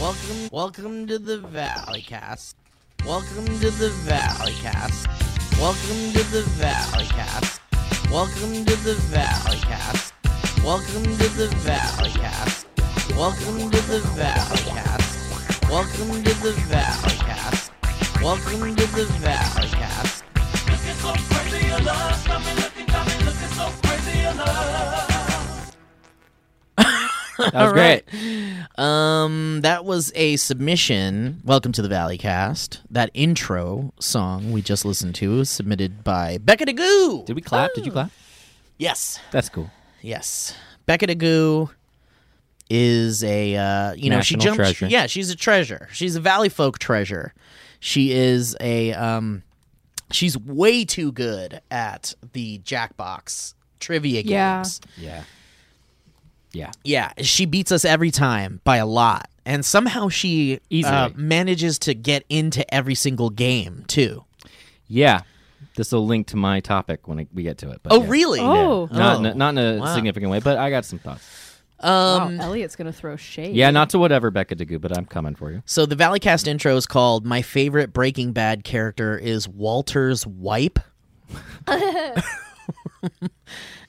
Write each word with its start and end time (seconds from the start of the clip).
Welcome, 0.00 0.48
welcome 0.52 1.06
to 1.08 1.18
the 1.18 1.38
Valley 1.38 2.02
Cast. 2.02 2.54
Welcome 3.04 3.46
to 3.46 3.70
the 3.70 3.90
Valley 4.06 4.52
Cast. 4.62 5.08
Welcome 5.58 6.12
to 6.12 6.22
the 6.30 6.42
Valley 6.54 7.06
Cast. 7.06 7.60
Welcome 8.08 8.64
to 8.64 8.76
the 8.76 8.94
Valley 9.10 9.58
Cast. 9.58 10.14
Welcome 10.62 11.02
to 11.02 11.28
the 11.30 11.48
Valley 11.64 12.10
Cast. 12.10 12.66
Welcome 13.16 13.70
to 13.72 13.80
the 13.88 13.98
Valley 14.14 14.62
Cast. 14.70 15.68
Welcome 15.68 16.22
to 16.22 16.34
the 16.42 16.52
Valley 16.68 17.16
Cast. 17.16 17.72
Welcome 18.22 18.76
to 18.76 18.86
the 18.86 19.04
Valley 19.18 19.68
Cast. 19.68 20.22
That 27.38 27.54
was 27.54 27.62
All 27.62 27.72
great. 27.72 28.02
right. 28.12 28.78
Um, 28.78 29.60
that 29.62 29.84
was 29.84 30.12
a 30.16 30.36
submission. 30.36 31.40
Welcome 31.44 31.72
to 31.72 31.82
the 31.82 31.88
Valley 31.88 32.18
Cast. 32.18 32.80
That 32.90 33.10
intro 33.14 33.92
song 34.00 34.50
we 34.52 34.60
just 34.62 34.84
listened 34.84 35.14
to 35.16 35.36
was 35.38 35.48
submitted 35.50 36.02
by 36.02 36.38
Becca 36.38 36.66
DeGoo. 36.66 37.24
Did 37.26 37.36
we 37.36 37.42
clap? 37.42 37.74
Did 37.74 37.86
you 37.86 37.92
clap? 37.92 38.10
Yes, 38.76 39.20
That's 39.30 39.48
cool. 39.48 39.70
yes. 40.02 40.54
Becca 40.86 41.06
DeGoo 41.06 41.70
is 42.70 43.22
a 43.24 43.56
uh, 43.56 43.92
you 43.94 44.10
know 44.10 44.20
she 44.20 44.34
National 44.36 44.56
jumps. 44.56 44.56
treasure. 44.56 44.86
Yeah, 44.88 45.06
she's 45.06 45.30
a 45.30 45.36
treasure. 45.36 45.88
She's 45.92 46.16
a 46.16 46.20
Valley 46.20 46.48
folk 46.48 46.78
treasure. 46.78 47.34
She 47.80 48.12
is 48.12 48.56
a 48.60 48.92
um, 48.94 49.42
she's 50.10 50.36
way 50.36 50.84
too 50.84 51.12
good 51.12 51.60
at 51.70 52.14
the 52.32 52.58
Jackbox 52.60 53.54
trivia 53.80 54.22
Yeah. 54.22 54.58
games. 54.58 54.80
Yeah. 54.96 55.22
Yeah. 56.52 56.70
Yeah, 56.84 57.12
she 57.20 57.46
beats 57.46 57.70
us 57.72 57.84
every 57.84 58.10
time 58.10 58.60
by 58.64 58.76
a 58.78 58.86
lot, 58.86 59.28
and 59.44 59.64
somehow 59.64 60.08
she 60.08 60.60
uh, 60.84 61.10
manages 61.14 61.78
to 61.80 61.94
get 61.94 62.24
into 62.28 62.72
every 62.74 62.94
single 62.94 63.30
game 63.30 63.84
too. 63.88 64.24
Yeah. 64.86 65.22
This 65.76 65.92
will 65.92 66.06
link 66.06 66.26
to 66.28 66.36
my 66.36 66.58
topic 66.60 67.06
when 67.06 67.20
I, 67.20 67.26
we 67.32 67.42
get 67.44 67.58
to 67.58 67.70
it. 67.70 67.80
But 67.82 67.92
Oh, 67.92 68.02
yeah. 68.02 68.08
really? 68.08 68.40
Oh. 68.40 68.88
Not, 68.90 69.16
Oh. 69.16 69.18
in 69.20 69.26
a- 69.26 69.34
not 69.34 69.50
in 69.50 69.58
a 69.58 69.78
Wow. 69.78 69.94
significant 69.94 70.30
way, 70.32 70.40
but 70.40 70.56
I 70.58 70.70
got 70.70 70.84
some 70.84 70.98
thoughts. 70.98 71.22
Um, 71.80 72.38
wow, 72.38 72.46
Elliot's 72.46 72.74
gonna 72.74 72.92
throw 72.92 73.14
shade. 73.14 73.54
Yeah, 73.54 73.70
not 73.70 73.90
to 73.90 74.00
whatever 74.00 74.32
Becca 74.32 74.56
DeGoo, 74.56 74.80
but 74.80 74.96
I'm 74.98 75.04
coming 75.06 75.36
for 75.36 75.52
you. 75.52 75.62
So 75.66 75.86
the 75.86 75.94
Valleycast 75.94 76.48
intro 76.48 76.74
is 76.76 76.86
called 76.88 77.24
"My 77.24 77.40
favorite 77.42 77.92
Breaking 77.92 78.32
Bad 78.32 78.64
character 78.64 79.16
is 79.16 79.46
Walter's 79.48 80.26
wipe," 80.26 80.80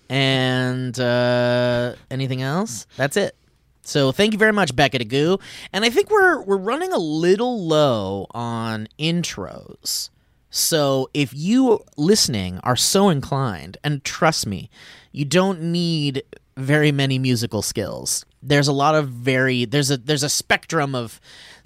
and 0.10 1.00
uh, 1.00 1.96
anything 2.10 2.42
else? 2.42 2.88
That's 2.98 3.18
it. 3.18 3.36
So 3.82 4.12
thank 4.12 4.34
you 4.34 4.40
very 4.40 4.54
much, 4.54 4.76
Becca 4.76 5.00
DeGoo. 5.00 5.42
And 5.74 5.84
I 5.84 5.90
think 5.90 6.10
we're 6.12 6.42
we're 6.42 6.58
running 6.58 6.92
a 6.94 6.98
little 6.98 7.66
low 7.66 8.28
on 8.32 8.88
intros. 9.00 10.10
So 10.52 11.10
if 11.14 11.34
you 11.34 11.84
listening 11.98 12.60
are 12.64 12.76
so 12.76 13.10
inclined, 13.10 13.78
and 13.84 14.04
trust 14.04 14.48
me, 14.48 14.70
you 15.12 15.26
don't 15.26 15.62
need 15.62 16.24
very 16.58 16.92
many 16.92 17.18
musical 17.18 17.62
skills. 17.62 18.26
There's 18.42 18.68
a 18.68 18.74
lot 18.74 18.96
of 18.96 19.10
very 19.10 19.66
there's 19.66 19.92
a 19.92 19.98
there's 19.98 20.24
a 20.24 20.30
spectrum 20.30 20.94
of 20.96 21.20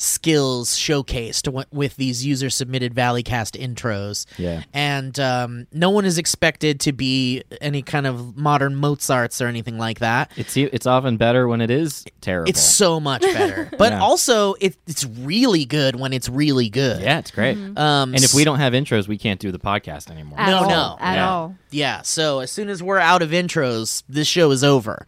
skills 0.04 0.78
showcased 0.78 1.66
with 1.72 1.96
these 1.96 2.26
user 2.26 2.50
submitted 2.50 2.94
Valleycast 2.94 3.60
intros. 3.60 4.26
Yeah. 4.38 4.64
And 4.74 5.18
um, 5.20 5.68
no 5.72 5.90
one 5.90 6.06
is 6.06 6.18
expected 6.18 6.80
to 6.82 6.92
be 6.92 7.44
any 7.62 7.82
kind 7.82 8.06
of 8.06 8.36
modern 8.38 8.76
Mozarts 8.76 9.42
or 9.42 9.48
anything 9.48 9.78
like 9.78 10.00
that. 10.00 10.32
It's 10.36 10.56
it's 10.58 10.86
often 10.86 11.18
better 11.18 11.48
when 11.48 11.62
it 11.62 11.72
is 11.72 12.04
terrible. 12.22 12.50
It's 12.50 12.62
so 12.62 13.00
much 13.00 13.22
better. 13.22 13.70
But 13.78 13.94
Yeah. 13.94 14.02
also 14.02 14.54
it, 14.56 14.76
it's 14.88 15.06
really 15.06 15.66
good 15.66 15.96
when 15.96 16.14
it's 16.14 16.30
really 16.30 16.70
good. 16.70 17.02
yeah, 17.02 17.20
it's 17.20 17.32
great. 17.32 17.58
Um 17.58 18.14
And 18.14 18.24
if 18.24 18.34
we 18.34 18.44
don't 18.44 18.60
have 18.60 18.74
intros, 18.74 19.08
we 19.08 19.18
can't 19.18 19.40
do 19.40 19.52
the 19.52 19.60
podcast 19.60 20.12
anymore. 20.12 20.40
At 20.40 20.50
No, 20.50 20.58
all, 20.58 20.68
no. 20.70 20.98
At 21.00 21.16
Yeah. 21.16 21.30
all. 21.30 21.56
Yeah, 21.72 22.02
so 22.04 22.40
as 22.40 22.52
soon 22.52 22.70
as 22.70 22.84
we're 22.84 23.00
out 23.00 23.22
of 23.22 23.32
intros, 23.32 24.04
this 24.08 24.28
show 24.28 24.52
is 24.52 24.64
over. 24.64 25.08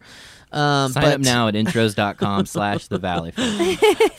Um, 0.56 0.92
Sign 0.92 1.02
but 1.02 1.12
up 1.14 1.20
now 1.20 1.48
at 1.48 1.54
intros.com 1.54 2.46
slash 2.46 2.88
the 2.88 2.98
valley. 2.98 3.32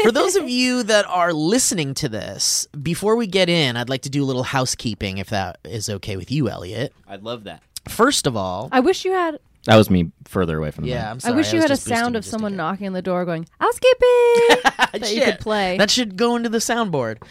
for 0.03 0.11
those 0.11 0.35
of 0.35 0.47
you 0.47 0.83
that 0.83 1.05
are 1.07 1.33
listening 1.33 1.93
to 1.95 2.09
this, 2.09 2.67
before 2.81 3.15
we 3.15 3.25
get 3.25 3.49
in, 3.49 3.75
I'd 3.75 3.89
like 3.89 4.03
to 4.03 4.09
do 4.09 4.23
a 4.23 4.25
little 4.25 4.43
housekeeping 4.43 5.17
if 5.17 5.29
that 5.31 5.57
is 5.63 5.89
okay 5.89 6.15
with 6.15 6.31
you, 6.31 6.49
Elliot. 6.49 6.93
I'd 7.07 7.23
love 7.23 7.45
that. 7.45 7.63
First 7.89 8.27
of 8.27 8.35
all, 8.35 8.69
I 8.71 8.81
wish 8.81 9.03
you 9.05 9.13
had. 9.13 9.39
That 9.65 9.75
was 9.75 9.89
me 9.89 10.11
further 10.25 10.57
away 10.57 10.71
from 10.71 10.85
the 10.85 10.91
yeah, 10.91 11.01
mic. 11.01 11.09
I'm 11.09 11.19
sorry. 11.19 11.33
I 11.33 11.35
wish 11.35 11.51
you 11.51 11.57
was 11.57 11.63
had 11.63 11.71
a 11.71 11.77
sound 11.77 12.15
of 12.15 12.23
someone 12.23 12.55
knocking 12.55 12.87
on 12.87 12.93
the 12.93 13.01
door, 13.01 13.25
going 13.25 13.47
"housekeeping" 13.59 13.99
that 14.93 15.11
you 15.13 15.21
could 15.21 15.39
play. 15.39 15.77
That 15.77 15.89
should 15.89 16.15
go 16.15 16.37
into 16.37 16.47
the 16.47 16.59
soundboard. 16.59 17.21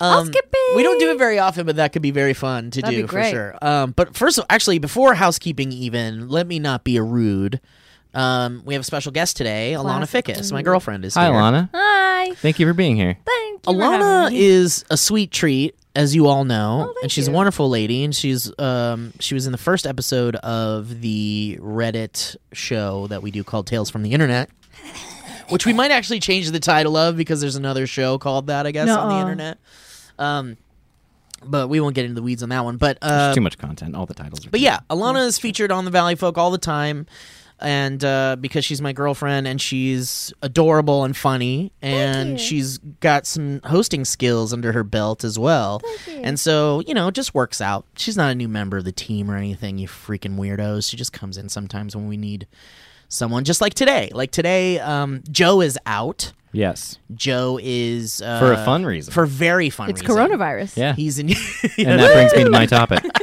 Um, 0.00 0.24
Housekeeping! 0.24 0.76
We 0.76 0.84
don't 0.84 0.98
do 0.98 1.10
it 1.10 1.18
very 1.18 1.38
often, 1.38 1.66
but 1.66 1.76
that 1.76 1.92
could 1.92 2.00
be 2.00 2.10
very 2.10 2.32
fun 2.32 2.70
to 2.70 2.80
That'd 2.80 2.96
do 2.96 3.02
be 3.02 3.08
for 3.08 3.22
sure. 3.24 3.58
Um, 3.60 3.92
but 3.92 4.16
first, 4.16 4.38
of 4.38 4.46
actually, 4.48 4.78
before 4.78 5.14
housekeeping, 5.14 5.70
even 5.72 6.28
let 6.28 6.46
me 6.46 6.58
not 6.58 6.84
be 6.84 6.96
a 6.96 7.02
rude. 7.02 7.60
Um, 8.14 8.62
we 8.64 8.74
have 8.74 8.80
a 8.82 8.84
special 8.84 9.12
guest 9.12 9.36
today, 9.36 9.72
Alana 9.76 10.08
Classic 10.08 10.24
Fickus. 10.26 10.52
My 10.52 10.62
girlfriend 10.62 11.04
is 11.04 11.14
here. 11.14 11.22
Hi, 11.24 11.30
here. 11.30 11.40
Alana. 11.40 11.70
Hi. 11.72 12.34
Thank 12.34 12.58
you 12.58 12.66
for 12.66 12.74
being 12.74 12.96
here. 12.96 13.16
Thank 13.24 13.66
you. 13.66 13.72
Alana 13.72 14.22
having 14.22 14.38
me. 14.38 14.44
is 14.44 14.84
a 14.90 14.96
sweet 14.96 15.30
treat, 15.30 15.74
as 15.96 16.14
you 16.14 16.26
all 16.26 16.44
know, 16.44 16.82
Oh, 16.88 16.92
thank 16.94 17.02
and 17.04 17.12
she's 17.12 17.28
a 17.28 17.30
you. 17.30 17.36
wonderful 17.36 17.68
lady. 17.70 18.04
And 18.04 18.14
she's 18.14 18.52
um, 18.58 19.12
she 19.20 19.34
was 19.34 19.46
in 19.46 19.52
the 19.52 19.58
first 19.58 19.86
episode 19.86 20.36
of 20.36 21.00
the 21.00 21.58
Reddit 21.60 22.36
show 22.52 23.06
that 23.08 23.22
we 23.22 23.30
do 23.30 23.42
called 23.44 23.66
Tales 23.66 23.88
from 23.90 24.02
the 24.02 24.12
Internet, 24.12 24.50
which 25.48 25.64
we 25.64 25.72
might 25.72 25.90
actually 25.90 26.20
change 26.20 26.50
the 26.50 26.60
title 26.60 26.96
of 26.96 27.16
because 27.16 27.40
there's 27.40 27.56
another 27.56 27.86
show 27.86 28.18
called 28.18 28.48
that, 28.48 28.66
I 28.66 28.72
guess, 28.72 28.88
on 28.90 29.08
the 29.08 29.14
Nuh-uh. 29.14 29.20
internet. 29.22 29.58
Um, 30.18 30.56
but 31.44 31.68
we 31.68 31.80
won't 31.80 31.94
get 31.94 32.04
into 32.04 32.14
the 32.14 32.22
weeds 32.22 32.42
on 32.42 32.50
that 32.50 32.62
one. 32.64 32.76
But 32.76 32.98
There's 33.00 33.12
uh, 33.12 33.34
too 33.34 33.40
much 33.40 33.58
content. 33.58 33.96
All 33.96 34.06
the 34.06 34.14
titles 34.14 34.46
are. 34.46 34.50
but 34.50 34.58
too- 34.58 34.64
yeah, 34.64 34.80
Alana 34.90 35.26
is 35.26 35.38
featured 35.38 35.72
on 35.72 35.84
the 35.84 35.90
Valley 35.90 36.14
Folk 36.14 36.36
all 36.38 36.50
the 36.52 36.58
time. 36.58 37.06
And 37.62 38.04
uh, 38.04 38.36
because 38.40 38.64
she's 38.64 38.82
my 38.82 38.92
girlfriend 38.92 39.46
and 39.46 39.60
she's 39.60 40.32
adorable 40.42 41.04
and 41.04 41.16
funny, 41.16 41.72
and 41.80 42.40
she's 42.40 42.78
got 42.78 43.24
some 43.24 43.60
hosting 43.64 44.04
skills 44.04 44.52
under 44.52 44.72
her 44.72 44.82
belt 44.82 45.22
as 45.22 45.38
well. 45.38 45.80
And 46.08 46.40
so, 46.40 46.80
you 46.86 46.92
know, 46.92 47.08
it 47.08 47.14
just 47.14 47.34
works 47.34 47.60
out. 47.60 47.86
She's 47.96 48.16
not 48.16 48.32
a 48.32 48.34
new 48.34 48.48
member 48.48 48.78
of 48.78 48.84
the 48.84 48.92
team 48.92 49.30
or 49.30 49.36
anything, 49.36 49.78
you 49.78 49.86
freaking 49.86 50.36
weirdos. 50.36 50.90
She 50.90 50.96
just 50.96 51.12
comes 51.12 51.36
in 51.38 51.48
sometimes 51.48 51.94
when 51.94 52.08
we 52.08 52.16
need 52.16 52.48
someone, 53.12 53.44
just 53.44 53.60
like 53.60 53.74
today. 53.74 54.10
Like 54.12 54.30
today, 54.30 54.78
um, 54.80 55.22
Joe 55.30 55.60
is 55.60 55.78
out. 55.86 56.32
Yes. 56.54 56.98
Joe 57.14 57.58
is. 57.62 58.20
Uh, 58.20 58.38
For 58.38 58.52
a 58.52 58.62
fun 58.64 58.84
reason. 58.84 59.12
For 59.12 59.24
very 59.24 59.70
fun 59.70 59.88
It's 59.90 60.02
reason. 60.02 60.16
coronavirus. 60.16 60.76
Yeah. 60.76 60.94
He's 60.94 61.18
in. 61.18 61.28
and 61.78 61.98
that 62.00 62.12
brings 62.12 62.34
me 62.34 62.44
to 62.44 62.50
my 62.50 62.66
topic. 62.66 63.04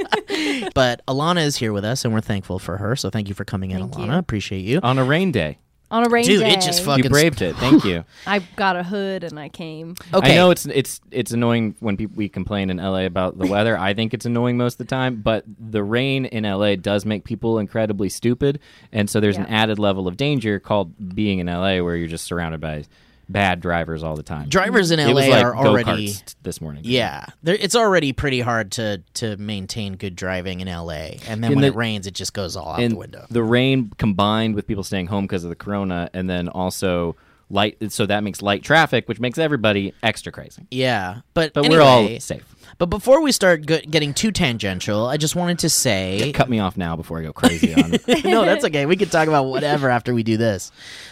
But 0.75 1.05
Alana 1.07 1.43
is 1.43 1.57
here 1.57 1.73
with 1.73 1.83
us, 1.83 2.05
and 2.05 2.13
we're 2.13 2.21
thankful 2.21 2.59
for 2.59 2.77
her. 2.77 2.95
So 2.95 3.09
thank 3.09 3.27
you 3.27 3.33
for 3.35 3.43
coming 3.43 3.71
in, 3.71 3.79
Thank 3.79 3.93
Alana. 3.95 4.13
you. 4.13 4.19
Appreciate 4.19 4.59
you. 4.63 4.79
On 4.83 4.97
a 4.99 5.03
rain 5.03 5.31
day. 5.31 5.57
On 5.91 6.05
a 6.05 6.09
rain 6.09 6.23
Dude, 6.23 6.41
day. 6.41 6.51
it 6.51 6.61
just 6.61 6.83
fucking 6.83 7.03
You 7.03 7.09
braved 7.09 7.41
it. 7.41 7.55
Thank 7.55 7.83
you. 7.83 8.05
I 8.27 8.39
got 8.55 8.75
a 8.75 8.83
hood 8.83 9.23
and 9.23 9.39
I 9.39 9.49
came. 9.49 9.95
Okay. 10.13 10.33
I 10.33 10.35
know 10.35 10.51
it's 10.51 10.67
it's 10.67 11.01
it's 11.09 11.31
annoying 11.31 11.75
when 11.79 11.97
people 11.97 12.15
we 12.15 12.29
complain 12.29 12.69
in 12.69 12.77
LA 12.77 13.05
about 13.05 13.39
the 13.39 13.47
weather. 13.47 13.77
I 13.77 13.95
think 13.95 14.13
it's 14.13 14.25
annoying 14.25 14.57
most 14.57 14.73
of 14.73 14.77
the 14.79 14.85
time, 14.85 15.21
but 15.21 15.45
the 15.47 15.83
rain 15.83 16.25
in 16.25 16.43
LA 16.43 16.75
does 16.75 17.05
make 17.05 17.23
people 17.23 17.57
incredibly 17.57 18.09
stupid, 18.09 18.59
and 18.91 19.09
so 19.09 19.19
there's 19.19 19.37
an 19.37 19.47
added 19.47 19.79
level 19.79 20.07
of 20.07 20.15
danger 20.15 20.59
called 20.59 21.15
being 21.15 21.39
in 21.39 21.47
LA, 21.47 21.79
where 21.81 21.95
you're 21.95 22.07
just 22.07 22.25
surrounded 22.25 22.61
by 22.61 22.85
bad 23.29 23.61
drivers 23.61 24.03
all 24.03 24.15
the 24.15 24.23
time. 24.23 24.49
Drivers 24.49 24.91
in 24.91 24.99
LA 24.99 25.13
was 25.13 25.27
like 25.27 25.45
are 25.45 25.55
already. 25.55 26.13
this 26.43 26.59
morning. 26.59 26.81
Yeah, 26.85 27.25
it's 27.43 27.75
already 27.75 28.11
pretty 28.11 28.41
hard 28.41 28.71
to 28.73 29.01
to 29.15 29.37
maintain 29.37 29.93
good 29.93 30.15
driving 30.15 30.59
in 30.59 30.67
LA, 30.67 30.91
and 31.27 31.43
then 31.43 31.45
And 31.45 31.55
when 31.55 31.61
the- 31.61 31.67
it 31.67 31.75
rains, 31.75 32.07
it 32.07 32.13
just 32.15 32.33
goes 32.33 32.55
all 32.55 32.69
out 32.73 32.79
the 32.89 32.95
window. 32.95 33.25
the 33.29 33.43
rain 33.43 33.91
combined 33.97 34.55
with 34.55 34.67
people 34.67 34.83
staying 34.83 35.07
home 35.07 35.25
because 35.25 35.43
of 35.43 35.49
the 35.49 35.55
corona, 35.55 36.09
and 36.13 36.29
then 36.29 36.49
also 36.49 37.15
light. 37.49 37.77
So 37.91 38.05
that 38.05 38.23
makes 38.23 38.41
light 38.41 38.63
traffic, 38.63 39.07
which 39.07 39.19
makes 39.19 39.37
everybody 39.37 39.93
extra 40.03 40.31
crazy. 40.31 40.67
Yeah, 40.71 41.21
but 41.33 41.53
But 41.53 41.65
anyway, 41.65 41.77
we're 41.79 41.83
all 41.83 42.19
safe. 42.19 42.45
But 42.79 42.87
before 42.87 43.21
we 43.21 43.31
start 43.31 43.65
go- 43.67 43.81
getting 43.81 44.13
too 44.15 44.31
tangential, 44.31 45.05
I 45.05 45.17
just 45.17 45.35
wanted 45.35 45.59
to 45.59 45.69
say 45.69 46.31
Cut 46.33 46.49
me 46.49 46.59
off 46.59 46.77
now 46.77 46.95
before 46.95 47.19
I 47.19 47.23
go 47.23 47.33
crazy 47.33 47.73
on 47.75 47.93
it. 48.07 48.25
no, 48.25 48.45
that's 48.45 48.65
okay. 48.65 48.85
We 48.87 48.95
could 48.95 49.11
talk 49.11 49.27
about 49.27 49.43
whatever 49.43 49.89
after 49.89 50.13
we 50.13 50.23
do 50.23 50.37
this. 50.37 50.71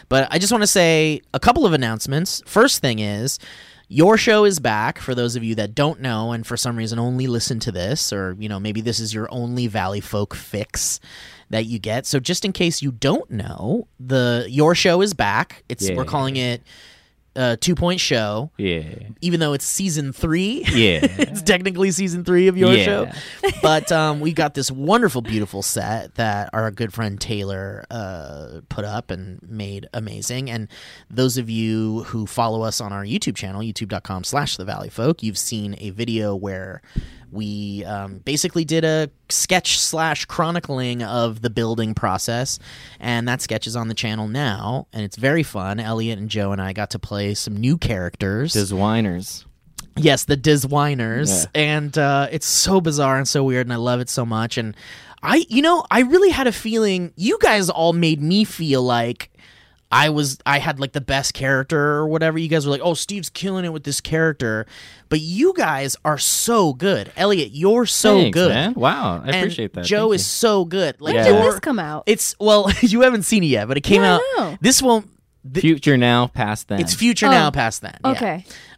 But 0.10 0.28
I 0.32 0.40
just 0.40 0.52
want 0.52 0.64
to 0.64 0.68
say 0.68 1.22
a 1.34 1.40
couple 1.40 1.66
of 1.66 1.74
announcements. 1.74 2.42
First 2.48 2.82
thing 2.82 3.00
is, 3.00 3.38
your 3.90 4.18
show 4.18 4.44
is 4.46 4.60
back 4.60 4.98
for 5.00 5.14
those 5.16 5.36
of 5.36 5.44
you 5.44 5.56
that 5.56 5.76
don't 5.76 6.02
know 6.02 6.32
and 6.34 6.46
for 6.48 6.58
some 6.58 6.76
reason 6.78 7.00
only 7.00 7.28
listen 7.28 7.60
to 7.62 7.72
this, 7.72 8.12
or 8.12 8.36
you 8.40 8.50
know 8.50 8.60
maybe 8.60 8.82
this 8.82 9.00
is 9.00 9.14
your 9.14 9.28
only 9.32 9.68
Valley 9.68 10.02
Folk 10.02 10.36
fix 10.36 11.00
that 11.52 11.66
you 11.68 11.80
get. 11.80 12.06
So 12.06 12.20
just 12.20 12.44
in 12.44 12.52
case 12.52 12.82
you 12.82 12.92
don't 12.92 13.30
know, 13.32 13.88
the 14.00 14.46
your 14.50 14.74
show 14.76 15.02
is 15.02 15.14
back. 15.14 15.64
It's 15.70 15.90
we're 15.90 16.04
Yeah. 16.04 16.04
calling 16.04 16.36
it 16.38 16.62
uh, 17.38 17.56
Two 17.62 17.76
Point 17.76 18.00
Show, 18.02 18.52
Yeah. 18.58 18.84
even 19.22 19.40
though 19.40 19.54
it's 19.54 19.64
season 19.66 20.12
three. 20.12 20.64
Yeah. 20.68 21.00
it's 21.04 21.42
technically 21.42 21.92
season 21.92 22.24
three 22.26 22.48
of 22.48 22.58
your 22.58 22.74
Yeah. 22.74 22.84
show. 22.84 23.12
But 23.62 23.92
um, 23.92 24.20
we 24.20 24.34
got 24.34 24.54
this 24.56 24.70
wonderful, 24.72 25.22
beautiful 25.22 25.62
set 25.62 26.16
that 26.16 26.50
our 26.54 26.70
good 26.72 26.94
friend 26.94 27.22
Taylor 27.22 27.86
uh, 27.92 28.62
put 28.70 28.84
up 28.84 29.12
and 29.12 29.40
made 29.48 29.88
amazing. 29.94 30.50
And 30.50 30.68
those 31.10 31.38
of 31.38 31.50
you 31.50 32.04
who 32.04 32.26
follow 32.26 32.64
us 32.64 32.82
on 32.82 32.92
our 32.92 33.04
YouTube 33.06 33.36
channel, 33.36 33.62
youtube.com 33.62 34.24
slash 34.24 34.58
the 34.58 34.66
Valley 34.66 34.90
Folk, 34.90 35.22
you've 35.24 35.38
seen 35.38 35.76
a 35.80 35.92
video 35.92 36.36
where 36.36 36.82
we 37.32 37.84
um, 37.86 38.20
basically 38.20 38.64
did 38.66 38.84
a 38.86 39.10
sketch 39.30 39.80
slash 39.80 40.26
chronicling 40.26 41.04
of 41.04 41.42
the 41.42 41.50
building 41.50 41.94
process 41.94 42.60
and 43.00 43.28
that 43.28 43.42
sketch 43.42 43.68
is 43.68 43.76
on 43.76 43.88
the 43.90 43.94
channel 43.94 44.28
now 44.28 44.88
and 44.94 45.04
it's 45.04 45.18
very 45.18 45.44
fun 45.44 45.80
elliot 45.80 46.18
and 46.18 46.30
joe 46.30 46.52
and 46.54 46.62
i 46.62 46.72
got 46.72 46.90
to 46.92 47.00
play 47.00 47.34
some 47.34 47.56
new 47.58 47.78
characters 47.78 48.54
Does 48.54 48.74
whiners. 48.74 49.46
Yes, 50.00 50.26
the 50.26 50.38
Diswiners, 50.38 51.46
Yeah. 51.56 51.60
and 51.60 51.98
uh, 51.98 52.28
it's 52.32 52.46
so 52.46 52.80
bizarre 52.80 53.18
and 53.18 53.28
so 53.28 53.44
weird, 53.44 53.66
and 53.66 53.74
I 53.74 53.78
love 53.78 54.00
it 54.00 54.10
so 54.12 54.28
much. 54.28 54.56
And 54.60 54.76
I, 55.24 55.44
you 55.50 55.64
know, 55.64 55.84
I 55.90 56.02
really 56.02 56.30
had 56.30 56.46
a 56.46 56.52
feeling 56.52 57.14
you 57.16 57.40
guys 57.42 57.68
all 57.72 57.94
made 57.94 58.22
me 58.22 58.44
feel 58.44 58.84
like 58.84 59.32
I 59.92 60.10
was, 60.10 60.38
I 60.46 60.60
had 60.60 60.80
like 60.82 60.92
the 60.92 61.00
best 61.02 61.34
character 61.34 61.80
or 61.80 62.08
whatever. 62.08 62.38
You 62.38 62.50
guys 62.50 62.66
were 62.66 62.72
like, 62.72 62.82
"Oh, 62.84 62.94
Steve's 62.94 63.30
killing 63.30 63.64
it 63.64 63.72
with 63.72 63.84
this 63.86 64.02
character," 64.02 64.66
but 65.08 65.22
you 65.22 65.54
guys 65.56 65.96
are 66.04 66.18
so 66.18 66.74
good. 66.74 67.12
Elliot, 67.16 67.52
you're 67.54 67.86
so 67.86 68.18
Thanks, 68.22 68.34
good. 68.34 68.50
man. 68.50 68.74
Wow, 68.74 69.22
I 69.24 69.28
And 69.28 69.36
appreciate 69.38 69.74
that. 69.74 69.86
Joe 69.86 70.10
Thank 70.10 70.16
is 70.16 70.26
so 70.26 70.66
good. 70.66 71.00
Like 71.00 71.16
When 71.16 71.26
Yeah. 71.26 71.32
did 71.32 71.54
this 71.54 71.60
come 71.62 71.80
out? 71.80 72.04
It's 72.06 72.36
well, 72.40 72.70
you 72.82 73.02
haven't 73.02 73.24
seen 73.24 73.44
it 73.44 73.48
yet, 73.48 73.68
but 73.70 73.78
it 73.78 73.82
came 73.82 74.02
Yeah, 74.02 74.14
I 74.14 74.16
out. 74.16 74.22
know. 74.52 74.58
This 74.62 74.82
won't. 74.82 75.06
you. 75.46 75.52
th- 75.54 75.62
Future 75.62 75.96
now, 75.96 76.28
past 76.28 76.68
then. 76.68 76.82
it's 76.82 76.94
future 76.94 77.28
Oh, 77.28 77.32
now, 77.32 77.50
past 77.52 77.82
then. 77.82 77.96
yeah. 78.04 78.12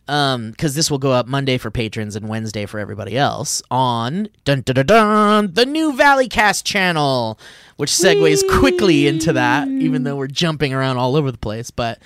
Um 0.09 0.51
because 0.51 0.75
this 0.75 0.89
will 0.89 0.97
go 0.97 1.11
up 1.11 1.27
monday 1.27 1.57
for 1.57 1.71
patrons 1.71 2.15
and 2.15 2.27
wednesday 2.27 2.65
for 2.65 2.79
everybody 2.79 3.17
else 3.17 3.61
on 3.69 4.27
dun, 4.43 4.61
dun, 4.61 4.75
dun, 4.75 4.85
dun, 4.85 5.53
the 5.53 5.65
new 5.65 5.93
valley 5.93 6.27
cast 6.27 6.65
channel 6.65 7.39
which 7.79 7.91
segues 7.91 8.41
quickly 8.59 9.07
into 9.07 9.31
that 9.33 9.69
even 9.69 10.03
though 10.03 10.17
we're 10.17 10.27
jumping 10.27 10.73
around 10.73 10.97
all 10.97 11.15
over 11.15 11.31
the 11.31 11.37
place. 11.37 11.71
But 11.71 11.99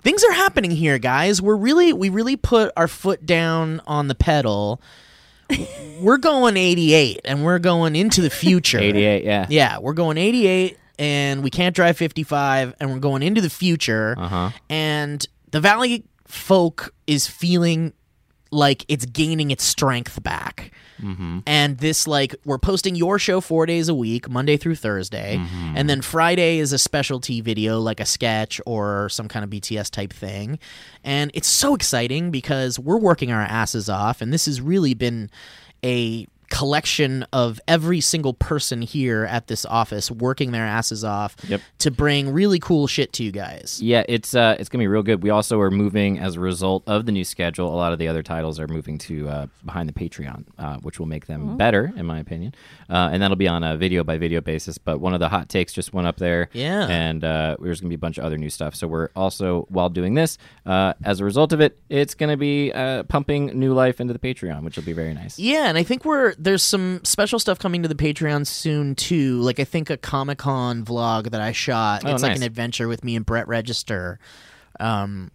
things 0.00 0.22
are 0.24 0.32
happening 0.32 0.70
here 0.70 0.98
guys. 0.98 1.42
We're 1.42 1.56
really 1.56 1.92
we 1.92 2.08
really 2.08 2.36
put 2.36 2.72
our 2.76 2.88
foot 2.88 3.26
down 3.26 3.80
on 3.86 4.08
the 4.08 4.14
pedal. 4.14 4.80
We're 6.00 6.18
going 6.18 6.56
88 6.58 7.22
and 7.24 7.42
we're 7.42 7.58
going 7.58 7.96
into 7.96 8.20
the 8.20 8.28
future. 8.30 8.78
88, 8.78 9.24
yeah. 9.24 9.46
yeah 9.48 9.78
we're 9.78 9.94
going 9.94 10.18
88 10.18 10.78
and 10.98 11.42
we 11.42 11.48
can't 11.48 11.74
drive 11.74 11.96
55 11.96 12.74
and 12.78 12.92
we're 12.92 12.98
going 12.98 13.22
into 13.22 13.40
the 13.40 13.50
future. 13.50 14.14
Uh-huh. 14.18 14.50
and 14.68 15.26
the 15.50 15.60
valley 15.60 16.04
folk 16.28 16.94
is 17.06 17.26
feeling 17.26 17.92
like 18.50 18.84
it's 18.88 19.04
gaining 19.04 19.50
its 19.50 19.64
strength 19.64 20.22
back 20.22 20.70
Mm-hmm. 21.00 21.38
and 21.46 21.78
this 21.78 22.08
like 22.08 22.34
we're 22.44 22.58
posting 22.58 22.96
your 22.96 23.20
show 23.20 23.40
four 23.40 23.66
days 23.66 23.88
a 23.88 23.94
week 23.94 24.28
monday 24.28 24.56
through 24.56 24.74
thursday 24.74 25.36
Mm-hmm. 25.36 25.74
and 25.76 25.88
then 25.88 26.02
friday 26.02 26.58
is 26.58 26.72
a 26.72 26.78
specialty 26.78 27.40
video 27.40 27.78
like 27.78 28.00
a 28.00 28.04
sketch 28.04 28.60
or 28.66 29.08
some 29.08 29.28
kind 29.28 29.44
of 29.44 29.50
bts 29.50 29.90
type 29.92 30.12
thing 30.12 30.58
and 31.04 31.30
it's 31.34 31.46
so 31.46 31.76
exciting 31.76 32.32
because 32.32 32.80
we're 32.80 32.98
working 32.98 33.30
our 33.30 33.42
asses 33.42 33.88
off 33.88 34.20
and 34.20 34.32
this 34.32 34.46
has 34.46 34.60
really 34.60 34.92
been 34.94 35.30
a 35.84 36.26
collection 36.50 37.24
of 37.32 37.60
every 37.68 38.00
single 38.00 38.34
person 38.34 38.82
here 38.82 39.24
at 39.24 39.46
this 39.46 39.64
office 39.66 40.10
working 40.10 40.50
their 40.52 40.64
asses 40.64 41.04
off 41.04 41.36
Yep. 41.46 41.60
to 41.78 41.90
bring 41.90 42.32
really 42.32 42.58
cool 42.58 42.86
shit 42.86 43.12
to 43.14 43.22
you 43.24 43.30
guys 43.30 43.80
Yeah, 43.82 44.02
it's 44.08 44.34
uh, 44.34 44.56
it's 44.58 44.68
gonna 44.68 44.82
be 44.82 44.88
real 44.88 45.02
good. 45.02 45.22
We 45.22 45.30
also 45.30 45.60
are 45.60 45.70
moving 45.70 46.18
as 46.18 46.36
a 46.36 46.40
result 46.40 46.82
of 46.86 47.06
the 47.06 47.12
new 47.12 47.24
schedule. 47.24 47.72
A 47.72 47.76
lot 47.76 47.92
of 47.92 47.98
the 47.98 48.08
other 48.08 48.22
titles 48.22 48.58
are 48.58 48.66
moving 48.68 48.98
to 48.98 49.28
uh, 49.28 49.46
behind 49.64 49.88
the 49.88 49.92
Patreon, 49.92 50.44
uh, 50.58 50.76
which 50.78 50.98
will 50.98 51.06
make 51.06 51.26
them 51.26 51.56
better, 51.56 51.92
in 51.96 52.06
my 52.06 52.18
opinion. 52.18 52.54
Uh, 52.88 53.10
and 53.12 53.22
that'll 53.22 53.36
be 53.36 53.48
on 53.48 53.62
a 53.64 53.76
video 53.76 54.02
by 54.04 54.18
video 54.18 54.40
basis. 54.40 54.78
But 54.78 55.00
one 55.00 55.14
of 55.14 55.20
the 55.20 55.28
hot 55.28 55.48
takes 55.48 55.72
just 55.72 55.92
went 55.92 56.06
up 56.06 56.16
there, 56.16 56.48
Yeah. 56.52 56.86
And 56.88 57.22
uh, 57.24 57.56
there's 57.60 57.80
gonna 57.80 57.88
be 57.90 57.94
a 57.94 57.98
bunch 57.98 58.18
of 58.18 58.24
other 58.24 58.38
new 58.38 58.50
stuff. 58.50 58.74
So 58.74 58.86
we're 58.88 59.08
also 59.14 59.66
while 59.68 59.88
doing 59.90 60.14
this, 60.14 60.38
uh, 60.66 60.94
as 61.04 61.20
a 61.20 61.24
result 61.24 61.52
of 61.52 61.60
it, 61.60 61.78
it's 61.88 62.14
gonna 62.14 62.36
be 62.36 62.72
uh, 62.72 63.02
pumping 63.04 63.46
new 63.58 63.72
life 63.74 64.00
into 64.00 64.12
the 64.12 64.18
Patreon, 64.18 64.62
which 64.62 64.76
will 64.76 64.84
be 64.84 64.92
very 64.92 65.14
nice. 65.14 65.38
Yeah, 65.38 65.68
and 65.68 65.76
I 65.78 65.82
think 65.82 66.04
we're 66.04 66.34
there's 66.38 66.62
some 66.62 67.00
special 67.04 67.38
stuff 67.38 67.58
coming 67.58 67.82
to 67.82 67.88
the 67.88 67.94
Patreon 67.94 68.46
soon 68.46 68.94
too. 68.94 69.40
Like 69.40 69.60
I 69.60 69.64
think 69.64 69.90
a 69.90 69.96
Comic 69.96 70.38
Con 70.38 70.84
vlog 70.84 71.30
that 71.30 71.40
I 71.40 71.52
shot. 71.52 72.02
Oh, 72.04 72.14
it's 72.14 72.22
like 72.22 72.36
an 72.36 72.42
adventure 72.42 72.88
with 72.88 73.04
me 73.04 73.16
and 73.16 73.26
Brett 73.26 73.48
Register. 73.48 74.18
Um, 74.80 75.30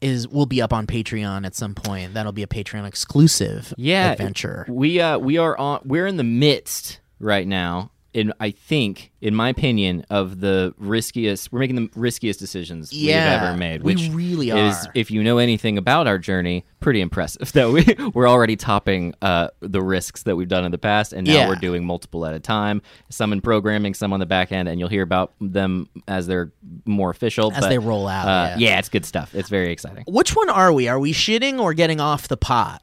is 0.00 0.26
will 0.26 0.46
be 0.46 0.62
up 0.62 0.72
on 0.72 0.86
Patreon 0.86 1.44
at 1.44 1.54
some 1.54 1.74
point. 1.74 2.14
That'll 2.14 2.32
be 2.32 2.42
a 2.42 2.46
Patreon 2.46 2.86
exclusive 2.86 3.74
yeah 3.76 4.12
adventure. 4.12 4.64
we 4.68 5.00
uh 5.00 5.18
we 5.18 5.36
are 5.38 5.56
on 5.58 5.80
we're 5.84 6.06
in 6.06 6.16
the 6.16 6.24
midst 6.24 7.00
right 7.18 7.46
now 7.46 7.90
in 8.16 8.32
i 8.40 8.50
think 8.50 9.12
in 9.20 9.34
my 9.34 9.48
opinion 9.50 10.04
of 10.10 10.40
the 10.40 10.74
riskiest 10.78 11.52
we're 11.52 11.58
making 11.60 11.76
the 11.76 11.88
riskiest 11.94 12.40
decisions 12.40 12.92
Yeah, 12.92 13.34
we've 13.34 13.42
ever 13.48 13.56
made 13.58 13.82
we 13.82 13.94
which 13.94 14.08
really 14.10 14.50
is 14.50 14.86
are. 14.86 14.92
if 14.94 15.10
you 15.10 15.22
know 15.22 15.38
anything 15.38 15.76
about 15.78 16.06
our 16.06 16.18
journey 16.18 16.64
pretty 16.80 17.00
impressive 17.00 17.52
that 17.58 17.70
we 17.70 17.84
we're 18.14 18.28
already 18.28 18.56
topping 18.56 19.14
uh 19.22 19.48
the 19.60 19.82
risks 19.82 20.22
that 20.22 20.34
we've 20.36 20.48
done 20.48 20.64
in 20.64 20.70
the 20.72 20.78
past 20.78 21.12
and 21.12 21.26
now 21.26 21.34
Yeah. 21.34 21.48
we're 21.48 21.56
doing 21.56 21.84
multiple 21.84 22.24
at 22.24 22.32
a 22.34 22.40
time 22.40 22.80
some 23.10 23.32
in 23.32 23.40
programming 23.40 23.92
some 23.94 24.12
on 24.12 24.20
the 24.20 24.26
back 24.26 24.50
end 24.50 24.68
and 24.68 24.80
you'll 24.80 24.88
hear 24.88 25.02
about 25.02 25.34
them 25.40 25.88
as 26.08 26.26
they're 26.26 26.52
more 26.86 27.10
official 27.10 27.52
As 27.52 27.60
but, 27.60 27.68
they 27.68 27.78
roll 27.78 28.08
out, 28.08 28.26
uh, 28.26 28.56
yeah. 28.58 28.78
it's 28.78 28.88
good 28.88 29.04
stuff 29.04 29.34
it's 29.34 29.48
very 29.50 29.70
exciting 29.70 30.04
Which 30.08 30.34
one 30.34 30.48
are 30.48 30.72
we? 30.72 30.88
Are 30.88 30.98
we 30.98 31.12
shitting 31.12 31.60
or 31.60 31.74
getting 31.74 32.00
off 32.00 32.28
the 32.28 32.36
pot? 32.36 32.82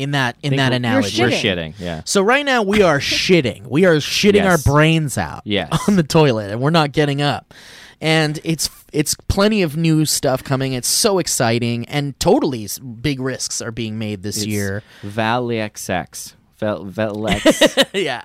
In 0.00 0.12
that 0.12 0.36
in 0.42 0.54
I 0.54 0.56
think 0.56 0.58
that 0.58 0.68
we're- 0.70 0.76
analogy. 0.76 1.22
we're 1.22 1.28
shitting. 1.30 1.74
shitting 1.74 1.74
yeah 1.78 2.02
So 2.04 2.22
right 2.22 2.44
now 2.44 2.62
we 2.62 2.82
are 2.82 2.98
shitting. 3.00 3.66
We 3.66 3.84
are 3.84 3.96
shitting 3.96 4.34
Yes. 4.34 4.66
our 4.66 4.72
brains 4.72 5.18
out 5.18 5.42
Yes. 5.44 5.68
on 5.88 5.96
the 5.96 6.02
toilet, 6.02 6.50
and 6.50 6.60
we're 6.60 6.70
not 6.70 6.92
getting 6.92 7.20
up. 7.22 7.52
And 8.00 8.40
it's 8.44 8.70
it's 8.92 9.14
plenty 9.28 9.60
of 9.62 9.76
new 9.76 10.04
stuff 10.06 10.42
coming. 10.42 10.72
It's 10.72 10.88
so 10.88 11.18
exciting, 11.18 11.84
and 11.86 12.18
totally 12.18 12.66
big 13.02 13.20
risks 13.20 13.60
are 13.60 13.70
being 13.70 13.98
made 13.98 14.22
this 14.22 14.38
It's 14.38 14.46
year. 14.46 14.82
Valley 15.02 15.56
XX. 15.56 16.34
Vel- 16.58 16.86
Velex. 16.86 17.86
yeah, 17.92 18.22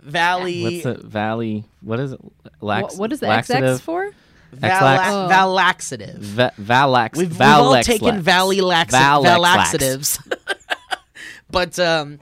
Valley 0.00 0.82
What's 0.82 1.00
the 1.02 1.06
Valley? 1.08 1.64
What 1.80 2.00
is 2.00 2.12
it? 2.12 2.20
Lax, 2.60 2.94
What, 2.94 2.98
what 2.98 3.12
is 3.12 3.20
the 3.20 3.26
laxative? 3.28 3.78
XX 3.78 3.80
for? 3.80 4.10
Vala- 4.52 4.74
X-lax? 4.74 5.08
Oh. 5.10 5.28
Valaxative. 5.32 6.18
Va- 6.18 6.52
Valax. 6.60 7.16
We've, 7.16 7.30
we've 7.30 7.40
all 7.40 7.62
Valex 7.72 7.86
taken 7.86 8.06
Lex. 8.08 8.22
Valley 8.22 8.58
laxi- 8.58 8.90
Valex 8.90 9.40
laxatives. 9.40 10.18
But 11.54 11.78
um, 11.78 12.18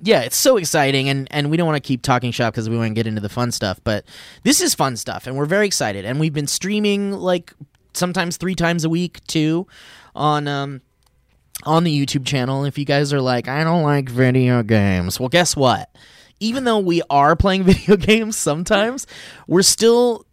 yeah, 0.00 0.22
it's 0.22 0.36
so 0.36 0.56
exciting, 0.56 1.10
and, 1.10 1.28
and 1.30 1.50
we 1.50 1.58
don't 1.58 1.66
want 1.66 1.76
to 1.76 1.86
keep 1.86 2.00
talking 2.00 2.32
shop 2.32 2.54
because 2.54 2.70
we 2.70 2.76
want 2.76 2.88
to 2.88 2.94
get 2.94 3.06
into 3.06 3.20
the 3.20 3.28
fun 3.28 3.52
stuff. 3.52 3.78
But 3.84 4.06
this 4.44 4.62
is 4.62 4.74
fun 4.74 4.96
stuff, 4.96 5.26
and 5.26 5.36
we're 5.36 5.44
very 5.44 5.66
excited. 5.66 6.06
And 6.06 6.18
we've 6.18 6.32
been 6.32 6.46
streaming 6.46 7.12
like 7.12 7.52
sometimes 7.92 8.38
three 8.38 8.54
times 8.54 8.84
a 8.84 8.88
week 8.88 9.24
too 9.26 9.66
on 10.14 10.48
um 10.48 10.80
on 11.64 11.84
the 11.84 12.06
YouTube 12.06 12.26
channel. 12.26 12.64
If 12.64 12.78
you 12.78 12.86
guys 12.86 13.12
are 13.12 13.20
like, 13.20 13.46
I 13.46 13.62
don't 13.62 13.82
like 13.82 14.08
video 14.08 14.62
games, 14.62 15.20
well, 15.20 15.28
guess 15.28 15.54
what? 15.54 15.94
Even 16.40 16.64
though 16.64 16.78
we 16.78 17.02
are 17.10 17.36
playing 17.36 17.62
video 17.64 17.96
games 17.96 18.36
sometimes, 18.36 19.06
we're 19.46 19.62
still 19.62 20.24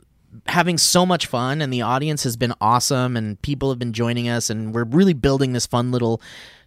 having 0.47 0.77
so 0.77 1.05
much 1.05 1.27
fun 1.27 1.61
and 1.61 1.71
the 1.71 1.81
audience 1.81 2.23
has 2.23 2.37
been 2.37 2.53
awesome 2.59 3.15
and 3.15 3.39
people 3.41 3.69
have 3.69 3.79
been 3.79 3.93
joining 3.93 4.27
us 4.29 4.49
and 4.49 4.73
we're 4.73 4.85
really 4.85 5.13
building 5.13 5.53
this 5.53 5.67
fun 5.67 5.91
little 5.91 6.21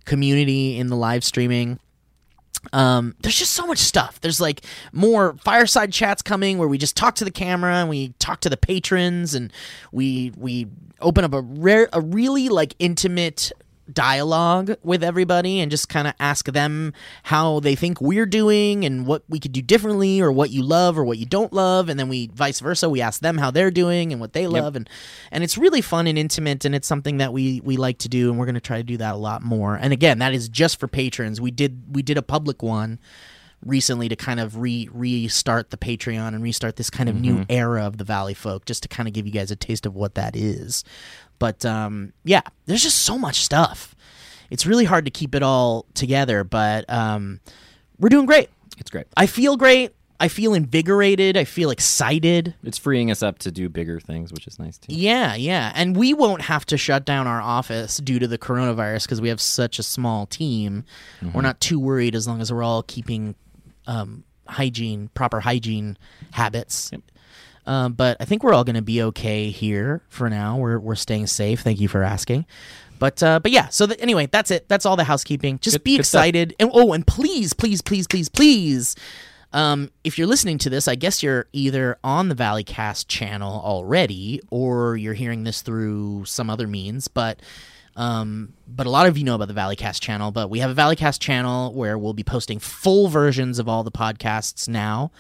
community 0.07 0.79
in 0.79 0.87
the 0.87 0.97
live 0.97 1.23
streaming 1.23 1.79
um, 2.73 3.15
there's 3.21 3.39
just 3.39 3.53
so 3.53 3.67
much 3.67 3.79
stuff. 3.79 4.21
There's 4.21 4.41
like 4.41 4.63
more 4.93 5.37
fireside 5.39 5.93
chats 5.93 6.23
coming 6.23 6.59
where 6.59 6.69
we 6.69 6.79
just 6.79 6.97
talk 6.97 7.15
to 7.17 7.25
the 7.25 7.31
camera 7.31 7.77
and 7.77 7.89
we 7.89 8.09
talk 8.19 8.41
to 8.41 8.49
the 8.49 8.57
patrons 8.57 9.35
and 9.35 9.53
we 9.93 10.33
we 10.37 10.67
open 11.01 11.25
up 11.25 11.35
a 11.35 11.41
rare 11.43 11.89
a 11.93 12.01
really 12.01 12.49
like 12.49 12.75
intimate 12.79 13.53
dialogue 13.93 14.77
with 14.83 15.03
everybody 15.03 15.61
and 15.61 15.71
just 15.71 15.89
kind 15.89 16.09
of 16.09 16.15
ask 16.19 16.47
them 16.47 16.93
how 17.25 17.61
they 17.61 17.75
think 17.75 18.01
we're 18.01 18.27
doing 18.27 18.85
and 18.85 19.07
what 19.07 19.23
we 19.29 19.39
could 19.39 19.53
do 19.53 19.63
differently 19.63 20.21
or 20.21 20.33
what 20.33 20.51
you 20.51 20.63
love 20.63 20.99
or 20.99 21.05
what 21.05 21.19
you 21.19 21.27
don't 21.27 21.53
love. 21.53 21.89
And 21.89 21.99
then 21.99 22.09
we 22.09 22.29
vice 22.29 22.61
versa 22.61 22.89
we 22.89 23.01
ask 23.01 23.21
them 23.21 23.39
how 23.39 23.51
they're 23.51 23.71
doing 23.71 24.13
and 24.13 24.21
what 24.21 24.33
they 24.33 24.47
love. 24.47 24.77
And 24.77 24.89
and 25.31 25.45
it's 25.45 25.57
really 25.57 25.81
fun 25.81 26.07
and 26.07 26.19
intimate 26.19 26.65
and 26.65 26.75
it's 26.75 26.89
something 26.89 27.19
that 27.19 27.33
we 27.33 27.61
we 27.65 27.77
like 27.77 27.99
to 27.99 28.09
do 28.09 28.31
and 28.31 28.39
we're 28.39 28.47
going 28.47 28.55
to 28.55 28.61
try 28.61 28.79
to 28.79 28.83
do 28.83 28.97
that 28.97 29.15
a 29.15 29.19
lot 29.19 29.43
more. 29.43 29.77
And 29.77 29.93
again 29.93 30.19
that 30.19 30.35
is 30.35 30.49
just 30.49 30.81
for 30.81 30.89
patrons. 30.89 31.41
We 31.41 31.51
did 31.51 31.95
we 31.95 32.03
did 32.03 32.19
a 32.19 32.23
public 32.23 32.63
one 32.63 32.99
recently 33.67 34.09
to 34.09 34.17
kind 34.17 34.41
of 34.41 34.59
re 34.59 34.89
restart 34.93 35.71
the 35.71 35.77
Patreon 35.77 36.29
and 36.29 36.43
restart 36.43 36.77
this 36.77 36.91
kind 36.91 37.09
of 37.09 37.17
new 37.17 37.45
era 37.49 37.85
of 37.85 37.99
the 37.99 38.05
Valley 38.05 38.35
Folk, 38.35 38.65
just 38.65 38.83
to 38.85 38.89
kind 38.89 39.09
of 39.09 39.13
give 39.13 39.27
you 39.27 39.33
guys 39.33 39.51
a 39.51 39.57
taste 39.57 39.87
of 39.87 39.95
what 39.95 40.15
that 40.15 40.37
is. 40.37 40.85
But 41.39 41.65
um, 41.67 42.13
yeah, 42.25 42.43
there's 42.67 42.83
just 42.83 42.99
so 43.01 43.19
much 43.19 43.43
stuff. 43.43 43.95
It's 44.51 44.65
really 44.65 44.85
hard 44.85 45.05
to 45.07 45.11
keep 45.11 45.35
it 45.35 45.43
all 45.43 45.87
together, 45.95 46.45
but 46.45 46.89
um, 46.89 47.41
we're 47.99 48.09
doing 48.09 48.27
great. 48.27 48.49
It's 48.79 48.91
great. 48.91 49.07
I 49.17 49.27
feel 49.27 49.57
great. 49.57 49.93
I 50.19 50.29
feel 50.29 50.55
invigorated. 50.55 51.37
I 51.37 51.45
feel 51.45 51.71
excited. 51.71 52.55
It's 52.63 52.79
freeing 52.79 53.11
us 53.11 53.23
up 53.23 53.39
to 53.41 53.51
do 53.51 53.69
bigger 53.69 54.01
things, 54.01 54.33
which 54.33 54.47
is 54.47 54.59
nice 54.59 54.79
too. 54.79 54.95
Yeah, 54.95 55.35
yeah. 55.35 55.73
And 55.75 55.95
we 55.97 56.15
won't 56.15 56.43
have 56.43 56.65
to 56.67 56.79
shut 56.79 57.05
down 57.05 57.27
our 57.27 57.41
office 57.43 57.99
due 57.99 58.19
to 58.19 58.27
the 58.27 58.39
coronavirus 58.39 59.05
because 59.05 59.21
we 59.21 59.29
have 59.29 59.41
such 59.41 59.79
a 59.79 59.83
small 59.83 60.25
team. 60.27 60.85
We're 61.35 61.43
not 61.43 61.61
too 61.61 61.79
worried 61.79 62.15
as 62.15 62.27
long 62.27 62.41
as 62.41 62.51
we're 62.51 62.63
all 62.63 62.83
keeping 62.83 63.35
um, 63.87 64.25
hygiene, 64.47 65.11
proper 65.15 65.41
hygiene 65.41 65.97
habits. 66.33 66.91
Um, 67.67 67.95
but 67.95 68.17
I 68.21 68.25
think 68.25 68.45
we're 68.45 68.55
all 68.55 68.65
going 68.65 68.77
to 68.77 68.83
be 68.83 69.03
okay 69.03 69.51
here 69.51 70.03
for 70.09 70.31
now. 70.31 70.57
We're 70.57 70.79
we're 70.79 70.95
staying 70.95 71.27
safe. 71.27 71.61
Thank 71.63 71.81
you 71.81 71.89
for 71.89 72.03
asking. 72.03 72.47
But 72.99 73.23
uh, 73.23 73.41
but 73.41 73.51
yeah. 73.51 73.69
So 73.69 73.87
th- 73.87 74.01
anyway, 74.01 74.27
that's 74.31 74.51
it. 74.51 74.69
That's 74.69 74.87
all 74.87 74.97
the 74.97 75.05
housekeeping. 75.05 75.59
Just 75.59 75.75
Good- 75.79 75.85
be 75.85 75.97
good 75.97 76.07
stuff. 76.07 76.21
excited. 76.21 76.55
And 76.61 76.71
oh, 76.73 76.93
and 76.93 77.05
please, 77.07 77.53
please, 77.55 77.83
please, 77.83 78.07
please, 78.07 78.29
please. 78.29 78.95
Um, 79.53 79.91
if 80.05 80.19
you're 80.19 80.27
listening 80.27 80.59
to 80.59 80.71
this, 80.71 80.87
I 80.87 80.95
guess 80.97 81.23
you're 81.23 81.47
either 81.53 81.99
on 82.05 82.29
the 82.29 82.35
Valleycast 82.35 83.07
channel 83.09 83.61
already, 83.65 84.41
or 84.51 84.97
you're 84.97 85.15
hearing 85.15 85.45
this 85.45 85.63
through 85.63 86.25
some 86.27 86.49
other 86.51 86.67
means. 86.67 87.09
But 87.09 87.41
um, 87.97 88.53
but 88.69 88.87
a 88.87 88.91
lot 88.91 89.07
of 89.07 89.17
you 89.19 89.25
know 89.25 89.35
about 89.35 89.49
the 89.49 89.55
Valleycast 89.55 90.01
channel. 90.01 90.31
But 90.31 90.51
we 90.51 90.59
have 90.61 90.71
a 90.71 90.75
Valleycast 90.75 91.19
channel 91.21 91.73
where 91.75 91.97
we'll 91.99 92.13
be 92.15 92.23
posting 92.25 92.59
full 92.59 93.09
versions 93.09 93.59
of 93.59 93.69
all 93.69 93.83
the 93.83 93.91
podcasts 93.91 94.69
now, 94.69 95.11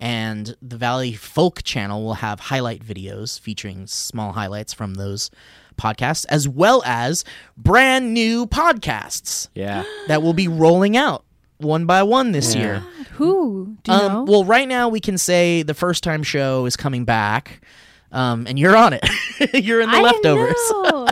and 0.00 0.56
the 0.62 0.76
Valley 0.76 1.12
Folk 1.12 1.62
channel 1.62 2.02
will 2.02 2.14
have 2.14 2.40
highlight 2.40 2.84
videos 2.84 3.38
featuring 3.38 3.86
small 3.86 4.32
highlights 4.32 4.72
from 4.72 4.94
those 4.94 5.30
podcasts, 5.76 6.26
as 6.28 6.48
well 6.48 6.82
as 6.84 7.24
brand 7.56 8.12
new 8.14 8.46
podcasts 8.46 9.48
Yeah. 9.54 9.84
that 10.08 10.22
will 10.22 10.34
be 10.34 10.46
rolling 10.48 10.96
out 10.96 11.24
one 11.58 11.86
by 11.86 12.02
one 12.02 12.32
this 12.32 12.54
Yeah. 12.54 12.60
year. 12.60 12.82
Who? 13.12 13.76
Do 13.82 13.92
you 13.92 13.98
know? 13.98 14.20
Um, 14.20 14.26
well, 14.26 14.44
right 14.44 14.68
now 14.68 14.88
we 14.88 15.00
can 15.00 15.16
say 15.18 15.62
the 15.62 15.74
first 15.74 16.02
time 16.02 16.22
show 16.22 16.66
is 16.66 16.76
coming 16.76 17.04
back, 17.04 17.60
um, 18.10 18.46
and 18.46 18.58
you're 18.58 18.76
on 18.76 18.92
it. 18.92 19.02
you're 19.54 19.80
in 19.80 19.90
the 19.90 19.96
I 19.96 20.00
leftovers. 20.02 20.54
know. 20.70 21.08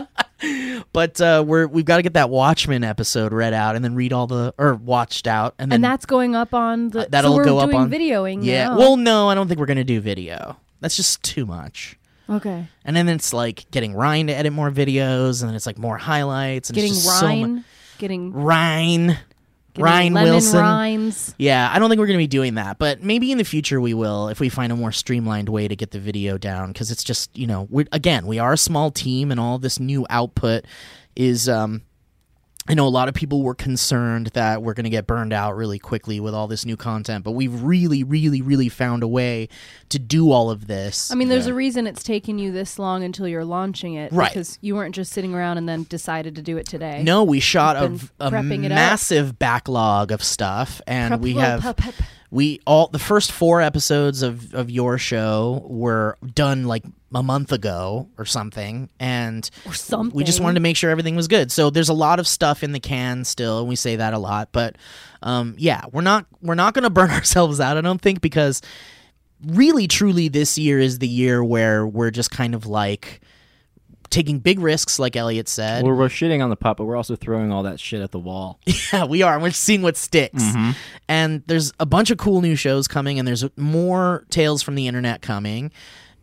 But 0.93 1.21
uh, 1.21 1.43
we're 1.47 1.67
we've 1.67 1.85
got 1.85 1.97
to 1.97 2.01
get 2.03 2.13
that 2.15 2.29
Watchmen 2.29 2.83
episode 2.83 3.31
read 3.31 3.53
out, 3.53 3.75
and 3.75 3.83
then 3.85 3.95
read 3.95 4.11
all 4.11 4.27
the 4.27 4.53
or 4.57 4.75
watched 4.75 5.25
out, 5.25 5.53
and 5.57 5.71
then 5.71 5.77
and 5.77 5.83
that's 5.83 6.05
going 6.05 6.35
up 6.35 6.53
on 6.53 6.89
the. 6.89 7.01
Uh, 7.01 7.05
that'll 7.09 7.31
so 7.31 7.37
we're 7.37 7.45
go 7.45 7.59
up 7.59 7.69
doing 7.69 7.83
on- 7.83 7.89
videoing. 7.91 8.39
yeah. 8.43 8.69
now. 8.69 8.77
Well, 8.77 8.97
no, 8.97 9.29
I 9.29 9.35
don't 9.35 9.47
think 9.47 9.59
we're 9.59 9.67
gonna 9.67 9.83
do 9.85 10.01
video. 10.01 10.57
That's 10.81 10.95
just 10.97 11.23
too 11.23 11.45
much. 11.45 11.97
okay. 12.29 12.67
And 12.83 12.95
then 12.95 13.07
it's 13.07 13.31
like 13.33 13.69
getting 13.71 13.93
Ryan 13.93 14.27
to 14.27 14.33
edit 14.35 14.51
more 14.51 14.69
videos, 14.71 15.41
and 15.41 15.49
then 15.49 15.55
it's 15.55 15.65
like 15.65 15.77
more 15.77 15.97
highlights, 15.97 16.69
and 16.69 16.75
Getting 16.75 16.93
just 16.93 17.05
so 17.05 17.21
mu- 17.21 17.27
Ryan. 17.27 17.65
getting, 17.97 18.33
Ryan, 18.33 19.17
Ryan 19.77 20.13
Wilson. 20.13 20.59
rinds. 20.59 21.35
Yeah, 21.37 21.69
I 21.71 21.79
don't 21.79 21.89
think 21.89 21.99
we're 21.99 22.07
going 22.07 22.17
to 22.17 22.23
be 22.23 22.27
doing 22.27 22.55
that, 22.55 22.77
but 22.77 23.01
maybe 23.01 23.31
in 23.31 23.37
the 23.37 23.43
future 23.43 23.79
we 23.79 23.93
will 23.93 24.27
if 24.27 24.39
we 24.39 24.49
find 24.49 24.71
a 24.71 24.75
more 24.75 24.91
streamlined 24.91 25.49
way 25.49 25.67
to 25.67 25.75
get 25.75 25.91
the 25.91 25.99
video 25.99 26.37
down 26.37 26.69
because 26.69 26.91
it's 26.91 27.03
just, 27.03 27.35
you 27.37 27.47
know, 27.47 27.67
again, 27.91 28.27
we 28.27 28.39
are 28.39 28.53
a 28.53 28.57
small 28.57 28.91
team 28.91 29.31
and 29.31 29.39
all 29.39 29.57
this 29.57 29.79
new 29.79 30.05
output 30.09 30.65
is 31.15 31.47
um 31.49 31.81
I 32.67 32.75
know 32.75 32.85
a 32.85 32.89
lot 32.89 33.09
of 33.09 33.15
people 33.15 33.41
were 33.41 33.55
concerned 33.55 34.27
that 34.33 34.61
we're 34.61 34.75
going 34.75 34.83
to 34.83 34.89
get 34.91 35.07
burned 35.07 35.33
out 35.33 35.55
really 35.55 35.79
quickly 35.79 36.19
with 36.19 36.35
all 36.35 36.47
this 36.47 36.63
new 36.63 36.77
content, 36.77 37.23
but 37.23 37.31
we've 37.31 37.63
really 37.63 38.03
really 38.03 38.41
really 38.41 38.69
found 38.69 39.01
a 39.01 39.07
way 39.07 39.49
to 39.89 39.97
do 39.97 40.31
all 40.31 40.51
of 40.51 40.67
this. 40.67 41.11
I 41.11 41.15
mean, 41.15 41.27
there's 41.27 41.47
a 41.47 41.53
reason 41.55 41.87
it's 41.87 42.03
taken 42.03 42.37
you 42.37 42.51
this 42.51 42.77
long 42.77 43.03
until 43.03 43.27
you're 43.27 43.43
launching 43.45 43.95
it, 43.95 44.13
Right. 44.13 44.29
Because 44.29 44.59
you 44.61 44.75
weren't 44.75 44.93
just 44.93 45.11
sitting 45.11 45.33
around 45.33 45.57
and 45.57 45.67
then 45.67 45.83
decided 45.89 46.35
to 46.35 46.41
do 46.43 46.57
it 46.57 46.67
today. 46.67 47.01
no, 47.03 47.23
we 47.23 47.39
shot 47.39 47.75
a, 47.77 47.85
a 48.19 48.31
prepping 48.31 48.65
up. 48.65 48.69
massive 48.69 49.39
backlog 49.39 50.11
of 50.11 50.23
stuff 50.23 50.81
and 50.85 51.09
Prep- 51.09 51.19
we 51.21 51.33
well, 51.33 51.59
have 51.59 51.61
pep- 51.63 51.77
pep- 51.95 52.05
we 52.31 52.61
all 52.65 52.87
the 52.87 52.99
first 52.99 53.31
four 53.31 53.61
episodes 53.61 54.23
of 54.23 54.53
of 54.55 54.71
your 54.71 54.97
show 54.97 55.65
were 55.67 56.17
done 56.33 56.63
like 56.63 56.83
a 57.13 57.21
month 57.21 57.51
ago 57.51 58.07
or 58.17 58.23
something 58.25 58.89
and 58.99 59.49
or 59.65 59.73
something. 59.73 60.15
we 60.15 60.23
just 60.23 60.39
wanted 60.39 60.53
to 60.53 60.61
make 60.61 60.77
sure 60.77 60.89
everything 60.89 61.15
was 61.15 61.27
good 61.27 61.51
so 61.51 61.69
there's 61.69 61.89
a 61.89 61.93
lot 61.93 62.19
of 62.19 62.27
stuff 62.27 62.63
in 62.63 62.71
the 62.71 62.79
can 62.79 63.25
still 63.25 63.59
and 63.59 63.67
we 63.67 63.75
say 63.75 63.97
that 63.97 64.13
a 64.13 64.17
lot 64.17 64.49
but 64.53 64.77
um, 65.21 65.53
yeah 65.57 65.81
we're 65.91 66.01
not 66.01 66.25
we're 66.41 66.55
not 66.55 66.73
going 66.73 66.83
to 66.83 66.89
burn 66.89 67.09
ourselves 67.11 67.59
out 67.59 67.77
i 67.77 67.81
don't 67.81 68.01
think 68.01 68.21
because 68.21 68.61
really 69.45 69.87
truly 69.87 70.29
this 70.29 70.57
year 70.57 70.79
is 70.79 70.99
the 70.99 71.07
year 71.07 71.43
where 71.43 71.85
we're 71.85 72.11
just 72.11 72.31
kind 72.31 72.55
of 72.55 72.65
like 72.65 73.19
taking 74.11 74.37
big 74.39 74.59
risks 74.59 74.99
like 74.99 75.15
elliot 75.15 75.47
said 75.47 75.83
Well, 75.83 75.95
we're 75.95 76.07
shitting 76.07 76.43
on 76.43 76.51
the 76.51 76.55
pup, 76.55 76.77
but 76.77 76.85
we're 76.85 76.95
also 76.97 77.15
throwing 77.15 77.51
all 77.51 77.63
that 77.63 77.79
shit 77.79 78.01
at 78.01 78.11
the 78.11 78.19
wall. 78.19 78.59
Yeah, 78.93 79.05
we 79.05 79.21
are. 79.21 79.33
And 79.35 79.41
We're 79.41 79.51
seeing 79.51 79.81
what 79.81 79.95
sticks. 79.95 80.43
Mm-hmm. 80.43 80.71
And 81.07 81.43
there's 81.47 81.71
a 81.79 81.85
bunch 81.85 82.11
of 82.11 82.17
cool 82.17 82.41
new 82.41 82.55
shows 82.55 82.87
coming, 82.89 83.19
and 83.19 83.27
there's 83.27 83.45
more 83.57 84.25
tales 84.29 84.61
from 84.61 84.75
the 84.75 84.87
internet 84.87 85.21
coming. 85.21 85.71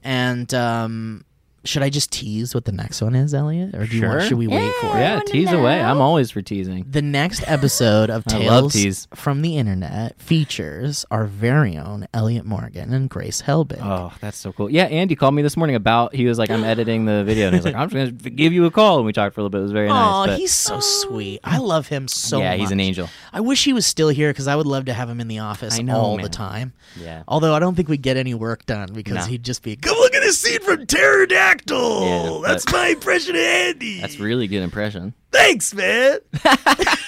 And 0.04 0.52
um, 0.52 1.24
should 1.64 1.82
I 1.82 1.90
just 1.90 2.10
tease 2.12 2.54
what 2.54 2.64
the 2.64 2.72
next 2.72 3.02
one 3.02 3.14
is, 3.14 3.34
Elliot, 3.34 3.74
or 3.74 3.84
do 3.86 3.96
you 3.96 4.06
want, 4.06 4.20
Sure. 4.20 4.28
should 4.28 4.38
we 4.38 4.46
wait 4.46 4.72
for 4.80 4.96
it? 4.96 5.00
yeah, 5.00 5.20
tease 5.26 5.52
away. 5.52 5.80
I'm 5.80 6.00
always 6.00 6.30
for 6.30 6.40
teasing. 6.40 6.86
The 6.88 7.02
next 7.02 7.42
episode 7.46 8.10
of 8.10 8.24
I 8.30 8.38
love 8.38 8.42
Tales 8.42 8.72
tease. 8.72 9.08
from 9.14 9.42
the 9.42 9.56
Internet 9.58 10.20
features 10.20 11.04
our 11.10 11.24
very 11.24 11.76
own 11.76 12.06
Elliot 12.14 12.46
Morgan 12.46 12.92
and 12.94 13.10
Grace 13.10 13.42
Helbig. 13.42 13.80
Oh, 13.82 14.12
that's 14.20 14.38
so 14.38 14.52
cool. 14.52 14.70
Yeah, 14.70 14.84
Andy 14.84 15.16
called 15.16 15.34
me 15.34 15.42
this 15.42 15.56
morning 15.56 15.76
about 15.76 16.14
he 16.14 16.26
was 16.26 16.38
like, 16.38 16.50
I'm 16.50 16.64
editing 16.64 17.04
the 17.04 17.24
video, 17.24 17.46
and 17.46 17.54
he's 17.56 17.64
like, 17.64 17.74
I'm 17.74 17.90
just 17.90 18.16
gonna 18.22 18.30
give 18.36 18.52
you 18.52 18.64
a 18.66 18.70
call, 18.70 18.96
and 18.98 19.04
we 19.06 19.12
talked 19.12 19.34
for 19.34 19.40
a 19.40 19.44
little 19.44 19.50
bit. 19.50 19.58
It 19.58 19.62
was 19.62 19.72
very 19.72 19.88
Aw, 19.88 20.24
nice. 20.26 20.32
but- 20.34 20.38
he's 20.38 20.52
so 20.52 20.80
sweet. 20.80 21.40
I 21.44 21.58
love 21.58 21.88
him 21.88 22.08
so 22.08 22.38
yeah, 22.38 22.50
much. 22.52 22.60
he's 22.60 22.70
an 22.70 22.80
angel. 22.80 23.08
I 23.32 23.40
wish 23.40 23.64
he 23.64 23.72
was 23.72 23.84
still 23.84 24.08
here 24.08 24.30
because 24.30 24.46
I 24.48 24.56
would 24.56 24.66
love 24.66 24.86
to 24.86 24.92
have 24.92 25.08
him 25.10 25.20
in 25.20 25.28
the 25.28 25.40
office 25.40 25.78
I 25.78 25.82
know, 25.82 25.96
all 25.96 26.16
the 26.16 26.22
man. 26.22 26.30
time. 26.30 26.72
Yeah. 27.00 27.24
Although 27.28 27.54
I 27.54 27.58
don't 27.58 27.74
think 27.74 27.88
we'd 27.88 28.02
get 28.02 28.16
any 28.16 28.34
work 28.34 28.64
done 28.66 28.92
because 28.92 29.14
No. 29.16 29.22
he'd 29.24 29.42
just 29.42 29.62
be, 29.62 29.76
come 29.76 29.96
look 29.96 30.14
at 30.14 30.17
this 30.28 30.38
scene 30.40 30.60
from 30.60 30.84
Pterodactyl. 30.84 32.04
Yeah, 32.04 32.40
That's 32.46 32.70
my 32.70 32.88
impression 32.88 33.34
of 33.34 33.40
Andy. 33.40 33.98
That's 34.00 34.18
really 34.18 34.46
good 34.46 34.62
impression. 34.62 35.14
Thanks, 35.32 35.72
man. 35.72 36.18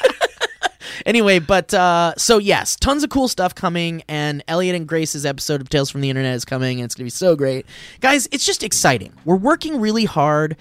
anyway, 1.06 1.38
but 1.38 1.74
uh, 1.74 2.14
so 2.16 2.38
yes, 2.38 2.76
tons 2.76 3.04
of 3.04 3.10
cool 3.10 3.28
stuff 3.28 3.54
coming, 3.54 4.02
and 4.08 4.42
Elliot 4.48 4.74
and 4.74 4.88
Grace's 4.88 5.26
episode 5.26 5.60
of 5.60 5.68
Tales 5.68 5.90
from 5.90 6.00
the 6.00 6.08
Internet 6.08 6.34
is 6.34 6.46
coming, 6.46 6.80
and 6.80 6.86
it's 6.86 6.94
gonna 6.94 7.04
be 7.04 7.10
so 7.10 7.36
great, 7.36 7.66
guys. 8.00 8.26
It's 8.32 8.46
just 8.46 8.62
exciting. 8.62 9.12
We're 9.26 9.36
working 9.36 9.80
really 9.80 10.06
hard. 10.06 10.56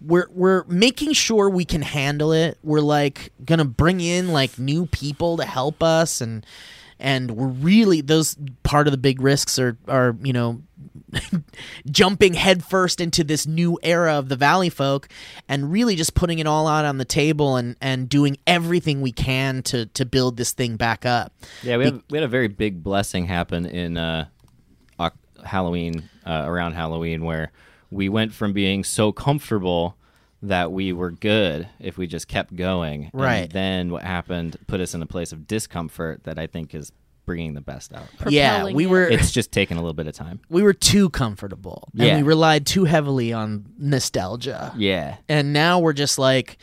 We're 0.00 0.28
we're 0.30 0.64
making 0.64 1.12
sure 1.12 1.50
we 1.50 1.66
can 1.66 1.82
handle 1.82 2.32
it. 2.32 2.56
We're 2.62 2.80
like 2.80 3.32
gonna 3.44 3.66
bring 3.66 4.00
in 4.00 4.32
like 4.32 4.58
new 4.58 4.86
people 4.86 5.36
to 5.36 5.44
help 5.44 5.82
us, 5.82 6.22
and 6.22 6.46
and 7.00 7.30
we're 7.30 7.46
really 7.46 8.00
those 8.00 8.36
part 8.62 8.86
of 8.86 8.90
the 8.90 8.98
big 8.98 9.20
risks 9.20 9.58
are 9.58 9.76
are 9.86 10.16
you 10.22 10.32
know 10.32 10.62
jumping 11.90 12.34
headfirst 12.34 13.00
into 13.00 13.24
this 13.24 13.46
new 13.46 13.78
era 13.82 14.14
of 14.14 14.28
the 14.28 14.36
Valley 14.36 14.68
folk 14.68 15.08
and 15.48 15.72
really 15.72 15.96
just 15.96 16.14
putting 16.14 16.38
it 16.38 16.46
all 16.46 16.66
out 16.66 16.84
on 16.84 16.98
the 16.98 17.04
table 17.04 17.56
and, 17.56 17.76
and 17.80 18.08
doing 18.08 18.36
everything 18.46 19.00
we 19.00 19.12
can 19.12 19.62
to, 19.62 19.86
to 19.86 20.04
build 20.04 20.36
this 20.36 20.52
thing 20.52 20.76
back 20.76 21.06
up. 21.06 21.32
Yeah, 21.62 21.78
we 21.78 21.84
had, 21.84 22.02
we 22.10 22.18
had 22.18 22.24
a 22.24 22.28
very 22.28 22.48
big 22.48 22.82
blessing 22.82 23.26
happen 23.26 23.66
in 23.66 23.96
uh, 23.96 24.26
Halloween, 25.44 26.08
uh, 26.26 26.44
around 26.46 26.72
Halloween, 26.72 27.24
where 27.24 27.52
we 27.90 28.08
went 28.08 28.32
from 28.32 28.52
being 28.52 28.84
so 28.84 29.12
comfortable 29.12 29.96
that 30.42 30.70
we 30.72 30.92
were 30.92 31.10
good 31.10 31.68
if 31.80 31.98
we 31.98 32.06
just 32.06 32.28
kept 32.28 32.54
going. 32.54 33.10
And 33.12 33.22
Right. 33.22 33.52
then 33.52 33.90
what 33.90 34.02
happened 34.04 34.56
put 34.66 34.80
us 34.80 34.94
in 34.94 35.02
a 35.02 35.06
place 35.06 35.32
of 35.32 35.46
discomfort 35.46 36.24
that 36.24 36.38
I 36.38 36.46
think 36.46 36.74
is 36.74 36.92
bringing 37.26 37.52
the 37.54 37.60
best 37.60 37.92
out. 37.92 38.06
yeah, 38.30 38.64
we 38.72 38.84
it. 38.84 38.90
were 38.90 39.04
It's 39.06 39.32
just 39.32 39.52
taking 39.52 39.76
a 39.76 39.80
little 39.80 39.92
bit 39.94 40.06
of 40.06 40.14
time. 40.14 40.40
we 40.48 40.62
were 40.62 40.72
too 40.72 41.10
comfortable 41.10 41.88
and 41.98 42.06
Yeah. 42.06 42.16
we 42.16 42.22
relied 42.22 42.64
too 42.66 42.84
heavily 42.84 43.32
on 43.34 43.66
nostalgia. 43.78 44.72
Yeah. 44.78 45.16
And 45.28 45.52
now 45.52 45.78
we're 45.80 45.92
just 45.92 46.18
like, 46.18 46.56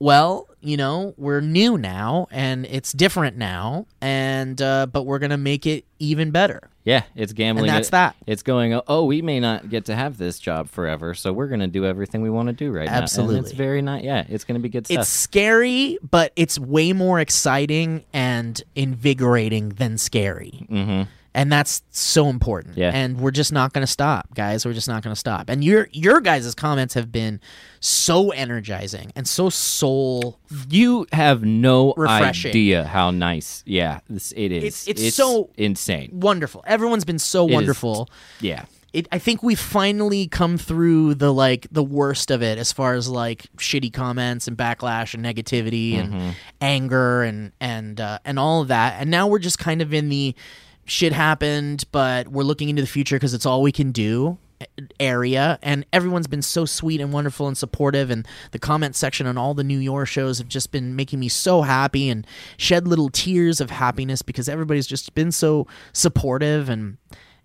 well, 0.00 0.48
you 0.60 0.76
know, 0.76 1.14
we're 1.16 1.40
new 1.40 1.78
now 1.78 2.26
and 2.32 2.66
it's 2.66 2.92
different 2.92 3.36
now 3.36 3.86
and 4.00 4.60
uh, 4.60 4.86
but 4.86 5.04
we're 5.04 5.18
going 5.20 5.30
to 5.30 5.36
make 5.36 5.66
it 5.66 5.84
even 5.98 6.30
better. 6.32 6.68
Yeah, 6.82 7.02
it's 7.14 7.34
gambling. 7.34 7.68
And 7.68 7.76
that's 7.76 7.88
It- 7.88 7.92
that. 7.92 8.16
It's 8.26 8.42
going. 8.42 8.80
Oh, 8.88 9.04
we 9.04 9.20
may 9.20 9.38
not 9.38 9.68
get 9.68 9.84
to 9.84 9.94
have 9.94 10.16
this 10.16 10.38
job 10.38 10.68
forever, 10.68 11.12
so 11.12 11.30
we're 11.30 11.46
going 11.48 11.60
to 11.60 11.66
do 11.66 11.84
everything 11.84 12.22
we 12.22 12.30
want 12.30 12.46
to 12.48 12.54
do 12.54 12.72
right 12.72 12.86
now. 12.86 12.94
Absolutely. 13.02 13.40
it's 13.40 13.52
very 13.52 13.82
not. 13.82 14.02
Yeah, 14.02 14.24
it's 14.28 14.44
going 14.44 14.58
to 14.58 14.62
be 14.62 14.70
good 14.70 14.86
stuff. 14.86 15.00
It's 15.00 15.08
scary, 15.10 15.98
but 16.10 16.32
it's 16.36 16.58
way 16.58 16.94
more 16.94 17.20
exciting 17.20 18.04
and 18.14 18.60
invigorating 18.74 19.70
than 19.70 19.98
scary. 19.98 20.66
hmm 20.68 21.02
And 21.32 21.52
that's 21.52 21.82
so 21.92 22.26
important. 22.28 22.76
Yeah. 22.76 22.90
And 22.92 23.20
we're 23.20 23.30
just 23.30 23.52
not 23.52 23.72
going 23.72 23.86
to 23.86 23.90
stop, 23.92 24.34
guys. 24.34 24.66
We're 24.66 24.72
just 24.72 24.88
not 24.88 25.02
going 25.04 25.14
to 25.14 25.18
stop. 25.20 25.48
And 25.48 25.62
your 25.62 25.88
your 25.92 26.20
guys' 26.20 26.52
comments 26.56 26.94
have 26.94 27.12
been 27.12 27.40
so 27.78 28.30
energizing 28.30 29.12
and 29.14 29.28
so 29.28 29.48
soul. 29.48 30.40
You 30.68 31.06
have 31.12 31.44
no 31.44 31.94
Refreshing. 31.96 32.48
idea 32.50 32.84
how 32.84 33.12
nice. 33.12 33.62
Yeah, 33.64 34.00
this, 34.08 34.32
it 34.32 34.50
is. 34.50 34.88
It's- 34.88 35.06
it's 35.06 35.14
so- 35.16 35.50
insane. 35.56 36.10
Wonderful. 36.12 36.64
Everyone's 36.66 37.04
been 37.04 37.20
so 37.20 37.46
is. 37.48 37.54
wonderful. 37.54 38.08
Yeah. 38.40 38.64
It, 38.92 39.06
I 39.12 39.20
think 39.20 39.44
we've 39.44 39.56
finally 39.60 40.26
come 40.26 40.58
through 40.58 41.14
the 41.14 41.32
like 41.32 41.68
the 41.70 41.84
worst 41.84 42.32
of 42.32 42.42
it 42.42 42.58
as 42.58 42.72
far 42.72 42.94
as 42.94 43.08
like 43.08 43.46
shitty 43.56 43.92
comments 43.92 44.48
and 44.48 44.56
backlash 44.56 45.14
and 45.14 45.24
negativity 45.24 45.92
Mm-hmm. 45.94 46.12
and 46.12 46.34
anger 46.60 47.22
and 47.22 47.52
and 47.60 48.00
uh, 48.00 48.18
and 48.24 48.36
all 48.36 48.62
of 48.62 48.66
that. 48.68 48.96
And 49.00 49.08
now 49.08 49.28
we're 49.28 49.38
just 49.38 49.60
kind 49.60 49.80
of 49.80 49.94
in 49.94 50.08
the 50.08 50.34
shit 50.84 51.12
happened, 51.12 51.84
but 51.92 52.28
we're 52.28 52.42
looking 52.42 52.68
into 52.68 52.82
the 52.82 52.88
future 52.88 53.16
because 53.16 53.34
it's 53.34 53.46
all 53.46 53.62
we 53.62 53.72
can 53.72 53.92
do 53.92 54.38
area. 54.98 55.58
And 55.62 55.86
everyone's 55.92 56.26
been 56.26 56.42
so 56.42 56.64
sweet 56.64 57.00
and 57.00 57.12
wonderful 57.12 57.48
and 57.48 57.56
supportive 57.56 58.10
and 58.10 58.26
the 58.50 58.58
comment 58.58 58.94
section 58.96 59.26
on 59.26 59.38
all 59.38 59.54
the 59.54 59.64
new 59.64 59.78
york 59.78 60.08
shows 60.08 60.38
have 60.38 60.48
just 60.48 60.70
been 60.70 60.94
making 60.96 61.20
me 61.20 61.28
so 61.28 61.62
happy 61.62 62.08
and 62.08 62.26
shed 62.56 62.86
little 62.86 63.08
tears 63.08 63.60
of 63.60 63.70
happiness 63.70 64.22
because 64.22 64.48
everybody's 64.48 64.86
just 64.86 65.14
been 65.14 65.32
so 65.32 65.66
supportive. 65.92 66.68
And 66.68 66.98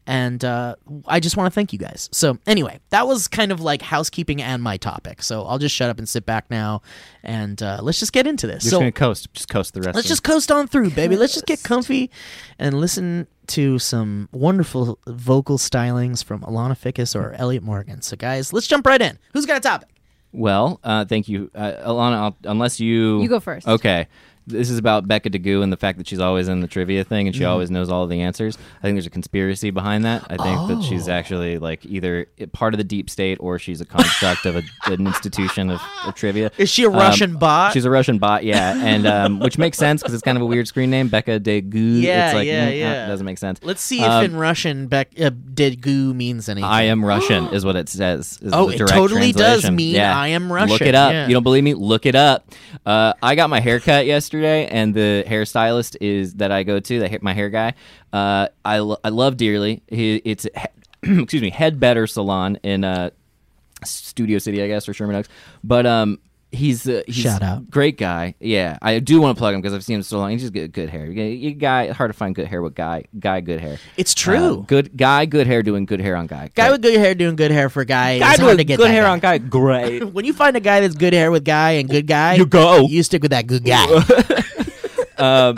and 0.08 0.44
uh, 0.46 0.76
I 1.08 1.20
just 1.20 1.36
want 1.38 1.52
to 1.52 1.56
thank 1.56 1.74
you 1.74 1.80
guys. 1.80 2.10
So 2.12 2.38
anyway, 2.46 2.80
that 2.90 3.08
was 3.08 3.28
kind 3.28 3.52
of 3.52 3.60
like 3.60 3.82
housekeeping 3.82 4.42
and 4.42 4.62
my 4.62 4.78
topic. 4.78 5.22
So 5.22 5.44
I'll 5.44 5.58
just 5.58 5.74
shut 5.76 5.90
up 5.90 5.98
and 5.98 6.08
sit 6.08 6.26
back 6.26 6.50
now, 6.50 6.82
and 7.24 7.62
uh, 7.62 7.80
let's 7.82 8.00
just 8.00 8.14
get 8.14 8.28
into 8.28 8.48
this. 8.48 8.64
You're 8.64 8.72
so 8.72 8.76
just 8.78 8.82
gonna 8.82 8.92
coast. 8.92 9.34
Just 9.34 9.50
coast 9.50 9.74
the 9.74 9.82
rest. 9.82 9.96
let's 9.96 10.08
of 10.08 10.10
just 10.10 10.24
coast 10.24 10.52
on 10.52 10.68
through, 10.68 10.92
baby. 10.92 11.16
Let's 11.16 11.34
just 11.34 11.46
get 11.46 11.64
comfy 11.64 12.12
and 12.60 12.80
listen 12.80 13.28
to 13.48 13.80
some 13.80 14.30
wonderful 14.32 15.00
vocal 15.08 15.58
stylings 15.58 16.24
from 16.24 16.42
Alana 16.42 16.74
Fickus 16.74 17.16
or 17.16 17.34
Elliot 17.34 17.64
Morgan. 17.64 18.02
So 18.02 18.16
guys, 18.16 18.54
let's 18.54 18.68
jump 18.68 18.86
right 18.86 19.02
in. 19.02 19.20
Who's 19.34 19.46
got 19.46 19.58
a 19.58 19.62
topic? 19.62 19.90
Well, 20.32 20.82
uh, 20.84 21.06
thank 21.06 21.30
you, 21.30 21.50
uh, 21.56 21.72
Alana. 21.86 22.16
I'll, 22.16 22.38
unless 22.44 22.80
you 22.80 23.22
You 23.22 23.30
go 23.30 23.40
first. 23.40 23.68
Okay. 23.68 24.08
This 24.48 24.70
is 24.70 24.78
about 24.78 25.08
Becca 25.08 25.30
DeGoo 25.30 25.64
and 25.64 25.72
the 25.74 25.78
fact 25.78 25.98
that 25.98 26.08
she's 26.08 26.20
always 26.20 26.48
in 26.48 26.60
the 26.62 26.68
trivia 26.68 27.04
thing 27.04 27.28
and 27.28 27.36
she 27.36 27.46
always 27.46 27.72
knows 27.72 27.90
all 27.90 28.06
the 28.08 28.22
answers. 28.22 28.58
I 28.80 28.82
think 28.84 28.96
there's 28.96 29.08
a 29.08 29.10
conspiracy 29.10 29.72
behind 29.72 30.06
that. 30.06 30.26
I 30.30 30.38
think 30.38 30.68
that 30.70 30.84
she's 30.88 31.10
Oh. 31.10 31.14
actually 31.14 31.58
like 31.58 31.86
either 31.86 32.28
part 32.54 32.74
of 32.74 32.78
the 32.78 32.84
deep 32.84 33.10
state 33.10 33.38
or 33.42 33.58
she's 33.60 33.82
a 33.82 33.86
construct 33.86 34.46
of 34.46 34.56
a, 34.56 34.64
an 34.86 35.08
institution 35.08 35.70
of, 35.72 35.82
of 36.06 36.16
trivia. 36.16 36.52
Is 36.58 36.70
she 36.70 36.84
a 36.84 36.90
Um, 36.90 36.96
Russian 36.96 37.38
bot? 37.38 37.74
She's 37.74 37.86
a 37.86 37.90
Russian 37.90 38.20
bot, 38.20 38.44
yeah, 38.44 38.76
and 38.84 39.08
um, 39.08 39.40
which 39.40 39.58
makes 39.58 39.78
sense 39.78 40.02
because 40.02 40.14
it's 40.14 40.24
kind 40.24 40.38
of 40.38 40.42
a 40.42 40.46
weird 40.46 40.68
screen 40.68 40.90
name, 40.90 41.08
Becca 41.08 41.40
DeGoo. 41.40 42.02
Yeah, 42.02 42.28
it's 42.28 42.36
like, 42.36 42.48
yeah, 42.48 42.66
mm, 42.68 42.72
uh, 42.72 42.74
yeah. 42.76 43.08
doesn't 43.08 43.26
make 43.26 43.38
sense. 43.38 43.60
Let's 43.64 43.82
see 43.82 44.02
if 44.02 44.10
Um, 44.10 44.26
in 44.26 44.36
Russian 44.36 44.88
Beck 44.88 45.10
uh, 45.20 45.32
did 45.54 45.84
means 45.86 46.50
anything. 46.50 46.64
I 46.70 46.84
am 46.84 47.04
Russian 47.04 47.48
is 47.54 47.66
what 47.66 47.76
it 47.76 47.90
says. 47.90 48.40
is 48.42 48.54
Oh, 48.54 48.70
it 48.70 48.78
totally 48.78 49.32
does 49.32 49.70
mean 49.70 49.96
Yeah. 49.96 50.18
I 50.18 50.30
am 50.30 50.52
Russian. 50.52 50.70
Look 50.72 50.82
it 50.82 50.96
up. 50.96 51.12
yeah. 51.12 51.28
You 51.28 51.34
don't 51.34 51.44
believe 51.44 51.64
me? 51.64 51.74
Look 51.74 52.06
it 52.06 52.16
up. 52.16 52.48
Uh, 52.86 53.14
I 53.22 53.36
got 53.36 53.50
my 53.50 53.60
hair 53.60 53.80
cut 53.80 54.06
yesterday, 54.36 54.68
and 54.68 54.94
the 54.94 55.24
hairstylist 55.28 55.98
is 56.02 56.36
that 56.36 56.52
I 56.52 56.64
go 56.64 56.80
to, 56.80 57.00
the, 57.00 57.20
my 57.22 57.34
hair 57.34 57.50
guy. 57.50 57.74
Uh, 58.12 58.48
I, 58.64 58.80
lo- 58.80 58.98
I 59.04 59.10
love 59.10 59.38
dearly. 59.38 59.84
He, 59.88 60.18
it's 60.24 60.48
excuse 61.04 61.42
me, 61.42 61.50
Head 61.50 61.80
Better 61.80 62.08
Salon 62.08 62.58
in 62.64 62.84
uh, 62.84 63.12
Studio 63.84 64.40
City, 64.40 64.62
I 64.62 64.68
guess, 64.68 64.88
or 64.88 64.94
Sherman 64.94 65.16
Oaks. 65.16 65.30
But 65.64 65.86
um, 65.86 66.20
he's 66.52 66.88
uh, 66.88 67.04
he's 67.06 67.16
Shout 67.16 67.42
out. 67.42 67.70
great 67.70 67.98
guy. 67.98 68.36
Yeah, 68.40 68.78
I 68.82 69.00
do 69.00 69.22
want 69.22 69.36
to 69.38 69.40
plug 69.40 69.54
him 69.54 69.62
because 69.62 69.74
I've 69.74 69.84
seen 69.84 69.98
him 69.98 70.04
so 70.04 70.20
long. 70.20 70.32
He's 70.32 70.42
just 70.42 70.54
good, 70.54 70.72
good 70.72 70.90
hair. 70.90 71.06
You, 71.06 71.52
guy 71.54 71.92
hard 71.92 72.10
to 72.10 72.18
find 72.18 72.34
good 72.34 72.48
hair 72.48 72.62
with 72.62 72.76
guy 72.76 73.06
guy 73.18 73.42
good 73.42 73.60
hair. 73.60 73.78
It's 73.98 74.14
true. 74.14 74.60
Uh, 74.60 74.62
good 74.62 74.96
guy, 74.96 75.26
good 75.26 75.48
hair 75.48 75.64
doing 75.64 75.86
good 75.86 76.00
hair 76.02 76.16
on 76.16 76.28
guy. 76.28 76.50
Guy 76.54 76.68
Great. 76.68 76.72
with 76.72 76.82
good 76.82 77.00
hair 77.00 77.16
doing 77.16 77.36
good 77.36 77.52
hair 77.52 77.70
for 77.70 77.86
guy. 77.86 78.20
guy 78.20 78.32
it's 78.34 78.40
hard 78.40 78.50
doing 78.52 78.58
to 78.58 78.64
get 78.64 78.78
good 78.78 78.92
hair 78.92 79.04
guy. 79.04 79.10
on 79.10 79.20
guy. 79.20 79.38
Great. 79.38 80.04
When 80.16 80.24
you 80.24 80.34
find 80.34 80.56
a 80.56 80.60
guy 80.62 80.80
that's 80.82 80.96
good 80.96 81.14
hair 81.14 81.30
with 81.32 81.44
guy 81.44 81.72
and 81.72 81.90
good 81.90 82.08
guy, 82.08 82.36
You 82.36 82.46
go. 82.46 82.88
You 82.88 83.04
stick 83.04 83.22
with 83.22 83.32
that 83.32 83.48
good 83.48 83.66
guy. 83.66 83.86
um, 85.18 85.58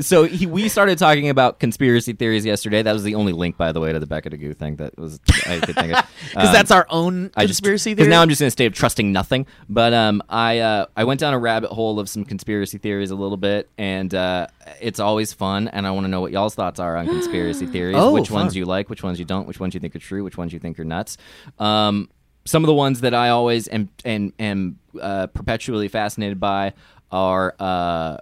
so 0.00 0.24
he, 0.24 0.46
we 0.46 0.68
started 0.68 0.98
talking 0.98 1.28
about 1.28 1.58
conspiracy 1.60 2.12
theories 2.12 2.44
yesterday. 2.44 2.82
That 2.82 2.92
was 2.92 3.02
the 3.02 3.14
only 3.14 3.32
link, 3.32 3.56
by 3.56 3.72
the 3.72 3.80
way, 3.80 3.92
to 3.92 3.98
the 3.98 4.06
Becca 4.06 4.30
DeGoo 4.30 4.56
thing 4.56 4.76
that 4.76 4.98
was 4.98 5.20
I 5.46 5.60
could 5.60 5.74
think 5.74 5.92
of. 5.94 6.04
Because 6.30 6.48
Um, 6.48 6.52
that's 6.52 6.70
our 6.70 6.86
own 6.90 7.24
just- 7.24 7.34
conspiracy 7.48 7.92
'cause 7.94 7.98
theory. 8.04 8.10
now 8.10 8.22
I'm 8.22 8.28
just 8.28 8.40
in 8.40 8.46
a 8.46 8.50
state 8.50 8.66
of 8.66 8.74
trusting 8.74 9.12
nothing. 9.12 9.46
But 9.68 9.92
um, 9.94 10.22
I 10.28 10.58
uh, 10.60 10.86
I 10.96 11.04
went 11.04 11.20
down 11.20 11.34
a 11.34 11.38
rabbit 11.38 11.70
hole 11.70 11.98
of 12.00 12.08
some 12.08 12.24
conspiracy 12.24 12.78
theories 12.78 13.10
a 13.10 13.14
little 13.16 13.36
bit, 13.36 13.68
and 13.78 14.14
uh, 14.14 14.46
it's 14.80 15.00
always 15.00 15.32
fun. 15.32 15.68
And 15.68 15.86
I 15.86 15.90
want 15.90 16.04
to 16.04 16.08
know 16.08 16.20
what 16.20 16.32
y'all's 16.32 16.54
thoughts 16.54 16.80
are 16.80 16.96
on 16.96 17.06
conspiracy 17.06 17.66
theories. 17.74 17.96
Oh, 17.98 18.12
which 18.12 18.30
ones 18.30 18.56
you 18.56 18.64
like, 18.64 18.88
which 18.90 19.02
ones 19.02 19.18
you 19.18 19.24
don't, 19.24 19.46
which 19.46 19.60
ones 19.60 19.74
you 19.74 19.80
think 19.80 19.94
are 19.96 19.98
true, 20.00 20.24
which 20.24 20.36
ones 20.36 20.52
you 20.52 20.58
think 20.58 20.78
are 20.78 20.84
nuts. 20.84 21.16
Um, 21.58 22.08
some 22.46 22.62
of 22.62 22.66
the 22.66 22.74
ones 22.74 23.00
that 23.00 23.14
I 23.14 23.30
always 23.30 23.68
am 23.68 23.88
am, 24.04 24.32
am 24.38 24.78
uh, 25.00 25.28
perpetually 25.28 25.88
fascinated 25.88 26.38
by 26.40 26.72
are 27.10 27.54
uh, 27.58 28.18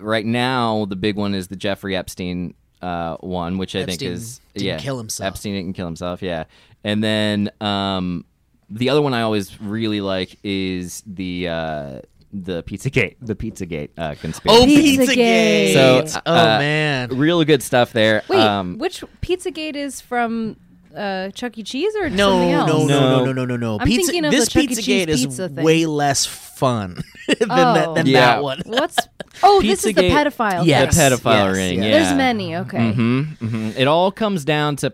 right 0.00 0.26
now 0.26 0.84
the 0.86 0.96
big 0.96 1.16
one 1.16 1.34
is 1.34 1.48
the 1.48 1.56
Jeffrey 1.56 1.96
Epstein 1.96 2.54
uh, 2.82 3.16
one, 3.16 3.58
which 3.58 3.76
I 3.76 3.84
think 3.84 4.02
is 4.02 4.40
didn't 4.54 4.66
yeah 4.66 4.78
kill 4.78 4.98
himself. 4.98 5.26
Epstein 5.26 5.54
didn't 5.54 5.74
kill 5.74 5.86
himself, 5.86 6.22
yeah. 6.22 6.44
And 6.82 7.04
then 7.04 7.50
um, 7.60 8.24
the 8.70 8.88
other 8.88 9.02
one 9.02 9.14
I 9.14 9.22
always 9.22 9.60
really 9.60 10.00
like 10.00 10.38
is 10.42 11.02
the 11.06 11.48
uh, 11.48 12.00
the 12.32 12.62
Pizzagate, 12.62 13.16
the 13.20 13.34
Pizzagate 13.34 13.90
uh, 13.98 14.14
conspiracy. 14.14 14.62
oh, 14.62 14.66
Pizzagate. 14.66 15.74
Pizzagate. 15.74 16.08
So, 16.08 16.20
oh 16.26 16.32
uh, 16.32 16.58
man. 16.58 17.08
real 17.16 17.44
good 17.44 17.62
stuff 17.62 17.92
there. 17.92 18.22
Wait, 18.28 18.38
um, 18.40 18.78
which 18.78 19.02
Pizzagate 19.20 19.76
is 19.76 20.00
from 20.00 20.56
uh, 20.96 21.30
Chuck 21.30 21.56
E. 21.58 21.62
Cheese 21.62 21.94
or 21.96 22.10
No, 22.10 22.30
something 22.30 22.50
else? 22.52 22.68
no, 22.70 22.78
no, 22.78 22.86
No. 22.86 23.00
no, 23.00 23.24
no, 23.26 23.32
no, 23.32 23.44
no, 23.44 23.56
no. 23.56 23.78
I'm 23.80 23.86
Pizza, 23.86 24.06
thinking 24.12 24.24
of 24.26 24.32
this 24.32 24.44
the 24.46 24.50
Chuck 24.50 24.62
E. 24.64 24.66
Cheese 24.74 24.78
Pizzagate 24.78 25.08
is 25.08 25.20
pizza 25.26 25.48
thing. 25.48 25.64
way 25.64 25.86
less 25.86 26.26
fun 26.26 27.02
than, 27.38 27.48
that, 27.48 27.88
Oh. 27.88 27.94
than 27.94 28.06
Yeah. 28.06 28.20
that 28.20 28.42
one. 28.42 28.62
What's 28.66 28.96
oh, 29.42 29.62
this 29.62 29.84
is 29.84 29.94
the 29.94 30.02
Pizzagate- 30.02 30.10
pedophile. 30.26 30.66
Yes, 30.66 30.94
the 30.96 31.02
pedophile 31.02 31.46
yes, 31.48 31.56
ring. 31.56 31.78
yes. 31.82 31.84
Yeah. 31.86 32.02
There's 32.02 32.16
many. 32.16 32.56
Okay. 32.56 32.92
hmm 32.92 33.70
It 33.76 33.86
all 33.86 34.10
comes 34.12 34.44
down 34.44 34.76
to 34.76 34.90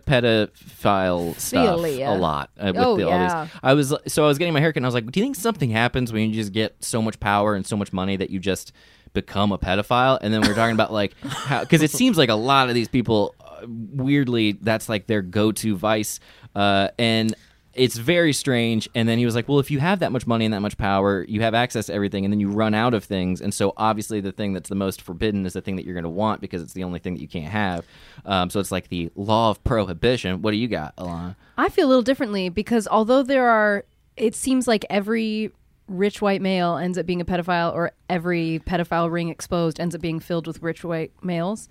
pedophile 0.51 1.37
stuff 1.39 1.79
Philia. 1.79 2.15
a 2.15 2.17
lot. 2.17 2.49
Uh, 2.59 2.67
with 2.67 2.77
Oh, 2.77 2.97
the, 2.97 3.03
all 3.03 3.09
yeah. 3.09 3.43
these. 3.45 3.53
I 3.63 3.73
was 3.73 3.93
so 4.07 4.23
I 4.23 4.27
was 4.27 4.37
getting 4.37 4.53
my 4.53 4.59
haircut, 4.59 4.77
and 4.77 4.85
I 4.85 4.87
was 4.87 4.93
like, 4.95 5.11
"Do 5.11 5.19
you 5.19 5.25
think 5.25 5.35
something 5.35 5.69
happens 5.69 6.11
when 6.13 6.29
you 6.29 6.35
just 6.35 6.53
get 6.53 6.75
so 6.83 7.01
much 7.01 7.19
power 7.19 7.55
and 7.55 7.65
so 7.65 7.75
much 7.77 7.91
money 7.93 8.15
that 8.17 8.29
you 8.29 8.39
just 8.39 8.71
become 9.13 9.51
a 9.51 9.57
pedophile?" 9.57 10.17
And 10.21 10.33
then 10.33 10.41
we 10.41 10.49
are 10.49 10.53
talking 10.53 10.73
about 10.75 10.93
like 10.93 11.13
how 11.23 11.61
because 11.61 11.81
it 11.81 11.91
seems 11.91 12.17
like 12.17 12.29
a 12.29 12.35
lot 12.35 12.69
of 12.69 12.75
these 12.75 12.87
people, 12.87 13.35
weirdly, 13.65 14.53
that's 14.53 14.89
like 14.89 15.07
their 15.07 15.21
go-to 15.21 15.75
vice, 15.75 16.19
uh, 16.55 16.89
and. 16.97 17.35
It's 17.73 17.95
very 17.95 18.33
strange. 18.33 18.89
And 18.95 19.07
then 19.07 19.19
he 19.19 19.25
was 19.25 19.35
like, 19.35 19.47
Well, 19.47 19.59
if 19.59 19.69
you 19.69 19.77
have 19.77 19.99
that 19.99 20.11
much 20.11 20.25
money 20.25 20.45
and 20.45 20.53
that 20.55 20.61
much 20.61 20.79
power, 20.79 21.23
you 21.29 21.41
have 21.41 21.53
access 21.53 21.85
to 21.85 21.93
everything, 21.93 22.25
and 22.25 22.33
then 22.33 22.39
you 22.39 22.49
run 22.49 22.73
out 22.73 22.95
of 22.95 23.03
things. 23.03 23.39
And 23.39 23.53
so, 23.53 23.73
obviously, 23.77 24.19
the 24.19 24.31
thing 24.31 24.53
that's 24.53 24.67
the 24.67 24.73
most 24.73 24.99
forbidden 24.99 25.45
is 25.45 25.53
the 25.53 25.61
thing 25.61 25.75
that 25.75 25.85
you're 25.85 25.93
going 25.93 26.03
to 26.03 26.09
want 26.09 26.41
because 26.41 26.63
it's 26.63 26.73
the 26.73 26.83
only 26.83 26.97
thing 26.97 27.13
that 27.13 27.21
you 27.21 27.27
can't 27.27 27.51
have. 27.51 27.85
Um, 28.25 28.49
so, 28.49 28.59
it's 28.59 28.71
like 28.71 28.89
the 28.89 29.11
law 29.15 29.51
of 29.51 29.63
prohibition. 29.63 30.41
What 30.41 30.53
do 30.53 30.57
you 30.57 30.67
got, 30.67 30.95
Alana? 30.95 31.35
I 31.55 31.69
feel 31.69 31.85
a 31.85 31.89
little 31.89 32.01
differently 32.01 32.49
because 32.49 32.87
although 32.87 33.21
there 33.21 33.47
are, 33.47 33.85
it 34.15 34.33
seems 34.33 34.67
like 34.67 34.83
every 34.89 35.51
rich 35.87 36.21
white 36.21 36.41
male 36.41 36.77
ends 36.77 36.97
up 36.97 37.05
being 37.05 37.21
a 37.21 37.25
pedophile, 37.25 37.73
or 37.73 37.91
every 38.09 38.59
pedophile 38.65 39.11
ring 39.11 39.29
exposed 39.29 39.79
ends 39.79 39.95
up 39.95 40.01
being 40.01 40.19
filled 40.19 40.47
with 40.47 40.61
rich 40.61 40.83
white 40.83 41.11
males. 41.23 41.69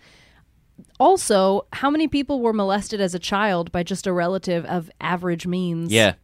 Also, 0.99 1.67
how 1.73 1.91
many 1.91 2.09
people 2.09 2.41
were 2.41 2.53
molested 2.53 3.01
as 3.01 3.15
a 3.15 3.19
child 3.19 3.71
by 3.73 3.83
just 3.83 4.07
a 4.07 4.13
relative 4.13 4.65
of 4.67 4.91
average 5.01 5.47
means? 5.47 5.93
Yeah. 5.93 6.15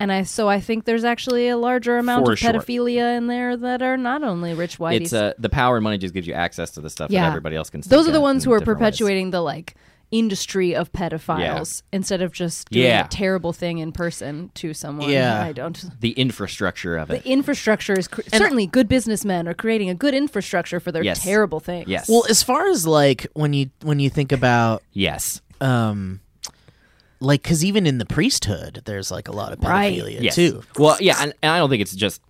And 0.00 0.12
I 0.12 0.24
so 0.24 0.48
I 0.48 0.60
think 0.60 0.84
there's 0.84 1.04
actually 1.04 1.48
a 1.48 1.56
larger 1.56 1.98
amount 1.98 2.26
For 2.26 2.32
of 2.32 2.38
sure. 2.38 2.52
pedophilia 2.52 3.16
in 3.16 3.28
there 3.28 3.56
that 3.56 3.80
are 3.80 3.96
not 3.96 4.24
only 4.24 4.52
rich 4.52 4.78
whiteys. 4.78 5.00
It's 5.02 5.12
uh, 5.12 5.34
the 5.38 5.48
power 5.48 5.76
and 5.76 5.84
money 5.84 5.98
just 5.98 6.12
gives 6.12 6.26
you 6.26 6.34
access 6.34 6.72
to 6.72 6.80
the 6.80 6.90
stuff 6.90 7.10
that 7.10 7.24
everybody 7.24 7.56
else 7.56 7.70
can. 7.70 7.80
Those 7.80 8.08
are 8.08 8.12
the 8.12 8.20
ones 8.20 8.44
who 8.44 8.52
are 8.52 8.60
perpetuating 8.60 9.30
the 9.30 9.40
like 9.40 9.74
industry 10.18 10.74
of 10.74 10.92
pedophiles 10.92 11.82
instead 11.92 12.22
of 12.22 12.32
just 12.32 12.70
doing 12.70 12.86
Yeah. 12.86 13.04
a 13.06 13.08
terrible 13.08 13.52
thing 13.52 13.78
in 13.78 13.92
person 13.92 14.50
to 14.54 14.72
someone. 14.72 15.10
Yeah. 15.10 15.42
I 15.42 15.52
don't. 15.52 15.84
the 16.00 16.12
infrastructure 16.12 16.96
of 16.96 17.10
it. 17.10 17.22
The 17.24 17.28
infrastructure 17.30 17.98
is 17.98 18.06
cr- 18.08 18.20
certainly 18.32 18.66
good 18.66 18.88
businessmen 18.88 19.48
are 19.48 19.54
creating 19.54 19.90
a 19.90 19.94
good 19.94 20.14
infrastructure 20.14 20.78
for 20.80 20.92
their 20.92 21.02
Yes. 21.02 21.22
terrible 21.22 21.60
things. 21.60 21.88
Yes. 21.88 22.08
Well, 22.08 22.24
as 22.30 22.42
far 22.42 22.68
as 22.68 22.86
like 22.86 23.26
when 23.34 23.52
you 23.52 23.70
when 23.82 23.98
you 24.00 24.08
think 24.10 24.30
about 24.32 24.82
yes. 24.92 25.40
um 25.60 26.20
like 27.20 27.42
because 27.42 27.64
even 27.64 27.86
in 27.86 27.98
the 27.98 28.06
priesthood 28.06 28.82
there's 28.84 29.10
like 29.10 29.28
a 29.28 29.32
lot 29.32 29.52
of 29.52 29.62
Right. 29.62 29.94
pedophilia 29.98 30.20
Yes. 30.20 30.34
too 30.34 30.62
Well, 30.78 30.96
yeah, 31.00 31.16
and, 31.20 31.32
and 31.42 31.50
I 31.52 31.58
don't 31.58 31.70
think 31.70 31.82
it's 31.82 31.94
just 31.94 32.20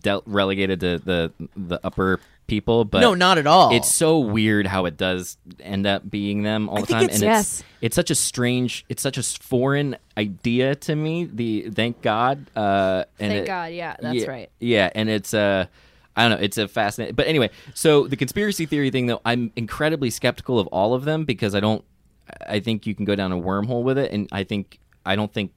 dealt 0.00 0.24
relegated 0.26 0.80
to 0.80 0.98
the 0.98 1.32
the 1.56 1.78
upper 1.84 2.18
people, 2.48 2.84
but 2.84 3.00
no 3.00 3.14
not 3.14 3.38
at 3.38 3.46
all 3.46 3.72
it's 3.76 3.92
so 3.92 4.18
weird 4.18 4.66
how 4.66 4.86
it 4.86 4.96
does 4.96 5.36
end 5.60 5.86
up 5.86 6.10
being 6.10 6.42
them 6.42 6.68
all 6.68 6.78
I 6.78 6.80
the 6.80 6.86
think 6.86 6.96
time, 6.98 7.04
it's- 7.04 7.20
and 7.20 7.28
Yes. 7.28 7.60
it's 7.60 7.64
it's 7.80 7.94
such 7.94 8.10
a 8.10 8.14
strange, 8.16 8.84
it's 8.88 9.00
such 9.02 9.18
a 9.18 9.22
foreign 9.22 9.96
idea 10.16 10.74
to 10.74 10.96
me. 10.96 11.28
The 11.32 11.68
thank 11.72 12.02
God, 12.02 12.46
uh, 12.56 13.04
and 13.20 13.30
Thank 13.30 13.42
it- 13.44 13.46
God. 13.46 13.72
Yeah, 13.72 13.94
that's 14.00 14.16
yeah, 14.16 14.26
right. 14.30 14.50
Yeah, 14.58 14.90
and 14.94 15.08
it's 15.08 15.32
uh 15.32 15.66
I 16.16 16.22
don't 16.28 16.38
know, 16.38 16.44
it's 16.44 16.58
a 16.58 16.66
fascinating 16.66 17.14
but 17.14 17.28
anyway, 17.28 17.50
so 17.74 18.08
the 18.08 18.16
conspiracy 18.16 18.66
theory 18.66 18.90
thing 18.90 19.06
though, 19.06 19.20
I'm 19.24 19.52
incredibly 19.54 20.10
skeptical 20.10 20.58
of 20.58 20.66
all 20.68 20.92
of 20.94 21.04
them 21.04 21.24
because 21.24 21.54
I 21.54 21.60
don't 21.60 21.84
I 22.46 22.58
think 22.60 22.86
you 22.86 22.94
can 22.94 23.04
go 23.04 23.14
down 23.14 23.30
a 23.30 23.36
wormhole 23.36 23.84
with 23.84 23.96
it 23.98 24.10
and 24.10 24.28
I 24.32 24.42
think 24.42 24.80
I 25.06 25.14
don't 25.14 25.32
think 25.32 25.52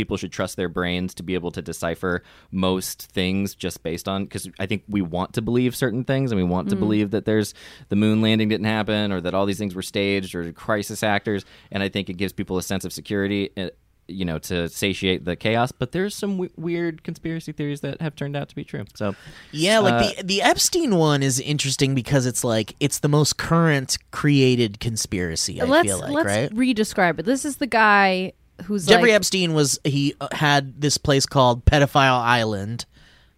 people 0.00 0.16
should 0.16 0.32
trust 0.32 0.56
their 0.56 0.70
brains 0.70 1.12
to 1.14 1.22
be 1.22 1.34
able 1.34 1.50
to 1.50 1.60
decipher 1.60 2.22
most 2.50 3.02
things 3.12 3.54
just 3.54 3.82
based 3.82 4.08
on 4.08 4.24
because 4.24 4.48
I 4.58 4.64
think 4.64 4.82
we 4.88 5.02
want 5.02 5.34
to 5.34 5.42
believe 5.42 5.76
certain 5.76 6.04
things 6.04 6.32
and 6.32 6.40
we 6.40 6.46
want 6.46 6.70
to 6.70 6.76
believe 6.76 7.10
that 7.10 7.26
there's 7.26 7.52
the 7.90 7.96
moon 7.96 8.22
landing 8.22 8.48
didn't 8.48 8.64
happen 8.64 9.12
or 9.12 9.20
that 9.20 9.34
all 9.34 9.44
these 9.44 9.58
things 9.58 9.74
were 9.74 9.82
staged 9.82 10.34
or 10.34 10.50
crisis 10.54 11.02
actors 11.02 11.44
and 11.70 11.82
I 11.82 11.90
think 11.90 12.08
it 12.08 12.14
gives 12.14 12.32
people 12.32 12.56
a 12.56 12.62
sense 12.62 12.86
of 12.86 12.94
security 12.94 13.50
uh, 13.58 13.68
you 14.10 14.24
know, 14.24 14.38
to 14.38 14.68
satiate 14.68 15.24
the 15.24 15.36
chaos. 15.36 15.70
But 15.72 15.92
there's 15.92 16.14
some 16.16 16.32
w- 16.32 16.50
weird 16.56 17.04
conspiracy 17.04 17.52
theories 17.52 17.80
that 17.82 18.00
have 18.00 18.16
turned 18.16 18.36
out 18.36 18.48
to 18.48 18.56
be 18.56 18.64
true. 18.64 18.84
So 18.94 19.14
Yeah, 19.52 19.78
like 19.78 19.94
Uh, 19.94 20.12
the 20.16 20.22
the 20.24 20.42
Epstein 20.42 20.96
one 20.96 21.22
is 21.22 21.38
interesting 21.38 21.94
because 21.94 22.26
it's 22.26 22.42
like 22.42 22.74
it's 22.80 22.98
the 22.98 23.08
most 23.08 23.36
current 23.36 23.98
created 24.10 24.80
conspiracy. 24.80 25.60
I 25.60 25.64
let's 25.64 25.86
feel 25.86 26.00
like 26.00 26.12
let's 26.12 26.26
right. 26.26 26.50
re-describe 26.52 27.20
it. 27.20 27.26
This 27.26 27.44
is 27.44 27.58
the 27.58 27.68
guy 27.68 28.32
who's 28.64 28.86
Jeffrey 28.86 29.10
like, 29.10 29.16
Epstein 29.16 29.54
was 29.54 29.78
he 29.84 30.14
uh, 30.20 30.28
had 30.32 30.80
this 30.80 30.98
place 30.98 31.26
called 31.26 31.64
Pedophile 31.64 32.20
Island, 32.20 32.84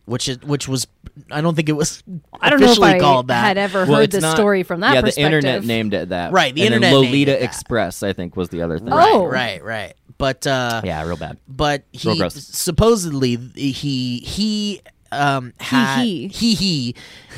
which 0.04 0.28
is 0.28 0.40
which 0.42 0.68
was 0.68 0.86
I 1.30 1.40
don't 1.40 1.54
think 1.54 1.68
it 1.68 1.72
was 1.72 2.02
I 2.40 2.48
don't 2.50 2.60
know 2.60 2.72
if 2.72 2.80
I 2.80 2.98
called 2.98 3.28
that. 3.28 3.44
had 3.44 3.58
ever 3.58 3.84
Well, 3.84 3.96
heard 3.98 4.04
it's 4.04 4.14
this 4.14 4.22
not- 4.22 4.36
story 4.36 4.62
from 4.62 4.80
that 4.80 4.94
yeah, 4.94 5.00
perspective. 5.02 5.30
the 5.30 5.36
internet 5.36 5.64
named 5.64 5.94
it 5.94 6.08
that. 6.10 6.32
Right, 6.32 6.54
the 6.54 6.62
and 6.62 6.74
internet 6.74 6.92
then 6.92 7.00
named 7.02 7.06
Lolita 7.12 7.32
it 7.36 7.40
that. 7.40 7.44
Express, 7.44 8.02
I 8.02 8.12
think, 8.12 8.36
was 8.36 8.48
the 8.48 8.62
other 8.62 8.78
thing. 8.78 8.88
Oh. 8.90 9.24
right, 9.26 9.62
right. 9.62 9.94
But 10.18 10.46
uh, 10.46 10.82
Yeah, 10.84 11.04
real 11.04 11.16
bad. 11.16 11.38
but 11.48 11.82
Real 12.04 12.14
he 12.14 12.18
gross. 12.20 12.34
supposedly 12.34 13.36
he 13.56 14.18
he 14.18 14.80
um 15.12 15.52
had 15.60 16.02
he. 16.04 16.28
he 16.28 16.54
he 16.54 16.94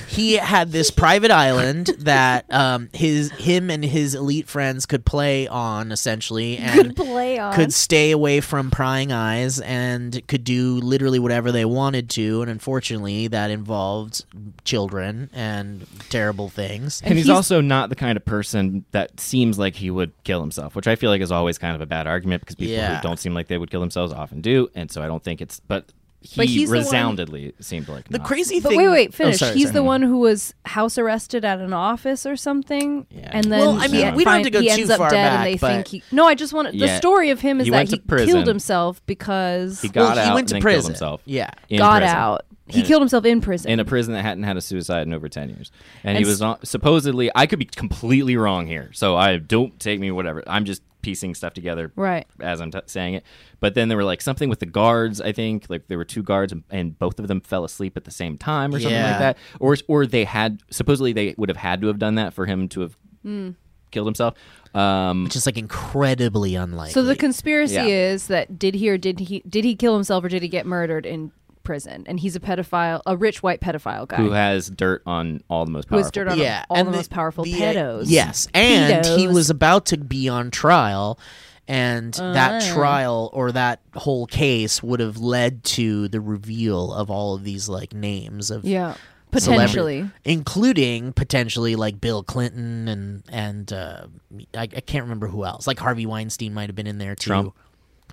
he 0.08 0.32
had 0.34 0.72
this 0.72 0.90
private 0.90 1.30
island 1.30 1.86
that 1.98 2.44
um 2.52 2.88
his 2.92 3.30
him 3.32 3.70
and 3.70 3.84
his 3.84 4.14
elite 4.14 4.48
friends 4.48 4.86
could 4.86 5.04
play 5.04 5.46
on 5.48 5.92
essentially 5.92 6.56
and 6.58 6.94
Could 6.94 6.96
play 6.96 7.38
on. 7.38 7.52
could 7.54 7.72
stay 7.72 8.10
away 8.10 8.40
from 8.40 8.70
prying 8.70 9.12
eyes 9.12 9.60
and 9.60 10.26
could 10.28 10.44
do 10.44 10.76
literally 10.76 11.18
whatever 11.18 11.52
they 11.52 11.64
wanted 11.64 12.08
to 12.10 12.42
and 12.42 12.50
unfortunately 12.50 13.28
that 13.28 13.50
involved 13.50 14.24
children 14.64 15.30
and 15.32 15.86
terrible 16.10 16.48
things 16.48 17.00
And, 17.02 17.14
he's, 17.14 17.26
he's- 17.26 17.34
also 17.36 17.60
not 17.60 17.88
the 17.90 17.96
kind 17.96 18.16
of 18.16 18.24
person 18.24 18.84
that 18.92 19.18
seems 19.20 19.58
like 19.58 19.74
he 19.76 19.90
would 19.90 20.12
kill 20.24 20.40
himself, 20.40 20.74
which 20.76 20.86
I 20.86 20.96
feel 20.96 21.10
like 21.10 21.20
is 21.20 21.32
always 21.32 21.58
kind 21.58 21.74
of 21.74 21.80
a 21.80 21.86
bad 21.86 22.06
argument 22.06 22.40
because 22.42 22.54
people 22.56 22.74
Yeah. 22.74 22.96
who 22.96 23.02
don't 23.02 23.18
seem 23.18 23.34
like 23.34 23.48
they 23.48 23.58
would 23.58 23.70
kill 23.70 23.80
themselves 23.80 24.12
often 24.12 24.40
do, 24.40 24.68
and 24.74 24.90
so 24.90 25.02
I 25.02 25.06
don't 25.06 25.22
think 25.22 25.40
it's. 25.40 25.60
But 25.60 25.86
he 26.24 26.36
But 26.36 26.46
he's 26.46 26.70
the 26.70 26.76
one- 26.78 26.84
resoundedly 26.86 27.52
seemed 27.60 27.86
like 27.88 28.08
the 28.08 28.16
not. 28.18 28.26
crazy 28.26 28.58
But 28.60 28.70
thing 28.70 28.78
wait, 28.78 28.88
wait, 28.88 29.08
oh, 29.10 29.12
finish. 29.12 29.38
sorry, 29.38 29.54
He's 29.54 29.64
sorry. 29.64 29.74
the 29.74 29.82
one 29.84 30.02
who 30.02 30.18
was 30.18 30.54
house 30.64 30.96
arrested 30.98 31.44
at 31.44 31.60
an 31.60 31.72
office 31.74 32.24
or 32.26 32.34
something, 32.34 33.06
Yeah. 33.10 33.28
and 33.32 33.44
then 33.52 33.60
Well, 33.60 33.78
I 33.78 33.86
he 33.88 33.92
mean, 33.92 34.14
we 34.16 34.24
don't 34.24 34.32
have 34.32 34.42
find- 34.42 34.44
to 34.44 34.50
go 34.50 34.60
he 34.62 34.68
too 34.68 34.72
ends 34.72 34.90
up 34.90 34.98
far 34.98 35.10
dead, 35.10 35.22
back, 35.22 35.36
and 35.38 35.46
they 35.46 35.56
think 35.58 35.86
he. 35.88 36.02
No, 36.10 36.26
I 36.26 36.34
just 36.34 36.52
want 36.54 36.72
the 36.72 36.78
Yeah. 36.78 36.96
story 36.96 37.30
of 37.30 37.40
him 37.40 37.60
is 37.60 37.66
He 37.66 37.70
that 37.70 37.88
he 37.90 37.98
killed 37.98 38.46
himself 38.46 39.00
because 39.06 39.82
he 39.82 39.90
well, 39.94 40.08
got 40.08 40.16
he 40.16 40.22
out 40.24 40.34
went 40.34 40.48
to 40.48 40.54
and 40.56 40.62
prison 40.62 40.80
killed 40.80 40.90
himself. 40.92 41.20
yeah 41.26 41.50
in 41.68 41.78
got 41.78 42.00
prison. 42.00 42.16
out. 42.16 42.46
He 42.66 42.78
And- 42.80 42.88
killed 42.88 43.02
himself 43.02 43.26
in 43.26 43.42
prison. 43.42 43.70
in 43.70 43.78
a 43.78 43.84
prison 43.84 44.14
that 44.14 44.22
hadn't 44.24 44.44
had 44.44 44.56
a 44.56 44.62
suicide 44.62 45.06
in 45.06 45.12
over 45.12 45.28
10 45.28 45.50
years. 45.50 45.70
And, 46.02 46.16
And 46.16 46.24
he 46.24 46.28
was 46.28 46.40
on, 46.40 46.56
supposedly, 46.64 47.30
I 47.34 47.44
could 47.44 47.58
be 47.58 47.66
completely 47.66 48.38
wrong 48.38 48.66
here. 48.66 48.88
So 48.94 49.16
I 49.16 49.36
don't 49.36 49.78
take 49.78 50.00
me 50.00 50.10
whatever. 50.10 50.42
I'm 50.46 50.64
just 50.64 50.80
piecing 51.04 51.34
stuff 51.34 51.52
together 51.54 51.92
Right. 51.96 52.26
as 52.40 52.60
I'm 52.60 52.70
t- 52.70 52.80
saying 52.86 53.14
it. 53.14 53.24
But 53.60 53.74
then 53.74 53.88
there 53.88 53.96
were 53.96 54.04
like 54.04 54.20
something 54.22 54.48
with 54.48 54.58
the 54.60 54.66
guards, 54.66 55.20
I 55.20 55.32
think. 55.32 55.66
Like 55.68 55.86
there 55.88 55.98
were 55.98 56.04
two 56.04 56.22
guards 56.22 56.50
and, 56.52 56.64
and 56.70 56.98
both 56.98 57.18
of 57.20 57.28
them 57.28 57.40
fell 57.40 57.64
asleep 57.64 57.96
at 57.96 58.04
the 58.04 58.10
same 58.10 58.36
time 58.38 58.74
or 58.74 58.80
something 58.80 58.98
Yeah. 58.98 59.10
like 59.10 59.18
that. 59.20 59.38
Or, 59.60 59.76
or 59.86 60.06
they 60.06 60.24
had, 60.24 60.60
supposedly 60.70 61.12
they 61.12 61.34
would 61.36 61.48
have 61.48 61.58
had 61.58 61.80
to 61.82 61.86
have 61.88 61.98
done 61.98 62.14
that 62.16 62.34
for 62.34 62.46
him 62.46 62.68
to 62.70 62.80
have 62.80 62.96
Hmm. 63.22 63.50
killed 63.90 64.06
himself. 64.06 64.34
Um, 64.74 65.22
which 65.24 65.36
is 65.36 65.46
like 65.46 65.56
incredibly 65.56 66.56
unlikely 66.56 66.92
so 66.94 67.04
the 67.04 67.14
conspiracy 67.14 67.74
Yeah. 67.74 67.84
is 67.86 68.26
that 68.26 68.58
did 68.58 68.74
he 68.74 68.90
or 68.90 68.98
did 68.98 69.20
he 69.20 69.40
did 69.48 69.64
he 69.64 69.76
kill 69.76 69.94
himself 69.94 70.24
or 70.24 70.28
did 70.28 70.42
he 70.42 70.48
get 70.48 70.66
murdered 70.66 71.06
in 71.06 71.30
prison? 71.64 72.04
And 72.06 72.20
he's 72.20 72.36
a 72.36 72.40
pedophile, 72.40 73.00
a 73.06 73.16
rich 73.16 73.42
white 73.42 73.60
pedophile 73.60 74.06
guy. 74.06 74.16
who 74.16 74.30
has 74.30 74.70
dirt 74.70 75.02
on 75.06 75.42
all 75.48 75.64
the 75.64 75.70
most 75.72 75.88
Who 75.88 75.96
has 75.96 76.04
powerful 76.12 76.24
dirt 76.24 76.32
on 76.32 76.38
yeah, 76.38 76.64
all 76.70 76.76
and 76.76 76.86
the 76.88 76.92
most 76.92 77.10
powerful 77.10 77.44
the- 77.44 77.54
pedos. 77.54 78.04
Yes, 78.06 78.46
and 78.54 79.04
he 79.04 79.26
was 79.26 79.50
about 79.50 79.86
to 79.86 79.96
be 79.96 80.28
on 80.28 80.50
trial, 80.50 81.18
and 81.66 82.12
that 82.14 82.62
Ah. 82.62 82.74
trial 82.74 83.30
or 83.32 83.50
that 83.52 83.80
whole 83.96 84.26
case 84.26 84.82
would 84.82 85.00
have 85.00 85.16
led 85.16 85.64
to 85.64 86.06
the 86.08 86.20
reveal 86.20 86.92
of 86.92 87.10
all 87.10 87.34
of 87.34 87.42
these 87.42 87.68
like 87.68 87.94
names 87.94 88.50
of 88.50 88.64
yeah, 88.66 88.94
potentially. 89.30 90.08
including 90.24 91.12
potentially 91.14 91.74
like 91.74 92.00
Bill 92.00 92.22
Clinton 92.22 92.86
and 92.88 93.22
and 93.30 93.72
uh, 93.72 94.06
I, 94.54 94.62
I 94.62 94.66
can't 94.66 95.04
remember 95.04 95.26
who 95.28 95.44
else. 95.44 95.66
Like 95.66 95.78
Harvey 95.78 96.04
Weinstein 96.06 96.52
might 96.52 96.68
have 96.68 96.76
been 96.76 96.86
in 96.86 96.98
there 96.98 97.14
too. 97.14 97.28
Trump. 97.28 97.56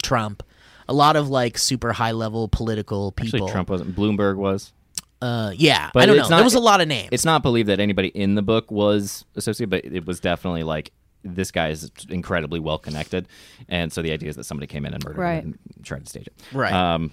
Trump. 0.02 0.44
A 0.92 0.94
lot 0.94 1.16
of 1.16 1.30
like 1.30 1.58
super 1.58 1.94
high 1.94 2.12
level 2.12 2.48
political 2.50 3.12
people. 3.14 3.40
Actually, 3.40 3.52
Trump 3.52 3.70
wasn't. 3.70 3.96
Bloomberg 3.96 4.36
was. 4.36 4.74
Uh, 5.22 5.54
yeah, 5.56 5.90
But 5.94 6.04
I 6.04 6.06
don't 6.08 6.16
know. 6.18 6.22
it's 6.24 6.30
not- 6.30 6.38
there 6.38 6.44
was 6.44 6.56
a 6.56 6.60
lot 6.60 6.82
of 6.82 6.88
names. 6.88 7.10
It's 7.12 7.24
not 7.26 7.44
believed 7.44 7.70
that 7.70 7.80
anybody 7.80 8.08
in 8.10 8.36
the 8.36 8.42
book 8.42 8.72
was 8.72 9.24
associated, 9.36 9.70
but 9.70 9.86
it 9.86 10.06
was 10.06 10.20
definitely 10.20 10.64
like 10.64 10.92
this 11.24 11.52
guy 11.52 11.70
is 11.70 11.92
incredibly 12.10 12.60
well 12.60 12.80
connected, 12.80 13.28
and 13.70 13.94
so 13.94 14.02
the 14.02 14.12
idea 14.12 14.30
is 14.30 14.36
that 14.36 14.44
somebody 14.46 14.66
came 14.68 14.84
in 14.86 14.94
and 14.96 15.04
murdered 15.06 15.20
Right. 15.20 15.44
him 15.44 15.60
and 15.76 15.86
tried 15.86 16.04
to 16.04 16.10
stage 16.10 16.26
it. 16.28 16.34
Right. 16.52 16.74
Um, 16.74 17.12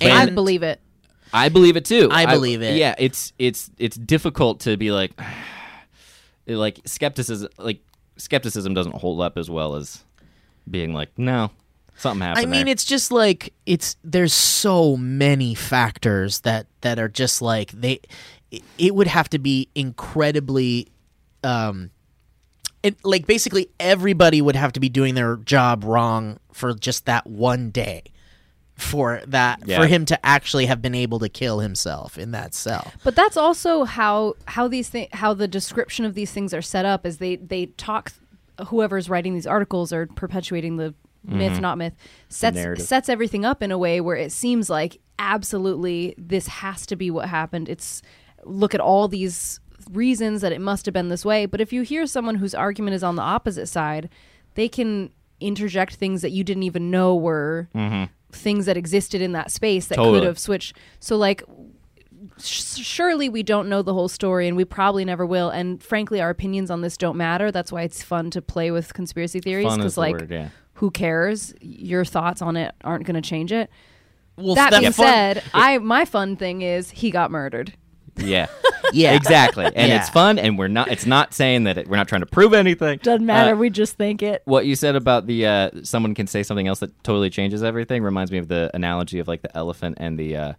And- 0.00 0.12
I 0.12 0.26
believe 0.32 0.62
it. 0.62 0.80
I 1.32 1.48
believe 1.48 1.76
it 1.76 1.84
too. 1.84 2.08
I 2.12 2.26
believe 2.26 2.62
it. 2.62 2.76
Yeah, 2.78 2.94
it's 2.98 3.32
it's 3.38 3.68
it's 3.78 3.96
difficult 3.96 4.60
to 4.60 4.76
be 4.76 4.92
like, 4.92 5.10
like 6.46 6.80
skepticism. 6.84 7.48
Like 7.58 7.80
skepticism 8.16 8.74
doesn't 8.74 8.94
hold 8.94 9.20
up 9.20 9.36
as 9.38 9.50
well 9.50 9.74
as 9.74 10.04
being 10.70 10.94
like, 10.94 11.10
no, 11.18 11.50
something 11.96 12.22
I 12.26 12.44
mean, 12.46 12.64
there. 12.64 12.68
it's 12.72 12.84
just 12.84 13.10
like 13.12 13.52
it's 13.66 13.96
there's 14.04 14.32
so 14.32 14.96
many 14.96 15.54
factors 15.54 16.40
that 16.40 16.66
that 16.80 16.98
are 16.98 17.08
just 17.08 17.40
like 17.42 17.70
they. 17.72 18.00
It, 18.50 18.62
it 18.78 18.94
would 18.94 19.08
have 19.08 19.28
to 19.30 19.38
be 19.40 19.68
incredibly, 19.74 20.86
um, 21.42 21.90
it 22.82 22.96
like 23.04 23.26
basically 23.26 23.68
everybody 23.80 24.40
would 24.40 24.54
have 24.56 24.72
to 24.74 24.80
be 24.80 24.88
doing 24.88 25.14
their 25.14 25.36
job 25.38 25.82
wrong 25.84 26.38
for 26.52 26.72
just 26.74 27.06
that 27.06 27.26
one 27.26 27.70
day, 27.70 28.02
for 28.76 29.22
that 29.26 29.62
Yeah. 29.66 29.80
for 29.80 29.86
him 29.88 30.04
to 30.06 30.26
actually 30.26 30.66
have 30.66 30.80
been 30.82 30.94
able 30.94 31.18
to 31.20 31.28
kill 31.28 31.58
himself 31.60 32.16
in 32.18 32.30
that 32.32 32.54
cell. 32.54 32.92
But 33.02 33.16
that's 33.16 33.36
also 33.36 33.84
how 33.84 34.34
how 34.46 34.68
these 34.68 34.88
thi- 34.88 35.08
how 35.12 35.34
the 35.34 35.48
description 35.48 36.04
of 36.04 36.14
these 36.14 36.30
things 36.30 36.54
are 36.54 36.62
set 36.62 36.84
up 36.84 37.04
is 37.06 37.18
they 37.18 37.36
they 37.36 37.66
talk 37.66 38.12
whoever's 38.66 39.08
writing 39.10 39.34
these 39.34 39.46
articles 39.48 39.92
or 39.92 40.06
perpetuating 40.06 40.76
the 40.76 40.94
myth 41.24 41.52
mm-hmm. 41.52 41.62
not 41.62 41.78
myth 41.78 41.94
sets 42.28 42.56
narrative. 42.56 42.84
sets 42.84 43.08
everything 43.08 43.44
up 43.44 43.62
in 43.62 43.70
a 43.70 43.78
way 43.78 44.00
where 44.00 44.16
it 44.16 44.30
seems 44.30 44.68
like 44.68 45.00
absolutely 45.18 46.14
this 46.18 46.46
has 46.46 46.86
to 46.86 46.96
be 46.96 47.10
what 47.10 47.28
happened. 47.28 47.68
It's 47.68 48.02
look 48.44 48.74
at 48.74 48.80
all 48.80 49.08
these 49.08 49.60
reasons 49.90 50.40
that 50.40 50.52
it 50.52 50.60
must 50.60 50.86
have 50.86 50.92
been 50.92 51.08
this 51.08 51.24
way, 51.24 51.46
but 51.46 51.60
if 51.60 51.72
you 51.72 51.82
hear 51.82 52.06
someone 52.06 52.36
whose 52.36 52.54
argument 52.54 52.94
is 52.94 53.02
on 53.02 53.16
the 53.16 53.22
opposite 53.22 53.66
side, 53.66 54.08
they 54.54 54.68
can 54.68 55.10
interject 55.40 55.96
things 55.96 56.22
that 56.22 56.30
you 56.30 56.44
didn't 56.44 56.62
even 56.62 56.90
know 56.90 57.14
were 57.14 57.68
mm-hmm. 57.74 58.04
things 58.32 58.66
that 58.66 58.76
existed 58.76 59.20
in 59.20 59.32
that 59.32 59.50
space 59.50 59.86
that 59.88 59.96
Totally. 59.96 60.20
could 60.20 60.26
have 60.26 60.38
switched. 60.38 60.76
So 61.00 61.16
like 61.16 61.42
surely 62.38 63.28
we 63.28 63.42
don't 63.42 63.68
know 63.68 63.82
the 63.82 63.92
whole 63.92 64.08
story 64.08 64.48
and 64.48 64.56
we 64.56 64.64
probably 64.64 65.04
never 65.04 65.26
will 65.26 65.50
and 65.50 65.82
frankly 65.82 66.20
our 66.20 66.30
opinions 66.30 66.70
on 66.70 66.80
this 66.80 66.96
don't 66.96 67.16
matter 67.16 67.52
that's 67.52 67.70
why 67.70 67.82
it's 67.82 68.02
fun 68.02 68.30
to 68.30 68.40
play 68.40 68.70
with 68.70 68.94
conspiracy 68.94 69.40
theories 69.40 69.76
because 69.76 69.94
the 69.94 70.00
like 70.00 70.12
word, 70.14 70.30
yeah. 70.30 70.48
Who 70.74 70.90
cares 70.90 71.54
your 71.60 72.04
thoughts 72.04 72.42
on 72.42 72.56
it 72.56 72.74
aren't 72.82 73.04
going 73.04 73.14
to 73.20 73.26
change 73.28 73.52
it 73.52 73.70
Well, 74.36 74.54
that 74.56 74.70
that 74.70 74.80
being 74.80 74.92
fun- 74.92 75.06
said 75.06 75.42
i 75.54 75.78
my 75.78 76.04
fun 76.04 76.36
thing 76.36 76.62
is 76.62 76.90
he 76.90 77.10
got 77.10 77.30
murdered 77.30 77.74
yeah, 78.16 78.46
yeah, 78.92 79.14
exactly, 79.14 79.64
and 79.64 79.88
Yeah. 79.88 79.96
it's 79.98 80.08
fun, 80.08 80.38
and 80.38 80.56
we're 80.56 80.68
not. 80.68 80.86
It's 80.86 81.04
not 81.04 81.34
saying 81.34 81.64
that 81.64 81.78
it, 81.78 81.88
we're 81.88 81.96
not 81.96 82.06
trying 82.06 82.20
to 82.20 82.26
prove 82.28 82.54
anything. 82.54 83.00
doesn't 83.02 83.22
Uh, 83.24 83.26
matter 83.26 83.56
we 83.56 83.70
just 83.70 83.96
think 83.96 84.22
it 84.22 84.40
what 84.44 84.66
you 84.66 84.76
said 84.76 84.94
about 84.94 85.26
the 85.26 85.44
uh, 85.44 85.70
someone 85.82 86.14
can 86.14 86.28
say 86.28 86.44
something 86.44 86.68
else 86.68 86.78
that 86.78 87.02
totally 87.02 87.28
changes 87.28 87.64
everything 87.64 88.04
reminds 88.04 88.30
me 88.30 88.38
of 88.38 88.46
the 88.46 88.70
analogy 88.72 89.18
of 89.18 89.26
like 89.26 89.42
the 89.42 89.56
elephant 89.56 89.96
and 89.98 90.16
the 90.16 90.36
uh, 90.36 90.52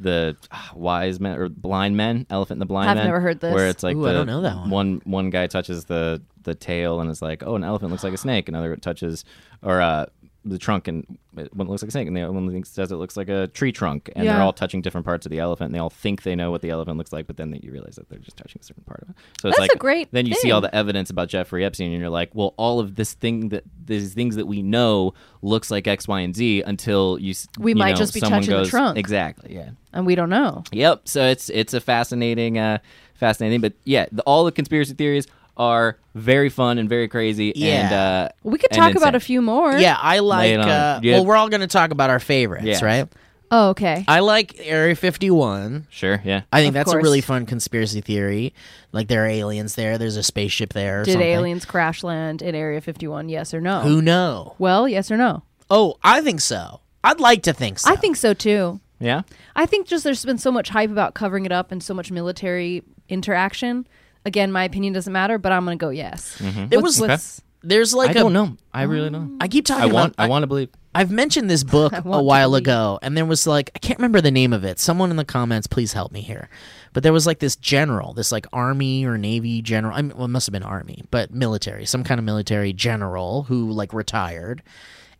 the 0.00 0.36
ah, 0.50 0.72
wise 0.74 1.20
men 1.20 1.38
or 1.38 1.48
blind 1.48 1.96
men, 1.96 2.26
elephant 2.28 2.56
and 2.56 2.62
the 2.62 2.66
blind 2.66 2.90
I've 2.90 2.96
men. 2.96 3.06
never 3.06 3.20
heard 3.20 3.38
this. 3.38 3.54
Where 3.54 3.68
it's 3.68 3.84
like 3.84 3.94
Ooh, 3.94 4.02
the, 4.02 4.10
I 4.10 4.12
don't 4.12 4.26
know 4.26 4.40
that 4.40 4.56
one. 4.56 4.70
One 4.70 5.00
one 5.04 5.30
guy 5.30 5.46
touches 5.46 5.84
the 5.84 6.20
the 6.46 6.54
tail 6.54 7.00
and 7.00 7.10
is 7.10 7.20
like, 7.20 7.42
oh, 7.44 7.54
an 7.56 7.64
elephant 7.64 7.90
looks 7.90 8.02
like 8.02 8.14
a 8.14 8.18
snake. 8.18 8.48
Another 8.48 8.74
touches 8.76 9.24
or 9.62 9.82
uh, 9.82 10.06
the 10.46 10.58
trunk 10.58 10.86
and 10.86 11.18
one 11.52 11.68
looks 11.68 11.82
like 11.82 11.88
a 11.88 11.92
snake, 11.92 12.06
and 12.06 12.16
the 12.16 12.22
other 12.22 12.32
one 12.32 12.48
thinks 12.50 12.70
says 12.70 12.92
it 12.92 12.96
looks 12.96 13.16
like 13.16 13.28
a 13.28 13.48
tree 13.48 13.72
trunk, 13.72 14.10
and 14.14 14.26
they're 14.26 14.40
all 14.40 14.52
touching 14.52 14.80
different 14.80 15.04
parts 15.04 15.26
of 15.26 15.30
the 15.30 15.38
elephant, 15.40 15.66
and 15.66 15.74
they 15.74 15.78
all 15.78 15.90
think 15.90 16.22
they 16.22 16.34
know 16.34 16.50
what 16.50 16.62
the 16.62 16.70
elephant 16.70 16.96
looks 16.96 17.12
like, 17.12 17.26
but 17.26 17.36
then 17.36 17.58
you 17.62 17.72
realize 17.72 17.96
that 17.96 18.08
they're 18.08 18.20
just 18.20 18.36
touching 18.36 18.60
a 18.60 18.64
certain 18.64 18.84
part 18.84 19.02
of 19.02 19.10
it. 19.10 19.16
So 19.40 19.48
it's 19.48 19.58
That's 19.58 19.68
like 19.68 19.74
a 19.74 19.78
great 19.78 20.08
then 20.12 20.24
you 20.26 20.34
see 20.34 20.52
all 20.52 20.60
the 20.60 20.74
evidence 20.74 21.10
about 21.10 21.28
Jeffrey 21.28 21.64
Epstein, 21.64 21.90
and 21.90 22.00
you're 22.00 22.10
like, 22.10 22.30
well, 22.32 22.54
all 22.56 22.80
of 22.80 22.94
this 22.94 23.12
thing 23.14 23.48
that 23.50 23.64
these 23.84 24.14
things 24.14 24.36
that 24.36 24.46
we 24.46 24.62
know 24.62 25.14
looks 25.42 25.70
like 25.70 25.86
X, 25.86 26.06
Y, 26.06 26.20
and 26.20 26.34
Z 26.34 26.62
until 26.62 27.18
you. 27.20 27.34
We 27.58 27.72
you 27.72 27.76
might 27.76 27.92
know, 27.92 27.96
just 27.96 28.14
be 28.14 28.20
touching 28.20 28.56
the 28.56 28.66
trunk. 28.66 28.98
Exactly. 28.98 29.54
Yeah. 29.54 29.70
and 29.92 30.06
we 30.06 30.14
don't 30.14 30.30
know 30.30 30.62
Yep. 30.72 31.08
So 31.08 31.24
it's 31.24 31.50
it's 31.50 31.74
a 31.74 31.80
fascinating, 31.80 32.58
uh, 32.58 32.78
fascinating. 33.14 33.60
But 33.60 33.74
yeah, 33.84 34.06
the, 34.12 34.22
all 34.22 34.44
the 34.44 34.52
conspiracy 34.52 34.94
theories 34.94 35.26
are 35.56 35.98
very 36.14 36.48
fun 36.48 36.78
and 36.78 36.88
very 36.88 37.08
crazy. 37.08 37.54
And 37.54 37.90
Yeah. 37.90 38.02
uh, 38.02 38.28
we 38.42 38.58
could 38.58 38.70
and 38.72 38.78
talk 38.80 38.94
about 38.94 39.14
a 39.14 39.20
few 39.20 39.40
more 39.42 39.76
Yeah, 39.78 39.96
I 40.00 40.18
like. 40.20 40.58
Uh, 40.58 41.00
Yeah. 41.02 41.14
Well, 41.16 41.26
we're 41.26 41.36
all 41.36 41.48
going 41.48 41.60
to 41.62 41.66
talk 41.66 41.90
about 41.90 42.10
our 42.10 42.20
favorites, 42.20 42.64
Yeah. 42.66 42.84
right? 42.84 43.08
oh 43.52 43.68
okay 43.68 44.04
I 44.08 44.18
like 44.20 44.56
Area 44.58 44.96
51. 44.96 45.86
Sure. 45.88 46.20
Yeah. 46.24 46.42
I 46.52 46.60
think 46.62 46.70
Of 46.70 46.74
that's 46.74 46.92
a 46.92 46.96
really 46.98 47.20
fun 47.20 47.46
conspiracy 47.46 48.00
theory. 48.00 48.52
Like 48.90 49.06
there 49.06 49.24
are 49.24 49.28
aliens 49.28 49.76
there. 49.76 49.98
There's 49.98 50.16
a 50.16 50.22
spaceship 50.24 50.72
there. 50.72 51.02
Or 51.02 51.04
did 51.04 51.12
something. 51.12 51.28
aliens 51.28 51.64
crash 51.64 52.02
land 52.02 52.42
in 52.42 52.54
area 52.56 52.80
51 52.80 53.28
yes 53.28 53.54
or 53.54 53.60
no 53.60 53.80
Who 53.82 54.02
know? 54.02 54.56
well 54.58 54.88
yes 54.88 55.10
or 55.12 55.16
no 55.16 55.42
Oh, 55.70 55.94
I 56.02 56.20
think 56.22 56.40
so. 56.40 56.80
I'd 57.04 57.18
like 57.20 57.42
to 57.44 57.52
think 57.52 57.78
so. 57.80 57.90
I 57.90 57.96
think 57.96 58.16
so 58.16 58.34
too. 58.34 58.80
Yeah. 59.00 59.22
I 59.54 59.66
think 59.66 59.86
just 59.86 60.02
there's 60.04 60.24
been 60.24 60.38
so 60.38 60.50
much 60.50 60.68
hype 60.70 60.90
about 60.90 61.14
covering 61.14 61.44
it 61.44 61.52
up 61.52 61.70
and 61.70 61.82
so 61.82 61.92
much 61.94 62.10
military 62.10 62.82
interaction. 63.08 63.86
Again, 64.26 64.52
my 64.52 64.64
opinion 64.64 64.92
doesn't 64.92 65.12
matter, 65.12 65.38
but 65.38 65.52
I'm 65.52 65.64
going 65.64 65.78
to 65.78 65.82
go 65.82 65.90
yes. 65.90 66.36
There 66.40 66.52
What's- 66.80 66.82
was 66.82 67.00
what's- 67.00 67.42
there's 67.62 67.94
like 67.94 68.10
I 68.10 68.12
a 68.12 68.14
don't 68.14 68.32
know. 68.32 68.56
I 68.72 68.82
really 68.82 69.10
don't. 69.10 69.38
I 69.40 69.48
keep 69.48 69.64
talking 69.64 69.82
I 69.82 69.92
want. 69.92 70.14
about 70.14 70.24
I 70.24 70.28
want 70.28 70.42
to 70.44 70.46
believe. 70.46 70.68
I've 70.94 71.10
mentioned 71.10 71.50
this 71.50 71.64
book 71.78 71.92
a 71.92 72.22
while 72.22 72.54
ago, 72.54 72.98
and 73.02 73.16
there 73.16 73.24
was 73.24 73.44
like 73.46 73.70
I 73.74 73.78
can't 73.80 73.98
remember 73.98 74.20
the 74.20 74.30
name 74.30 74.52
of 74.52 74.62
it. 74.64 74.78
Someone 74.78 75.10
in 75.10 75.16
the 75.16 75.24
comments, 75.24 75.66
please 75.66 75.92
help 75.92 76.12
me 76.12 76.20
here. 76.20 76.48
But 76.92 77.02
there 77.02 77.12
was 77.12 77.26
like 77.26 77.40
this 77.40 77.56
general, 77.56 78.12
this 78.14 78.30
like 78.30 78.46
army 78.52 79.04
or 79.04 79.18
navy 79.18 79.62
general. 79.62 79.96
I 79.96 80.02
mean, 80.02 80.16
well, 80.16 80.26
it 80.26 80.28
must 80.28 80.46
have 80.46 80.52
been 80.52 80.62
army, 80.62 81.02
but 81.10 81.32
military, 81.32 81.86
some 81.86 82.04
kind 82.04 82.18
of 82.20 82.24
military 82.24 82.72
general 82.72 83.44
who 83.44 83.70
like 83.72 83.92
retired, 83.92 84.62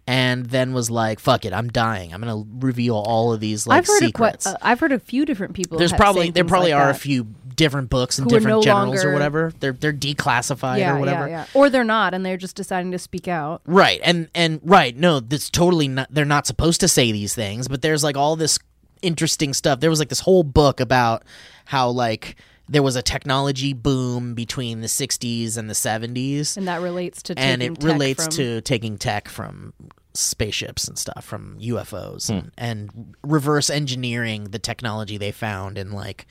and 0.07 0.47
then 0.47 0.73
was 0.73 0.89
like, 0.89 1.19
"Fuck 1.19 1.45
it, 1.47 1.53
I'm 1.53 1.69
dying. 1.69 2.15
I'm 2.15 2.21
gonna 2.21 2.45
reveal 2.61 2.95
all 2.95 3.33
of 3.33 3.41
these 3.41 3.67
like 3.67 3.79
I've 3.79 3.87
heard 3.89 3.99
secrets." 3.99 4.47
a 4.47 4.51
quite, 4.51 4.55
uh, 4.63 4.71
I've 4.71 4.79
heard 4.81 4.93
a 4.93 5.01
few 5.01 5.25
different 5.25 5.55
people. 5.55 5.79
There's 5.79 5.93
probably 5.93 6.31
there 6.31 6.45
probably 6.45 6.73
like 6.73 6.81
are 6.81 6.91
a 6.91 6.95
few 6.95 7.25
different 7.57 7.91
books 7.91 8.19
and 8.19 8.31
Who 8.31 8.37
are 8.37 8.39
different 8.39 8.59
no 8.59 8.63
generals 8.63 8.95
or 9.03 9.09
longer- 9.09 9.13
whatever. 9.13 9.53
They're 9.59 9.73
they're 9.73 9.93
declassified 9.93 10.79
yeah, 10.79 10.95
or 10.95 10.99
whatever. 11.01 11.29
Yeah, 11.29 11.47
yeah. 11.53 11.61
Or 11.61 11.69
they're 11.71 11.85
not, 11.85 12.15
and 12.15 12.25
they're 12.25 12.37
just 12.37 12.57
deciding 12.57 12.93
to 12.93 12.99
speak 12.99 13.27
out. 13.29 13.63
Right. 13.67 14.01
And 14.05 14.29
and 14.35 14.61
right, 14.63 14.97
no, 14.97 15.21
that's 15.21 15.51
totally 15.51 15.89
not 15.89 16.09
they're 16.11 16.25
not 16.25 16.47
supposed 16.47 16.81
to 16.83 16.89
say 16.89 17.11
these 17.13 17.35
things, 17.35 17.69
but 17.69 17.83
there's 17.83 18.05
like 18.05 18.17
all 18.17 18.37
this 18.37 18.59
interesting 19.03 19.53
stuff. 19.55 19.81
There 19.81 19.91
was 19.91 19.99
like 19.99 20.09
this 20.09 20.21
whole 20.21 20.43
book 20.45 20.81
about 20.81 21.23
how 21.67 21.91
like 21.91 22.37
there 22.69 22.83
was 22.83 22.97
a 22.97 23.03
technology 23.03 23.73
boom 23.73 24.35
between 24.35 24.81
the 24.81 24.89
60s 24.89 25.57
and 25.57 25.71
the 25.71 25.75
70s 25.75 26.57
And 26.57 26.67
that 26.67 26.81
relates 26.81 27.23
to 27.25 27.39
and 27.39 27.61
taking 27.61 27.75
it 27.75 27.81
tech 27.81 27.93
relates 27.93 28.25
from- 28.25 28.33
to 28.33 28.61
taking 28.63 28.99
tech 28.99 29.29
from 29.29 29.73
spaceships 30.15 30.89
and 30.89 30.99
stuff 30.99 31.25
from 31.25 31.59
UFOs 31.61 32.27
Hmm. 32.29 32.33
and, 32.33 32.51
and 32.59 33.15
reverse 33.23 33.71
engineering 33.71 34.45
the 34.45 34.59
technology 34.59 35.19
they 35.19 35.31
found 35.31 35.79
in 35.79 35.93
like 35.93 36.27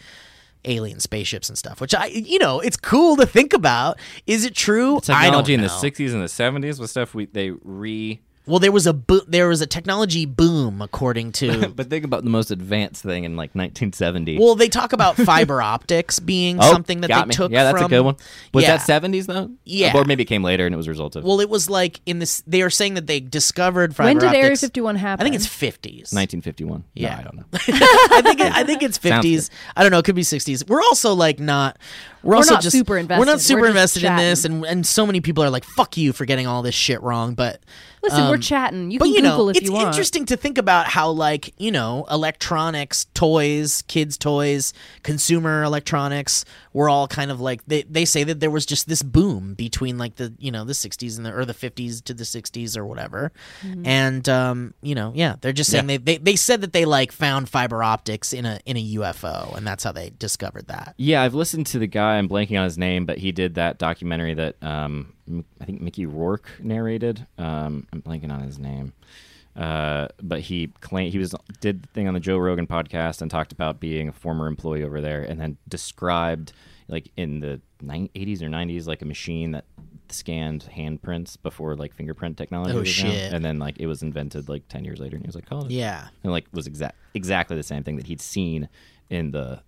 alien 0.65 0.99
spaceships 0.99 1.49
and 1.49 1.58
stuff 1.58 1.80
which 1.82 1.93
I 1.93 2.08
you 2.08 2.39
know 2.39 2.60
it's 2.60 2.78
cool 2.78 3.15
to 3.17 3.25
think 3.25 3.54
about 3.54 3.99
is 4.28 4.45
it 4.45 4.56
true 4.56 4.93
don't 4.93 5.01
Technology 5.01 5.54
in 5.54 5.62
the 5.62 5.67
'60s 5.67 6.13
and 6.13 6.21
the 6.21 6.28
'70s 6.28 6.80
was 6.80 6.91
stuff 6.91 7.13
we 7.13 7.25
they 7.25 7.51
re. 7.51 8.21
Well, 8.48 8.60
there 8.60 8.72
was 8.72 8.86
a 8.86 8.94
bo- 8.94 9.26
there 9.28 9.48
was 9.48 9.62
a 9.62 9.66
technology 9.68 10.26
boom, 10.26 10.82
according 10.82 11.32
to. 11.34 11.70
But 11.76 11.90
think 11.90 12.06
about 12.06 12.24
the 12.24 12.30
most 12.30 12.52
advanced 12.52 13.04
thing 13.04 13.24
in 13.24 13.36
like 13.36 13.56
1970. 13.56 14.38
well, 14.40 14.56
they 14.56 14.70
talk 14.70 14.94
about 14.94 15.16
fiber 15.18 15.62
optics 15.74 16.20
being 16.20 16.60
oh, 16.62 16.72
something 16.72 17.02
that 17.02 17.08
got 17.08 17.26
they 17.26 17.30
me. 17.30 17.34
took. 17.36 17.52
Yeah, 17.52 17.64
that's 17.64 17.78
from, 17.78 17.86
a 17.86 17.90
good 17.90 18.02
one. 18.02 18.16
Was 18.54 18.64
Yeah. 18.64 18.78
that 18.78 19.02
70s 19.04 19.26
though? 19.26 19.52
Yeah. 19.64 19.98
Or 19.98 20.06
maybe 20.06 20.24
it 20.24 20.28
came 20.28 20.44
later 20.44 20.66
and 20.66 20.74
it 20.74 20.78
was 20.78 20.88
a 20.88 20.92
result 20.92 21.16
of 21.16 21.24
Well, 21.24 21.40
it 21.42 21.50
was 21.50 21.70
like 21.70 22.02
in 22.06 22.20
this. 22.20 22.44
They 22.48 22.62
are 22.62 22.70
saying 22.70 22.94
that 22.96 23.08
they 23.08 23.20
discovered 23.20 23.96
fiber 23.96 24.10
optics. 24.10 24.24
when 24.24 24.34
did 24.34 24.40
Area 24.40 24.56
51 24.56 24.96
happen? 24.96 25.22
I 25.22 25.24
think 25.26 25.36
it's 25.36 25.48
fifties. 25.48 26.14
1951. 26.14 26.84
Yeah. 26.94 27.16
No, 27.16 27.20
I 27.20 27.24
don't 27.24 27.36
know. 27.38 27.46
I 27.54 28.22
think 28.24 28.40
it, 28.40 28.54
I 28.54 28.64
think 28.64 28.84
it's 28.84 28.98
fifties. 28.98 29.50
I 29.76 29.82
don't 29.84 29.92
know. 29.92 30.00
It 30.00 30.06
could 30.06 30.16
be 30.16 30.24
sixties. 30.24 30.66
We're 30.66 30.82
also 30.82 31.14
like 31.14 31.40
not. 31.40 31.78
We're, 32.26 32.32
We're 32.32 32.38
also 32.38 32.56
not 32.56 32.64
just 32.64 32.76
super 32.76 32.94
We're 32.94 32.98
invested. 32.98 33.26
not 33.28 33.40
super 33.40 33.62
We're 33.62 33.68
invested 33.68 34.04
in 34.04 34.16
this, 34.16 34.46
and 34.46 34.66
and 34.66 34.84
so 34.86 35.06
many 35.06 35.22
people 35.22 35.44
are 35.44 35.52
like, 35.52 35.64
"Fuck 35.64 35.96
you 35.96 36.12
for 36.12 36.26
getting 36.26 36.48
all 36.48 36.64
this 36.64 36.74
shit 36.74 37.00
wrong." 37.04 37.36
But 37.36 37.62
Listen, 38.02 38.28
we're 38.30 38.36
um, 38.36 38.42
chatting. 38.42 38.90
You 38.90 38.98
but 38.98 39.06
can 39.06 39.14
you 39.14 39.22
Google 39.22 39.46
know, 39.46 39.50
if 39.50 39.62
you 39.62 39.72
want. 39.72 39.90
It's 39.90 39.98
interesting 39.98 40.26
to 40.28 40.38
think 40.38 40.58
about 40.58 40.88
how, 40.88 41.10
like, 41.10 41.54
you 41.58 41.72
know, 41.72 42.06
electronics, 42.10 43.06
toys, 43.14 43.84
kids' 43.88 44.18
toys, 44.18 44.74
consumer 45.04 45.64
electronics 45.64 46.46
were 46.76 46.90
all 46.90 47.08
kind 47.08 47.32
of 47.32 47.40
like 47.40 47.66
they, 47.66 47.84
they 47.84 48.04
say 48.04 48.26
that 48.26 48.42
there 48.42 48.52
was 48.52 48.66
just 48.66 48.90
this 48.90 49.02
boom 49.02 49.54
between 49.54 49.98
like 49.98 50.16
the 50.18 50.34
you 50.38 50.52
know 50.52 50.66
the 50.66 50.74
'60s 50.74 51.16
and 51.16 51.26
the 51.26 51.34
or 51.34 51.46
the 51.46 51.54
'50s 51.54 52.04
to 52.04 52.14
the 52.14 52.26
'60s 52.26 52.76
or 52.78 52.86
whatever, 52.86 53.32
Mm-hmm. 53.64 53.86
and 53.88 54.28
um, 54.30 54.74
you 54.82 54.94
know, 54.94 55.14
yeah, 55.16 55.36
they're 55.40 55.54
just 55.54 55.72
saying 55.72 55.90
Yeah. 55.90 55.98
they, 55.98 56.18
they 56.18 56.18
they 56.18 56.36
said 56.36 56.60
that 56.62 56.74
they 56.74 56.84
like 56.84 57.12
found 57.14 57.48
fiber 57.48 57.82
optics 57.82 58.34
in 58.34 58.46
a 58.46 58.60
in 58.66 58.76
a 58.76 58.86
UFO, 58.98 59.56
and 59.56 59.66
that's 59.66 59.84
how 59.86 59.94
they 59.94 60.12
discovered 60.20 60.68
that. 60.68 60.94
Yeah, 60.98 61.24
I've 61.24 61.34
listened 61.34 61.68
to 61.68 61.80
the 61.80 61.88
guy. 61.88 62.18
I'm 62.18 62.28
blanking 62.28 62.58
on 62.60 62.66
his 62.66 62.78
name, 62.78 63.06
but 63.06 63.18
he 63.20 63.32
did 63.32 63.56
that 63.56 63.78
documentary 63.78 64.34
that 64.34 64.62
um, 64.62 65.14
M- 65.30 65.46
I 65.62 65.66
think 65.66 65.80
Mickey 65.82 66.06
Rourke 66.06 66.50
narrated. 66.60 67.26
Um, 67.38 67.88
I'm 67.94 68.02
blanking 68.02 68.32
on 68.34 68.42
his 68.42 68.60
name, 68.60 68.92
uh, 69.56 70.08
but 70.22 70.41
he 70.41 70.68
claimed 70.82 71.12
he 71.13 71.20
was 71.20 71.34
did 71.62 71.84
the 71.84 71.88
thing 71.89 72.08
on 72.08 72.13
the 72.13 72.20
Joe 72.20 72.38
Rogan 72.38 72.68
podcast 72.68 73.22
and 73.22 73.32
talked 73.32 73.52
about 73.52 73.80
being 73.80 74.10
a 74.10 74.12
former 74.13 74.48
employee 74.48 74.84
over 74.84 75.02
there, 75.02 75.22
and 75.22 75.39
then 75.39 75.58
described 75.68 76.52
like 76.88 77.10
in 77.18 77.39
the 77.39 77.62
ni- 77.82 78.12
80s 78.13 78.41
or 78.44 78.48
90s 78.50 78.86
like 78.86 79.02
a 79.02 79.06
machine 79.06 79.52
that 79.52 79.65
scanned 80.10 80.70
handprints 80.76 81.36
before 81.41 81.76
like 81.76 81.94
fingerprint 81.96 82.38
technology 82.38 82.74
Oh, 82.76 82.80
was 82.82 82.89
out. 82.89 83.12
shit. 83.12 83.34
and 83.34 83.44
then 83.44 83.58
like 83.58 83.80
it 83.80 83.88
was 83.88 84.04
invented 84.04 84.48
like 84.48 84.68
10 84.68 84.86
years 84.86 85.00
later 85.00 85.15
and 85.15 85.26
he 85.26 85.28
was 85.28 85.34
like 85.34 85.48
oh 85.50 85.65
Yeah. 85.68 86.10
and 86.24 86.32
like 86.32 86.46
was 86.54 86.68
exact 86.68 86.96
exactly 87.15 87.58
the 87.58 87.63
same 87.63 87.84
thing 87.84 87.96
that 87.96 88.06
he'd 88.06 88.22
seen 88.22 88.70
in 89.10 89.32
the 89.32 89.62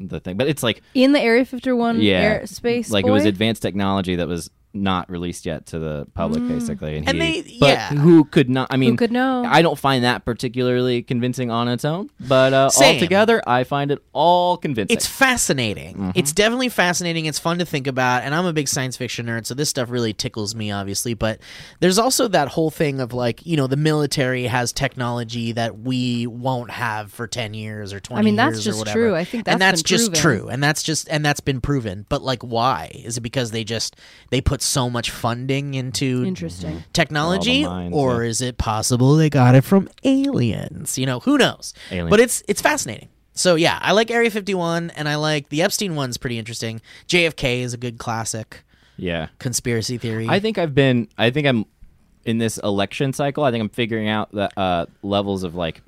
the 0.00 0.18
thing 0.18 0.36
but 0.36 0.48
it's 0.48 0.64
like 0.64 0.82
in 0.94 1.12
the 1.12 1.20
Area 1.20 1.44
51 1.44 2.00
yeah 2.00 2.40
airspace. 2.40 2.90
like 2.90 3.06
it 3.06 3.10
was 3.12 3.24
advanced 3.24 3.62
technology 3.62 4.16
that 4.16 4.26
was 4.26 4.50
not 4.74 5.08
released 5.10 5.46
yet 5.46 5.66
to 5.66 5.78
the 5.78 6.06
public 6.14 6.46
basically 6.48 6.96
and, 6.98 7.08
And 7.08 7.22
he, 7.22 7.40
they- 7.42 7.56
but 7.60 7.68
yeah. 7.68 7.88
who 7.94 8.24
could 8.24 8.50
not 8.50 8.68
i 8.70 8.76
mean 8.76 8.90
who 8.90 8.96
could 8.96 9.12
know? 9.12 9.44
i 9.46 9.62
don't 9.62 9.78
find 9.78 10.04
that 10.04 10.24
particularly 10.24 11.02
convincing 11.02 11.50
on 11.50 11.68
its 11.68 11.84
own 11.84 12.10
but 12.20 12.52
uh, 12.52 12.68
Same. 12.70 12.94
altogether 12.96 13.40
i 13.46 13.64
find 13.64 13.90
it 13.90 14.00
all 14.12 14.56
convincing 14.56 14.94
It's 14.96 15.06
fascinating. 15.06 15.94
Mm-hmm. 15.96 16.10
It's 16.14 16.32
definitely 16.32 16.68
fascinating. 16.68 17.26
It's 17.26 17.38
fun 17.38 17.58
to 17.58 17.64
think 17.64 17.86
about, 17.86 18.22
and 18.22 18.34
I'm 18.34 18.46
a 18.46 18.52
big 18.52 18.68
science 18.68 18.96
fiction 18.96 19.26
nerd, 19.26 19.46
so 19.46 19.54
this 19.54 19.68
stuff 19.68 19.90
really 19.90 20.12
tickles 20.12 20.54
me, 20.54 20.70
obviously. 20.70 21.14
But 21.14 21.40
there's 21.80 21.98
also 21.98 22.28
that 22.28 22.48
whole 22.48 22.70
thing 22.70 23.00
of 23.00 23.12
like, 23.12 23.44
you 23.44 23.56
know, 23.56 23.66
the 23.66 23.76
military 23.76 24.44
has 24.44 24.72
technology 24.72 25.52
that 25.52 25.78
we 25.78 26.26
won't 26.26 26.70
have 26.70 27.12
for 27.12 27.26
ten 27.26 27.54
years 27.54 27.92
or 27.92 28.00
twenty. 28.00 28.20
I 28.20 28.22
mean, 28.24 28.36
that's 28.36 28.62
just 28.62 28.86
true. 28.86 29.14
I 29.14 29.24
think 29.24 29.48
and 29.48 29.60
that's 29.60 29.82
that's 29.82 29.82
been 29.82 29.98
just 29.98 30.12
proven. 30.22 30.38
true, 30.40 30.48
and 30.48 30.62
that's 30.62 30.82
just 30.82 31.08
and 31.08 31.24
that's 31.24 31.40
been 31.40 31.60
proven. 31.60 32.06
But 32.08 32.22
like, 32.22 32.42
why? 32.42 32.90
Is 32.94 33.16
it 33.16 33.22
because 33.22 33.50
they 33.50 33.64
just 33.64 33.96
they 34.30 34.40
put 34.40 34.62
so 34.64 34.90
much 34.90 35.10
funding 35.10 35.74
into 35.74 36.24
Interesting. 36.24 36.84
technology, 36.92 37.64
mines, 37.64 37.94
or 37.94 38.22
yeah. 38.22 38.30
is 38.30 38.40
it 38.40 38.58
possible 38.58 39.16
they 39.16 39.30
got 39.30 39.54
it 39.54 39.62
from 39.62 39.88
aliens? 40.02 40.98
You 40.98 41.06
know, 41.06 41.20
who 41.20 41.38
knows? 41.38 41.74
Aliens. 41.90 42.10
But 42.10 42.20
it's 42.20 42.42
it's 42.48 42.60
fascinating. 42.60 43.08
So 43.32 43.56
yeah, 43.56 43.78
I 43.82 43.92
like 43.92 44.10
Area 44.10 44.30
51, 44.30 44.90
and 44.90 45.08
I 45.08 45.16
like 45.16 45.48
the 45.48 45.62
Epstein 45.62 45.96
one's 45.96 46.16
pretty 46.16 46.38
interesting. 46.38 46.80
JFK 47.08 47.60
is 47.60 47.74
a 47.74 47.76
good 47.76 47.98
classic 47.98 48.64
yeah 48.96 49.28
conspiracy 49.40 49.98
theory. 49.98 50.28
I 50.28 50.40
think 50.40 50.56
I've 50.58 50.74
been. 50.74 51.08
I 51.18 51.30
think 51.30 51.46
I'm 51.46 51.66
in 52.24 52.38
this 52.38 52.58
election 52.58 53.12
cycle. 53.12 53.44
I 53.44 53.50
think 53.50 53.60
I'm 53.62 53.68
figuring 53.68 54.08
out 54.08 54.32
the 54.32 54.48
uh, 54.58 54.86
levels 55.02 55.42
of 55.42 55.54
like 55.54 55.82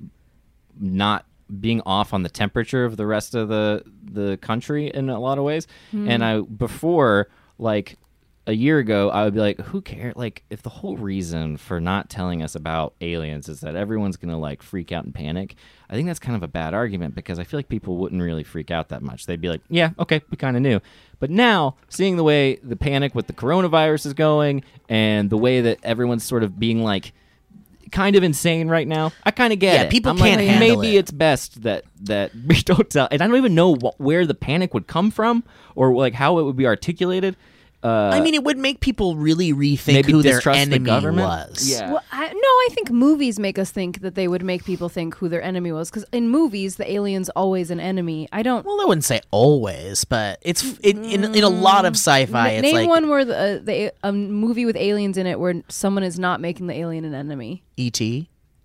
not 0.79 1.25
being 1.61 1.81
off 1.85 2.13
on 2.13 2.23
the 2.23 2.29
temperature 2.29 2.83
of 2.83 2.97
the 2.97 3.07
rest 3.07 3.33
of 3.33 3.47
the 3.47 3.83
the 4.03 4.37
country 4.37 4.87
in 4.87 5.09
a 5.09 5.19
lot 5.19 5.37
of 5.37 5.43
ways. 5.43 5.67
And 5.93 6.23
I 6.23 6.41
before 6.41 7.29
like 7.57 7.97
a 8.47 8.53
year 8.53 8.79
ago, 8.79 9.09
I 9.11 9.23
would 9.25 9.33
be 9.35 9.39
like, 9.39 9.59
who 9.59 9.81
cares? 9.81 10.15
Like, 10.15 10.41
if 10.49 10.63
the 10.63 10.69
whole 10.69 10.97
reason 10.97 11.57
for 11.57 11.79
not 11.79 12.09
telling 12.09 12.41
us 12.41 12.55
about 12.55 12.93
aliens 13.01 13.47
is 13.49 13.59
that 13.59 13.75
everyone's 13.75 14.17
gonna 14.17 14.39
like 14.39 14.63
freak 14.63 14.91
out 14.91 15.03
and 15.05 15.13
panic, 15.13 15.55
I 15.89 15.93
think 15.93 16.07
that's 16.07 16.17
kind 16.19 16.35
of 16.35 16.41
a 16.43 16.47
bad 16.47 16.73
argument 16.73 17.13
because 17.13 17.37
I 17.39 17.43
feel 17.43 17.59
like 17.59 17.69
people 17.69 17.97
wouldn't 17.97 18.21
really 18.21 18.43
freak 18.43 18.71
out 18.71 18.89
that 18.89 19.01
much. 19.03 19.25
They'd 19.25 19.39
be 19.41 19.49
like, 19.49 19.61
yeah, 19.69 19.91
okay, 19.99 20.21
we 20.31 20.37
kind 20.37 20.55
of 20.55 20.63
knew. 20.63 20.79
But 21.19 21.29
now, 21.29 21.75
seeing 21.89 22.15
the 22.17 22.23
way 22.23 22.55
the 22.63 22.75
panic 22.75 23.13
with 23.13 23.27
the 23.27 23.33
coronavirus 23.33 24.07
is 24.07 24.13
going 24.13 24.63
and 24.89 25.29
the 25.29 25.37
way 25.37 25.61
that 25.61 25.79
everyone's 25.83 26.23
sort 26.23 26.43
of 26.43 26.57
being 26.59 26.83
like 26.83 27.11
kind 27.91 28.15
of 28.15 28.23
insane 28.23 28.67
right 28.67 28.87
now, 28.87 29.11
I 29.23 29.31
kind 29.31 29.51
of 29.53 29.59
get 29.59 29.73
Yeah, 29.73 29.81
it. 29.83 29.91
people 29.91 30.11
I'm 30.11 30.17
can't 30.17 30.39
like, 30.41 30.47
handle 30.49 30.77
maybe 30.81 30.95
it. 30.95 30.99
it's 30.99 31.11
best 31.11 31.63
that 31.63 31.85
that 32.03 32.31
we 32.47 32.55
don't 32.61 32.89
tell. 32.89 33.07
And 33.11 33.21
I 33.21 33.27
don't 33.27 33.35
even 33.37 33.55
know 33.55 33.75
wh- 33.75 33.99
where 33.99 34.25
the 34.25 34.33
panic 34.35 34.73
would 34.73 34.87
come 34.87 35.09
from 35.11 35.43
or 35.75 35.93
like 35.95 36.13
how 36.13 36.39
it 36.39 36.43
would 36.43 36.57
be 36.57 36.65
articulated. 36.67 37.35
Uh, 37.83 38.09
I 38.11 38.21
mean, 38.21 38.33
it 38.33 38.43
would 38.43 38.57
make 38.57 38.79
people 38.79 39.15
really 39.15 39.53
rethink 39.53 39.93
maybe 39.93 40.11
who 40.11 40.23
their 40.23 40.33
distrust 40.37 40.57
the 40.57 40.61
enemy 40.61 40.85
government? 40.85 41.27
was. 41.27 41.69
Yeah. 41.69 41.91
Well, 41.91 42.03
I, 42.11 42.27
no, 42.27 42.33
I 42.33 42.67
think 42.71 42.89
movies 42.89 43.37
make 43.39 43.59
us 43.59 43.69
think 43.69 44.01
that 44.01 44.15
they 44.15 44.27
would 44.27 44.43
make 44.43 44.65
people 44.65 44.89
think 44.89 45.15
who 45.15 45.29
their 45.29 45.43
enemy 45.43 45.71
was. 45.71 45.89
Because 45.91 46.03
in 46.11 46.27
movies, 46.29 46.77
the 46.77 46.91
alien's 46.91 47.29
always 47.29 47.69
an 47.69 47.79
enemy. 47.79 48.27
I 48.31 48.41
don't. 48.41 48.65
Well, 48.65 48.81
I 48.81 48.85
wouldn't 48.85 49.05
say 49.05 49.21
always, 49.29 50.05
but 50.05 50.39
it's 50.41 50.63
it, 50.79 50.97
in 50.97 51.23
in 51.35 51.43
a 51.43 51.49
lot 51.49 51.85
of 51.85 51.93
sci-fi. 51.93 52.31
Na- 52.31 52.53
it's 52.53 52.61
name 52.63 52.75
like 52.75 52.89
one 52.89 53.09
where 53.09 53.23
the, 53.23 53.37
uh, 53.37 53.59
the 53.63 53.93
a 54.03 54.11
movie 54.11 54.65
with 54.65 54.75
aliens 54.75 55.17
in 55.17 55.27
it 55.27 55.39
where 55.39 55.61
someone 55.69 56.03
is 56.03 56.17
not 56.17 56.41
making 56.41 56.65
the 56.67 56.73
alien 56.73 57.05
an 57.05 57.13
enemy. 57.13 57.63
ET. 57.77 58.01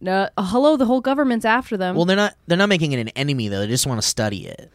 No, 0.01 0.29
uh, 0.37 0.43
hello, 0.43 0.77
the 0.77 0.87
whole 0.87 1.01
government's 1.03 1.45
after 1.45 1.77
them. 1.77 1.95
Well, 1.95 2.07
they're 2.07 2.17
not 2.17 2.35
they're 2.47 2.59
not 2.59 2.71
making 2.71 2.93
it 2.93 2.99
an 2.99 3.09
enemy 3.11 3.49
though. 3.49 3.61
They 3.61 3.69
just 3.69 3.87
want 3.87 4.01
to 4.01 4.07
study 4.09 4.47
it. 4.47 4.71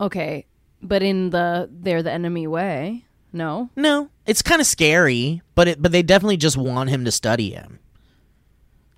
okay, 0.00 0.46
but 0.82 1.02
in 1.02 1.30
the 1.30 1.68
they're 1.70 2.02
the 2.02 2.10
enemy 2.10 2.46
way. 2.46 3.04
No, 3.34 3.68
No, 3.76 4.08
it's 4.26 4.42
kind 4.42 4.60
of 4.60 4.66
scary, 4.66 5.42
but 5.54 5.68
it 5.68 5.82
but 5.82 5.92
they 5.92 6.02
definitely 6.02 6.36
just 6.36 6.56
want 6.56 6.88
him 6.88 7.04
to 7.04 7.10
study 7.10 7.50
him. 7.50 7.80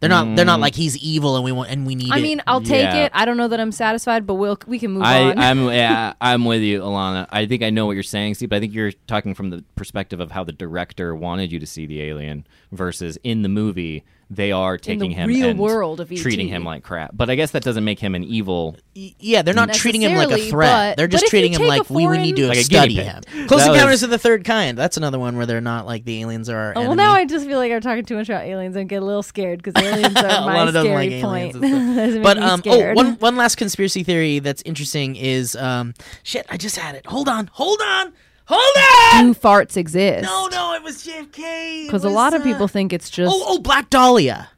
They're 0.00 0.10
not 0.10 0.36
they're 0.36 0.44
not 0.44 0.58
mm. 0.58 0.62
like 0.62 0.74
he's 0.74 0.96
evil 0.98 1.36
and 1.36 1.44
we 1.44 1.52
want 1.52 1.70
and 1.70 1.86
we 1.86 1.94
need 1.94 2.12
I 2.12 2.18
it. 2.18 2.22
mean 2.22 2.42
I'll 2.46 2.60
take 2.60 2.82
Yeah. 2.82 3.04
it. 3.06 3.12
I 3.14 3.24
don't 3.24 3.38
know 3.38 3.48
that 3.48 3.58
I'm 3.58 3.72
satisfied, 3.72 4.26
but 4.26 4.34
we'll 4.34 4.58
we 4.66 4.78
can 4.78 4.90
move 4.90 5.02
I, 5.04 5.30
on. 5.30 5.38
I'm 5.38 5.68
yeah, 5.70 6.12
I'm 6.20 6.44
with 6.44 6.60
you, 6.60 6.82
Alana. 6.82 7.26
I 7.30 7.46
think 7.46 7.62
I 7.62 7.70
know 7.70 7.86
what 7.86 7.92
you're 7.92 8.02
saying, 8.02 8.34
Steve, 8.34 8.50
but 8.50 8.56
I 8.56 8.60
think 8.60 8.74
you're 8.74 8.92
talking 9.06 9.34
from 9.34 9.48
the 9.48 9.64
perspective 9.74 10.20
of 10.20 10.32
how 10.32 10.44
the 10.44 10.52
director 10.52 11.14
wanted 11.14 11.50
you 11.50 11.58
to 11.58 11.66
see 11.66 11.86
the 11.86 12.02
alien 12.02 12.46
versus 12.72 13.18
in 13.24 13.40
the 13.40 13.48
movie 13.48 14.04
they 14.28 14.50
are 14.50 14.74
In 14.74 14.80
taking 14.80 15.10
the 15.10 15.14
him 15.14 15.28
real 15.28 15.48
and 15.50 15.58
world 15.58 16.00
of 16.00 16.08
treating 16.10 16.48
him 16.48 16.64
like 16.64 16.82
crap. 16.82 17.10
But 17.14 17.30
I 17.30 17.36
guess 17.36 17.52
that 17.52 17.62
doesn't 17.62 17.84
make 17.84 18.00
him 18.00 18.14
an 18.16 18.24
evil. 18.24 18.76
Yeah, 18.94 19.42
they're 19.42 19.54
not 19.54 19.72
treating 19.72 20.00
him 20.02 20.16
like 20.16 20.30
a 20.32 20.50
threat. 20.50 20.68
but- 20.68 20.96
they're 20.96 21.06
just 21.06 21.22
but 21.24 21.26
if 21.28 21.32
you 21.32 21.38
treating 21.40 21.52
him 21.60 21.68
like 21.68 21.88
a 21.88 21.92
we 21.92 22.06
would 22.08 22.18
need 22.20 22.34
to 22.36 22.48
Like 22.48 22.58
study 22.58 22.94
him. 22.94 23.22
Close 23.46 23.60
That 23.64 23.72
Encounters 23.74 23.92
was- 23.92 24.02
of 24.04 24.10
the 24.10 24.18
Third 24.18 24.44
Kind. 24.44 24.76
That's 24.76 24.96
another 24.96 25.18
one 25.20 25.36
where 25.36 25.46
they're 25.46 25.60
not 25.60 25.86
like 25.86 26.04
the 26.04 26.20
aliens 26.22 26.48
are. 26.48 26.56
Our 26.58 26.72
Oh, 26.76 26.80
well, 26.82 26.94
now 26.96 27.12
I 27.12 27.24
just 27.24 27.46
feel 27.46 27.58
like 27.58 27.70
I'm 27.70 27.80
talking 27.80 28.04
too 28.04 28.16
much 28.16 28.28
about 28.28 28.44
aliens 28.44 28.74
and 28.74 28.88
get 28.88 29.00
a 29.02 29.04
little 29.04 29.22
scared 29.22 29.62
because 29.62 29.80
aliens 29.80 30.16
are 30.16 30.22
my 30.46 30.56
Lana 30.56 30.72
doesn't 30.72 30.90
scary 30.90 31.10
like 31.10 31.22
point. 31.22 31.54
aliens 31.54 31.56
and 31.56 31.64
stuff. 31.64 31.96
Doesn't 31.96 32.14
make 32.14 32.22
But 32.24 32.36
me 32.38 32.42
um, 32.42 32.62
oh, 32.66 32.72
scared. 32.72 32.96
one 32.96 33.12
one 33.20 33.36
last 33.36 33.56
conspiracy 33.56 34.02
theory 34.02 34.38
that's 34.40 34.62
interesting 34.62 35.14
is 35.16 35.54
um, 35.56 35.94
shit. 36.24 36.46
I 36.50 36.56
just 36.56 36.76
had 36.76 36.94
it. 36.96 37.06
Hold 37.06 37.28
on, 37.28 37.48
hold 37.52 37.80
on, 37.80 38.12
hold 38.46 39.14
on. 39.26 39.32
do 39.32 39.38
farts 39.38 39.76
exist? 39.76 40.24
No, 40.24 40.48
no, 40.48 40.74
it 40.74 40.82
was 40.82 41.04
JFK. 41.04 41.38
It 41.38 41.86
because 41.86 42.04
a 42.04 42.08
was, 42.08 42.14
lot 42.14 42.34
of 42.34 42.40
uh, 42.42 42.44
people 42.44 42.68
think 42.68 42.92
it's 42.92 43.10
just. 43.10 43.32
Oh, 43.34 43.44
oh, 43.46 43.58
Black 43.58 43.90
Dahlia. 43.90 44.48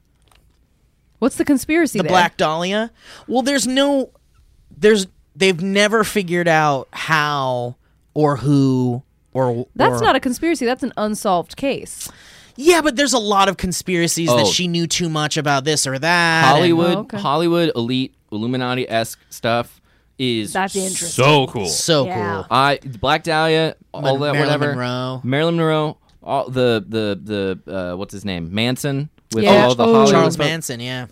What's 1.18 1.36
the 1.36 1.44
conspiracy? 1.44 1.98
The 1.98 2.04
there? 2.04 2.10
Black 2.10 2.36
Dahlia. 2.36 2.92
Well, 3.26 3.42
there's 3.42 3.66
no, 3.66 4.10
there's 4.76 5.06
they've 5.34 5.60
never 5.60 6.04
figured 6.04 6.48
out 6.48 6.88
how 6.92 7.76
or 8.14 8.36
who 8.36 9.02
or 9.32 9.66
That's 9.74 10.00
or- 10.00 10.04
not 10.04 10.16
a 10.16 10.20
conspiracy. 10.20 10.64
That's 10.64 10.82
an 10.82 10.92
unsolved 10.96 11.56
case. 11.56 12.08
Yeah, 12.60 12.80
but 12.82 12.96
there's 12.96 13.12
a 13.12 13.18
lot 13.20 13.48
of 13.48 13.56
conspiracies 13.56 14.28
that 14.28 14.40
Oh. 14.46 14.50
she 14.50 14.66
knew 14.66 14.86
too 14.88 15.08
much 15.08 15.36
about 15.36 15.64
this 15.64 15.86
or 15.86 15.96
that. 15.98 16.44
and- 16.44 16.56
Hollywood, 16.56 16.96
Oh, 16.96 17.00
okay. 17.00 17.18
Hollywood 17.18 17.70
elite 17.76 18.14
Illuminati 18.32 18.88
esque 18.88 19.20
stuff 19.30 19.77
is 20.18 20.52
That's 20.52 20.74
interesting. 20.76 21.08
so 21.24 21.46
cool. 21.46 21.66
so 21.66 22.06
Yeah. 22.06 22.32
cool. 22.34 22.46
I 22.50 22.78
Black 23.00 23.22
Dahlia, 23.22 23.76
all 23.94 24.02
Mar- 24.02 24.12
that 24.12 24.18
Marilyn 24.20 24.40
whatever. 24.40 24.66
Monroe. 24.74 25.20
Marilyn 25.24 25.56
Monroe, 25.56 25.96
all 26.22 26.50
the 26.50 26.84
the 26.86 27.58
the 27.64 27.72
uh, 27.92 27.96
what's 27.96 28.12
his 28.12 28.24
name 28.24 28.52
Manson 28.54 29.08
with 29.34 29.44
Yeah. 29.44 29.66
all 29.66 29.74
the 29.74 29.84
Oh. 29.84 29.86
Hollywood 29.92 30.10
Charles 30.12 30.34
stuff. 30.34 30.46
Manson, 30.46 30.80
yeah. 30.80 31.06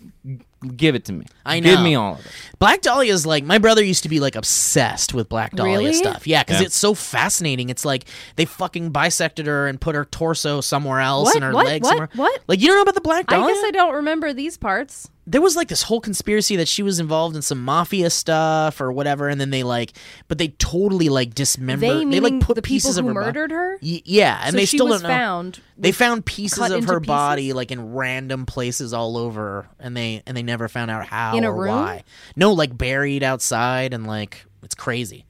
Give 0.75 0.95
it 0.95 1.05
to 1.05 1.13
me. 1.13 1.23
I 1.45 1.59
Give 1.59 1.77
know. 1.77 1.83
me 1.83 1.93
all 1.93 2.13
of 2.15 2.19
it. 2.25 2.31
Black 2.57 2.81
Dahlia 2.81 3.13
is 3.13 3.27
like 3.27 3.43
my 3.43 3.59
brother 3.59 3.83
used 3.83 4.01
to 4.03 4.09
be 4.09 4.19
like 4.19 4.35
obsessed 4.35 5.13
with 5.13 5.29
Black 5.29 5.55
Dahlia 5.55 5.77
Really? 5.77 5.93
stuff. 5.93 6.25
Yeah, 6.25 6.43
because 6.43 6.59
Yeah. 6.61 6.65
it's 6.65 6.75
so 6.75 6.95
fascinating. 6.95 7.69
It's 7.69 7.85
like 7.85 8.05
they 8.37 8.45
fucking 8.45 8.89
bisected 8.89 9.45
her 9.45 9.67
and 9.67 9.79
put 9.79 9.93
her 9.95 10.03
torso 10.05 10.59
somewhere 10.61 10.99
else 10.99 11.25
What? 11.27 11.35
and 11.35 11.43
her 11.45 11.53
What? 11.53 11.67
legs 11.67 11.83
What? 11.83 11.89
somewhere. 11.91 12.09
What? 12.15 12.41
Like 12.47 12.59
you 12.59 12.67
don't 12.67 12.75
know 12.77 12.81
about 12.81 12.95
the 12.95 13.01
Black 13.01 13.27
Dahlia? 13.27 13.45
I 13.45 13.53
guess 13.53 13.63
I 13.65 13.71
don't 13.71 13.93
remember 13.93 14.33
these 14.33 14.57
parts. 14.57 15.07
There 15.29 15.41
was 15.41 15.57
like 15.57 15.67
this 15.67 15.83
whole 15.83 15.99
conspiracy 15.99 16.55
that 16.55 16.69
she 16.69 16.81
was 16.81 16.99
involved 16.99 17.35
in 17.35 17.41
some 17.41 17.63
mafia 17.63 18.09
stuff 18.09 18.79
or 18.79 18.91
whatever, 18.93 19.27
and 19.27 19.39
then 19.41 19.49
they 19.49 19.61
like, 19.61 19.91
but 20.29 20.37
they 20.37 20.47
totally 20.47 21.09
like 21.09 21.35
dismembered. 21.35 21.89
They 21.89 22.05
They, 22.05 22.19
like 22.21 22.39
put 22.39 22.55
the 22.55 22.61
people 22.61 22.75
pieces 22.75 22.95
who 22.95 23.01
of 23.01 23.07
her 23.07 23.13
bo- 23.13 23.25
murdered 23.27 23.51
her. 23.51 23.77
Y- 23.81 24.01
yeah, 24.05 24.39
and 24.43 24.51
so 24.53 24.57
they 24.57 24.65
she 24.65 24.77
still 24.77 24.87
was 24.87 25.01
don't 25.01 25.09
know. 25.11 25.15
found. 25.17 25.59
They 25.77 25.91
found 25.91 26.25
pieces 26.25 26.59
of 26.71 26.71
into 26.77 26.87
her 26.93 26.99
body 27.01 27.51
like 27.53 27.71
in 27.71 27.93
random 27.93 28.45
places 28.45 28.93
all 28.93 29.17
over, 29.17 29.67
and 29.79 29.95
they 29.97 30.23
and 30.25 30.35
they 30.37 30.43
never 30.43 30.67
found 30.69 30.89
out 30.89 31.05
how 31.05 31.35
In 31.37 31.43
a 31.43 31.51
or 31.51 31.55
room? 31.63 31.75
why. 31.75 32.03
No, 32.37 32.53
like 32.53 32.75
buried 32.77 33.21
outside, 33.21 33.93
and 33.93 34.07
like 34.07 34.45
it's 34.63 34.75
crazy. 34.75 35.25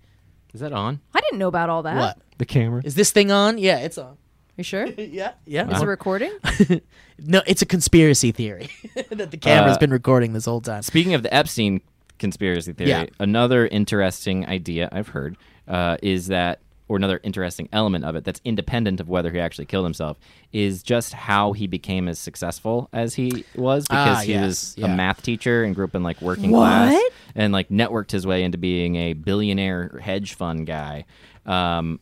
Is 0.54 0.62
that 0.62 0.74
on 0.74 1.02
I 1.14 1.22
didn't 1.22 1.40
know 1.40 1.48
about 1.50 1.70
all 1.70 1.84
that. 1.84 1.98
What 1.98 2.18
the 2.38 2.46
camera? 2.46 2.82
is 2.86 2.94
this 2.96 3.12
thing 3.12 3.32
on? 3.32 3.58
Yeah, 3.58 3.80
it's 3.80 3.98
on. 3.98 4.18
You 4.58 4.64
sure? 4.64 4.86
Yeah, 4.98 5.34
yeah. 5.46 5.70
Is 5.74 5.82
it 5.82 5.86
recording? 5.86 6.32
No, 7.20 7.42
it's 7.48 7.64
a 7.64 7.66
conspiracy 7.66 8.32
theory 8.32 8.70
that 9.10 9.32
the 9.32 9.38
camera's 9.38 9.78
Uh, 9.78 9.80
been 9.80 9.90
recording 9.92 10.34
this 10.34 10.46
whole 10.46 10.62
time. 10.62 10.84
Speaking 10.84 11.16
of 11.16 11.24
the 11.24 11.34
Epstein 11.34 11.82
conspiracy 12.20 12.74
theory, 12.74 12.90
Yeah. 12.92 13.06
another 13.20 13.66
interesting 13.66 14.46
idea 14.46 14.88
I've 14.92 15.08
heard 15.08 15.36
uh, 15.68 15.98
is 16.04 16.28
that, 16.28 16.60
or 16.88 16.96
another 16.96 17.20
interesting 17.24 17.70
element 17.74 18.06
of 18.06 18.16
it 18.16 18.24
that's 18.24 18.40
independent 18.46 19.00
of 19.00 19.10
whether 19.10 19.32
he 19.32 19.40
actually 19.40 19.66
killed 19.66 19.86
himself, 19.86 20.18
is 20.54 20.84
just 20.84 21.14
how 21.14 21.54
he 21.54 21.66
became 21.66 22.08
as 22.08 22.20
successful 22.20 22.88
as 22.94 23.16
he 23.16 23.44
was 23.56 23.88
because 23.88 24.18
Ah, 24.18 24.22
he 24.22 24.34
yes, 24.34 24.46
was 24.46 24.76
yeah. 24.78 24.86
a 24.86 24.96
math 24.96 25.24
teacher 25.24 25.64
and 25.64 25.74
grew 25.74 25.86
up 25.86 25.96
in 25.96 26.04
like 26.04 26.22
working 26.22 26.52
What? 26.52 26.68
class 26.68 27.02
and 27.34 27.52
like 27.52 27.70
networked 27.70 28.12
his 28.12 28.28
way 28.28 28.44
into 28.44 28.60
being 28.60 28.96
a 28.96 29.14
billionaire 29.14 30.00
hedge 30.04 30.36
fund 30.36 30.68
guy. 30.68 31.06
Um, 31.48 32.00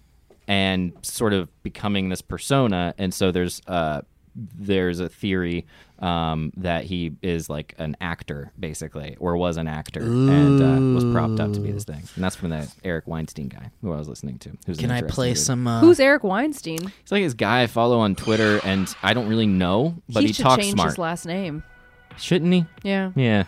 and 0.48 0.94
sort 1.02 1.34
of 1.34 1.50
becoming 1.64 2.10
this 2.10 2.22
persona, 2.22 2.94
and 2.98 3.14
so 3.14 3.32
there's 3.32 3.62
uh, 3.68 4.02
there's 4.36 5.00
a 5.00 5.08
theory 5.08 5.66
um, 6.00 6.52
that 6.58 6.84
he 6.84 7.14
is 7.22 7.50
like 7.50 7.74
an 7.78 7.96
actor, 8.02 8.52
basically, 8.60 9.16
or 9.20 9.38
was 9.38 9.58
an 9.58 9.68
actor, 9.68 10.02
and 10.02 10.62
uh, 10.62 10.94
was 10.94 11.06
propped 11.14 11.40
up 11.40 11.54
to 11.54 11.60
be 11.60 11.72
this 11.72 11.86
thing. 11.86 12.04
And 12.16 12.24
that's 12.24 12.36
from 12.36 12.50
the 12.50 12.70
Eric 12.84 13.08
Weinstein 13.08 13.48
guy 13.48 13.72
who 13.82 13.94
I 13.94 13.98
was 13.98 14.10
listening 14.10 14.38
to. 14.40 14.52
Who's 14.66 14.78
Can 14.78 14.92
I 14.92 15.02
play 15.04 15.30
dude. 15.30 15.38
some? 15.38 15.66
Uh, 15.68 15.80
Who's 15.80 16.00
Eric 16.00 16.24
Weinstein? 16.24 16.82
He's 16.82 17.12
like 17.12 17.24
this 17.24 17.34
guy 17.34 17.64
I 17.64 17.68
follow 17.68 18.00
on 18.00 18.16
Twitter, 18.16 18.60
and 18.64 18.94
I 19.02 19.14
don't 19.14 19.28
really 19.28 19.48
know, 19.48 19.96
but 20.10 20.24
he, 20.24 20.34
should 20.34 20.44
talks 20.44 20.64
change 20.64 20.74
smart. 20.76 20.90
his 20.90 20.98
last 20.98 21.26
name. 21.26 21.64
Shouldn't 22.18 22.54
he? 22.54 22.66
Yeah. 22.84 23.12
Yeah. 23.16 23.44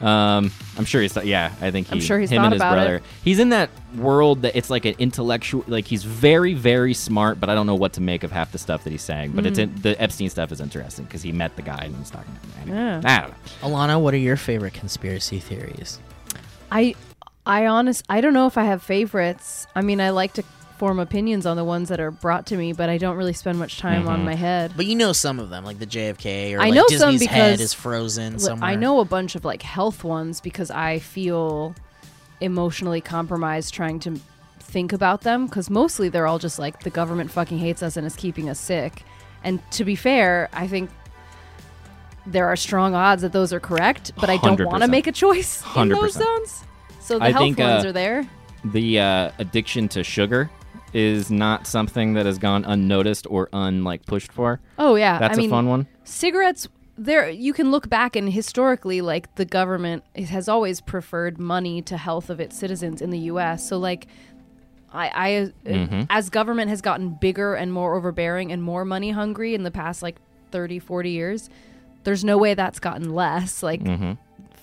Um, 0.00 0.52
I'm 0.76 0.84
sure 0.84 1.02
he's. 1.02 1.14
Th- 1.14 1.26
yeah, 1.26 1.52
I 1.60 1.70
think 1.70 1.88
he, 1.88 1.92
I'm 1.94 2.00
sure 2.00 2.18
he's 2.20 2.30
him 2.30 2.36
thought 2.38 2.44
and 2.46 2.52
his 2.54 2.60
about 2.62 2.74
brother. 2.74 2.96
it. 2.96 3.02
He's 3.24 3.38
in 3.40 3.48
that 3.48 3.70
world 3.96 4.42
that 4.42 4.56
it's 4.56 4.70
like 4.70 4.84
an 4.84 4.94
intellectual. 4.98 5.64
Like 5.66 5.86
he's 5.86 6.04
very, 6.04 6.54
very 6.54 6.94
smart, 6.94 7.40
but 7.40 7.50
I 7.50 7.54
don't 7.54 7.66
know 7.66 7.74
what 7.74 7.94
to 7.94 8.00
make 8.00 8.22
of 8.22 8.30
half 8.30 8.52
the 8.52 8.58
stuff 8.58 8.84
that 8.84 8.90
he's 8.90 9.02
saying. 9.02 9.32
But 9.32 9.44
it's 9.46 9.58
in, 9.58 9.74
the 9.82 10.00
Epstein 10.00 10.30
stuff 10.30 10.52
is 10.52 10.60
interesting 10.60 11.04
because 11.06 11.22
he 11.22 11.32
met 11.32 11.56
the 11.56 11.62
guy 11.62 11.82
and 11.84 11.98
was 11.98 12.10
talking 12.10 12.32
to 12.34 12.40
him. 12.40 12.52
Anyway, 12.62 12.76
Yeah. 12.78 13.00
I 13.04 13.20
don't 13.22 13.30
know. 13.72 13.76
Alana, 13.76 14.00
what 14.00 14.14
are 14.14 14.18
your 14.18 14.36
favorite 14.36 14.74
conspiracy 14.74 15.40
theories? 15.40 15.98
I 16.70 16.94
I 17.46 17.66
honest 17.66 18.04
I 18.08 18.20
don't 18.20 18.34
know 18.34 18.46
if 18.46 18.56
I 18.58 18.64
have 18.64 18.82
favorites. 18.82 19.66
I 19.74 19.80
mean, 19.82 20.00
I 20.00 20.10
like 20.10 20.34
to 20.34 20.44
form 20.78 20.98
opinions 21.00 21.44
on 21.44 21.56
the 21.56 21.64
ones 21.64 21.88
that 21.88 22.00
are 22.00 22.10
brought 22.10 22.46
to 22.46 22.56
me, 22.56 22.72
but 22.72 22.88
I 22.88 22.98
don't 22.98 23.16
really 23.16 23.32
spend 23.32 23.58
much 23.58 23.78
time 23.78 24.08
on 24.08 24.24
my 24.24 24.34
head. 24.34 24.72
But 24.76 24.86
you 24.86 24.94
know 24.94 25.12
some 25.12 25.38
of 25.40 25.50
them, 25.50 25.64
like 25.64 25.78
the 25.78 25.86
JFK 25.86 26.54
or 26.56 26.60
I 26.60 26.70
like 26.70 26.74
know 26.74 26.86
some 26.96 27.12
Disney's 27.12 27.28
head 27.30 27.52
because- 27.54 27.60
is 27.60 27.74
frozen 27.74 28.34
Look, 28.34 28.42
somewhere. 28.42 28.70
I 28.70 28.74
know 28.76 29.00
a 29.00 29.04
bunch 29.04 29.34
of 29.34 29.44
like 29.44 29.62
health 29.62 30.04
ones 30.04 30.40
because 30.40 30.70
I 30.70 31.00
feel 31.00 31.74
emotionally 32.40 33.00
compromised 33.00 33.74
trying 33.74 33.98
to 34.00 34.20
think 34.60 34.92
about 34.92 35.22
them 35.22 35.46
because 35.46 35.68
mostly 35.68 36.08
they're 36.08 36.26
all 36.26 36.38
just 36.38 36.58
like 36.58 36.82
the 36.84 36.90
government 36.90 37.30
fucking 37.30 37.58
hates 37.58 37.82
us 37.82 37.96
and 37.96 38.06
is 38.06 38.14
keeping 38.14 38.48
us 38.48 38.60
sick. 38.60 39.02
And 39.42 39.60
to 39.72 39.84
be 39.84 39.96
fair, 39.96 40.48
I 40.52 40.68
think 40.68 40.90
there 42.26 42.46
are 42.46 42.56
strong 42.56 42.94
odds 42.94 43.22
that 43.22 43.32
those 43.32 43.52
are 43.52 43.60
correct, 43.60 44.12
but 44.20 44.28
I 44.30 44.36
don't 44.36 44.64
want 44.64 44.82
to 44.82 44.88
make 44.88 45.06
a 45.06 45.12
choice 45.12 45.62
in 45.76 45.88
those 45.88 46.16
100%. 46.16 46.22
zones. 46.22 46.64
So 47.00 47.18
the 47.18 47.24
I 47.24 47.30
health 47.32 47.42
think, 47.42 47.58
ones 47.58 47.84
uh, 47.84 47.88
are 47.88 47.92
there. 47.92 48.28
The 48.64 49.00
uh, 49.00 49.30
addiction 49.38 49.88
to 49.90 50.04
sugar 50.04 50.50
is 50.92 51.30
not 51.30 51.66
something 51.66 52.14
that 52.14 52.26
has 52.26 52.38
gone 52.38 52.64
unnoticed 52.64 53.26
or 53.30 53.48
unlike 53.52 54.06
pushed 54.06 54.32
for. 54.32 54.60
Oh 54.78 54.94
yeah, 54.94 55.18
That's 55.18 55.36
I 55.38 55.40
mean, 55.40 55.50
a 55.50 55.54
fun 55.54 55.66
one. 55.68 55.86
cigarettes 56.04 56.68
there 57.00 57.30
you 57.30 57.52
can 57.52 57.70
look 57.70 57.88
back 57.88 58.16
and 58.16 58.32
historically 58.32 59.00
like 59.00 59.32
the 59.36 59.44
government 59.44 60.02
has 60.16 60.48
always 60.48 60.80
preferred 60.80 61.38
money 61.38 61.80
to 61.80 61.96
health 61.96 62.28
of 62.28 62.40
its 62.40 62.58
citizens 62.58 63.00
in 63.00 63.10
the 63.10 63.18
US 63.30 63.68
so 63.68 63.78
like 63.78 64.08
I, 64.92 65.08
I 65.14 65.36
uh, 65.36 65.48
Mm-hmm. 65.64 66.02
as 66.10 66.28
government 66.28 66.70
has 66.70 66.80
gotten 66.80 67.10
bigger 67.10 67.54
and 67.54 67.72
more 67.72 67.94
overbearing 67.96 68.50
and 68.50 68.60
more 68.62 68.84
money 68.84 69.10
hungry 69.12 69.54
in 69.54 69.62
the 69.62 69.70
past 69.70 70.02
like 70.02 70.16
30 70.50 70.80
40 70.80 71.10
years 71.10 71.48
there's 72.02 72.24
no 72.24 72.36
way 72.36 72.54
that's 72.54 72.80
gotten 72.80 73.14
less 73.14 73.62
like 73.62 73.80
Mm-hmm. 73.84 74.12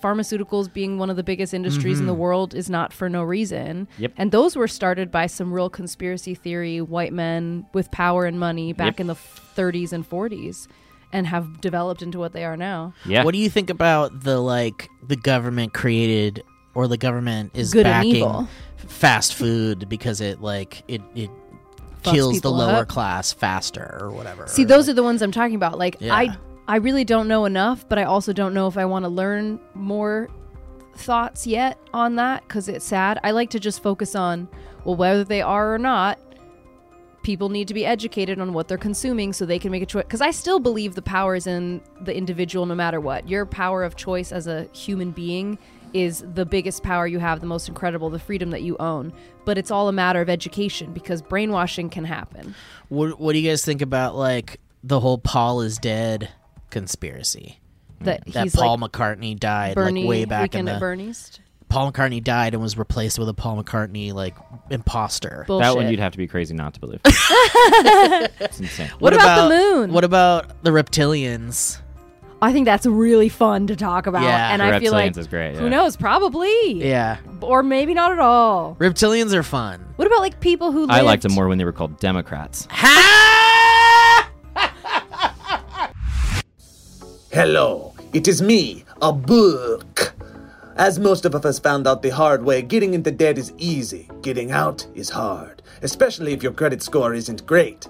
Pharmaceuticals 0.01 0.71
being 0.71 0.97
one 0.97 1.10
of 1.10 1.15
the 1.15 1.23
biggest 1.23 1.53
industries 1.53 1.99
in 1.99 2.05
the 2.05 2.12
mm-hmm. 2.13 2.21
world 2.21 2.53
is 2.55 2.69
not 2.69 2.91
for 2.93 3.10
no 3.10 3.23
reason 3.23 3.88
Yep. 3.97 4.13
and 4.17 4.31
those 4.31 4.55
were 4.55 4.67
started 4.67 5.12
by 5.12 5.27
some 5.27 5.51
real 5.53 5.69
conspiracy 5.69 6.36
theory 6.36 6.81
white 6.81 7.13
men 7.13 7.65
with 7.73 7.91
power 7.91 8.25
and 8.25 8.39
money 8.39 8.73
back 8.73 8.93
Yep. 8.95 8.99
in 9.01 9.08
the 9.08 9.15
30s 9.15 9.91
and 9.93 10.08
40s 10.10 10.67
and 11.13 11.27
have 11.27 11.62
developed 11.62 12.01
into 12.01 12.19
what 12.19 12.34
they 12.34 12.43
are 12.43 12.58
now. 12.58 12.93
Yeah. 13.05 13.23
What 13.23 13.34
do 13.34 13.38
you 13.39 13.49
think 13.49 13.69
about 13.69 14.21
the 14.23 14.39
like 14.39 14.89
the 15.08 15.15
government 15.15 15.73
created 15.73 16.43
or 16.73 16.88
the 16.89 16.97
government 16.97 17.51
is 17.53 17.71
Good 17.71 17.86
and 17.86 17.93
backing 18.03 18.15
evil. 18.17 18.47
fast 18.75 19.34
food 19.34 19.88
because 19.88 20.19
it 20.19 20.41
like 20.41 20.84
it 20.89 21.01
it 21.15 21.29
Fucks 22.03 22.12
kills 22.12 22.41
the 22.41 22.51
lower 22.51 22.81
up. 22.81 22.88
class 22.89 23.31
faster 23.34 23.97
or 23.99 24.12
whatever. 24.12 24.45
See, 24.47 24.63
those 24.65 24.89
are 24.89 24.93
the 24.93 25.03
ones 25.03 25.21
I'm 25.21 25.31
talking 25.31 25.55
about. 25.55 25.77
Like 25.79 25.97
Yeah. 25.99 26.13
I 26.13 26.38
I 26.67 26.78
really 26.78 27.04
don't 27.04 27.28
know 27.28 27.45
enough, 27.45 27.88
but 27.88 27.99
I 27.99 28.04
also 28.04 28.34
don't 28.34 28.54
know 28.54 28.67
if 28.67 28.78
I 28.78 28.86
want 28.86 29.04
to 29.06 29.10
learn 29.10 29.60
more 29.73 30.30
thoughts 30.95 31.45
yet 31.45 31.78
on 31.93 32.15
that 32.15 32.47
cuz 32.47 32.67
it's 32.69 32.86
sad. 32.86 33.19
I 33.23 33.32
like 33.32 33.49
to 33.51 33.60
just 33.60 33.84
focus 33.84 34.15
on 34.15 34.47
well 34.84 34.95
whether 34.95 35.23
they 35.23 35.41
are 35.41 35.73
or 35.73 35.78
not 35.78 36.19
people 37.25 37.49
need 37.49 37.67
to 37.67 37.73
be 37.73 37.84
educated 37.84 38.39
on 38.39 38.54
what 38.54 38.67
they're 38.67 38.78
consuming 38.78 39.34
so 39.34 39.47
they 39.47 39.58
can 39.58 39.71
make 39.71 39.82
a 39.82 39.86
choice. 39.86 40.04
Because 40.04 40.21
i 40.21 40.30
still 40.30 40.60
believe 40.60 40.93
the 40.93 41.01
power 41.01 41.36
is 41.36 41.47
in 41.47 41.82
the 42.01 42.15
individual 42.15 42.67
no 42.67 42.75
matter 42.75 42.99
what. 43.01 43.28
Your 43.28 43.47
power 43.47 43.84
of 43.84 43.95
choice 43.95 44.32
as 44.32 44.45
a 44.45 44.67
human 44.73 45.12
being 45.12 45.58
is 45.93 46.23
the 46.36 46.45
biggest 46.45 46.84
power 46.84 47.08
you 47.08 47.19
have 47.19 47.39
the 47.39 47.47
most 47.47 47.67
incredible 47.67 48.10
the 48.10 48.19
freedom 48.19 48.51
that 48.51 48.62
you 48.62 48.78
own. 48.80 49.12
But 49.43 49.58
it's 49.58 49.71
all 49.71 49.88
a 49.88 49.91
matter 49.91 50.21
of 50.21 50.30
education 50.30 50.93
because 50.93 51.21
brainwashing 51.23 51.89
can 51.89 52.06
happen. 52.06 52.54
What 52.89 53.19
what 53.19 53.34
do 53.34 53.39
you 53.39 53.49
guys 53.49 53.65
think 53.65 53.82
about 53.82 54.15
like 54.15 54.60
the 54.84 54.99
whole 54.99 55.17
Paul 55.17 55.62
is 55.62 55.80
dead 55.80 56.30
conspiracy? 56.75 57.59
that 58.01 58.26
That 58.34 58.43
he's 58.43 58.55
Paul 58.55 58.78
like 58.78 58.91
McCartney 58.91 59.39
died 59.39 59.76
bernie 59.76 60.01
like 60.01 60.09
way 60.09 60.26
back 60.26 60.55
in 60.55 60.65
the 60.65 60.78
bernie's 60.78 61.39
Paul 61.69 61.91
McCartney 61.91 62.23
died 62.23 62.53
and 62.53 62.61
was 62.61 62.78
replaced 62.78 63.17
with 63.17 63.28
a 63.28 63.34
Paul 63.34 63.61
McCartney 63.61 64.13
like 64.13 64.36
imposter. 64.69 65.45
bullshit 65.47 65.63
That 65.63 65.76
one 65.76 65.89
you'd 65.89 65.99
have 65.99 66.11
to 66.11 66.17
be 66.17 66.28
crazy 66.28 66.53
not 66.53 66.76
to 66.76 66.80
believe. 66.80 66.99
it's 67.05 68.59
insane. 68.59 68.91
What 68.99 69.13
about 69.13 69.49
the 69.49 69.55
moon? 69.55 69.91
What 69.91 70.03
about 70.03 70.63
the 70.63 70.69
reptilians? 70.69 71.82
I 72.41 72.53
think 72.53 72.65
that's 72.65 72.86
really 72.86 73.30
fun 73.30 73.67
to 73.67 73.76
talk 73.76 74.05
about. 74.05 74.21
Yeah. 74.21 74.51
and 74.51 74.61
The 74.61 74.65
I 74.65 74.80
feel 74.80 74.91
like 74.91 75.13
reptilians 75.13 75.17
is 75.17 75.28
great, 75.28 75.55
who 75.55 75.69
knows, 75.69 75.97
probably. 75.97 76.73
Yeah. 76.73 77.17
Or 77.41 77.63
maybe 77.63 77.93
not 77.93 78.11
at 78.11 78.19
all. 78.19 78.76
Reptilians 78.80 79.34
are 79.34 79.43
fun. 79.43 79.86
What 79.95 80.05
about 80.07 80.19
like 80.19 80.39
people 80.39 80.71
who 80.71 80.88
I 80.88 81.01
liked 81.01 81.23
them 81.23 81.34
more 81.34 81.47
when 81.47 81.57
they 81.57 81.65
were 81.65 81.73
called 81.73 81.99
Democrats. 81.99 82.67
Ha! 82.69 83.34
Hello, 87.36 87.93
it 88.13 88.29
is 88.29 88.41
me, 88.41 88.86
a 89.01 89.11
book. 89.11 90.13
As 90.77 90.97
most 90.97 91.25
of 91.25 91.36
us 91.36 91.59
found 91.59 91.86
out 91.86 92.01
the 92.01 92.11
hard 92.11 92.45
way, 92.45 92.61
getting 92.61 92.93
into 92.93 93.11
debt 93.11 93.38
is 93.38 93.51
easy. 93.57 94.09
Getting 94.21 94.51
out 94.51 94.88
is 94.95 95.09
hard, 95.09 95.61
especially 95.81 96.31
if 96.31 96.41
your 96.41 96.53
credit 96.53 96.81
score 96.81 97.13
isn't 97.13 97.45
great. 97.45 97.89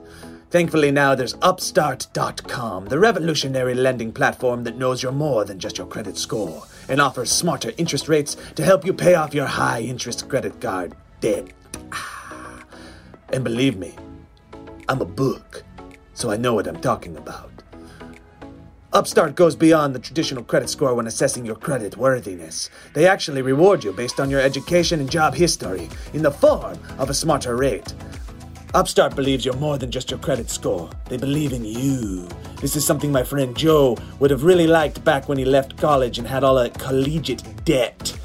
Thankfully, 0.49 0.89
now 0.89 1.13
there's 1.13 1.35
Upstart.com, 1.43 2.87
the 2.87 2.97
revolutionary 2.97 3.75
lending 3.75 4.11
platform 4.11 4.63
that 4.63 4.79
knows 4.79 5.03
you're 5.03 5.11
more 5.11 5.45
than 5.45 5.59
just 5.59 5.77
your 5.77 5.85
credit 5.85 6.17
score 6.17 6.63
and 6.89 6.99
offers 6.99 7.31
smarter 7.31 7.71
interest 7.77 8.09
rates 8.09 8.37
to 8.55 8.63
help 8.63 8.83
you 8.83 8.93
pay 8.93 9.13
off 9.13 9.35
your 9.35 9.45
high 9.45 9.81
interest 9.81 10.27
credit 10.27 10.59
card 10.59 10.95
debt. 11.21 11.45
Ah, 11.91 12.63
and 13.31 13.43
believe 13.43 13.77
me, 13.77 13.93
I'm 14.89 15.01
a 15.01 15.05
book, 15.05 15.63
so 16.15 16.31
I 16.31 16.35
know 16.35 16.55
what 16.55 16.65
I'm 16.65 16.81
talking 16.81 17.15
about. 17.15 17.54
Upstart 18.95 19.35
goes 19.35 19.57
beyond 19.57 19.93
the 19.93 19.99
traditional 19.99 20.41
credit 20.41 20.69
score 20.69 20.95
when 20.95 21.05
assessing 21.05 21.45
your 21.45 21.57
credit 21.57 21.97
worthiness. 21.97 22.69
They 22.93 23.05
actually 23.09 23.41
reward 23.41 23.83
you 23.83 23.91
based 23.91 24.21
on 24.21 24.29
your 24.29 24.39
education 24.39 25.01
and 25.01 25.11
job 25.11 25.33
history 25.35 25.89
in 26.13 26.21
the 26.21 26.31
form 26.31 26.79
of 26.97 27.09
a 27.09 27.13
smarter 27.13 27.57
rate. 27.57 27.93
Upstart 28.73 29.13
believes 29.13 29.43
you're 29.43 29.57
more 29.57 29.77
than 29.77 29.91
just 29.91 30.11
your 30.11 30.19
credit 30.21 30.49
score. 30.49 30.89
They 31.09 31.17
believe 31.17 31.51
in 31.51 31.65
you. 31.65 32.25
This 32.61 32.77
is 32.77 32.85
something 32.87 33.11
my 33.11 33.23
friend 33.23 33.53
Joe 33.53 33.97
would 34.21 34.31
have 34.31 34.45
really 34.45 34.65
liked 34.65 35.03
back 35.03 35.27
when 35.27 35.37
he 35.37 35.43
left 35.43 35.75
college 35.75 36.17
and 36.17 36.25
had 36.25 36.45
all 36.45 36.55
that 36.55 36.79
collegiate 36.79 37.43
debt. 37.65 38.17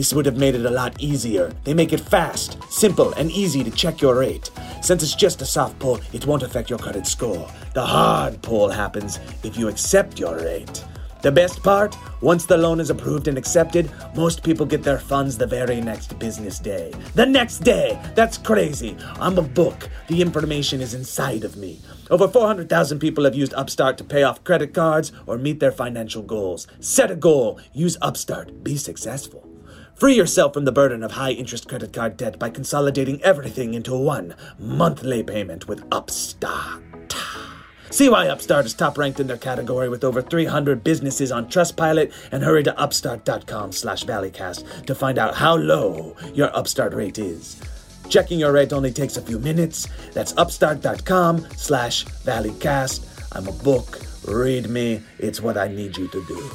This 0.00 0.14
would 0.14 0.24
have 0.24 0.38
made 0.38 0.54
it 0.54 0.64
a 0.64 0.70
lot 0.70 0.98
easier. 0.98 1.52
They 1.64 1.74
make 1.74 1.92
it 1.92 2.00
fast, 2.00 2.56
simple, 2.72 3.12
and 3.18 3.30
easy 3.30 3.62
to 3.62 3.70
check 3.70 4.00
your 4.00 4.18
rate. 4.18 4.50
Since 4.80 5.02
it's 5.02 5.14
just 5.14 5.42
a 5.42 5.44
soft 5.44 5.78
pull, 5.78 6.00
it 6.14 6.24
won't 6.24 6.42
affect 6.42 6.70
your 6.70 6.78
credit 6.78 7.06
score. 7.06 7.46
The 7.74 7.84
hard 7.84 8.40
pull 8.40 8.70
happens 8.70 9.20
if 9.44 9.58
you 9.58 9.68
accept 9.68 10.18
your 10.18 10.36
rate. 10.36 10.82
The 11.20 11.30
best 11.30 11.62
part? 11.62 11.98
Once 12.22 12.46
the 12.46 12.56
loan 12.56 12.80
is 12.80 12.88
approved 12.88 13.28
and 13.28 13.36
accepted, 13.36 13.90
most 14.16 14.42
people 14.42 14.64
get 14.64 14.82
their 14.82 14.98
funds 14.98 15.36
the 15.36 15.46
very 15.46 15.82
next 15.82 16.18
business 16.18 16.58
day. 16.58 16.94
The 17.14 17.26
next 17.26 17.58
day! 17.58 18.00
That's 18.14 18.38
crazy. 18.38 18.96
I'm 19.20 19.36
a 19.36 19.42
book. 19.42 19.90
The 20.08 20.22
information 20.22 20.80
is 20.80 20.94
inside 20.94 21.44
of 21.44 21.58
me. 21.58 21.78
Over 22.10 22.26
400,000 22.26 23.00
people 23.00 23.24
have 23.24 23.34
used 23.34 23.52
Upstart 23.52 23.98
to 23.98 24.04
pay 24.04 24.22
off 24.22 24.44
credit 24.44 24.72
cards 24.72 25.12
or 25.26 25.36
meet 25.36 25.60
their 25.60 25.72
financial 25.72 26.22
goals. 26.22 26.66
Set 26.80 27.10
a 27.10 27.16
goal. 27.16 27.60
Use 27.74 27.98
Upstart. 28.00 28.64
Be 28.64 28.78
successful. 28.78 29.49
Free 30.00 30.14
yourself 30.14 30.54
from 30.54 30.64
the 30.64 30.72
burden 30.72 31.02
of 31.02 31.12
high 31.12 31.32
interest 31.32 31.68
credit 31.68 31.92
card 31.92 32.16
debt 32.16 32.38
by 32.38 32.48
consolidating 32.48 33.22
everything 33.22 33.74
into 33.74 33.94
one 33.94 34.34
monthly 34.58 35.22
payment 35.22 35.68
with 35.68 35.84
Upstart. 35.92 37.14
See 37.90 38.08
why 38.08 38.28
Upstart 38.28 38.64
is 38.64 38.72
top 38.72 38.96
ranked 38.96 39.20
in 39.20 39.26
their 39.26 39.36
category 39.36 39.90
with 39.90 40.02
over 40.02 40.22
300 40.22 40.82
businesses 40.82 41.30
on 41.30 41.48
Trustpilot 41.50 42.14
and 42.32 42.42
hurry 42.42 42.62
to 42.62 42.78
upstart.com 42.80 43.72
slash 43.72 44.04
valleycast 44.04 44.86
to 44.86 44.94
find 44.94 45.18
out 45.18 45.34
how 45.34 45.56
low 45.56 46.16
your 46.32 46.56
Upstart 46.56 46.94
rate 46.94 47.18
is. 47.18 47.60
Checking 48.08 48.40
your 48.40 48.52
rate 48.52 48.72
only 48.72 48.92
takes 48.92 49.18
a 49.18 49.22
few 49.22 49.38
minutes. 49.38 49.86
That's 50.14 50.34
upstart.com 50.38 51.46
slash 51.58 52.06
valleycast. 52.06 53.36
I'm 53.36 53.46
a 53.46 53.52
book. 53.52 54.00
Read 54.26 54.70
me. 54.70 55.02
It's 55.18 55.42
what 55.42 55.58
I 55.58 55.68
need 55.68 55.98
you 55.98 56.08
to 56.08 56.24
do. 56.24 56.50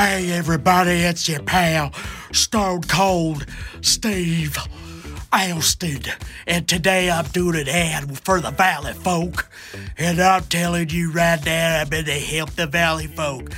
Hey 0.00 0.30
everybody, 0.30 0.92
it's 0.92 1.28
your 1.28 1.42
pal, 1.42 1.92
Stone 2.30 2.82
Cold 2.82 3.44
Steve 3.80 4.56
Austin. 5.32 6.02
And 6.46 6.68
today 6.68 7.10
I'm 7.10 7.24
doing 7.24 7.56
an 7.56 7.68
ad 7.68 8.16
for 8.20 8.40
the 8.40 8.52
Valley 8.52 8.92
folk. 8.92 9.50
And 9.96 10.20
I'm 10.20 10.44
telling 10.44 10.90
you 10.90 11.10
right 11.10 11.44
now, 11.44 11.80
I'm 11.80 11.88
going 11.88 12.04
to 12.04 12.12
help 12.12 12.50
the 12.50 12.68
Valley 12.68 13.08
folk. 13.08 13.50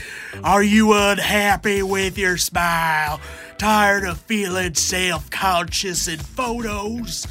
Are 0.42 0.62
you 0.62 0.94
unhappy 0.94 1.82
with 1.82 2.16
your 2.16 2.38
smile? 2.38 3.20
Tired 3.58 4.04
of 4.04 4.18
feeling 4.22 4.74
self 4.76 5.28
conscious 5.28 6.08
in 6.08 6.20
photos? 6.20 7.26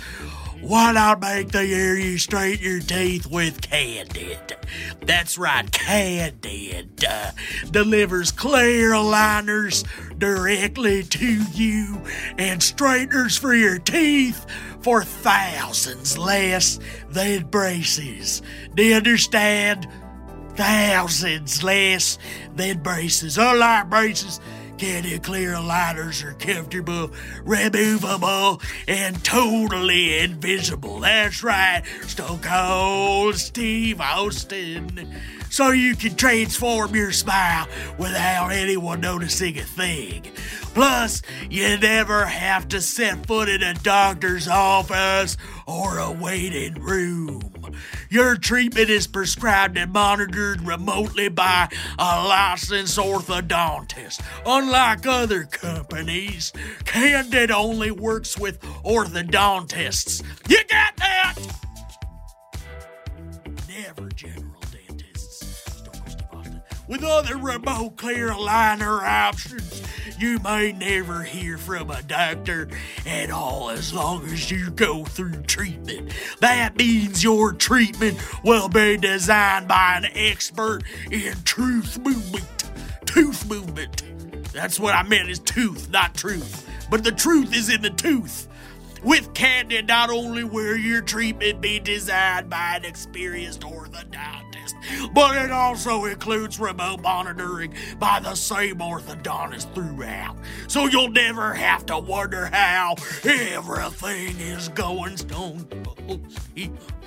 Why 0.62 0.92
not 0.92 1.22
make 1.22 1.50
the 1.50 1.74
area 1.74 2.20
straighten 2.20 2.66
your 2.66 2.80
teeth 2.82 3.26
with 3.26 3.62
Candid? 3.62 4.58
That's 5.02 5.38
right, 5.38 5.72
Candid 5.72 7.06
uh, 7.08 7.32
delivers 7.72 8.32
clear 8.32 8.92
aligners 8.92 9.86
directly 10.20 11.04
to 11.04 11.44
you 11.54 12.02
and 12.38 12.62
straighteners 12.62 13.38
for 13.38 13.54
your 13.54 13.80
teeth 13.80 14.46
for 14.82 15.04
thousands 15.04 16.18
less 16.18 16.80
than 17.10 17.46
braces. 17.46 18.42
Do 18.76 18.84
you 18.84 18.96
understand? 18.96 19.88
Thousands 20.56 21.64
less 21.64 22.18
than 22.54 22.80
braces. 22.84 23.38
Unlike 23.38 23.90
braces, 23.90 24.42
Candid 24.80 25.24
clear 25.24 25.56
aligners 25.56 26.24
are 26.24 26.36
comfortable, 26.36 27.12
removable, 27.44 28.62
and 28.88 29.22
totally 29.26 30.20
invisible. 30.20 31.02
That's 31.02 31.44
right, 31.44 31.84
Stone 32.04 32.40
Cold 32.40 33.36
Steve 33.36 34.00
Austin. 34.00 35.14
So 35.50 35.72
you 35.72 35.98
can 35.98 36.16
transform 36.16 36.96
your 36.96 37.12
smile 37.12 37.68
without 37.98 38.54
anyone 38.54 39.02
noticing 39.02 39.58
a 39.58 39.64
thing. 39.64 40.24
Plus, 40.74 41.24
you 41.50 41.78
never 41.78 42.24
have 42.26 42.70
to 42.70 42.80
set 42.80 43.26
foot 43.26 43.50
in 43.50 43.62
a 43.62 43.74
doctor's 43.74 44.48
office 44.48 45.36
or 45.68 45.98
a 45.98 46.10
waiting 46.10 46.76
room. 46.76 47.59
Your 48.10 48.36
treatment 48.36 48.90
is 48.90 49.08
prescribed 49.08 49.78
and 49.78 49.92
monitored 49.92 50.62
remotely 50.62 51.30
by 51.30 51.70
a 51.98 52.28
licensed 52.28 52.98
orthodontist. 52.98 54.22
Unlike 54.46 55.06
other 55.06 55.44
companies, 55.46 56.52
Candid 56.86 57.52
only 57.52 57.92
works 57.92 58.38
with 58.38 58.62
orthodontists. 58.84 60.24
You 60.48 60.60
got 60.70 60.96
that? 60.98 61.36
Never 63.68 64.10
general 64.10 64.59
With 66.90 67.04
other 67.04 67.38
remote 67.38 67.98
clear 67.98 68.30
aligner 68.30 69.04
options, 69.04 69.84
you 70.18 70.40
may 70.40 70.72
never 70.72 71.22
hear 71.22 71.60
from 71.60 71.92
a 71.92 72.02
doctor 72.02 72.68
at 73.06 73.30
all 73.30 73.70
as 73.70 73.94
long 73.94 74.26
as 74.26 74.50
you 74.50 74.72
go 74.72 75.06
through 75.06 75.44
treatment. 75.44 76.12
That 76.40 76.76
means 76.78 77.24
your 77.24 77.54
treatment 77.54 78.18
will 78.44 78.70
be 78.70 78.98
designed 78.98 79.68
by 79.68 80.02
an 80.04 80.12
expert 80.16 80.82
in 81.12 81.36
truth 81.44 82.00
movement. 82.00 82.72
Tooth 83.06 83.48
movement. 83.48 84.02
That's 84.52 84.80
what 84.80 84.96
I 84.96 85.04
meant 85.04 85.30
is 85.30 85.38
tooth, 85.38 85.92
not 85.92 86.16
truth. 86.16 86.68
But 86.90 87.04
the 87.04 87.12
truth 87.12 87.56
is 87.56 87.70
in 87.70 87.84
the 87.84 87.92
tooth. 87.92 88.48
With 89.04 89.34
Candid, 89.34 89.88
not 89.88 90.10
only 90.10 90.44
will 90.44 90.76
your 90.76 91.02
treatment 91.02 91.62
be 91.62 91.80
designed 91.80 92.50
by 92.50 92.76
an 92.76 92.86
experienced 92.86 93.62
orthodontist, 93.62 95.14
but 95.14 95.38
it 95.38 95.52
also 95.52 96.06
includes 96.06 96.60
remote 96.60 97.02
monitoring 97.02 97.74
by 97.98 98.20
the 98.20 98.36
same 98.36 98.78
orthodontist 98.78 99.74
throughout. 99.74 100.38
So 100.68 100.86
you'll 100.88 101.12
never 101.12 101.54
have 101.54 101.86
to 101.88 101.98
wonder 101.98 102.48
how 102.48 102.96
everything 103.24 104.40
is 104.40 104.70
going 104.70 105.18
stone 105.18 105.66
cold. 105.84 106.22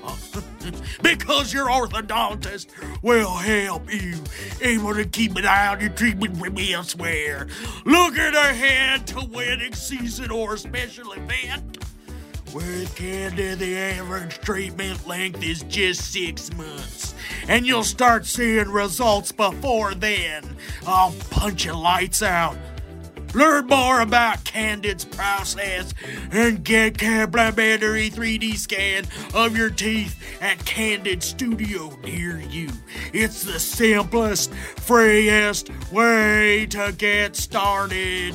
because 1.03 1.53
your 1.53 1.69
orthodontist 1.69 2.67
will 3.03 3.35
help 3.35 3.93
you 3.93 4.15
able 4.61 4.95
to 4.95 5.05
keep 5.05 5.37
an 5.37 5.47
eye 5.47 5.69
on 5.69 5.81
your 5.81 5.91
treatment 5.91 6.37
from 6.37 6.59
elsewhere. 6.59 7.47
Looking 7.85 8.35
ahead 8.35 9.07
to 9.09 9.27
wedding 9.31 9.75
season 9.75 10.31
or 10.31 10.55
a 10.55 10.59
special 10.59 11.13
event. 11.13 11.79
With 12.55 12.95
Candid, 12.97 13.61
the 13.61 13.77
average 13.79 14.39
treatment 14.41 15.07
length 15.07 15.43
is 15.43 15.63
just 15.65 16.13
six 16.13 16.55
months. 16.55 17.15
And 17.49 17.67
you'll 17.67 17.83
start 17.83 18.27
seeing 18.27 18.69
results 18.69 19.33
before 19.33 19.95
then. 19.95 20.57
I'll 20.87 21.15
punch 21.31 21.65
your 21.65 21.77
lights 21.77 22.23
out. 22.23 22.57
Learn 23.35 23.66
more 23.66 24.01
about 24.01 24.45
Candid's 24.45 25.05
process 25.05 25.95
and 26.30 26.62
get 26.62 26.99
complimentary 26.99 28.11
3D 28.11 28.57
scan 28.57 29.05
of 29.33 29.57
your 29.57 29.70
teeth 29.70 30.22
at 30.43 30.62
Candid 30.66 31.22
Studio 31.22 31.99
near 32.05 32.41
you. 32.41 32.68
It's 33.12 33.43
the 33.43 33.59
simplest, 33.59 34.53
freest 34.53 35.70
way 35.91 36.66
to 36.66 36.95
get 36.97 37.37
started. 37.37 38.35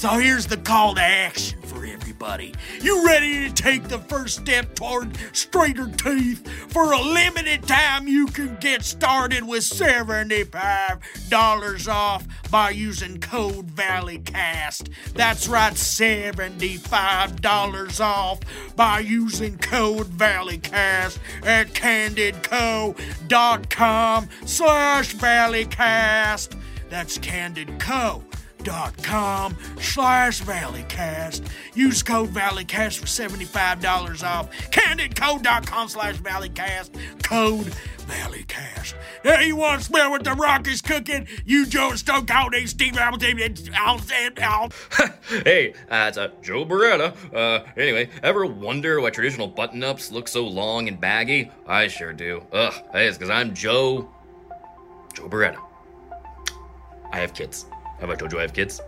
So 0.00 0.08
here's 0.18 0.46
the 0.46 0.56
call 0.56 0.94
to 0.94 1.02
action 1.02 1.60
for 1.60 1.84
everybody. 1.84 2.54
You 2.80 3.04
ready 3.04 3.46
to 3.46 3.52
take 3.52 3.84
the 3.84 3.98
first 3.98 4.40
step 4.40 4.74
toward 4.74 5.14
straighter 5.36 5.88
teeth? 5.88 6.48
For 6.72 6.92
a 6.92 7.02
limited 7.02 7.64
time, 7.64 8.08
you 8.08 8.24
can 8.28 8.56
get 8.60 8.82
started 8.82 9.46
with 9.46 9.62
$75 9.62 11.92
off 11.92 12.26
by 12.50 12.70
using 12.70 13.20
code 13.20 13.66
ValleyCast. 13.72 14.88
That's 15.12 15.46
right, 15.48 15.74
$75 15.74 18.00
off 18.00 18.40
by 18.76 19.00
using 19.00 19.58
code 19.58 20.06
ValleyCast 20.06 21.18
at 21.42 21.74
candidco.com 21.74 24.28
slash 24.46 25.14
ValleyCast. 25.14 26.56
That's 26.88 27.18
candidco.com 28.60 29.56
slash 29.80 30.42
valleycast 30.42 31.46
use 31.74 32.02
code 32.02 32.30
valleycast 32.30 32.98
for 32.98 33.06
$75 33.06 34.24
off 34.24 34.50
candidco.com 34.70 35.88
slash 35.88 36.16
valleycast 36.18 37.22
code 37.22 37.66
valleycast 38.06 38.94
hey 39.22 39.46
you 39.46 39.56
want 39.56 39.80
to 39.80 39.86
smell 39.86 40.10
what 40.10 40.24
the 40.24 40.32
rock 40.32 40.66
is 40.66 40.82
cooking 40.82 41.26
you 41.44 41.66
joe 41.66 41.94
stone 41.94 42.26
cold 42.26 42.54
and 42.54 42.68
steve 42.68 42.96
hamilton 42.96 43.38
i'll 43.76 43.98
stand 43.98 44.38
out 44.40 44.72
hey, 45.28 45.74
it's 45.90 46.18
uh, 46.18 46.28
Joe 46.42 46.64
Bereta. 46.64 47.14
Uh, 47.32 47.64
anyway, 47.76 48.08
ever 48.22 48.44
wonder 48.44 49.00
why 49.00 49.10
traditional 49.10 49.46
button-ups 49.46 50.10
look 50.10 50.26
so 50.26 50.46
long 50.46 50.88
and 50.88 51.00
baggy? 51.00 51.50
I 51.66 51.86
sure 51.86 52.12
do. 52.12 52.44
Ugh, 52.52 52.72
hey, 52.92 53.06
it's 53.06 53.16
because 53.16 53.30
I'm 53.30 53.54
Joe... 53.54 54.10
Joe 55.14 55.28
Bereta. 55.28 55.58
I 57.12 57.18
have 57.18 57.32
kids. 57.32 57.66
Have 58.00 58.10
I 58.10 58.14
told 58.14 58.32
you 58.32 58.38
I 58.38 58.42
have 58.42 58.52
kids? 58.52 58.80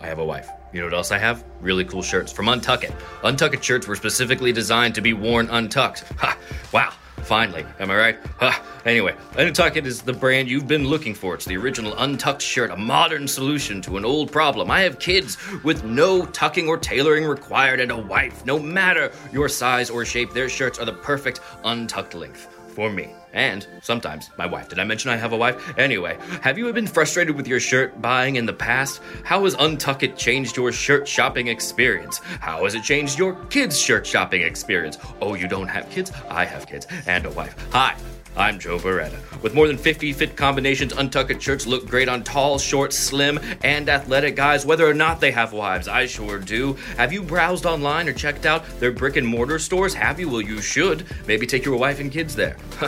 I 0.00 0.06
have 0.06 0.18
a 0.18 0.24
wife. 0.24 0.48
You 0.72 0.80
know 0.80 0.86
what 0.86 0.94
else 0.94 1.12
I 1.12 1.18
have? 1.18 1.44
Really 1.60 1.84
cool 1.84 2.02
shirts 2.02 2.32
from 2.32 2.46
Untuckit. 2.46 2.92
Untuckit 3.22 3.62
shirts 3.62 3.86
were 3.86 3.96
specifically 3.96 4.52
designed 4.52 4.94
to 4.94 5.00
be 5.00 5.12
worn 5.12 5.48
untucked. 5.50 6.04
Ha! 6.18 6.36
Wow. 6.72 6.92
Finally, 7.22 7.64
am 7.78 7.90
I 7.90 7.96
right? 7.96 8.18
Ha! 8.40 8.62
Anyway, 8.84 9.14
Untuckit 9.34 9.86
is 9.86 10.02
the 10.02 10.12
brand 10.12 10.48
you've 10.48 10.66
been 10.66 10.88
looking 10.88 11.14
for. 11.14 11.34
It's 11.34 11.44
the 11.44 11.56
original 11.56 11.94
untucked 11.98 12.42
shirt, 12.42 12.70
a 12.72 12.76
modern 12.76 13.28
solution 13.28 13.80
to 13.82 13.96
an 13.96 14.04
old 14.04 14.32
problem. 14.32 14.72
I 14.72 14.80
have 14.80 14.98
kids 14.98 15.36
with 15.62 15.84
no 15.84 16.26
tucking 16.26 16.66
or 16.66 16.78
tailoring 16.78 17.24
required 17.24 17.78
and 17.78 17.92
a 17.92 17.96
wife. 17.96 18.44
No 18.44 18.58
matter 18.58 19.12
your 19.32 19.48
size 19.48 19.88
or 19.88 20.04
shape, 20.04 20.32
their 20.32 20.48
shirts 20.48 20.80
are 20.80 20.84
the 20.84 20.94
perfect 20.94 21.40
untucked 21.64 22.14
length 22.14 22.48
for 22.74 22.90
me. 22.90 23.14
And 23.32 23.66
sometimes 23.82 24.30
my 24.36 24.46
wife. 24.46 24.68
Did 24.68 24.78
I 24.78 24.84
mention 24.84 25.10
I 25.10 25.16
have 25.16 25.32
a 25.32 25.36
wife? 25.36 25.78
Anyway, 25.78 26.18
have 26.42 26.58
you 26.58 26.72
been 26.72 26.86
frustrated 26.86 27.36
with 27.36 27.46
your 27.46 27.60
shirt 27.60 28.00
buying 28.02 28.36
in 28.36 28.46
the 28.46 28.52
past? 28.52 29.00
How 29.24 29.44
has 29.44 29.54
Untuckit 29.56 30.16
changed 30.16 30.56
your 30.56 30.72
shirt 30.72 31.08
shopping 31.08 31.48
experience? 31.48 32.18
How 32.18 32.64
has 32.64 32.74
it 32.74 32.82
changed 32.82 33.18
your 33.18 33.34
kids' 33.46 33.78
shirt 33.78 34.06
shopping 34.06 34.42
experience? 34.42 34.98
Oh, 35.20 35.34
you 35.34 35.48
don't 35.48 35.68
have 35.68 35.88
kids? 35.90 36.12
I 36.28 36.44
have 36.44 36.66
kids 36.66 36.86
and 37.06 37.26
a 37.26 37.30
wife. 37.30 37.54
Hi. 37.72 37.96
I'm 38.36 38.58
Joe 38.58 38.78
Bereta. 38.78 39.20
With 39.42 39.54
more 39.54 39.66
than 39.66 39.76
50 39.76 40.12
fit 40.14 40.36
combinations, 40.36 40.94
Untuckit 40.94 41.40
shirts 41.40 41.66
look 41.66 41.86
great 41.86 42.08
on 42.08 42.24
tall, 42.24 42.58
short, 42.58 42.94
slim, 42.94 43.38
and 43.62 43.90
athletic 43.90 44.36
guys, 44.36 44.64
whether 44.64 44.88
or 44.88 44.94
not 44.94 45.20
they 45.20 45.32
have 45.32 45.52
wives. 45.52 45.86
I 45.86 46.06
sure 46.06 46.38
do. 46.38 46.74
Have 46.96 47.12
you 47.12 47.22
browsed 47.22 47.66
online 47.66 48.08
or 48.08 48.14
checked 48.14 48.46
out 48.46 48.64
their 48.80 48.90
brick 48.90 49.16
and 49.16 49.26
mortar 49.26 49.58
stores? 49.58 49.92
Have 49.92 50.18
you? 50.18 50.30
Well, 50.30 50.40
you 50.40 50.62
should. 50.62 51.06
Maybe 51.26 51.46
take 51.46 51.64
your 51.64 51.76
wife 51.76 52.00
and 52.00 52.10
kids 52.10 52.34
there. 52.34 52.56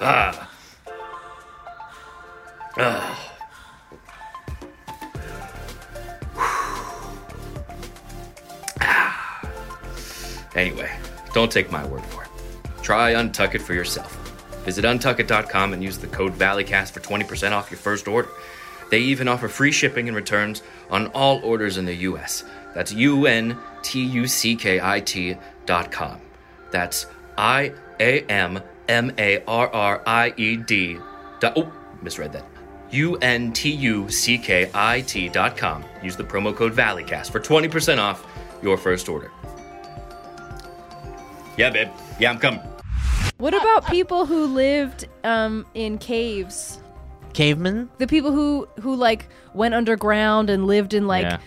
ah. 0.00 0.50
Ah. 2.76 3.22
Ah. 8.78 9.22
Anyway, 10.54 10.90
don't 11.34 11.50
take 11.50 11.72
my 11.72 11.84
word 11.86 12.04
for 12.06 12.22
it. 12.22 12.30
Try 12.82 13.14
Untuckit 13.14 13.60
for 13.60 13.74
yourself. 13.74 14.25
Visit 14.66 14.84
untuckit.com 14.84 15.72
and 15.72 15.82
use 15.82 15.96
the 15.96 16.08
code 16.08 16.34
ValleyCast 16.34 16.90
for 16.90 16.98
20% 16.98 17.52
off 17.52 17.70
your 17.70 17.78
first 17.78 18.08
order. 18.08 18.28
They 18.90 18.98
even 18.98 19.28
offer 19.28 19.46
free 19.46 19.70
shipping 19.70 20.08
and 20.08 20.16
returns 20.16 20.62
on 20.90 21.06
all 21.08 21.40
orders 21.44 21.76
in 21.76 21.84
the 21.84 21.94
US. 21.94 22.42
That's 22.74 22.92
U 22.92 23.26
N 23.26 23.56
T 23.82 24.04
U 24.04 24.26
C 24.26 24.56
K 24.56 24.80
I 24.80 25.00
T 25.00 25.36
dot 25.66 25.92
com. 25.92 26.20
That's 26.72 27.06
I 27.38 27.72
A 28.00 28.22
M 28.22 28.60
M 28.88 29.12
A 29.18 29.42
R 29.44 29.68
R 29.68 30.02
I 30.04 30.34
E 30.36 30.56
D. 30.56 30.98
Oh, 31.42 31.72
misread 32.02 32.32
that. 32.32 32.44
U 32.90 33.16
N 33.18 33.52
T 33.52 33.70
U 33.70 34.10
C 34.10 34.36
K 34.36 34.68
I 34.74 35.00
T 35.02 35.28
dot 35.28 35.56
com. 35.56 35.84
Use 36.02 36.16
the 36.16 36.24
promo 36.24 36.54
code 36.54 36.72
ValleyCast 36.74 37.30
for 37.30 37.38
20% 37.38 37.98
off 37.98 38.26
your 38.62 38.76
first 38.76 39.08
order. 39.08 39.30
Yeah, 41.56 41.70
babe. 41.70 41.88
Yeah, 42.18 42.30
I'm 42.30 42.38
coming. 42.38 42.60
What 43.38 43.52
about 43.54 43.86
people 43.86 44.24
who 44.26 44.46
lived 44.46 45.06
um, 45.24 45.66
in 45.74 45.98
caves? 45.98 46.80
Cavemen? 47.34 47.90
The 47.98 48.06
people 48.06 48.32
who 48.32 48.66
who 48.80 48.94
like 48.96 49.28
went 49.52 49.74
underground 49.74 50.48
and 50.48 50.66
lived 50.66 50.94
in 50.94 51.06
like 51.06 51.24
Yeah. 51.24 51.38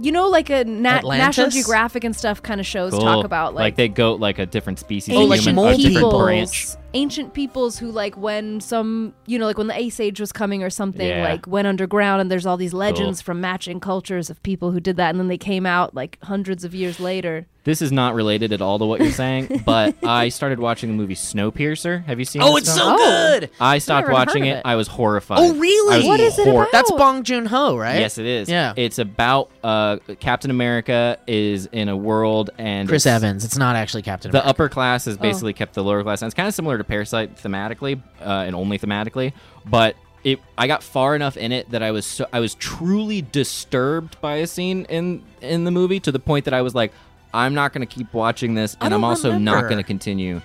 you 0.00 0.10
know 0.10 0.28
like 0.28 0.50
a 0.50 0.64
nat- 0.64 1.04
National 1.04 1.50
Geographic 1.50 2.02
and 2.02 2.16
stuff 2.16 2.42
kind 2.42 2.60
of 2.60 2.66
shows 2.66 2.92
Cool. 2.92 3.00
talk 3.02 3.24
about 3.24 3.54
like, 3.54 3.76
they 3.76 3.86
go 3.88 4.14
like 4.14 4.40
a 4.40 4.46
different 4.46 4.80
species 4.80 5.14
Oh, 5.16 5.22
of 5.22 5.28
like 5.28 5.38
ancient 5.38 5.56
human, 5.56 5.64
a 5.66 5.68
mole 5.70 5.76
different 5.76 5.96
people. 5.96 6.18
branch. 6.20 6.66
Ancient 6.94 7.34
peoples 7.34 7.78
who 7.78 7.90
like 7.90 8.16
when 8.16 8.60
some 8.60 9.12
you 9.26 9.38
know 9.38 9.46
like 9.46 9.58
when 9.58 9.66
the 9.66 9.76
ice 9.76 9.98
age 10.00 10.20
was 10.20 10.32
coming 10.32 10.62
or 10.62 10.70
something 10.70 11.06
Yeah. 11.06 11.24
like 11.28 11.46
went 11.46 11.66
underground 11.66 12.20
and 12.20 12.30
there's 12.30 12.46
all 12.46 12.56
these 12.56 12.72
legends 12.74 13.20
from 13.20 13.40
matching 13.40 13.80
cultures 13.80 14.30
of 14.30 14.42
people 14.42 14.70
who 14.70 14.80
did 14.80 14.96
that 14.96 15.10
and 15.10 15.18
then 15.18 15.28
they 15.28 15.38
came 15.38 15.66
out 15.66 15.94
like 15.94 16.18
hundreds 16.22 16.64
of 16.64 16.74
years 16.74 17.00
later 17.00 17.46
This 17.64 17.80
is 17.82 17.90
not 17.92 18.14
related 18.14 18.52
at 18.52 18.60
all 18.60 18.78
to 18.78 18.84
what 18.84 19.00
you're 19.00 19.10
saying, 19.10 19.62
but 19.66 19.96
I 20.04 20.28
started 20.28 20.58
watching 20.60 20.90
the 20.90 20.94
movie 20.94 21.14
Snowpiercer. 21.14 22.04
Have 22.04 22.18
you 22.18 22.26
seen? 22.26 22.42
It? 22.42 22.44
Oh, 22.44 22.56
it's 22.56 22.68
film? 22.68 22.98
so 22.98 23.04
Oh. 23.04 23.38
good. 23.40 23.50
I 23.58 23.78
stopped 23.78 24.10
watching 24.10 24.44
it. 24.44 24.58
it. 24.58 24.62
I 24.66 24.74
was 24.76 24.86
horrified. 24.86 25.38
Oh, 25.40 25.54
really? 25.54 25.94
I 25.94 25.98
was 25.98 26.06
What 26.06 26.20
is 26.20 26.38
it 26.38 26.46
about? 26.46 26.70
That's 26.72 26.90
Bong 26.92 27.22
Joon 27.22 27.46
Ho, 27.46 27.74
right? 27.78 28.00
Yes, 28.00 28.18
it 28.18 28.26
is. 28.26 28.50
Yeah. 28.50 28.74
It's 28.76 28.98
about 28.98 29.50
uh, 29.64 29.96
Captain 30.20 30.50
America 30.50 31.18
is 31.26 31.64
in 31.72 31.88
a 31.88 31.96
world 31.96 32.50
and 32.58 32.86
Chris 32.86 33.06
it's- 33.06 33.16
Evans. 33.22 33.46
It's 33.46 33.56
not 33.56 33.76
actually 33.76 34.02
Captain 34.02 34.30
America. 34.30 34.44
The 34.44 34.50
America. 34.50 34.62
upper 34.64 34.68
class 34.68 35.06
Oh. 35.08 35.10
has 35.12 35.16
basically 35.18 35.54
kept 35.54 35.72
the 35.72 35.82
lower 35.82 36.02
class, 36.02 36.20
and 36.20 36.26
it's 36.26 36.34
kind 36.34 36.46
of 36.48 36.54
similar 36.54 36.76
to 36.76 36.83
Parasite 36.84 37.36
thematically, 37.36 38.00
uh, 38.20 38.44
and 38.46 38.54
only 38.54 38.78
thematically. 38.78 39.32
But 39.66 39.96
it, 40.22 40.40
I 40.56 40.66
got 40.66 40.82
far 40.82 41.14
enough 41.14 41.36
in 41.36 41.52
it 41.52 41.70
that 41.70 41.82
I 41.82 41.90
was 41.90 42.06
so, 42.06 42.26
I 42.32 42.40
was 42.40 42.54
truly 42.54 43.22
disturbed 43.22 44.20
by 44.20 44.36
a 44.36 44.46
scene 44.46 44.84
in 44.88 45.22
in 45.40 45.64
the 45.64 45.70
movie 45.70 46.00
to 46.00 46.12
the 46.12 46.18
point 46.18 46.44
that 46.46 46.54
I 46.54 46.62
was 46.62 46.74
like, 46.74 46.92
I'm 47.32 47.54
not 47.54 47.72
going 47.72 47.86
to 47.86 47.92
keep 47.94 48.12
watching 48.14 48.54
this, 48.54 48.74
and 48.80 48.94
I'm 48.94 49.00
don't 49.00 49.10
also 49.10 49.36
not 49.38 49.62
going 49.64 49.76
to 49.78 49.82
continue. 49.82 50.40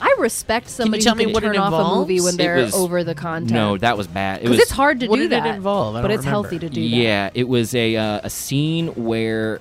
i 0.00 0.14
respect 0.18 0.68
somebody 0.68 1.02
tell 1.02 1.14
who 1.14 1.18
me 1.18 1.24
can 1.24 1.32
what 1.34 1.42
it 1.42 1.46
turn 1.48 1.56
off 1.58 1.72
a 1.72 1.96
movie 1.98 2.20
when 2.20 2.36
they're 2.36 2.56
was- 2.56 2.74
over 2.74 3.02
the 3.04 3.14
content 3.16 3.50
No, 3.52 3.76
that 3.78 3.96
was 3.98 4.06
bad. 4.06 4.38
It 4.38 4.42
because 4.44 4.50
was 4.58 4.60
it's 4.60 4.70
hard 4.70 5.00
to 5.00 5.08
What 5.08 5.16
do 5.16 5.22
did 5.28 5.32
it 5.32 5.42
that 5.42 5.56
involve? 5.56 5.96
I 5.96 6.02
but 6.02 6.08
don't 6.08 6.16
it's 6.18 6.24
remember. 6.26 6.48
healthy 6.48 6.58
to 6.60 6.68
do 6.70 6.80
that 6.80 6.96
Yeah, 6.96 7.30
it 7.34 7.48
was 7.48 7.74
a 7.74 7.96
uh, 7.96 8.20
a 8.22 8.30
scene 8.30 8.88
where 8.94 9.60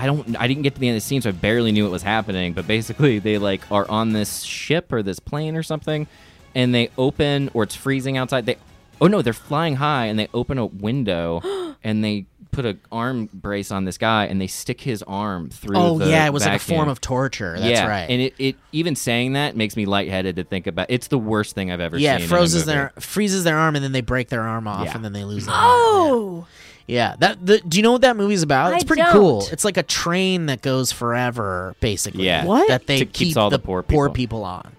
I 0.00 0.06
don't 0.06 0.36
I 0.40 0.48
didn't 0.48 0.62
get 0.62 0.74
to 0.74 0.80
the 0.80 0.88
end 0.88 0.96
of 0.96 1.02
the 1.02 1.06
scene, 1.06 1.20
so 1.20 1.28
I 1.28 1.32
barely 1.32 1.72
knew 1.72 1.84
what 1.84 1.92
was 1.92 2.02
happening. 2.02 2.54
But 2.54 2.66
basically, 2.66 3.18
they 3.18 3.38
like 3.38 3.70
are 3.70 3.88
on 3.90 4.12
this 4.12 4.42
ship 4.42 4.92
or 4.92 5.02
this 5.02 5.20
plane 5.20 5.56
or 5.56 5.62
something, 5.62 6.06
and 6.54 6.74
they 6.74 6.90
open 6.96 7.50
or 7.52 7.64
it's 7.64 7.74
freezing 7.74 8.16
outside. 8.16 8.46
They 8.46 8.56
oh 9.00 9.06
no, 9.06 9.22
they're 9.22 9.32
flying 9.32 9.76
high 9.76 10.06
and 10.06 10.18
they 10.18 10.28
open 10.32 10.58
a 10.58 10.66
window 10.66 11.42
and 11.84 12.02
they 12.02 12.26
put 12.50 12.64
a 12.64 12.76
arm 12.90 13.28
brace 13.32 13.70
on 13.70 13.84
this 13.84 13.96
guy 13.96 14.26
and 14.26 14.40
they 14.40 14.46
stick 14.46 14.80
his 14.80 15.02
arm 15.04 15.50
through. 15.50 15.76
oh, 15.76 15.98
the 15.98 16.08
yeah. 16.08 16.26
It 16.26 16.32
was 16.32 16.44
like 16.44 16.56
a 16.56 16.58
form 16.58 16.88
of 16.88 17.00
torture. 17.00 17.56
That's 17.58 17.70
yeah, 17.70 17.86
right. 17.86 18.10
and 18.10 18.22
it, 18.22 18.34
it 18.38 18.56
even 18.72 18.96
saying 18.96 19.34
that 19.34 19.56
makes 19.56 19.76
me 19.76 19.86
lightheaded 19.86 20.36
to 20.36 20.44
think 20.44 20.66
about. 20.66 20.86
It's 20.88 21.08
the 21.08 21.18
worst 21.18 21.54
thing 21.54 21.70
I've 21.70 21.80
ever 21.80 21.96
seen. 21.96 22.04
yeah, 22.04 22.16
seen. 22.16 22.22
it 22.22 22.24
in 22.24 22.28
freezes 22.30 22.64
their 22.64 22.92
freezes 22.98 23.44
their 23.44 23.56
arm 23.56 23.76
and 23.76 23.84
then 23.84 23.92
they 23.92 24.00
break 24.00 24.28
their 24.28 24.42
arm 24.42 24.66
off 24.66 24.86
Yeah. 24.86 24.94
and 24.94 25.04
then 25.04 25.12
they 25.12 25.24
lose 25.24 25.46
their 25.46 25.54
oh! 25.54 25.58
arm. 25.58 26.12
oh 26.12 26.46
Yeah, 26.90 27.16
that 27.20 27.44
the, 27.44 27.58
do 27.60 27.76
you 27.78 27.82
know 27.82 27.92
what 27.92 28.00
that 28.02 28.16
movie's 28.16 28.42
about? 28.42 28.72
I 28.72 28.76
It's 28.76 28.84
pretty 28.84 29.02
don't. 29.02 29.12
cool. 29.12 29.46
It's 29.52 29.64
like 29.64 29.76
a 29.76 29.82
train 29.82 30.46
that 30.46 30.60
goes 30.62 30.92
forever, 30.92 31.74
basically. 31.80 32.24
Yeah. 32.26 32.44
What? 32.44 32.68
That 32.68 32.86
they 32.86 32.98
To 32.98 33.04
keep 33.06 33.12
keeps 33.28 33.36
all 33.36 33.50
the 33.50 33.58
poor 33.58 33.82
people. 33.82 34.10
people 34.10 34.44
on, 34.44 34.72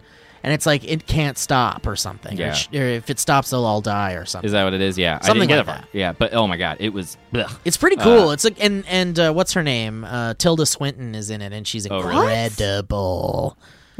and 0.43 0.53
it's 0.53 0.65
like 0.65 0.83
it 0.83 1.07
can't 1.07 1.37
stop 1.37 1.87
or 1.87 1.95
something. 1.95 2.37
Yeah. 2.37 2.49
it 2.51 2.55
sh- 2.55 2.67
or 2.73 2.83
if 2.85 3.09
it 3.09 3.19
stops, 3.19 3.49
they'll 3.51 3.65
all 3.65 3.81
die 3.81 4.13
or 4.13 4.25
something. 4.25 4.45
Is 4.45 4.51
that 4.51 4.63
what 4.63 4.73
it 4.73 4.81
is? 4.81 4.97
Yeah, 4.97 5.19
I 5.21 5.25
Something 5.27 5.47
didn't 5.47 5.67
like 5.67 5.77
it 5.77 5.81
that. 5.81 5.87
Yeah, 5.97 6.11
but 6.13 6.33
oh 6.33 6.47
my 6.47 6.57
god, 6.57 6.77
it 6.79 6.89
was. 6.93 7.17
blech. 7.33 7.55
It's 7.65 7.77
pretty 7.77 7.95
cool. 7.97 8.29
Uh, 8.29 8.33
it's 8.33 8.43
like 8.43 8.61
and 8.63 8.85
and 8.87 9.17
uh, 9.19 9.31
what's 9.33 9.53
her 9.53 9.63
name? 9.63 10.03
Uh, 10.03 10.33
Tilda 10.33 10.65
Swinton 10.65 11.15
is 11.15 11.29
in 11.29 11.41
it, 11.41 11.53
and 11.53 11.65
she's 11.67 11.87
Oh, 11.89 12.01
really? 12.01 12.49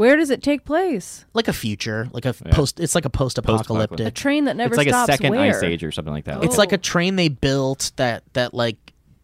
Incredible. 0.02 0.12
where 0.12 0.18
does 0.18 0.30
it 0.30 0.42
take 0.44 0.66
place 0.66 1.26
Like 1.34 1.48
a 1.48 1.54
future, 1.54 2.08
like 2.12 2.26
a 2.26 2.34
post. 2.34 2.80
It's 2.80 2.96
like 2.96 3.06
a 3.06 3.10
post-apocalyptic. 3.10 4.06
a 4.08 4.12
train 4.12 4.46
that 4.46 4.56
never 4.56 4.74
it's 4.74 4.78
like 4.78 4.88
stops 4.90 5.10
a 5.10 5.12
second 5.14 5.32
where? 5.32 5.56
ice 5.56 5.64
age 5.64 5.84
or 5.84 5.92
something 5.92 6.14
like 6.14 6.26
that. 6.26 6.44
It's 6.44 6.56
Oh. 6.56 6.58
like 6.58 6.72
a 6.72 6.76
oh. 6.76 6.80
train 6.80 7.16
they 7.16 7.30
built 7.30 7.92
that 7.98 8.24
that 8.34 8.54
like 8.54 8.78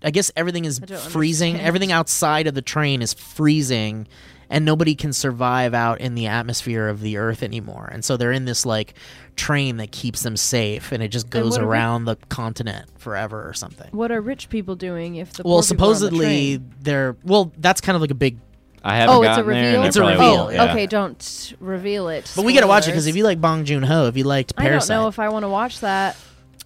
I 0.03 0.11
guess 0.11 0.31
everything 0.35 0.65
is 0.65 0.79
freezing. 1.09 1.53
understand. 1.53 1.67
Everything 1.67 1.91
outside 1.91 2.45
of 2.47 2.53
the 2.53 2.61
train 2.61 3.01
is 3.01 3.13
freezing, 3.13 4.07
and 4.47 4.63
nobody 4.63 4.93
can 4.93 5.11
survive 5.11 5.73
out 5.73 5.99
in 6.01 6.13
the 6.13 6.27
atmosphere 6.27 6.87
of 6.87 7.01
the 7.01 7.17
Earth 7.17 7.41
anymore. 7.41 7.89
And 7.91 8.05
so 8.05 8.15
they're 8.15 8.31
in 8.31 8.45
this 8.45 8.63
like 8.63 8.93
train 9.35 9.77
that 9.77 9.91
keeps 9.91 10.21
them 10.21 10.37
safe, 10.37 10.91
and 10.91 11.01
it 11.01 11.07
just 11.07 11.31
goes 11.31 11.53
what 11.53 11.61
are 11.61 11.63
we- 11.65 11.69
around 11.71 12.05
the 12.05 12.15
continent 12.29 12.85
forever 12.99 13.47
or 13.49 13.53
something. 13.53 13.89
What 13.91 14.11
are 14.11 14.21
rich 14.21 14.49
people 14.49 14.75
doing 14.75 15.15
if 15.15 15.33
the 15.33 15.41
Well, 15.43 15.61
poor 15.61 15.63
people 15.67 15.85
are 15.85 15.87
on 15.87 15.93
the 15.93 15.97
supposedly 15.97 16.57
train? 16.59 16.73
they're 16.81 17.15
well. 17.23 17.51
That's 17.57 17.81
kind 17.81 17.95
of 17.95 18.01
like 18.01 18.11
a 18.11 18.15
big. 18.15 18.37
I 18.83 18.95
haven't 18.97 19.15
Oh, 19.15 19.21
it's 19.23 19.37
a 19.37 19.41
gotten 19.41 19.47
there. 19.47 19.55
and 19.63 19.65
reveal. 19.73 19.83
It's 19.87 19.95
a 19.97 20.01
reveal, 20.05 20.35
won't, 20.37 20.53
yeah. 20.53 20.71
Okay, 20.71 20.85
don't 20.87 21.53
reveal 21.59 22.09
it. 22.09 22.31
But 22.35 22.45
we 22.45 22.53
gotta 22.53 22.67
watch 22.67 22.87
it 22.87 22.91
because 22.91 23.07
if 23.07 23.15
you 23.15 23.23
like 23.23 23.41
Bong 23.41 23.65
Joon 23.65 23.83
Ho, 23.83 24.05
if 24.07 24.15
you 24.17 24.23
liked 24.23 24.53
I 24.57 24.69
don't 24.69 24.87
know 24.89 25.07
if 25.07 25.19
I 25.19 25.29
want 25.29 25.43
to 25.43 25.49
watch 25.49 25.79
that 25.81 26.15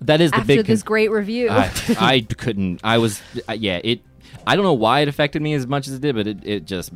That 0.01 0.22
is 0.22 0.32
the 0.32 0.38
after 0.38 0.47
big. 0.57 0.66
this 0.66 0.84
great 0.84 1.09
review. 1.12 1.49
I, 1.49 1.72
I 1.99 2.22
couldn't. 2.38 2.82
I 2.84 2.97
was. 2.99 3.22
Uh, 3.49 3.53
yeah. 3.53 3.80
It. 3.84 4.01
I 4.45 4.55
don't 4.55 4.66
know 4.66 4.74
why 4.74 5.01
it 5.01 5.07
affected 5.07 5.41
me 5.41 5.53
as 5.53 5.66
much 5.68 5.88
as 5.88 5.93
it 5.95 6.01
did, 6.01 6.16
but 6.16 6.28
it. 6.28 6.38
It 6.43 6.66
just. 6.66 6.91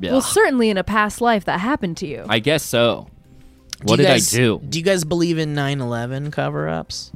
well, 0.00 0.20
certainly 0.20 0.70
in 0.70 0.76
a 0.78 0.84
past 0.84 1.20
life 1.20 1.44
that 1.46 1.60
happened 1.60 1.96
to 1.98 2.06
you. 2.06 2.24
I 2.28 2.38
guess 2.40 2.62
so. 2.62 3.08
What 3.82 3.96
did 3.96 4.04
guys- 4.06 4.32
I 4.34 4.38
do? 4.38 4.60
Do 4.68 4.78
you 4.78 4.84
guys 4.84 5.04
believe 5.04 5.36
in 5.38 5.54
9/11 5.54 6.30
cover-ups? 6.32 7.12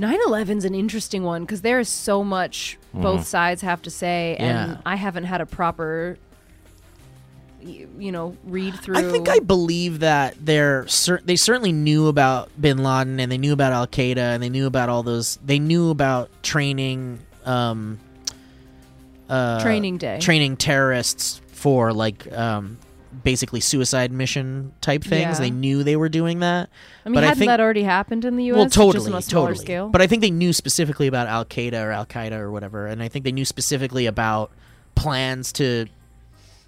9/11's 0.00 0.64
an 0.64 0.74
interesting 0.74 1.22
one 1.22 1.42
because 1.42 1.60
there 1.62 1.78
is 1.80 1.88
so 1.88 2.24
much 2.24 2.78
Mm-hmm. 2.92 3.02
both 3.04 3.26
sides 3.26 3.62
have 3.62 3.80
to 3.82 3.90
say, 3.90 4.36
and 4.38 4.72
Yeah. 4.72 4.76
I 4.84 4.96
haven't 4.96 5.24
had 5.24 5.40
a 5.40 5.46
proper, 5.46 6.18
y- 6.18 6.31
you 7.62 8.12
know, 8.12 8.36
read 8.44 8.74
through. 8.80 8.96
I 8.96 9.02
think 9.10 9.28
I 9.28 9.38
believe 9.38 10.00
that 10.00 10.34
they're 10.40 10.86
cer- 10.88 11.20
they 11.24 11.36
certainly 11.36 11.72
knew 11.72 12.08
about 12.08 12.50
Bin 12.60 12.82
Laden 12.82 13.20
and 13.20 13.30
they 13.30 13.38
knew 13.38 13.52
about 13.52 13.72
Al 13.72 13.86
Qaeda 13.86 14.16
and 14.18 14.42
they 14.42 14.48
knew 14.48 14.66
about 14.66 14.88
all 14.88 15.02
those. 15.02 15.38
They 15.44 15.58
knew 15.58 15.90
about 15.90 16.30
training, 16.42 17.20
um, 17.44 17.98
uh, 19.28 19.60
Training 19.62 19.98
day. 19.98 20.18
training 20.20 20.56
terrorists 20.56 21.40
for 21.52 21.92
like 21.92 22.30
um, 22.32 22.78
basically 23.24 23.60
suicide 23.60 24.12
mission 24.12 24.72
type 24.80 25.02
things. 25.02 25.38
Yeah. 25.38 25.44
They 25.44 25.50
knew 25.50 25.82
they 25.84 25.96
were 25.96 26.08
doing 26.08 26.40
that. 26.40 26.68
I 27.04 27.08
mean, 27.08 27.14
but 27.14 27.24
I 27.24 27.28
hadn't 27.28 27.38
think 27.40 27.48
that 27.48 27.60
already 27.60 27.82
happened 27.82 28.24
in 28.24 28.36
the 28.36 28.44
U.S.? 28.44 28.56
well, 28.56 28.64
just 28.66 28.74
totally, 28.74 29.12
on 29.12 29.18
a 29.18 29.22
smaller 29.22 29.48
totally. 29.48 29.64
scale. 29.64 29.88
But 29.88 30.02
I 30.02 30.06
think 30.06 30.22
they 30.22 30.30
knew 30.30 30.52
specifically 30.52 31.06
about 31.06 31.28
Al 31.28 31.44
Qaeda 31.44 31.82
or 31.82 31.92
Al 31.92 32.06
Qaeda 32.06 32.32
or 32.32 32.50
whatever, 32.50 32.86
and 32.86 33.02
I 33.02 33.08
think 33.08 33.24
they 33.24 33.32
knew 33.32 33.44
specifically 33.44 34.06
about 34.06 34.50
plans 34.94 35.52
to 35.52 35.86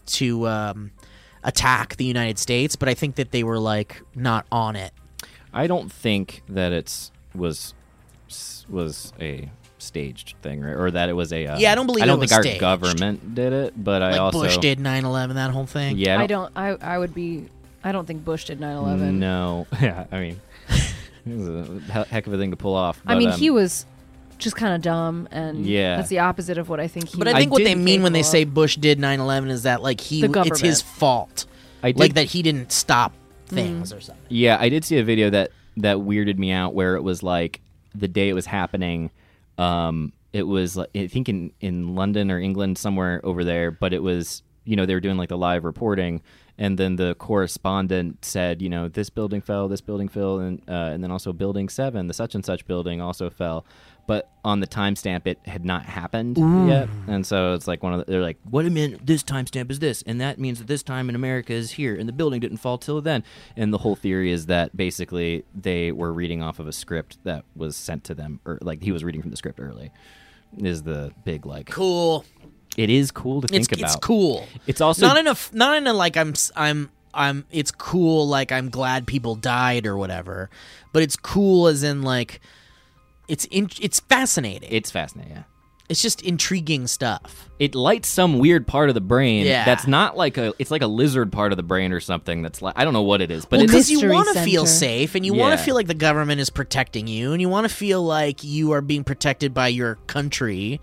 to 0.06 0.46
um, 0.48 0.90
attack 1.42 1.96
the 1.96 2.04
United 2.04 2.38
States. 2.38 2.76
But 2.76 2.88
I 2.88 2.94
think 2.94 3.16
that 3.16 3.30
they 3.30 3.44
were 3.44 3.58
like 3.58 4.02
not 4.14 4.46
on 4.50 4.76
it. 4.76 4.92
I 5.52 5.66
don't 5.66 5.90
think 5.90 6.42
that 6.48 6.72
it's 6.72 7.12
was 7.34 7.74
was 8.68 9.12
a 9.20 9.48
staged 9.78 10.34
thing, 10.42 10.60
right? 10.60 10.74
Or 10.74 10.90
that 10.90 11.08
it 11.08 11.12
was 11.12 11.32
a. 11.32 11.46
Uh, 11.46 11.58
Yeah, 11.58 11.72
I 11.72 11.74
don't 11.74 11.86
believe 11.86 12.02
I 12.02 12.06
don't 12.06 12.18
was 12.18 12.30
think 12.30 12.36
our 12.38 12.42
staged. 12.42 12.60
government 12.60 13.34
did 13.34 13.52
it, 13.52 13.74
but 13.82 14.02
I 14.02 14.18
also 14.18 14.40
Bush 14.42 14.58
did 14.58 14.78
9/11, 14.78 15.34
that 15.34 15.50
whole 15.50 15.66
thing. 15.66 15.98
Yeah, 15.98 16.18
I 16.18 16.26
don't. 16.26 16.50
I 16.56 16.70
I 16.80 16.98
would 16.98 17.14
be. 17.14 17.46
I 17.82 17.92
don't 17.92 18.06
think 18.06 18.24
Bush 18.24 18.44
did 18.46 18.60
9/11. 18.60 19.14
No, 19.14 19.66
yeah, 19.80 20.06
I 20.10 20.18
mean, 20.20 20.40
it 21.26 21.36
was 21.36 21.48
a 21.90 22.04
heck 22.04 22.26
of 22.26 22.32
a 22.32 22.38
thing 22.38 22.50
to 22.50 22.56
pull 22.56 22.74
off. 22.74 23.00
I 23.06 23.14
mean, 23.14 23.30
um, 23.30 23.38
he 23.38 23.50
was 23.50 23.86
just 24.38 24.56
kind 24.56 24.74
of 24.74 24.82
dumb, 24.82 25.28
and 25.30 25.64
Yeah. 25.66 25.96
that's 25.96 26.08
the 26.08 26.18
opposite 26.20 26.58
of 26.58 26.68
what 26.68 26.80
I 26.80 26.88
think 26.88 27.08
he. 27.08 27.18
But 27.18 27.28
I 27.28 27.32
was 27.32 27.38
think 27.40 27.52
what 27.52 27.64
they 27.64 27.74
did- 27.74 27.82
mean 27.82 28.02
when 28.02 28.12
they 28.12 28.20
capable 28.20 28.32
say. 28.32 28.44
Bush 28.44 28.76
did 28.76 28.98
9/11 28.98 29.50
is 29.50 29.62
that 29.64 29.82
like 29.82 30.00
he 30.00 30.20
The 30.26 30.42
it's 30.46 30.60
his 30.60 30.82
fault. 30.82 31.46
I 31.82 31.92
did, 31.92 32.00
Like 32.00 32.14
that 32.14 32.26
he 32.26 32.42
didn't 32.42 32.72
stop 32.72 33.12
Mm. 33.50 33.54
things 33.54 33.92
or 33.92 34.00
something. 34.00 34.24
Yeah, 34.28 34.56
I 34.58 34.68
did 34.68 34.84
see 34.84 34.98
a 34.98 35.04
video 35.04 35.30
that 35.30 35.50
that 35.76 35.96
weirded 35.98 36.38
me 36.38 36.50
out 36.52 36.72
where 36.74 36.94
it 36.96 37.02
was 37.02 37.22
like 37.22 37.60
the 37.94 38.08
day 38.08 38.28
it 38.28 38.32
was 38.34 38.46
happening. 38.46 39.10
Um, 39.58 40.12
it 40.32 40.44
was 40.46 40.76
like- 40.76 40.90
I 40.96 41.06
think 41.06 41.28
in 41.28 41.52
in 41.60 41.94
London 41.94 42.30
or 42.30 42.38
England 42.40 42.78
somewhere 42.78 43.20
over 43.24 43.44
there, 43.44 43.70
but 43.70 43.92
it 43.92 44.02
was 44.02 44.42
you 44.64 44.76
know 44.76 44.86
they 44.86 44.94
were 44.94 45.00
doing 45.00 45.16
like 45.18 45.28
the 45.28 45.36
live 45.38 45.64
reporting, 45.64 46.22
and 46.58 46.78
then 46.78 46.96
the 46.96 47.14
correspondent 47.16 48.24
said 48.24 48.62
you 48.62 48.68
know 48.68 48.88
this 48.88 49.10
building 49.10 49.40
fell, 49.40 49.68
this 49.68 49.80
building 49.80 50.08
fell, 50.08 50.38
and 50.38 50.60
uh, 50.68 50.90
and 50.92 51.04
then 51.04 51.10
also 51.10 51.32
building 51.32 51.68
seven, 51.68 52.06
the 52.06 52.14
such 52.14 52.34
and 52.34 52.44
such 52.44 52.66
building 52.66 53.00
also 53.00 53.28
fell. 53.30 53.64
But 54.06 54.28
on 54.44 54.60
the 54.60 54.66
timestamp, 54.66 55.26
it 55.26 55.38
had 55.46 55.64
not 55.64 55.86
happened 55.86 56.36
yet, 56.68 56.88
and 57.06 57.26
so 57.26 57.54
it's 57.54 57.66
like 57.66 57.82
one 57.82 57.94
of 57.94 58.00
the, 58.04 58.12
they're 58.12 58.20
like, 58.20 58.36
"What 58.50 58.66
a 58.66 58.70
minute! 58.70 59.00
This 59.06 59.22
timestamp 59.22 59.70
is 59.70 59.78
this, 59.78 60.02
and 60.06 60.20
that 60.20 60.38
means 60.38 60.58
that 60.58 60.66
this 60.66 60.82
time 60.82 61.08
in 61.08 61.14
America 61.14 61.54
is 61.54 61.70
here, 61.72 61.94
and 61.96 62.06
the 62.06 62.12
building 62.12 62.40
didn't 62.40 62.58
fall 62.58 62.76
till 62.76 63.00
then." 63.00 63.24
And 63.56 63.72
the 63.72 63.78
whole 63.78 63.96
theory 63.96 64.30
is 64.30 64.44
that 64.46 64.76
basically 64.76 65.44
they 65.54 65.90
were 65.90 66.12
reading 66.12 66.42
off 66.42 66.58
of 66.58 66.68
a 66.68 66.72
script 66.72 67.16
that 67.24 67.44
was 67.56 67.76
sent 67.76 68.04
to 68.04 68.14
them, 68.14 68.40
or 68.44 68.58
like 68.60 68.82
he 68.82 68.92
was 68.92 69.02
reading 69.02 69.22
from 69.22 69.30
the 69.30 69.36
script 69.38 69.58
early. 69.58 69.90
Is 70.58 70.82
the 70.82 71.12
big 71.24 71.46
like 71.46 71.70
Cool. 71.70 72.24
it 72.76 72.90
is 72.90 73.10
cool 73.10 73.40
to 73.40 73.46
It's 73.46 73.66
think 73.68 73.80
about. 73.80 73.86
it's 73.90 73.96
cool. 73.96 74.46
It's 74.66 74.80
also 74.82 75.06
not 75.06 75.16
enough 75.16 75.52
not 75.54 75.76
in 75.78 75.86
a 75.86 75.92
like 75.94 76.16
i'm 76.16 76.34
i'm 76.54 76.90
i'm 77.14 77.44
it's 77.50 77.70
cool 77.72 78.28
like 78.28 78.52
i'm 78.52 78.68
glad 78.70 79.06
people 79.06 79.34
died 79.34 79.84
or 79.86 79.96
whatever 79.96 80.50
but 80.92 81.02
it's 81.02 81.16
cool 81.16 81.66
as 81.66 81.82
in 81.82 82.02
like 82.02 82.40
it's 83.28 83.44
in, 83.46 83.68
it's 83.80 84.00
fascinating 84.00 84.68
it's 84.72 84.90
fascinating. 84.90 85.32
Yeah. 85.34 85.42
it's 85.88 86.02
just 86.02 86.22
intriguing 86.22 86.86
stuff 86.86 87.48
It 87.58 87.74
lights 87.74 88.08
some 88.08 88.38
weird 88.38 88.66
part 88.66 88.88
of 88.88 88.94
the 88.94 89.00
brain 89.00 89.46
Yeah. 89.46 89.64
that's 89.64 89.86
not 89.86 90.16
like 90.16 90.36
a. 90.38 90.52
It's 90.58 90.70
like 90.70 90.82
a 90.82 90.86
lizard 90.86 91.30
part 91.32 91.52
of 91.52 91.56
the 91.56 91.62
brain 91.62 91.92
or 91.92 92.00
something. 92.00 92.42
That's 92.42 92.60
like 92.60 92.74
I 92.76 92.84
don't 92.84 92.92
know 92.92 93.02
what 93.02 93.20
it 93.22 93.30
is, 93.30 93.44
but 93.44 93.58
well 93.58 93.64
it's 93.64 93.72
because 93.72 93.90
you 93.90 93.98
mystery 93.98 94.10
want 94.12 94.28
to 94.36 94.42
feel 94.44 94.66
center. 94.66 94.78
safe 94.78 95.14
and 95.14 95.24
you 95.24 95.32
want 95.34 95.52
Yeah. 95.52 95.56
to 95.56 95.62
feel 95.62 95.74
like 95.76 95.86
the 95.86 95.94
government 95.94 96.40
is 96.40 96.50
protecting 96.50 97.06
you 97.06 97.32
and 97.32 97.40
you 97.40 97.48
want 97.48 97.68
to 97.68 97.74
feel 97.74 98.02
like 98.02 98.42
you 98.42 98.72
are 98.72 98.80
being 98.82 99.04
protected 99.04 99.54
by 99.54 99.68
your 99.68 99.94
country 100.06 100.80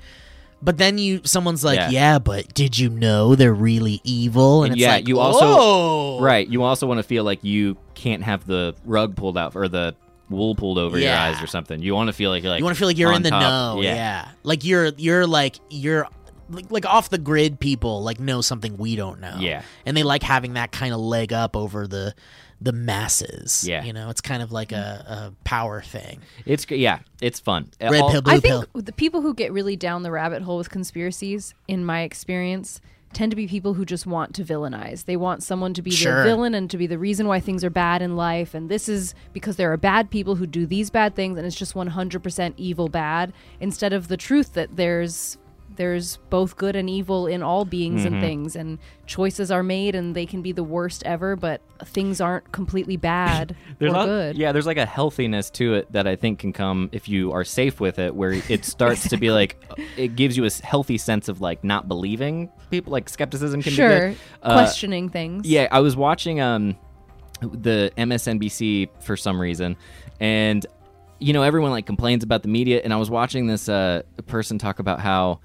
but 0.63 0.77
then 0.77 0.97
you 0.99 1.21
someone's 1.23 1.63
like 1.63 1.77
Yeah. 1.77 1.89
yeah, 1.89 2.19
but 2.19 2.53
did 2.53 2.77
you 2.77 2.87
know 2.89 3.35
they're 3.35 3.53
really 3.53 3.99
evil 4.03 4.63
and, 4.63 4.71
And 4.73 4.79
it's 4.79 4.81
yeah, 4.85 4.93
like 4.95 5.07
you 5.07 5.19
also- 5.19 5.45
"Whoa." 5.45 6.19
Right. 6.21 6.47
You 6.47 6.61
also 6.63 6.85
want 6.87 6.99
to 6.99 7.03
feel 7.03 7.23
like 7.23 7.43
you 7.43 7.77
can't 7.95 8.23
have 8.23 8.45
the 8.47 8.75
rug 8.85 9.15
pulled 9.15 9.37
out 9.37 9.55
or 9.55 9.67
the 9.67 9.95
wool 10.31 10.55
pulled 10.55 10.77
over 10.77 10.97
your 10.97 11.13
eyes 11.13 11.41
or 11.41 11.47
something. 11.47 11.81
You 11.81 11.93
want 11.93 12.07
to 12.07 12.13
feel 12.13 12.29
like 12.31 12.41
you're 12.43 12.51
like 12.51 12.59
you 12.59 12.65
want 12.65 12.75
to 12.75 12.79
feel 12.79 12.87
like 12.87 12.97
you're 12.97 13.09
on 13.09 13.17
in 13.17 13.23
the 13.23 13.29
top. 13.29 13.41
know 13.77 13.81
yeah. 13.81 14.29
like 14.43 14.63
you're 14.63 14.87
you're 14.97 15.27
like 15.27 15.57
you're 15.69 16.07
like, 16.49 16.71
like 16.71 16.85
off 16.85 17.09
the 17.09 17.17
grid 17.17 17.59
people 17.59 18.01
like 18.03 18.19
know 18.19 18.41
something 18.41 18.77
we 18.77 18.95
don't 18.95 19.19
know 19.21 19.35
Yeah. 19.39 19.61
and 19.85 19.95
they 19.95 20.03
like 20.03 20.23
having 20.23 20.53
that 20.53 20.71
kind 20.71 20.93
of 20.93 20.99
leg 20.99 21.31
up 21.31 21.55
over 21.55 21.87
the 21.87 22.13
the 22.59 22.73
masses 22.73 23.65
Yeah. 23.67 23.83
you 23.83 23.93
know 23.93 24.09
it's 24.09 24.21
kind 24.21 24.43
of 24.43 24.51
like 24.51 24.71
a, 24.71 25.31
a 25.35 25.43
power 25.45 25.81
thing 25.81 26.19
It's 26.45 26.65
g- 26.65 26.75
yeah, 26.75 26.99
it's 27.21 27.39
fun. 27.39 27.69
Uh, 27.81 27.89
red 27.89 28.01
All- 28.01 28.11
pill 28.11 28.21
blue 28.21 28.33
I 28.33 28.39
pill 28.39 28.63
think 28.73 28.85
the 28.85 28.91
people 28.93 29.21
who 29.21 29.33
get 29.33 29.51
really 29.53 29.75
down 29.77 30.03
the 30.03 30.11
rabbit 30.11 30.41
hole 30.43 30.57
with 30.57 30.69
conspiracies, 30.69 31.53
in 31.67 31.85
my 31.85 32.01
experience, 32.01 32.81
tend 33.13 33.31
to 33.31 33.35
be 33.35 33.47
people 33.47 33.73
who 33.73 33.85
just 33.85 34.05
want 34.05 34.33
to 34.35 34.43
villainize. 34.43 35.05
They 35.05 35.17
want 35.17 35.43
someone 35.43 35.73
to 35.73 35.81
be 35.81 35.91
Sure. 35.91 36.15
their 36.15 36.23
villain 36.23 36.53
and 36.53 36.69
to 36.69 36.77
be 36.77 36.87
the 36.87 36.97
reason 36.97 37.27
why 37.27 37.39
things 37.39 37.63
are 37.63 37.69
bad 37.69 38.01
in 38.01 38.15
life. 38.15 38.53
And 38.53 38.69
this 38.69 38.87
is 38.87 39.13
because 39.33 39.55
there 39.57 39.71
are 39.71 39.77
bad 39.77 40.09
people 40.09 40.35
who 40.35 40.47
do 40.47 40.65
these 40.65 40.89
bad 40.89 41.15
things, 41.15 41.37
and 41.37 41.45
it's 41.45 41.55
just 41.55 41.75
100% 41.75 42.53
evil 42.57 42.87
bad, 42.87 43.33
instead 43.59 43.93
of 43.93 44.07
the 44.07 44.17
truth 44.17 44.53
that 44.53 44.75
there's 44.75 45.37
there's 45.75 46.17
both 46.29 46.57
good 46.57 46.75
and 46.75 46.89
evil 46.89 47.27
in 47.27 47.41
all 47.43 47.65
beings 47.65 48.03
Mm-hmm. 48.03 48.13
and 48.13 48.21
things 48.23 48.55
and 48.55 48.79
choices 49.05 49.51
are 49.51 49.63
made 49.63 49.95
and 49.95 50.15
they 50.15 50.25
can 50.25 50.41
be 50.41 50.51
the 50.51 50.63
worst 50.63 51.03
ever 51.05 51.35
but 51.35 51.61
things 51.83 52.21
aren't 52.21 52.51
completely 52.51 52.97
bad 52.97 53.55
There's 53.79 53.93
or 53.93 54.05
good 54.05 54.37
Yeah, 54.37 54.51
there's 54.51 54.65
like 54.65 54.77
a 54.77 54.85
healthiness 54.85 55.49
to 55.51 55.73
it 55.75 55.91
that 55.91 56.07
I 56.07 56.15
think 56.15 56.39
can 56.39 56.53
come 56.53 56.89
if 56.91 57.09
you 57.09 57.31
are 57.31 57.43
safe 57.43 57.79
with 57.79 57.99
it, 57.99 58.15
where 58.15 58.33
it 58.47 58.63
starts 58.65 59.09
to 59.09 59.17
be 59.17 59.31
like 59.39 59.61
it 59.97 60.15
gives 60.15 60.37
you 60.37 60.45
a 60.45 60.49
healthy 60.63 60.97
sense 60.97 61.27
of 61.29 61.41
like 61.41 61.63
not 61.63 61.87
believing 61.87 62.49
people. 62.69 62.91
Like 62.91 63.09
skepticism 63.09 63.61
can 63.63 63.73
sure 63.73 64.09
be 64.11 64.15
good. 64.15 64.19
Uh, 64.43 64.53
questioning 64.53 65.09
things 65.09 65.47
Yeah, 65.47 65.67
I 65.71 65.79
was 65.79 65.95
watching 65.95 66.39
um 66.39 66.77
the 67.41 67.91
MSNBC 67.97 68.89
for 69.01 69.17
some 69.17 69.41
reason, 69.41 69.75
and 70.19 70.65
you 71.19 71.33
know 71.33 71.41
everyone 71.43 71.71
like 71.71 71.85
complains 71.85 72.23
about 72.23 72.43
the 72.43 72.47
media, 72.49 72.81
and 72.83 72.93
I 72.93 72.97
was 72.97 73.09
watching 73.09 73.47
this 73.47 73.67
uh 73.67 74.03
person 74.27 74.57
talk 74.59 74.79
about 74.79 74.99
how 74.99 75.39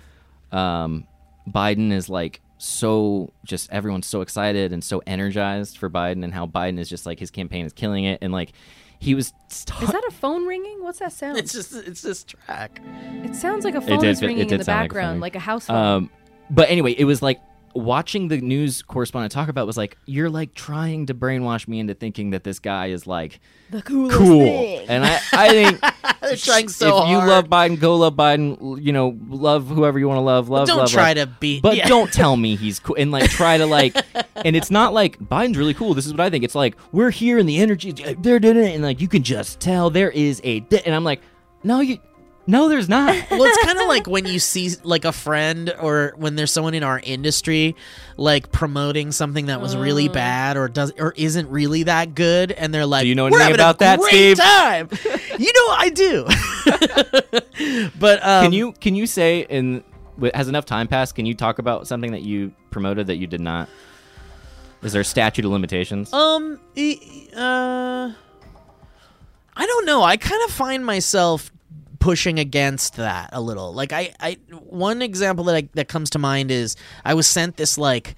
um 0.57 1.07
Biden 1.48 1.92
is 1.92 2.09
like 2.09 2.40
so 2.59 3.32
just 3.44 3.70
everyone's 3.70 4.07
so 4.07 4.22
excited 4.22 4.72
and 4.72 4.82
so 4.82 5.02
energized 5.07 5.76
for 5.78 5.90
Biden, 5.90 6.24
and 6.24 6.32
how 6.32 6.46
Biden 6.46 6.78
is 6.78 6.88
just 6.88 7.04
like 7.07 7.20
his 7.20 7.30
campaign 7.30 7.66
is 7.66 7.72
killing 7.72 8.04
it, 8.04 8.18
and 8.22 8.32
like 8.32 8.52
he 8.98 9.14
was. 9.14 9.32
ta- 9.66 9.78
Is 9.82 9.90
that 9.90 10.02
a 10.09 10.11
phone 10.11 10.46
ringing? 10.46 10.82
What's 10.82 11.00
that 11.00 11.12
sound? 11.12 11.36
it's 11.36 11.52
just 11.52 11.74
it's 11.74 12.00
this 12.00 12.24
track 12.24 12.80
it 13.24 13.36
sounds 13.36 13.64
like 13.64 13.74
a 13.74 13.80
phone 13.82 13.98
did 14.00 14.09
is 14.09 14.22
ringing 14.22 14.48
in 14.48 14.59
the 14.59 14.64
sound 14.64 14.78
like 14.78 14.90
a 14.90 14.94
background, 14.94 15.20
like 15.20 15.36
a 15.36 15.38
house 15.38 15.66
phone. 15.66 15.76
Um, 15.76 16.11
but 16.50 16.70
anyway, 16.70 16.92
it 16.92 17.04
was 17.04 17.20
like 17.20 17.40
watching 17.77 18.29
the 18.29 18.39
news 18.39 18.83
correspondent 18.83 19.33
talk 19.33 19.49
about 19.49 19.66
was 19.66 19.77
like 19.77 19.97
you're 20.07 20.31
like 20.31 20.55
trying 20.55 21.07
to 21.07 21.14
brainwash 21.14 21.68
me 21.68 21.79
into 21.79 21.95
thinking 21.95 22.31
that 22.31 22.45
this 22.45 22.59
guy 22.59 22.87
is 22.87 23.07
like 23.07 23.41
the 23.70 23.83
coolest 23.83 24.16
cool, 24.16 24.41
thing. 24.41 24.89
and 24.89 25.05
I 25.05 25.20
I 25.33 25.49
think 25.49 25.81
they're 26.20 26.37
trying 26.37 26.68
so 26.68 27.03
if 27.03 27.09
you 27.11 27.16
love 27.18 27.47
Biden, 27.47 27.79
go 27.81 27.97
love 27.97 28.14
Biden. 28.14 28.83
You 28.83 28.93
know, 28.93 29.18
love 29.29 29.66
whoever 29.68 29.99
you 29.99 30.09
want 30.09 30.18
to 30.18 30.22
love. 30.22 30.49
Love. 30.49 30.68
don't 30.68 30.79
love, 30.79 30.91
try 30.91 31.12
love. 31.12 31.29
to 31.29 31.37
be 31.41 31.61
But 31.61 31.77
yeah. 31.77 31.89
don't 31.89 32.12
tell 32.12 32.37
me 32.37 32.57
he's 32.57 32.79
cool 32.79 32.97
and 32.99 33.11
like 33.11 33.31
try 33.31 33.59
to 33.59 33.66
like. 33.66 33.97
and 34.37 34.55
it's 34.57 34.70
not 34.70 34.93
like 34.93 35.18
Biden's 35.18 35.57
really 35.57 35.74
cool. 35.74 35.95
This 35.95 36.07
is 36.07 36.12
what 36.12 36.20
I 36.20 36.31
think. 36.31 36.45
It's 36.45 36.55
like 36.55 36.77
we're 36.93 37.11
here 37.11 37.39
and 37.39 37.49
the 37.49 37.59
energy 37.59 37.93
they're 37.93 38.39
doing 38.39 38.57
it, 38.57 38.74
and 38.74 38.83
like 38.83 39.01
you 39.01 39.09
can 39.09 39.22
just 39.22 39.61
tell 39.61 39.91
there 39.91 40.11
is 40.11 40.41
a. 40.45 40.64
And 40.85 40.95
I'm 40.95 41.05
like, 41.05 41.20
no, 41.62 41.81
you. 41.81 41.99
No, 42.47 42.68
there's 42.68 42.88
not. 42.88 43.09
well, 43.30 43.42
it's 43.42 43.64
kind 43.64 43.78
of 43.78 43.88
like 43.88 44.07
when 44.07 44.24
you 44.26 44.38
see 44.38 44.70
like 44.84 45.05
a 45.05 45.12
friend 45.12 45.74
or 45.80 46.14
when 46.16 46.36
there's 46.36 46.53
someone 46.53 46.74
in 46.74 46.82
our 46.84 47.01
industry 47.03 47.74
like 48.16 48.53
promoting 48.53 49.11
something 49.12 49.47
that 49.47 49.61
was 49.61 49.76
really 49.76 50.09
bad 50.09 50.57
or 50.57 50.68
does 50.68 50.92
or 50.99 51.12
isn't 51.16 51.51
really 51.51 51.82
that 51.84 52.14
good, 52.14 52.53
and 52.53 52.72
they're 52.72 52.86
like, 52.86 53.03
Do 53.03 53.09
you 53.09 53.14
know 53.14 53.24
"We're 53.24 53.40
anything 53.40 53.53
a 53.53 53.55
about 53.55 53.78
that, 53.80 53.99
great 53.99 54.11
Steve?" 54.11 54.38
Time. 54.38 54.88
you 55.38 55.53
know, 55.53 55.74
I 55.76 55.90
do. 55.92 57.90
but 57.99 58.24
um, 58.24 58.44
can 58.44 58.53
you 58.53 58.72
can 58.72 58.94
you 58.94 59.07
say 59.07 59.40
in 59.40 59.82
has 60.34 60.49
enough 60.49 60.64
time 60.64 60.88
passed? 60.88 61.14
Can 61.14 61.26
you 61.26 61.34
talk 61.34 61.59
about 61.59 61.86
something 61.86 62.12
that 62.12 62.22
you 62.22 62.53
promoted 62.70 63.09
that 63.09 63.16
you 63.16 63.26
did 63.26 63.40
not? 63.40 63.68
Is 64.82 64.92
there 64.92 65.03
a 65.03 65.05
statute 65.05 65.44
of 65.44 65.51
limitations? 65.51 66.12
Um, 66.12 66.61
e- 66.76 67.28
uh, 67.34 68.12
I 69.57 69.66
don't 69.66 69.86
know. 69.86 70.03
I 70.03 70.16
kind 70.16 70.42
of 70.44 70.51
find 70.51 70.84
myself 70.86 71.51
pushing 71.99 72.38
against 72.38 72.97
that 72.97 73.30
a 73.32 73.40
little. 73.40 73.72
Like 73.72 73.92
I, 73.92 74.14
I 74.20 74.38
one 74.51 75.03
example 75.03 75.44
that 75.44 75.57
I, 75.57 75.68
that 75.74 75.88
comes 75.88 76.11
to 76.11 76.18
mind 76.18 76.51
is 76.51 76.76
I 77.05 77.14
was 77.14 77.26
sent 77.26 77.57
this 77.57 77.78
like 77.78 78.14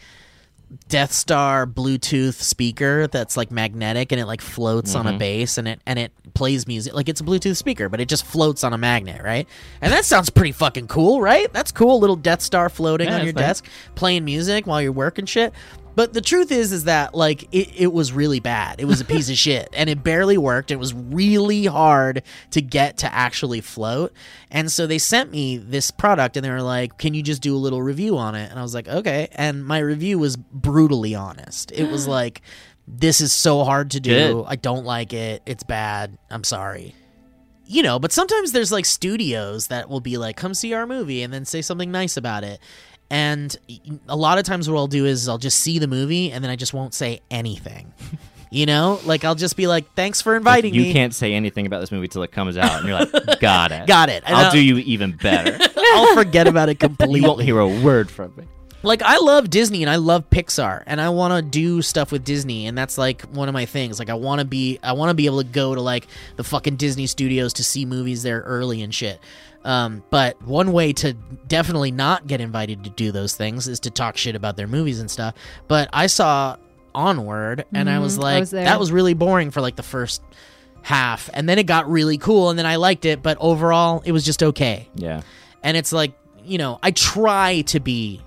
Death 0.89 1.13
Star 1.13 1.67
Bluetooth 1.67 2.35
speaker 2.35 3.07
that's 3.07 3.37
like 3.37 3.51
magnetic 3.51 4.13
and 4.13 4.21
it 4.21 4.27
like 4.27 4.43
floats 4.43 4.95
on 4.95 5.07
a 5.07 5.11
mm-hmm. 5.11 5.19
base 5.19 5.59
and 5.59 5.67
it 5.67 5.81
and 5.87 5.99
it 5.99 6.13
plays 6.35 6.67
music 6.67 6.93
like 6.93 7.09
it's 7.09 7.21
a 7.21 7.25
Bluetooth 7.25 7.57
speaker, 7.57 7.89
but 7.89 8.01
it 8.01 8.09
just 8.09 8.25
floats 8.25 8.65
on 8.65 8.73
a 8.73 8.79
magnet, 8.79 9.23
right? 9.23 9.49
And 9.81 9.93
that 9.93 10.05
sounds 10.05 10.29
pretty 10.31 10.53
fucking 10.53 10.89
cool, 10.89 11.21
right? 11.21 11.51
That's 11.53 11.73
cool, 11.73 11.99
little 12.01 12.17
Death 12.17 12.43
Star 12.43 12.69
floating 12.69 13.09
Yeah, 13.09 13.19
on 13.19 13.25
your 13.25 13.33
desk, 13.33 13.67
playing 13.95 14.25
music 14.25 14.67
while 14.67 14.83
you're 14.83 14.93
working 14.93 15.25
shit. 15.25 15.53
But 15.99 16.13
the 16.13 16.21
truth 16.21 16.53
is, 16.53 16.71
is 16.71 16.85
that 16.85 17.13
like 17.13 17.53
it, 17.53 17.73
it 17.75 17.93
was 17.93 18.13
really 18.13 18.39
bad. 18.39 18.81
It 18.81 18.85
was 18.85 19.01
a 19.01 19.05
piece 19.05 19.29
of 19.31 19.37
shit, 19.47 19.69
and 19.73 19.91
it 19.91 20.05
barely 20.05 20.39
worked. 20.39 20.71
It 20.71 20.79
was 20.79 20.95
really 20.95 21.65
hard 21.65 22.23
to 22.53 22.63
get 22.63 22.99
to 22.99 23.13
actually 23.13 23.61
float. 23.61 24.13
And 24.49 24.71
so 24.71 24.87
they 24.87 24.99
sent 24.99 25.33
me 25.33 25.57
this 25.57 25.91
product, 25.91 26.37
and 26.37 26.45
they 26.45 26.51
were 26.51 26.63
like, 26.63 26.99
"Can 26.99 27.15
you 27.15 27.23
just 27.25 27.43
do 27.43 27.53
a 27.53 27.59
little 27.59 27.83
review 27.83 28.17
on 28.17 28.37
it?" 28.37 28.49
And 28.49 28.61
I 28.61 28.63
was 28.63 28.75
like, 28.75 28.87
"Okay." 28.87 29.27
And 29.33 29.67
my 29.67 29.81
review 29.81 30.21
was 30.21 30.37
brutally 30.37 31.17
honest. 31.17 31.73
It 31.73 31.91
was 31.91 32.07
like, 32.17 32.43
"This 32.87 33.21
is 33.21 33.33
so 33.33 33.65
hard 33.65 33.91
to 33.91 33.99
do. 33.99 34.35
Good. 34.35 34.45
I 34.47 34.55
don't 34.55 34.85
like 34.85 35.13
it. 35.13 35.43
It's 35.47 35.65
bad. 35.65 36.17
I'm 36.31 36.45
sorry." 36.45 36.95
you 37.71 37.83
know, 37.83 37.99
but 37.99 38.13
sometimes 38.13 38.53
there's 38.53 38.73
like 38.73 38.87
studios 38.87 39.67
that 39.67 39.91
will 39.91 40.01
be 40.01 40.17
like, 40.17 40.37
come 40.37 40.55
see 40.55 40.73
our 40.73 40.87
movie 40.87 41.23
and 41.23 41.31
then 41.31 41.45
say 41.45 41.61
something 41.61 41.91
nice 41.91 42.17
about 42.17 42.43
it. 42.43 42.61
And 43.11 43.57
a 44.09 44.17
lot 44.17 44.39
of 44.39 44.45
times 44.45 44.69
what 44.69 44.77
I'll 44.77 44.87
do 44.87 45.07
is 45.07 45.29
I'll 45.29 45.39
just 45.39 45.61
see 45.61 45.79
the 45.79 45.87
movie 45.87 46.31
and 46.31 46.45
then 46.45 46.51
I 46.51 46.57
just 46.57 46.75
won't 46.75 46.95
say 46.95 47.21
anything. 47.31 47.93
You 48.51 48.65
know, 48.65 48.99
like 49.05 49.27
I'll 49.27 49.35
just 49.35 49.59
be 49.59 49.67
like, 49.67 49.93
"Thanks 49.95 50.23
for 50.23 50.35
inviting 50.35 50.73
you 50.73 50.81
me." 50.81 50.87
You 50.89 50.95
can't 50.95 51.15
say 51.15 51.35
anything 51.35 51.67
about 51.67 51.81
this 51.81 51.93
movie 51.93 52.09
till 52.09 52.23
it 52.23 52.33
comes 52.33 52.57
out, 52.57 52.79
and 52.79 52.89
you're 52.89 52.99
like, 52.99 53.13
"Got 53.41 53.73
it, 53.73 53.87
Got 53.87 54.09
it. 54.09 54.23
I'll 54.27 54.47
I'll- 54.47 54.51
do 54.53 54.59
you 54.59 54.79
even 54.79 55.13
better. 55.13 55.59
I'll 55.77 56.15
forget 56.15 56.47
about 56.47 56.71
it 56.71 56.81
completely. 56.81 57.21
you 57.21 57.27
won't 57.27 57.43
hear 57.43 57.59
a 57.59 57.69
word 57.69 58.11
from 58.11 58.35
me." 58.37 58.45
like 58.83 59.03
I 59.03 59.19
love 59.19 59.51
Disney 59.51 59.83
and 59.83 59.91
I 59.91 59.97
love 59.97 60.31
Pixar 60.31 60.83
and 60.87 60.99
I 61.01 61.09
want 61.11 61.35
to 61.35 61.43
do 61.43 61.83
stuff 61.83 62.11
with 62.13 62.25
Disney 62.25 62.67
and 62.67 62.79
that's 62.79 62.97
like 62.97 63.21
one 63.23 63.49
of 63.49 63.53
my 63.53 63.67
things. 63.67 63.99
Like 63.99 64.09
I 64.09 64.15
want 64.15 64.39
to 64.39 64.45
be 64.47 64.79
I 64.83 64.93
want 64.93 65.11
to 65.11 65.15
be 65.15 65.27
able 65.27 65.43
to 65.43 65.49
go 65.49 65.75
to 65.75 65.81
like 65.83 66.07
the 66.37 66.45
fucking 66.45 66.77
Disney 66.77 67.07
studios 67.07 67.53
to 67.55 67.65
see 67.65 67.85
movies 67.85 68.23
there 68.23 68.41
early 68.43 68.81
and 68.83 68.95
shit. 68.95 69.21
Um, 69.65 70.03
but 70.11 70.41
one 70.43 70.73
way 70.73 70.93
to 70.95 71.13
definitely 71.47 71.91
not 71.91 72.27
get 72.27 72.41
invited 72.41 72.85
to 72.85 72.91
do 72.91 73.13
those 73.13 73.37
things 73.37 73.69
is 73.69 73.81
to 73.81 73.91
talk 73.91 74.17
shit 74.17 74.35
about 74.35 74.57
their 74.57 74.67
movies 74.69 75.01
and 75.01 75.11
stuff. 75.11 75.35
But 75.67 75.89
I 75.93 76.07
saw 76.07 76.57
Onward 76.95 77.65
and 77.75 77.91
I 77.91 77.99
was 77.99 78.17
Mhm, 78.17 78.21
I 78.21 78.23
like 78.23 78.41
was 78.41 78.51
that 78.53 78.79
was 78.81 78.93
really 78.93 79.15
boring 79.15 79.51
for 79.51 79.61
like 79.61 79.77
the 79.77 79.83
first 79.83 80.23
half. 80.83 81.29
And 81.35 81.49
then 81.49 81.59
it 81.59 81.65
got 81.67 81.91
really 81.91 82.19
cool 82.19 82.51
and 82.51 82.59
then 82.59 82.67
I 82.67 82.77
liked 82.77 83.05
it, 83.05 83.23
but 83.23 83.37
overall 83.41 84.03
it 84.05 84.13
was 84.13 84.25
just 84.25 84.43
okay. 84.43 84.89
Yeah, 84.95 85.23
and 85.63 85.77
it's 85.77 85.93
like 85.93 86.13
you 86.45 86.57
know 86.57 86.79
i 86.83 86.91
try 86.93 87.61
to 87.61 87.79
be 87.79 88.23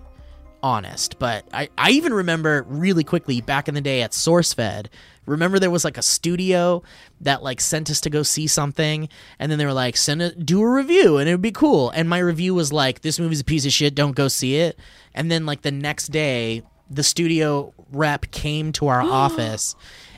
honest 0.64 1.18
but 1.20 1.46
i, 1.54 1.70
I 1.78 1.92
even 1.92 2.14
remember 2.14 2.66
really 2.68 3.04
quickly 3.04 3.42
back 3.42 3.68
in 3.68 3.74
the 3.74 3.82
day 3.82 4.02
at 4.02 4.12
sourcefed 4.12 4.88
remember 5.26 5.60
there 5.60 5.72
was 5.72 5.84
like 5.84 5.98
a 5.98 6.02
studio 6.02 6.84
that 7.22 7.44
like 7.44 7.62
sent 7.62 7.90
us 7.90 8.02
to 8.02 8.10
go 8.10 8.24
see 8.24 8.48
something 8.48 9.10
and 9.40 9.52
then 9.52 9.60
they 9.60 9.66
were 9.66 9.74
like 9.74 9.98
send 9.98 10.22
a 10.22 10.34
do 10.36 10.62
a 10.62 10.70
review 10.70 11.18
and 11.18 11.30
it 11.30 11.34
would 11.34 11.42
be 11.42 11.52
cool. 11.52 11.90
And 11.92 12.10
my 12.10 12.20
review 12.20 12.54
was 12.54 12.74
like 12.74 13.02
this 13.02 13.20
movie's 13.20 13.42
a 13.42 13.46
piece 13.46 13.66
of 13.66 13.72
shit 13.72 13.96
don't 13.96 14.16
go 14.16 14.28
see 14.28 14.58
it. 14.58 14.78
And 15.14 15.32
then 15.32 15.46
like 15.46 15.62
the 15.62 15.72
next 15.72 16.08
day 16.08 16.64
the 16.90 17.04
studio 17.04 17.74
rep 17.92 18.32
came 18.32 18.72
to 18.74 18.88
our 18.88 19.02
office 19.02 19.76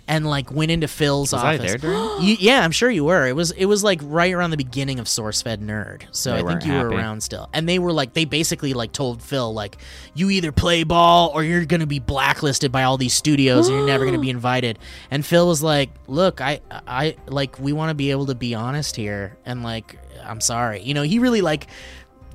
and 0.08 0.26
like 0.28 0.51
went 0.51 0.70
into 0.70 0.88
Phil's 0.88 1.32
Was 1.32 1.41
I 1.41 1.56
office. 1.56 1.72
there 1.72 1.78
during 1.78 1.97
You- 2.22 2.36
yeah, 2.39 2.62
I'm 2.64 2.72
sure 2.72 2.89
you 2.91 3.06
were. 3.06 3.26
It 3.26 3.36
was 3.36 3.51
it 3.51 3.66
was 3.66 3.84
like 3.84 3.99
right 4.04 4.34
around 4.34 4.51
the 4.51 4.58
beginning 4.58 4.99
of 4.99 5.06
SourceFed 5.06 5.60
Nerd. 5.60 6.04
So 6.12 6.32
They 6.32 6.36
I 6.36 6.38
think 6.39 6.49
weren't 6.49 6.66
you 6.66 6.74
were 6.74 6.78
happy. 6.89 6.95
around 6.95 7.22
still. 7.24 7.49
And 7.54 7.70
they 7.70 7.80
were 7.80 7.93
like 7.93 8.14
they 8.14 8.26
basically 8.26 8.74
like 8.74 8.91
told 8.91 9.22
Phil 9.22 9.54
like 9.54 9.78
you 10.14 10.30
either 10.30 10.51
play 10.51 10.84
ball 10.84 11.32
or 11.34 11.43
you're 11.43 11.66
going 11.66 11.80
to 11.80 11.88
be 11.88 11.99
blacklisted 11.99 12.72
by 12.72 12.84
all 12.84 12.97
these 12.97 13.14
studios 13.14 13.68
and 13.70 13.78
you're 13.78 13.88
never 13.88 14.04
going 14.04 14.16
to 14.16 14.22
be 14.22 14.30
invited. 14.39 14.78
And 15.10 15.26
Phil 15.26 15.47
was 15.47 15.64
like, 15.64 15.89
"Look, 16.08 16.41
I 16.41 16.60
I 16.86 17.16
like 17.28 17.58
we 17.60 17.72
want 17.72 17.89
to 17.89 17.95
be 17.95 18.12
able 18.12 18.26
to 18.26 18.36
be 18.36 18.56
honest 18.56 18.95
here 18.97 19.38
and 19.45 19.64
like 19.64 19.97
I'm 20.26 20.41
sorry." 20.41 20.82
You 20.82 20.93
know, 20.93 21.04
he 21.04 21.20
really 21.20 21.41
like 21.41 21.68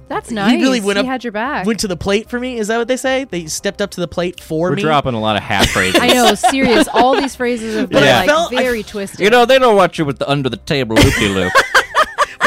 That's 0.09 0.31
nice. 0.31 0.53
he 0.53 0.63
really 0.63 0.81
went 0.81 0.99
up 0.99 1.07
had 1.07 1.23
your 1.25 1.33
back. 1.33 1.67
went 1.67 1.81
to 1.81 1.89
the 1.89 1.97
plate 1.97 2.29
for 2.31 2.41
me. 2.41 2.57
Is 2.59 2.69
that 2.69 2.79
what 2.79 2.89
they 2.89 2.97
say? 2.97 3.25
They 3.25 3.47
stepped 3.47 3.81
up 3.83 3.91
to 3.93 4.01
the 4.01 4.09
plate 4.09 4.41
for 4.41 4.71
me. 4.71 4.77
we're 4.77 4.81
dropping 4.83 5.15
a 5.15 5.21
lot 5.21 5.37
of 5.37 5.43
half 5.43 5.69
phrases. 5.71 6.01
I 6.01 6.09
know, 6.09 6.35
serious. 6.35 6.89
All 6.89 7.15
these 7.15 7.37
phrases 7.37 7.77
have 7.77 7.89
been 7.91 8.01
But 8.01 8.09
I 8.09 8.19
like 8.21 8.29
felt- 8.29 8.53
I- 8.55 8.57
very 8.63 8.83
twisted. 8.83 9.21
You 9.21 9.31
know, 9.31 9.45
they 9.45 9.59
don't 9.59 9.77
want 9.77 9.99
you 9.99 10.05
with 10.05 10.19
the 10.19 10.29
under 10.29 10.49
the 10.49 10.57
table 10.57 10.97
loopy 10.97 11.29
loop. 11.29 11.53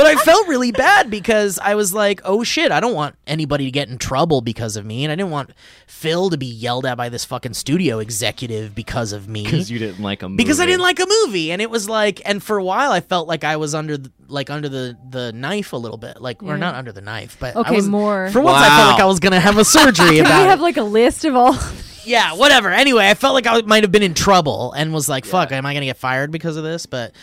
but 0.04 0.08
I 0.08 0.16
felt 0.24 0.48
really 0.48 0.72
bad 0.72 1.10
because 1.10 1.60
I 1.60 1.76
was 1.76 1.94
like, 1.94 2.22
oh 2.26 2.44
shit, 2.44 2.72
I 2.72 2.80
don't 2.80 2.94
want 2.94 3.16
anybody 3.28 3.66
to 3.66 3.72
get 3.72 3.90
in 3.90 3.98
trouble 3.98 4.42
because 4.42 4.76
of 4.78 4.86
me. 4.86 5.04
And 5.04 5.12
I 5.12 5.16
didn't 5.16 5.32
want 5.32 5.52
Phil 5.88 6.30
to 6.30 6.38
be 6.38 6.46
yelled 6.48 6.86
at 6.86 6.98
by 6.98 7.10
this 7.10 7.26
fucking 7.26 7.54
studio 7.54 8.00
executive 8.00 8.74
because 8.76 9.12
of 9.14 9.28
me. 9.28 9.44
Because 9.44 9.70
you 9.70 9.80
didn't 9.80 10.02
like 10.02 10.24
a 10.24 10.30
movie. 10.30 10.44
Because 10.44 10.60
I 10.60 10.66
didn't 10.66 10.82
like 10.82 11.00
a 11.00 11.06
movie, 11.08 11.52
and 11.52 11.62
it 11.62 11.70
was 11.70 11.88
like, 11.90 12.22
and 12.26 12.42
for 12.42 12.58
a 12.58 12.64
while 12.64 12.92
I 12.92 13.02
felt 13.02 13.28
like 13.28 13.44
I 13.44 13.58
was 13.58 13.76
under, 13.76 13.98
the, 13.98 14.12
like 14.28 14.50
under 14.50 14.70
the 14.70 14.98
the 15.10 15.32
knife 15.34 15.74
a 15.74 15.78
little 15.78 15.98
bit, 15.98 16.22
like 16.22 16.42
or 16.42 16.48
Yeah. 16.54 16.56
not 16.58 16.76
under 16.76 16.92
the 16.92 17.02
knife, 17.02 17.38
but 17.40 17.56
I 17.56 17.60
Okay, 17.62 17.76
was, 17.76 17.88
more. 17.88 18.30
For 18.32 18.42
once, 18.42 18.58
I 18.66 18.70
felt 18.78 18.92
like 18.94 19.02
I 19.02 19.06
was 19.06 19.20
gonna 19.20 19.40
have 19.40 19.58
a 19.58 19.66
surgery 19.66 20.16
Can 20.18 20.26
we 20.26 20.30
have 20.50 20.60
it. 20.60 20.64
like 20.64 20.78
a 20.78 20.84
list 20.84 21.26
of 21.26 21.36
all? 21.36 21.56
yeah, 22.06 22.34
whatever. 22.34 22.70
Anyway, 22.72 23.08
I 23.08 23.14
felt 23.14 23.34
like 23.34 23.46
I 23.48 23.62
might 23.62 23.84
have 23.84 23.92
been 23.92 24.04
in 24.04 24.14
trouble 24.14 24.72
and 24.74 24.94
was 24.94 25.08
like, 25.08 25.26
"Fuck, 25.26 25.52
am 25.52 25.66
I 25.66 25.74
gonna 25.74 25.86
get 25.86 25.98
fired 25.98 26.32
because 26.32 26.58
of 26.58 26.64
this?" 26.64 26.86
But, 26.86 27.14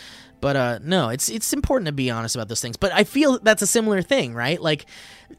but 0.41 0.55
uh, 0.55 0.79
no, 0.83 1.09
it's 1.09 1.29
it's 1.29 1.53
important 1.53 1.87
to 1.87 1.91
be 1.91 2.09
honest 2.09 2.35
about 2.35 2.47
those 2.47 2.61
things. 2.61 2.77
But 2.77 2.91
I 2.93 3.03
feel 3.03 3.39
that's 3.39 3.61
a 3.61 3.67
similar 3.67 4.01
thing, 4.01 4.33
right? 4.33 4.61
Like, 4.61 4.85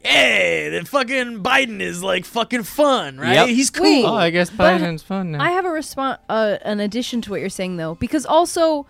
hey, 0.03 0.69
the 0.69 0.85
fucking 0.85 1.43
Biden 1.43 1.81
is 1.81 2.03
like 2.03 2.25
fucking 2.25 2.63
fun, 2.63 3.17
right? 3.17 3.33
Yep. 3.33 3.47
He's 3.49 3.69
cool. 3.69 3.83
Wait. 3.83 4.05
Oh, 4.05 4.15
I 4.15 4.29
guess 4.29 4.49
Biden's 4.49 5.03
fun 5.03 5.31
now. 5.31 5.43
I 5.43 5.51
have 5.51 5.65
a 5.65 5.71
response, 5.71 6.19
uh, 6.29 6.57
an 6.63 6.79
addition 6.79 7.21
to 7.23 7.31
what 7.31 7.39
you're 7.39 7.49
saying 7.49 7.77
though, 7.77 7.95
because 7.95 8.25
also 8.25 8.85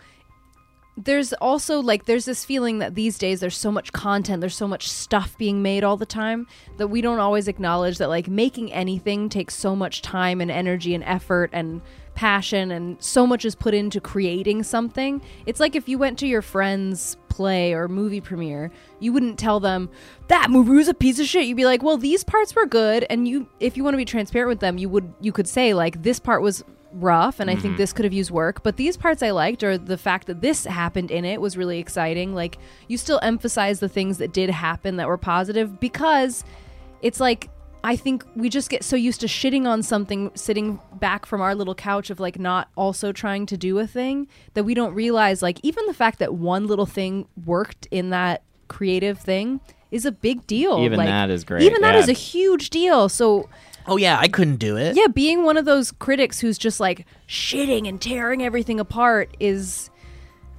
there's 0.97 1.33
also 1.33 1.79
like 1.79 2.05
there's 2.05 2.25
this 2.25 2.43
feeling 2.43 2.79
that 2.79 2.95
these 2.95 3.17
days 3.17 3.39
there's 3.39 3.57
so 3.57 3.71
much 3.71 3.91
content, 3.93 4.41
there's 4.41 4.55
so 4.55 4.67
much 4.67 4.89
stuff 4.89 5.37
being 5.37 5.61
made 5.61 5.83
all 5.83 5.97
the 5.97 6.05
time 6.05 6.47
that 6.77 6.87
we 6.87 7.01
don't 7.01 7.19
always 7.19 7.47
acknowledge 7.47 7.97
that 7.97 8.09
like 8.09 8.27
making 8.27 8.71
anything 8.73 9.29
takes 9.29 9.55
so 9.55 9.75
much 9.75 10.01
time 10.01 10.41
and 10.41 10.51
energy 10.51 10.93
and 10.93 11.03
effort 11.05 11.49
and 11.53 11.81
passion 12.15 12.71
and 12.71 13.01
so 13.01 13.25
much 13.25 13.45
is 13.45 13.55
put 13.55 13.73
into 13.73 13.99
creating 14.01 14.63
something. 14.63 15.21
It's 15.45 15.59
like 15.59 15.75
if 15.75 15.87
you 15.87 15.97
went 15.97 16.19
to 16.19 16.27
your 16.27 16.41
friend's 16.41 17.17
play 17.29 17.73
or 17.73 17.87
movie 17.87 18.21
premiere, 18.21 18.71
you 18.99 19.13
wouldn't 19.13 19.39
tell 19.39 19.59
them 19.59 19.89
that 20.27 20.51
movie 20.51 20.71
was 20.71 20.87
a 20.87 20.93
piece 20.93 21.19
of 21.19 21.25
shit. 21.25 21.45
You'd 21.45 21.57
be 21.57 21.65
like, 21.65 21.81
"Well, 21.83 21.97
these 21.97 22.23
parts 22.23 22.55
were 22.55 22.65
good." 22.65 23.05
And 23.09 23.27
you 23.27 23.47
if 23.59 23.77
you 23.77 23.83
want 23.83 23.93
to 23.93 23.97
be 23.97 24.05
transparent 24.05 24.49
with 24.49 24.59
them, 24.59 24.77
you 24.77 24.89
would 24.89 25.13
you 25.21 25.31
could 25.31 25.47
say 25.47 25.73
like 25.73 26.03
this 26.03 26.19
part 26.19 26.41
was 26.41 26.63
rough 26.93 27.39
and 27.39 27.49
I 27.49 27.53
think 27.55 27.73
mm-hmm. 27.73 27.77
this 27.77 27.93
could 27.93 28.05
have 28.05 28.13
used 28.13 28.31
work, 28.31 28.63
but 28.63 28.77
these 28.77 28.97
parts 28.97 29.23
I 29.23 29.31
liked 29.31 29.63
or 29.63 29.77
the 29.77 29.97
fact 29.97 30.27
that 30.27 30.41
this 30.41 30.65
happened 30.65 31.11
in 31.11 31.25
it 31.25 31.39
was 31.39 31.57
really 31.57 31.79
exciting. 31.79 32.35
Like 32.35 32.57
you 32.87 32.97
still 32.97 33.19
emphasize 33.21 33.79
the 33.79 33.89
things 33.89 34.17
that 34.17 34.33
did 34.33 34.49
happen 34.49 34.97
that 34.97 35.07
were 35.07 35.17
positive 35.17 35.79
because 35.79 36.43
it's 37.01 37.19
like 37.19 37.49
I 37.83 37.95
think 37.95 38.25
we 38.35 38.49
just 38.49 38.69
get 38.69 38.83
so 38.83 38.95
used 38.95 39.21
to 39.21 39.27
shitting 39.27 39.65
on 39.65 39.81
something 39.81 40.31
sitting 40.35 40.79
back 40.95 41.25
from 41.25 41.41
our 41.41 41.55
little 41.55 41.73
couch 41.75 42.09
of 42.09 42.19
like 42.19 42.37
not 42.37 42.69
also 42.75 43.11
trying 43.11 43.45
to 43.47 43.57
do 43.57 43.79
a 43.79 43.87
thing 43.87 44.27
that 44.53 44.63
we 44.63 44.73
don't 44.73 44.93
realize 44.93 45.41
like 45.41 45.59
even 45.63 45.85
the 45.87 45.93
fact 45.93 46.19
that 46.19 46.35
one 46.35 46.67
little 46.67 46.85
thing 46.85 47.27
worked 47.45 47.87
in 47.89 48.11
that 48.11 48.43
creative 48.67 49.19
thing 49.19 49.59
is 49.89 50.05
a 50.05 50.11
big 50.11 50.45
deal. 50.47 50.79
Even 50.79 50.97
Like, 50.97 51.07
that 51.07 51.29
is 51.29 51.43
great, 51.43 51.63
Even 51.63 51.81
that 51.81 51.95
yeah. 51.95 52.01
is 52.01 52.09
a 52.09 52.13
huge 52.13 52.69
deal. 52.69 53.09
So 53.09 53.49
oh 53.87 53.97
yeah, 53.97 54.17
I 54.19 54.27
couldn't 54.27 54.57
do 54.57 54.77
it. 54.77 54.95
yeah, 54.95 55.07
being 55.07 55.43
one 55.43 55.57
of 55.57 55.65
those 55.65 55.91
critics 55.91 56.39
who's 56.39 56.57
just 56.57 56.79
like 56.79 57.05
shitting 57.27 57.87
and 57.87 57.99
tearing 57.99 58.43
everything 58.43 58.79
apart 58.79 59.35
is 59.39 59.89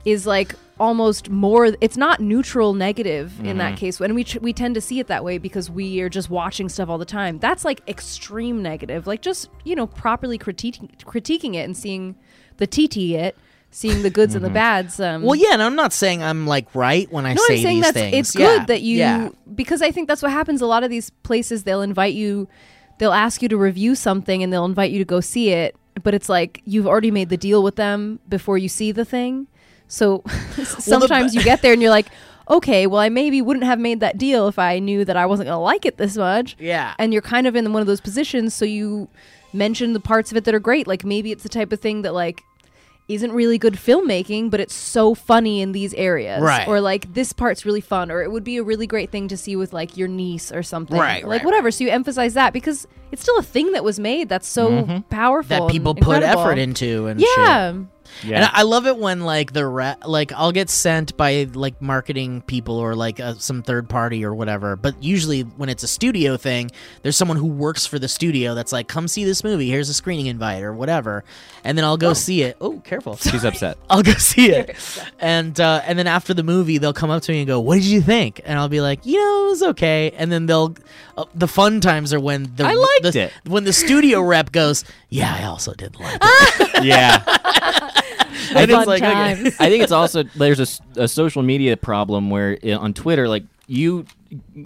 is 0.04 0.26
like 0.26 0.54
almost 0.86 1.30
more 1.30 1.62
it's 1.80 1.96
not 1.96 2.16
neutral 2.20 2.74
negative 2.74 3.38
in 3.40 3.46
Mm-hmm. 3.46 3.58
that 3.58 3.76
case 3.78 4.00
and 4.00 4.14
we 4.14 4.24
tr- 4.24 4.40
we 4.40 4.52
tend 4.52 4.74
to 4.74 4.80
see 4.80 4.98
it 4.98 5.06
that 5.06 5.22
way 5.28 5.38
because 5.38 5.70
we 5.70 6.00
are 6.02 6.08
just 6.18 6.28
watching 6.28 6.68
stuff 6.68 6.88
all 6.88 6.98
the 6.98 7.12
time 7.20 7.38
that's 7.38 7.64
like 7.64 7.80
extreme 7.86 8.62
negative 8.62 9.06
like 9.06 9.22
just 9.22 9.48
you 9.64 9.74
know 9.76 9.86
properly 9.86 10.38
critiquing 10.38 10.88
critiquing 11.12 11.54
it 11.54 11.64
and 11.68 11.76
seeing 11.76 12.16
the 12.56 12.66
tt 12.66 12.96
it 13.14 13.36
seeing 13.70 14.02
the 14.02 14.10
goods 14.10 14.34
Mm-hmm. 14.34 14.44
and 14.44 14.54
the 14.54 14.54
bads. 14.54 15.00
Um, 15.00 15.22
Well, 15.22 15.34
yeah, 15.34 15.52
and 15.54 15.62
I'm 15.62 15.74
not 15.76 15.92
saying 15.94 16.22
I'm 16.22 16.46
like 16.46 16.66
right 16.74 17.10
when 17.10 17.24
I 17.24 17.32
no, 17.34 17.42
say 17.48 17.54
I'm 17.56 17.62
saying 17.62 17.76
these 17.76 17.84
that's 17.84 17.96
things. 17.96 18.16
it's 18.28 18.34
Yeah, 18.38 18.46
good 18.58 18.66
that 18.66 18.82
you 18.82 18.98
yeah. 18.98 19.28
because 19.54 19.80
I 19.80 19.90
think 19.90 20.08
that's 20.08 20.20
what 20.22 20.30
happens. 20.30 20.60
A 20.60 20.66
lot 20.66 20.82
of 20.84 20.90
these 20.90 21.08
places 21.28 21.62
they'll 21.64 21.80
invite 21.80 22.12
you, 22.12 22.48
they'll 22.98 23.14
ask 23.26 23.40
you 23.40 23.48
to 23.48 23.56
review 23.56 23.94
something 23.94 24.42
and 24.42 24.52
they'll 24.52 24.66
invite 24.66 24.90
you 24.90 24.98
to 24.98 25.06
go 25.06 25.20
see 25.20 25.50
it, 25.50 25.74
but 26.02 26.12
it's 26.12 26.28
like 26.28 26.60
you've 26.66 26.86
already 26.86 27.10
made 27.10 27.30
the 27.30 27.38
deal 27.38 27.62
with 27.62 27.76
them 27.76 28.18
before 28.28 28.58
you 28.58 28.68
see 28.68 28.92
the 28.92 29.06
thing. 29.06 29.46
So 29.92 30.22
sometimes 30.64 31.34
you 31.34 31.44
get 31.44 31.60
there 31.60 31.74
and 31.74 31.82
you're 31.82 31.90
like, 31.90 32.06
okay, 32.48 32.86
well 32.86 33.00
I 33.00 33.10
maybe 33.10 33.42
wouldn't 33.42 33.66
have 33.66 33.78
made 33.78 34.00
that 34.00 34.16
deal 34.16 34.48
if 34.48 34.58
I 34.58 34.78
knew 34.78 35.04
that 35.04 35.18
I 35.18 35.26
wasn't 35.26 35.48
gonna 35.48 35.60
like 35.60 35.84
it 35.84 35.98
this 35.98 36.16
much. 36.16 36.56
Yeah. 36.58 36.94
and 36.98 37.12
you're 37.12 37.20
kind 37.20 37.46
of 37.46 37.54
in 37.54 37.72
one 37.74 37.82
of 37.82 37.86
those 37.86 38.00
positions, 38.00 38.54
so 38.54 38.64
you 38.64 39.08
mention 39.52 39.92
the 39.92 40.00
parts 40.00 40.30
of 40.30 40.38
it 40.38 40.44
that 40.44 40.54
are 40.54 40.60
great. 40.60 40.86
Like 40.86 41.04
maybe 41.04 41.30
it's 41.30 41.42
the 41.42 41.50
type 41.50 41.72
of 41.72 41.80
thing 41.80 42.02
that 42.02 42.14
like 42.14 42.42
isn't 43.06 43.32
really 43.32 43.58
good 43.58 43.74
filmmaking, 43.74 44.50
but 44.50 44.60
it's 44.60 44.74
so 44.74 45.14
funny 45.14 45.60
in 45.60 45.72
these 45.72 45.92
areas. 45.92 46.40
Right. 46.40 46.66
Or 46.66 46.80
like 46.80 47.12
this 47.12 47.34
part's 47.34 47.66
really 47.66 47.82
fun, 47.82 48.10
or 48.10 48.22
it 48.22 48.32
would 48.32 48.44
be 48.44 48.56
a 48.56 48.62
really 48.62 48.86
great 48.86 49.10
thing 49.10 49.28
to 49.28 49.36
see 49.36 49.56
with 49.56 49.74
like 49.74 49.98
your 49.98 50.08
niece 50.08 50.50
or 50.50 50.62
something. 50.62 50.96
Right, 50.96 51.22
Like 51.22 51.40
right, 51.40 51.44
whatever. 51.44 51.70
So 51.70 51.84
you 51.84 51.90
emphasize 51.90 52.32
that 52.32 52.54
because 52.54 52.86
it's 53.10 53.20
still 53.20 53.36
a 53.36 53.42
thing 53.42 53.72
that 53.72 53.84
was 53.84 54.00
made 54.00 54.30
that's 54.30 54.48
so 54.48 54.70
mm-hmm. 54.70 55.00
powerful. 55.10 55.66
that 55.66 55.70
people 55.70 55.94
put 55.94 56.22
effort 56.22 56.56
into 56.56 57.08
and 57.08 57.20
shit. 57.20 57.91
Yeah. 58.24 58.30
Yeah. 58.30 58.36
And 58.36 58.44
I 58.46 58.60
I 58.60 58.64
love 58.64 58.86
it 58.86 58.96
when 58.96 59.20
like 59.22 59.52
the 59.52 59.66
re- 59.66 59.96
like 60.06 60.32
I'll 60.32 60.52
get 60.52 60.70
sent 60.70 61.16
by 61.16 61.48
like 61.52 61.82
marketing 61.82 62.42
people 62.42 62.76
or 62.76 62.94
like 62.94 63.18
uh, 63.20 63.34
some 63.34 63.62
third 63.62 63.88
party 63.88 64.24
or 64.24 64.34
whatever. 64.34 64.76
But 64.76 65.02
usually 65.02 65.42
when 65.42 65.68
it's 65.68 65.82
a 65.82 65.88
studio 65.88 66.36
thing, 66.36 66.70
there's 67.02 67.16
someone 67.16 67.36
who 67.36 67.46
works 67.46 67.84
for 67.86 67.98
the 67.98 68.08
studio 68.08 68.54
that's 68.54 68.72
like, 68.72 68.86
"Come 68.88 69.08
see 69.08 69.24
this 69.24 69.42
movie. 69.44 69.68
Here's 69.68 69.88
a 69.88 69.94
screening 69.94 70.26
invite 70.26 70.62
or 70.62 70.72
whatever." 70.72 71.24
And 71.64 71.76
then 71.76 71.84
I'll 71.84 71.96
go 71.96 72.12
see 72.14 72.42
it. 72.42 72.56
Oh, 72.60 72.80
careful. 72.80 73.16
She's 73.16 73.44
upset. 73.44 73.76
I'll 73.90 74.02
go 74.02 74.12
see 74.14 74.50
it. 74.50 74.76
And 75.18 75.60
uh, 75.60 75.82
and 75.86 75.98
then 75.98 76.06
after 76.08 76.34
the 76.34 76.42
movie, 76.42 76.78
they'll 76.78 76.92
come 76.92 77.10
up 77.10 77.22
to 77.24 77.32
me 77.32 77.38
and 77.40 77.46
go, 77.46 77.60
"What 77.60 77.74
did 77.76 77.84
you 77.84 78.00
think?" 78.00 78.40
And 78.44 78.58
I'll 78.58 78.68
be 78.68 78.80
like, 78.80 79.04
"You 79.06 79.18
know, 79.18 79.46
it 79.46 79.50
was 79.50 79.62
okay." 79.62 80.10
And 80.16 80.30
then 80.32 80.46
they'll 80.46 80.74
uh, 81.16 81.24
the 81.34 81.46
fun 81.48 81.80
times 81.80 82.12
are 82.12 82.18
when 82.20 82.52
the 82.56 82.64
I 82.64 82.74
liked 82.74 83.12
the- 83.14 83.20
it. 83.24 83.32
when 83.46 83.64
the 83.64 83.72
studio 83.72 84.20
rep 84.22 84.50
goes, 84.52 84.84
"Yeah, 85.10 85.32
I 85.34 85.44
also 85.44 85.74
did 85.74 85.98
like 86.00 86.18
it." 86.22 86.84
yeah. 86.84 87.22
And 88.54 88.70
it's 88.70 88.86
like, 88.86 89.02
okay. 89.02 89.46
I 89.60 89.68
think 89.70 89.82
it's 89.82 89.92
also 89.92 90.22
there's 90.24 90.80
a 90.96 91.06
social 91.08 91.42
media 91.42 91.76
problem 91.76 92.30
where 92.30 92.58
i- 92.64 92.72
on 92.72 92.92
Twitter, 92.92 93.28
like 93.28 93.44
you, 93.66 94.04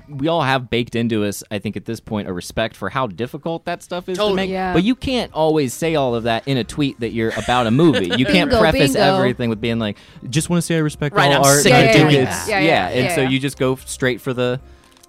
we 0.09 0.27
all 0.29 0.43
have 0.43 0.71
baked 0.71 0.97
into 0.97 1.25
us. 1.25 1.45
I 1.51 1.59
think 1.59 1.77
at 1.77 1.85
this 1.85 2.01
point 2.01 2.27
a 2.29 2.33
respect 2.33 2.75
for 2.77 2.89
how 2.89 3.07
difficult 3.07 3.65
that 3.67 3.83
stuff 3.83 4.09
is 4.09 4.17
Totally. 4.19 4.33
to 4.33 4.37
make. 4.37 4.51
Yeah. 4.51 4.73
But 4.73 4.83
you 4.85 4.95
can't 4.95 5.33
always 5.33 5.73
say 5.75 5.95
all 5.95 6.15
of 6.15 6.25
that 6.25 6.49
in 6.49 6.57
a 6.57 6.65
tweet 6.65 6.99
that 7.01 7.11
you're 7.11 7.33
about 7.37 7.67
a 7.67 7.71
movie. 7.71 8.07
You 8.17 8.25
can't 8.27 8.51
Bingo, 8.51 8.59
preface 8.61 8.95
bingo. 8.95 9.17
everything 9.17 9.51
with 9.51 9.61
being 9.61 9.79
like, 9.79 9.99
"Just 10.31 10.49
want 10.51 10.59
to 10.59 10.67
say 10.67 10.77
I 10.77 10.79
respect 10.79 11.15
Right, 11.15 11.33
all 11.33 11.45
I'm 11.45 11.53
art." 11.53 11.61
sick 11.63 11.73
and 11.73 11.85
of 11.85 11.91
I 11.91 11.93
think 11.93 12.11
doing 12.11 12.23
it's- 12.23 12.47
that. 12.47 12.51
Yeah, 12.51 12.61
Yeah, 12.61 12.67
yeah, 12.67 12.89
and 12.89 13.05
yeah, 13.07 13.15
so 13.15 13.21
yeah. 13.23 13.29
you 13.29 13.39
just 13.39 13.59
go 13.59 13.77
straight 13.77 14.21
for 14.21 14.33
the 14.33 14.61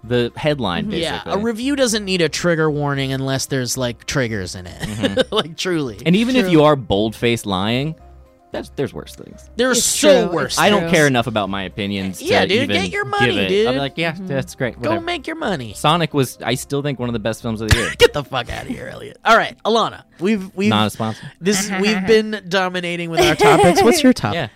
the 0.04 0.32
headline. 0.36 0.84
Mm-hmm. 0.86 0.94
Yeah, 0.94 1.12
Basically. 1.24 1.34
a 1.34 1.38
review 1.44 1.76
doesn't 1.76 2.06
need 2.06 2.22
a 2.22 2.30
trigger 2.30 2.70
warning 2.70 3.12
unless 3.14 3.48
there's 3.48 3.78
like 3.78 4.06
triggers 4.06 4.54
in 4.56 4.68
it. 4.68 4.80
Mm-hmm. 4.82 5.22
like 5.36 5.58
truly. 5.58 6.00
and 6.06 6.16
even 6.16 6.36
if 6.36 6.50
you 6.52 6.64
are 6.64 6.76
bold 6.76 7.16
faced 7.16 7.46
lying, 7.46 7.96
that's 8.52 8.70
there's 8.70 8.94
worse 8.94 9.14
things. 9.16 9.50
there's 9.56 9.78
It's 9.80 9.86
so 9.86 10.28
true, 10.28 10.36
worse. 10.36 10.54
it's 10.54 10.60
I 10.60 10.70
don't 10.70 10.84
True. 10.84 10.92
care 10.92 11.08
enough 11.08 11.28
about 11.28 11.50
my 11.50 11.64
opinions. 11.64 12.22
Yeah, 12.22 12.42
to 12.42 12.48
dude, 12.48 12.64
even 12.64 12.82
get 12.82 12.90
your 12.92 13.04
give 13.04 13.12
money, 13.20 13.38
it. 13.40 13.48
dude. 13.50 13.68
I'm 13.68 13.76
like, 13.78 13.98
yeah, 13.98 14.14
mm-hmm. 14.14 14.28
that's 14.28 14.56
great. 14.56 14.76
Go 14.82 14.90
Whatever. 14.90 15.06
make 15.06 15.28
your 15.28 15.36
money. 15.36 15.74
Sonic 15.74 16.14
was, 16.14 16.38
I 16.42 16.56
still 16.56 16.82
think, 16.82 16.98
one 17.00 17.10
of 17.10 17.14
the 17.14 17.20
best 17.20 17.42
films 17.42 17.60
of 17.62 17.70
the 17.70 17.78
year. 17.78 17.92
Get 17.98 18.14
the 18.14 18.24
fuck 18.24 18.50
out 18.50 18.64
of 18.64 18.68
here, 18.70 18.88
Elliott. 18.88 19.18
All 19.26 19.36
right, 19.38 19.58
Alana. 19.64 20.04
We've 20.20 20.54
we've 20.56 20.70
Not 20.70 20.88
a 20.88 20.90
sponsor. 20.90 21.32
this 21.42 21.70
we've 21.82 22.06
been 22.08 22.44
dominating 22.48 23.10
with 23.10 23.20
our 23.22 23.36
topics. 23.58 23.84
What's 23.84 24.02
your 24.04 24.14
topic? 24.14 24.36
Yeah, 24.36 24.48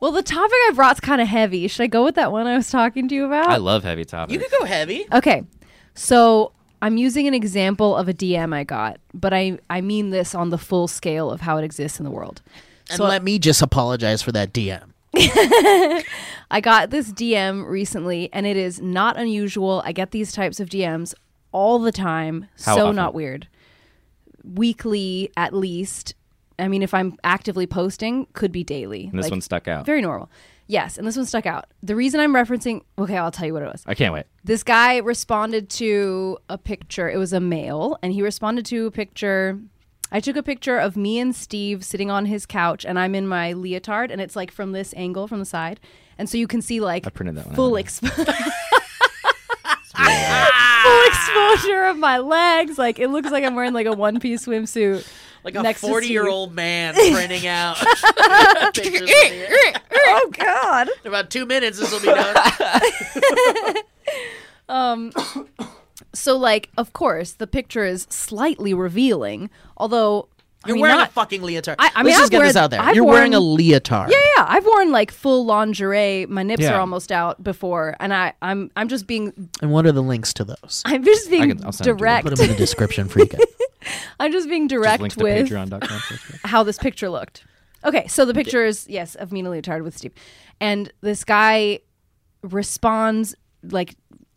Well, 0.00 0.12
the 0.12 0.22
topic 0.22 0.52
I 0.68 0.72
brought's 0.74 1.00
kind 1.00 1.20
of 1.20 1.28
heavy. 1.28 1.68
Should 1.68 1.82
I 1.82 1.86
go 1.88 2.02
with 2.04 2.14
that 2.14 2.32
one 2.32 2.46
I 2.46 2.56
was 2.56 2.70
talking 2.70 3.08
to 3.08 3.14
you 3.14 3.26
about? 3.26 3.48
I 3.50 3.56
love 3.56 3.84
heavy 3.84 4.04
topics. 4.04 4.32
You 4.32 4.38
could 4.38 4.58
go 4.58 4.64
heavy. 4.64 5.06
Okay. 5.12 5.42
So 5.94 6.52
I'm 6.82 6.96
using 6.96 7.26
an 7.28 7.34
example 7.34 7.96
of 7.96 8.08
a 8.08 8.14
DM 8.14 8.54
I 8.54 8.64
got, 8.64 8.98
but 9.12 9.32
I, 9.32 9.58
I 9.70 9.80
mean 9.80 10.10
this 10.10 10.34
on 10.34 10.50
the 10.50 10.58
full 10.58 10.88
scale 10.88 11.30
of 11.30 11.40
how 11.42 11.56
it 11.58 11.64
exists 11.64 11.98
in 12.00 12.04
the 12.04 12.10
world. 12.10 12.42
And 12.90 12.98
So- 12.98 13.04
let 13.04 13.22
me 13.22 13.38
just 13.38 13.62
apologize 13.62 14.22
for 14.22 14.32
that 14.32 14.52
DM. 14.52 14.90
I 16.50 16.60
got 16.60 16.90
this 16.90 17.12
DM 17.12 17.66
recently, 17.66 18.28
and 18.32 18.46
it 18.46 18.56
is 18.56 18.80
not 18.80 19.16
unusual. 19.16 19.82
I 19.84 19.92
get 19.92 20.10
these 20.10 20.32
types 20.32 20.60
of 20.60 20.68
DMs 20.68 21.14
all 21.52 21.78
the 21.78 21.92
time. 21.92 22.48
How 22.64 22.76
so 22.76 22.82
often? 22.86 22.96
not 22.96 23.14
weird. 23.14 23.46
Weekly, 24.42 25.30
at 25.36 25.54
least. 25.54 26.14
I 26.58 26.68
mean, 26.68 26.82
if 26.82 26.92
I'm 26.94 27.16
actively 27.24 27.66
posting, 27.66 28.26
could 28.32 28.52
be 28.52 28.62
daily. 28.62 29.06
and 29.06 29.18
this 29.18 29.24
Like, 29.24 29.30
one 29.32 29.40
stuck 29.40 29.66
out. 29.68 29.86
very 29.86 30.02
normal. 30.02 30.30
Yes, 30.66 30.96
and 30.96 31.06
this 31.06 31.16
one 31.16 31.26
stuck 31.26 31.46
out. 31.46 31.66
The 31.82 31.94
reason 31.96 32.20
I'm 32.20 32.32
referencing, 32.32 32.82
okay, 32.98 33.16
I'll 33.18 33.30
tell 33.30 33.46
you 33.46 33.52
what 33.52 33.62
it 33.62 33.66
was. 33.70 33.82
I 33.86 33.94
can't 33.94 34.14
wait. 34.14 34.24
This 34.44 34.62
guy 34.62 34.96
responded 34.98 35.68
to 35.70 36.38
a 36.48 36.56
picture. 36.56 37.10
It 37.10 37.18
was 37.18 37.32
a 37.32 37.40
male, 37.40 37.98
and 38.02 38.12
he 38.12 38.22
responded 38.22 38.64
to 38.66 38.86
a 38.86 38.90
picture. 38.90 39.58
I 40.14 40.20
took 40.20 40.36
a 40.36 40.44
picture 40.44 40.78
of 40.78 40.96
me 40.96 41.18
and 41.18 41.34
Steve 41.34 41.84
sitting 41.84 42.08
on 42.08 42.26
his 42.26 42.46
couch, 42.46 42.86
and 42.86 43.00
I'm 43.00 43.16
in 43.16 43.26
my 43.26 43.52
leotard, 43.52 44.12
and 44.12 44.20
it's 44.20 44.36
like 44.36 44.52
from 44.52 44.70
this 44.70 44.94
angle 44.96 45.26
from 45.26 45.40
the 45.40 45.44
side, 45.44 45.80
and 46.16 46.30
so 46.30 46.38
you 46.38 46.46
can 46.46 46.62
see 46.62 46.78
like 46.78 47.04
I 47.04 47.10
printed 47.10 47.34
that 47.34 47.46
one 47.46 47.56
full 47.56 47.74
out. 47.76 47.84
expo- 47.84 48.14
full 50.84 51.06
exposure 51.08 51.86
of 51.86 51.98
my 51.98 52.18
legs. 52.18 52.78
Like 52.78 53.00
it 53.00 53.08
looks 53.08 53.32
like 53.32 53.42
I'm 53.42 53.56
wearing 53.56 53.72
like 53.72 53.86
a 53.88 53.92
one 53.92 54.20
piece 54.20 54.46
swimsuit. 54.46 55.04
Like 55.42 55.56
a 55.56 55.62
next 55.62 55.80
forty-year-old 55.80 56.54
man 56.54 56.94
printing 57.12 57.48
out 57.48 57.76
pictures. 58.74 59.10
Oh 59.96 60.30
God. 60.32 60.90
In 61.02 61.08
about 61.08 61.28
two 61.28 61.44
minutes, 61.44 61.80
this 61.80 61.90
will 61.90 61.98
be 61.98 62.06
done. 62.06 62.36
Um, 64.68 65.12
So 66.14 66.36
like, 66.36 66.70
of 66.78 66.92
course, 66.92 67.32
the 67.32 67.46
picture 67.46 67.84
is 67.84 68.06
slightly 68.10 68.72
revealing, 68.74 69.50
although 69.76 70.28
I 70.64 70.68
You're 70.68 70.76
mean, 70.76 70.82
wearing 70.82 70.96
not- 70.98 71.08
a 71.10 71.12
fucking 71.12 71.42
leotard. 71.42 71.76
I- 71.78 71.90
I 71.94 72.02
mean, 72.02 72.06
Let's 72.12 72.20
just 72.20 72.24
I've 72.34 72.40
get 72.40 72.46
this 72.46 72.56
out 72.56 72.70
there. 72.70 72.80
I've 72.80 72.94
You're 72.96 73.04
wearing 73.04 73.34
a 73.34 73.40
leotard. 73.40 74.10
Yeah, 74.10 74.16
yeah. 74.38 74.46
I've 74.48 74.64
worn 74.64 74.92
like 74.92 75.10
full 75.10 75.44
lingerie. 75.44 76.24
My 76.26 76.42
nips 76.42 76.62
Yeah. 76.62 76.74
are 76.76 76.80
almost 76.80 77.12
out 77.12 77.44
before, 77.44 77.94
and 78.00 78.14
I, 78.14 78.32
I'm, 78.40 78.70
I'm 78.74 78.88
just 78.88 79.06
being, 79.06 79.50
And 79.60 79.70
what 79.72 79.84
are 79.84 79.92
the 79.92 80.02
links 80.02 80.32
to 80.34 80.44
those? 80.44 80.80
I'm 80.86 81.04
just 81.04 81.28
being 81.28 81.48
can- 81.50 81.64
I'll 81.66 81.72
send 81.72 81.88
it 81.88 81.98
direct. 81.98 82.26
Put 82.26 82.36
them 82.38 82.44
in 82.46 82.52
the 82.52 82.56
description 82.56 83.08
for 83.08 83.18
you 83.18 83.26
guys. 83.26 83.40
I'm 84.20 84.32
just 84.32 84.48
being 84.48 84.66
direct 84.66 85.02
links 85.02 85.16
to 85.16 85.22
with 85.24 85.50
patreon.com. 85.50 86.00
how 86.44 86.62
this 86.62 86.78
picture 86.78 87.10
looked. 87.10 87.44
Okay, 87.84 88.06
so 88.06 88.24
the 88.24 88.32
picture 88.32 88.64
is 88.64 88.86
yes 88.88 89.14
of 89.16 89.30
me 89.32 89.40
in 89.40 89.46
a 89.46 89.50
leotard 89.50 89.82
with 89.82 89.94
Steve, 89.98 90.14
and 90.58 90.90
this 91.02 91.24
guy 91.24 91.80
responds 92.42 93.34
like 93.62 93.96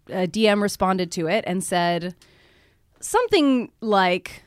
a 0.10 0.28
DM 0.28 0.62
responded 0.62 1.12
to 1.14 1.28
it 1.28 1.43
and 1.47 1.64
said 1.64 2.16
something 2.99 3.72
like. 3.82 4.43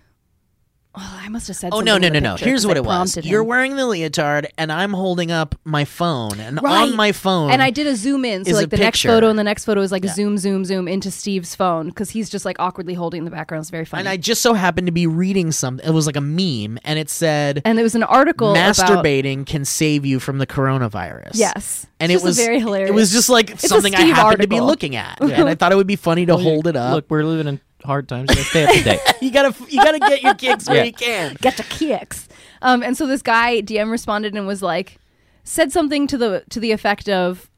Oh, 1.03 1.21
I 1.25 1.29
must 1.31 1.47
have 1.49 1.57
said. 1.57 1.71
Oh 1.73 1.81
no 1.81 1.97
no 1.97 2.09
no 2.11 2.19
no! 2.19 2.37
Here's 2.37 2.67
what 2.67 2.77
I 2.77 2.81
it 2.81 2.85
was. 2.85 2.89
prompted 3.15 3.25
You're 3.25 3.43
wearing 3.43 3.77
the 3.77 3.87
leotard, 3.87 4.49
and 4.59 4.71
I'm 4.71 4.93
holding 4.93 5.31
up 5.31 5.55
my 5.65 5.87
phone, 5.87 6.39
and 6.39 6.63
Right. 6.63 6.83
on 6.91 6.95
my 6.97 7.13
phone, 7.13 7.51
And 7.51 7.63
I 7.63 7.71
did 7.71 7.87
a 7.87 7.97
zoom 7.97 8.25
in, 8.27 8.45
so 8.45 8.53
like 8.53 8.69
the 8.69 8.77
next 8.77 9.03
photo 9.03 9.29
and 9.31 9.39
the 9.39 9.45
next 9.45 9.65
photo 9.65 9.81
is 9.81 9.91
like 9.93 10.05
a 10.05 10.09
zoom, 10.09 10.37
zoom, 10.37 10.65
zoom 10.67 10.87
into 10.89 11.11
Steve's 11.11 11.55
phone 11.55 11.89
because 11.89 12.11
he's 12.11 12.29
just 12.29 12.45
like 12.45 12.57
awkwardly 12.59 12.93
holding 12.95 13.21
in 13.21 13.25
the 13.25 13.31
background. 13.31 13.63
It's 13.63 13.71
very 13.71 13.85
funny. 13.87 14.01
and 14.01 14.09
I 14.11 14.19
just 14.19 14.43
so 14.43 14.53
happened 14.53 14.89
to 14.89 14.93
be 14.93 15.07
reading 15.07 15.53
something. 15.53 15.87
It 15.87 15.93
was 15.93 16.07
like 16.07 16.17
a 16.17 16.21
meme, 16.21 16.79
and 16.85 16.99
it 16.99 17.09
said, 17.09 17.63
and 17.65 17.79
there 17.79 17.83
was 17.85 17.95
an 17.95 18.03
article 18.03 18.51
about 18.51 18.77
"Masturbating 18.77 19.47
can 19.47 19.65
save 19.65 20.05
you 20.05 20.21
from 20.21 20.37
the 20.39 20.47
coronavirus." 20.47 21.31
yes, 21.35 21.87
and 21.99 22.13
It's 22.13 22.23
it 22.23 22.25
just 22.25 22.39
was 22.39 22.45
very 22.45 22.61
hilarious. 22.61 22.91
It 22.91 22.95
was 22.95 23.11
just 23.11 23.29
like 23.31 23.55
a 23.55 23.59
something 23.59 23.95
I 23.95 24.01
Steve 24.01 24.15
happened 24.17 24.43
to 24.43 24.49
be 24.49 24.61
looking 24.61 24.97
at, 24.97 25.19
and 25.21 25.49
I 25.49 25.55
thought 25.55 25.73
it 25.73 25.77
would 25.77 25.87
be 25.87 25.97
funny 25.97 26.27
to 26.27 26.37
hold 26.37 26.67
it 26.67 26.77
up. 26.77 26.93
Look, 26.95 27.07
we're 27.09 27.23
living 27.25 27.47
in 27.47 27.61
hard 27.85 28.09
times. 28.09 28.31
You 28.31 28.37
gotta 28.37 28.49
stay 28.49 28.64
up 28.64 28.70
to 28.74 28.83
date. 28.83 29.01
you 29.22 29.31
gotta 29.31 29.55
you 29.68 29.83
gotta 29.83 29.99
get 29.99 30.22
your 30.22 30.35
kicks 30.35 30.68
where 30.68 30.78
Yeah. 30.78 30.85
you 30.85 30.93
can. 30.93 31.37
get 31.41 31.57
the 31.57 31.62
kicks. 31.64 32.28
Um, 32.62 32.83
and 32.83 32.97
so 32.97 33.07
this 33.07 33.22
guy 33.22 33.61
DM 33.62 33.91
responded 33.91 34.35
and 34.35 34.47
was 34.47 34.62
like, 34.62 34.99
said 35.45 35.72
something 35.72 36.07
to 36.09 36.18
the 36.18 36.45
to 36.51 36.61
the 36.61 36.72
effect 36.72 37.09
of, 37.09 37.49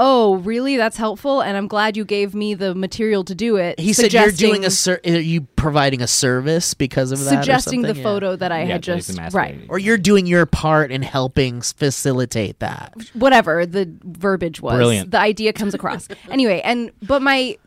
"Oh, 0.00 0.36
really? 0.38 0.76
That's 0.76 0.96
helpful, 0.96 1.40
and 1.40 1.56
I'm 1.56 1.68
glad 1.68 1.96
you 1.96 2.04
gave 2.04 2.34
me 2.34 2.54
the 2.54 2.74
material 2.74 3.22
to 3.24 3.34
do 3.34 3.56
it." 3.56 3.78
He 3.78 3.92
said 3.92 4.12
you're 4.12 4.32
doing 4.32 4.64
a 4.64 4.70
ser- 4.70 5.00
are 5.06 5.10
you 5.20 5.42
providing 5.42 6.02
a 6.02 6.08
service 6.08 6.74
because 6.74 7.12
of 7.12 7.20
that, 7.20 7.26
or 7.26 7.36
suggesting 7.42 7.82
the 7.82 7.88
something? 7.88 8.02
Yeah. 8.04 8.10
photo 8.10 8.36
that 8.36 8.50
I 8.50 8.62
Yeah, 8.64 8.72
had 8.72 8.82
that 8.84 8.94
he's 8.96 9.06
just 9.06 9.18
masturbating. 9.18 9.34
right. 9.34 9.60
or 9.68 9.78
you're 9.78 9.96
doing 9.98 10.26
your 10.26 10.46
part 10.46 10.90
in 10.90 11.02
helping 11.02 11.58
s- 11.58 11.72
facilitate 11.72 12.58
that. 12.58 12.92
whatever 13.14 13.64
the 13.66 13.88
verbiage 14.02 14.60
was. 14.60 14.74
Brilliant. 14.74 15.12
The 15.12 15.20
idea 15.20 15.52
comes 15.52 15.74
across. 15.74 16.08
anyway, 16.28 16.60
and 16.64 16.90
but 17.00 17.22
my 17.22 17.36
th- 17.42 17.60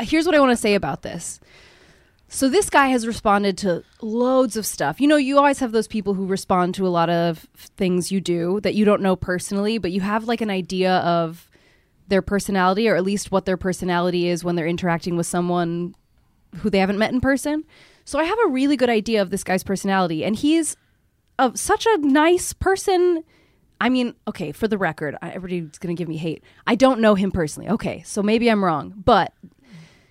here's 0.00 0.26
what 0.26 0.34
I 0.34 0.40
want 0.40 0.52
to 0.52 0.56
say 0.56 0.74
about 0.74 1.02
this. 1.02 1.40
So 2.28 2.48
this 2.48 2.68
guy 2.68 2.88
has 2.88 3.06
responded 3.06 3.56
to 3.58 3.84
loads 4.00 4.56
of 4.56 4.66
stuff. 4.66 5.00
You 5.00 5.06
know, 5.06 5.16
you 5.16 5.38
always 5.38 5.60
have 5.60 5.72
those 5.72 5.86
people 5.86 6.14
who 6.14 6.26
respond 6.26 6.74
to 6.74 6.86
a 6.86 6.88
lot 6.88 7.08
of 7.08 7.46
things 7.54 8.10
you 8.10 8.20
do 8.20 8.60
that 8.62 8.74
you 8.74 8.84
don't 8.84 9.02
know 9.02 9.14
personally, 9.14 9.78
but 9.78 9.92
you 9.92 10.00
have 10.00 10.24
like 10.24 10.40
an 10.40 10.50
idea 10.50 10.96
of 10.96 11.48
their 12.08 12.22
personality 12.22 12.88
or 12.88 12.96
at 12.96 13.04
least 13.04 13.30
what 13.30 13.44
their 13.44 13.56
personality 13.56 14.28
is 14.28 14.42
when 14.42 14.56
they're 14.56 14.66
interacting 14.66 15.16
with 15.16 15.26
someone 15.26 15.94
who 16.56 16.70
they 16.70 16.78
haven't 16.78 16.98
met 16.98 17.12
in 17.12 17.20
person. 17.20 17.64
So 18.04 18.18
I 18.18 18.24
have 18.24 18.38
a 18.44 18.48
really 18.48 18.76
good 18.76 18.90
idea 18.90 19.22
of 19.22 19.30
this 19.30 19.44
guy's 19.44 19.62
personality 19.62 20.24
and 20.24 20.36
he's 20.36 20.76
of 21.38 21.58
such 21.58 21.86
a 21.86 21.98
nice 21.98 22.52
person 22.52 23.24
I 23.80 23.88
mean, 23.88 24.14
okay, 24.26 24.52
for 24.52 24.68
the 24.68 24.78
record, 24.78 25.16
everybody's 25.20 25.78
going 25.78 25.94
to 25.94 26.00
give 26.00 26.08
me 26.08 26.16
hate. 26.16 26.42
I 26.66 26.74
don't 26.74 27.00
know 27.00 27.16
him 27.16 27.30
personally. 27.30 27.68
Okay, 27.68 28.02
so 28.06 28.22
maybe 28.22 28.50
I'm 28.50 28.64
wrong, 28.64 28.94
but 29.04 29.34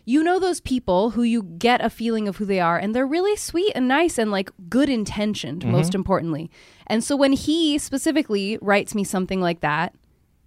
you 0.05 0.23
know 0.23 0.39
those 0.39 0.59
people 0.59 1.11
who 1.11 1.23
you 1.23 1.43
get 1.43 1.83
a 1.83 1.89
feeling 1.89 2.27
of 2.27 2.37
who 2.37 2.45
they 2.45 2.59
are 2.59 2.77
and 2.77 2.93
they're 2.93 3.07
really 3.07 3.35
sweet 3.35 3.71
and 3.73 3.87
nice 3.87 4.17
and 4.17 4.31
like 4.31 4.51
good 4.69 4.89
intentioned 4.89 5.61
mm-hmm. 5.61 5.71
most 5.71 5.95
importantly. 5.95 6.51
And 6.87 7.03
so 7.03 7.15
when 7.15 7.33
he 7.33 7.77
specifically 7.77 8.57
writes 8.61 8.93
me 8.93 9.03
something 9.03 9.39
like 9.41 9.61
that 9.61 9.95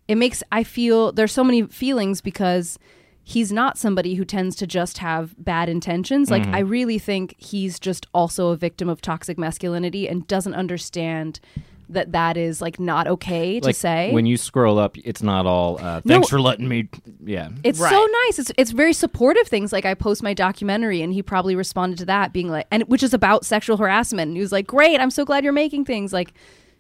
it 0.09 0.17
makes 0.17 0.43
i 0.53 0.63
feel 0.63 1.13
there's 1.13 1.33
so 1.33 1.45
many 1.45 1.63
feelings 1.63 2.21
because 2.21 2.79
he's 3.23 3.51
not 3.51 3.77
somebody 3.77 4.15
who 4.15 4.25
tends 4.25 4.55
to 4.55 4.69
just 4.69 4.99
have 4.99 5.35
bad 5.37 5.69
intentions. 5.69 6.31
Like 6.31 6.43
mm-hmm. 6.43 6.55
i 6.55 6.61
really 6.61 6.99
think 6.99 7.35
he's 7.39 7.81
just 7.81 8.07
also 8.15 8.49
a 8.51 8.57
victim 8.57 8.89
of 8.89 9.01
toxic 9.01 9.39
masculinity 9.39 10.09
and 10.09 10.27
doesn't 10.27 10.55
understand 10.55 11.41
that 11.89 12.13
that 12.13 12.37
is 12.37 12.61
like 12.61 12.81
not 12.81 13.07
okay 13.07 13.61
to 13.61 13.67
like 13.67 13.77
say 13.77 14.13
when 14.13 14.27
you 14.27 14.37
scroll 14.37 14.79
up, 14.79 14.97
it's 14.99 15.23
not 15.23 15.47
all. 15.47 15.79
Uh, 15.81 16.01
Thanks 16.01 16.29
for 16.29 16.41
letting 16.41 16.69
me. 16.69 16.89
Yeah, 17.25 17.51
it's 17.63 17.79
Right. 17.79 17.91
so 17.91 18.07
nice. 18.27 18.39
It's 18.41 18.53
it's 18.59 18.71
very 18.73 18.93
supportive 18.93 19.47
things. 19.49 19.73
Like 19.73 19.85
I 19.85 19.95
post 19.95 20.23
my 20.23 20.35
documentary, 20.35 21.01
and 21.03 21.13
he 21.13 21.23
probably 21.23 21.55
responded 21.55 21.99
to 22.01 22.05
that, 22.07 22.33
being 22.33 22.49
like, 22.49 22.67
and 22.71 22.83
which 22.85 23.03
is 23.03 23.15
about 23.15 23.45
sexual 23.47 23.77
harassment. 23.77 24.29
And 24.29 24.37
he 24.37 24.41
was 24.41 24.53
like, 24.53 24.67
"Great, 24.67 25.01
I'm 25.01 25.11
so 25.11 25.25
glad 25.25 25.45
you're 25.45 25.53
making 25.53 25.85
things 25.85 26.13
like, 26.13 26.35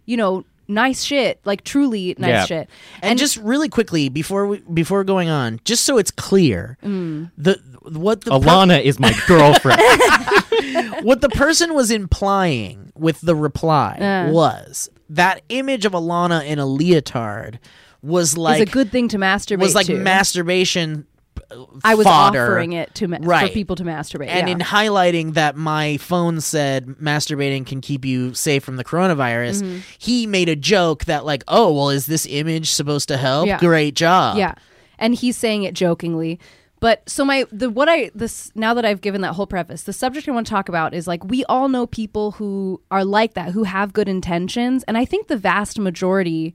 you 0.07 0.16
know, 0.16 0.44
nice 0.69 1.03
shit, 1.03 1.41
like 1.45 1.64
truly 1.64 2.14
nice 2.19 2.29
Yeah. 2.29 2.45
shit." 2.47 2.69
And, 3.03 3.19
just 3.19 3.37
really 3.39 3.69
quickly 3.69 4.09
before 4.09 4.47
we, 4.47 4.59
before 4.73 5.05
going 5.05 5.29
on, 5.29 5.61
just 5.64 5.85
so 5.85 5.99
it's 5.99 6.11
clear, 6.11 6.77
Mm. 6.85 7.31
the 7.39 7.59
what 7.83 8.23
the 8.23 8.33
per- 8.33 8.39
Alana 8.47 8.83
is 8.83 8.99
my 8.99 9.12
girlfriend. 9.27 9.81
what 11.03 11.21
the 11.21 11.29
person 11.29 11.75
was 11.75 11.91
implying 11.91 12.93
with 12.97 13.21
the 13.21 13.35
reply 13.35 13.97
Uh. 14.01 14.33
was 14.33 14.89
that 15.11 15.43
image 15.49 15.85
of 15.85 15.93
Alana 15.93 16.45
in 16.45 16.59
a 16.59 16.67
leotard 16.67 17.59
was 18.03 18.37
like 18.37 18.61
it's 18.62 18.71
a 18.71 18.73
good 18.73 18.91
thing 18.91 19.09
to 19.09 19.19
masturbate. 19.19 19.59
was 19.61 19.75
like 19.75 19.87
to. 19.87 19.95
masturbation. 19.97 21.07
I 21.84 21.94
was 21.94 22.05
fodder. 22.05 22.42
offering 22.44 22.72
it 22.72 22.94
to 22.97 23.09
ma- 23.09 23.18
Right. 23.20 23.49
for 23.49 23.55
people 23.55 23.76
to 23.76 23.84
masturbate. 23.84 24.28
And 24.28 24.49
yeah. 24.49 24.55
in 24.55 24.59
highlighting 24.61 25.34
that 25.34 25.57
my 25.57 25.97
phone 25.99 26.40
said 26.40 26.86
masturbating 27.01 27.64
can 27.66 27.80
keep 27.80 28.05
you 28.05 28.34
safe 28.34 28.64
from 28.64 28.76
the 28.76 28.84
coronavirus, 28.84 29.62
Mm-hmm. 29.62 29.78
he 29.99 30.26
made 30.26 30.49
a 30.49 30.57
joke 30.57 31.05
that 31.07 31.24
like, 31.24 31.44
oh 31.49 31.72
well, 31.72 31.90
is 31.90 32.07
this 32.07 32.26
image 32.28 32.70
supposed 32.70 33.09
to 33.09 33.16
help? 33.16 33.47
Yeah. 33.47 33.59
Great 33.59 33.94
job. 33.94 34.36
Yeah. 34.38 34.55
And 34.99 35.14
he's 35.14 35.36
saying 35.36 35.62
it 35.64 35.74
jokingly. 35.74 36.40
But 36.80 37.09
so 37.09 37.24
my 37.24 37.47
the 37.51 37.70
what 37.70 37.88
I 37.88 38.11
this 38.14 38.51
now 38.55 38.74
that 38.74 38.84
I've 38.84 39.01
given 39.01 39.22
that 39.22 39.32
whole 39.34 39.47
preface, 39.47 39.84
the 39.84 39.92
subject 39.94 40.28
I 40.28 40.32
want 40.32 40.47
to 40.47 40.51
talk 40.51 40.68
about 40.68 40.92
is 40.94 41.07
like 41.07 41.24
we 41.24 41.44
all 41.47 41.68
know 41.68 41.86
people 41.86 42.32
who 42.32 42.82
are 42.90 43.05
like 43.05 43.32
that, 43.34 43.53
who 43.53 43.62
have 43.64 43.92
good 43.94 44.09
intentions, 44.09 44.84
and 44.84 44.99
I 44.99 45.05
think 45.07 45.28
the 45.28 45.38
vast 45.38 45.78
majority 45.78 46.55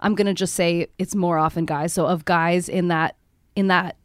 I'm 0.00 0.14
going 0.14 0.26
to 0.26 0.34
just 0.34 0.54
say 0.54 0.88
it's 0.98 1.14
more 1.14 1.38
often 1.38 1.64
guys. 1.64 1.94
So 1.94 2.04
of 2.06 2.26
guys 2.26 2.68
in 2.68 2.88
that 2.88 3.16
in 3.56 3.68
that 3.68 3.96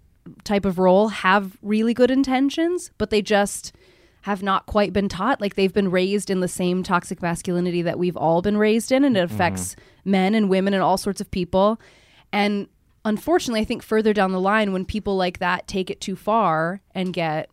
type 0.44 0.66
of 0.66 0.80
role 0.80 1.10
have 1.10 1.58
really 1.62 1.94
good 1.94 2.12
intentions, 2.12 2.92
but 2.98 3.10
they 3.10 3.22
just 3.22 3.74
have 4.22 4.44
not 4.44 4.66
quite 4.66 4.92
been 4.92 5.08
taught 5.08 5.40
like 5.40 5.56
they've 5.56 5.74
been 5.74 5.92
raised 5.92 6.30
in 6.30 6.42
the 6.42 6.48
same 6.48 6.84
toxic 6.84 7.22
masculinity 7.22 7.82
that 7.82 7.98
we've 7.98 8.18
all 8.18 8.42
been 8.42 8.58
raised 8.58 8.92
in 8.92 9.04
and 9.04 9.16
it 9.16 9.26
mm-hmm. 9.26 9.34
affects 9.34 9.76
men 10.04 10.36
and 10.36 10.50
women 10.50 10.74
and 10.74 10.84
all 10.84 10.98
sorts 10.98 11.22
of 11.22 11.32
people. 11.32 11.80
And 12.34 12.68
unfortunately, 13.06 13.62
I 13.62 13.66
think 13.66 13.82
further 13.82 14.14
down 14.14 14.32
the 14.32 14.40
line 14.40 14.74
when 14.74 14.86
people 14.86 15.16
like 15.16 15.40
that 15.40 15.68
take 15.68 15.90
it 15.90 16.02
too 16.02 16.16
far 16.16 16.82
and 16.94 17.14
get 17.14 17.50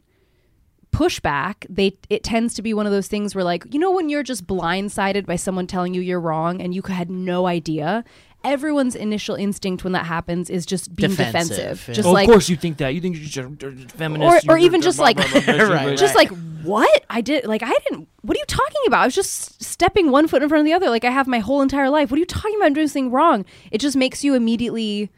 pushback, 0.93 1.67
they 1.69 1.97
it 2.11 2.25
tends 2.25 2.55
to 2.55 2.63
be 2.63 2.75
one 2.75 2.87
of 2.87 2.93
those 2.93 3.09
things 3.09 3.35
where 3.35 3.45
like, 3.45 3.65
you 3.73 3.79
know 3.79 3.93
when 3.93 4.09
you're 4.09 4.23
just 4.23 4.47
blindsided 4.47 5.27
by 5.27 5.37
someone 5.37 5.67
telling 5.67 5.95
you 5.95 6.01
you're 6.01 6.21
wrong 6.21 6.61
and 6.61 6.75
you 6.75 6.83
had 6.83 7.11
no 7.11 7.47
idea? 7.47 8.05
Everyone's 8.47 8.95
initial 8.95 9.35
instinct 9.35 9.85
when 9.85 9.93
that 9.93 10.07
happens 10.07 10.49
is 10.49 10.65
just 10.65 10.95
being 10.95 11.11
Defensive, 11.11 11.57
defensive. 11.57 11.89
yeah. 11.89 11.95
Just 11.95 12.09
Oh, 12.09 12.13
like 12.13 12.29
of 12.29 12.33
course 12.33 12.49
you 12.49 12.57
think 12.57 12.79
that. 12.79 12.95
You 12.95 13.01
think 13.01 13.17
you're 13.17 13.27
just 13.27 13.93
feminist. 13.93 14.47
or, 14.47 14.53
or 14.53 14.57
you're- 14.59 14.65
even 14.65 14.81
just 14.81 14.99
like 14.99 15.19
Right, 15.47 15.99
just 15.99 16.15
like 16.15 16.31
what? 16.63 17.05
I 17.11 17.21
did 17.21 17.45
like 17.47 17.63
i 17.63 17.71
didn't 17.89 18.09
what 18.23 18.37
are 18.37 18.41
you 18.41 18.45
talking 18.47 18.83
about? 18.87 19.03
I 19.03 19.07
was 19.07 19.15
just 19.15 19.63
stepping 19.63 20.11
one 20.11 20.27
foot 20.29 20.43
in 20.43 20.49
front 20.49 20.61
of 20.61 20.67
the 20.67 20.73
other. 20.73 20.89
Like 20.89 21.05
i 21.05 21.11
have 21.11 21.27
my 21.27 21.41
whole 21.41 21.61
entire 21.61 21.91
life. 21.91 22.11
What 22.11 22.17
are 22.17 22.21
you 22.21 22.27
talking 22.27 22.57
about? 22.57 22.67
I'm 22.67 22.73
doing 22.75 22.89
something 22.89 23.11
wrong. 23.11 23.45
It 23.71 23.79
just 23.79 23.97
makes 23.97 24.25
you 24.25 24.35
immediately 24.35 25.11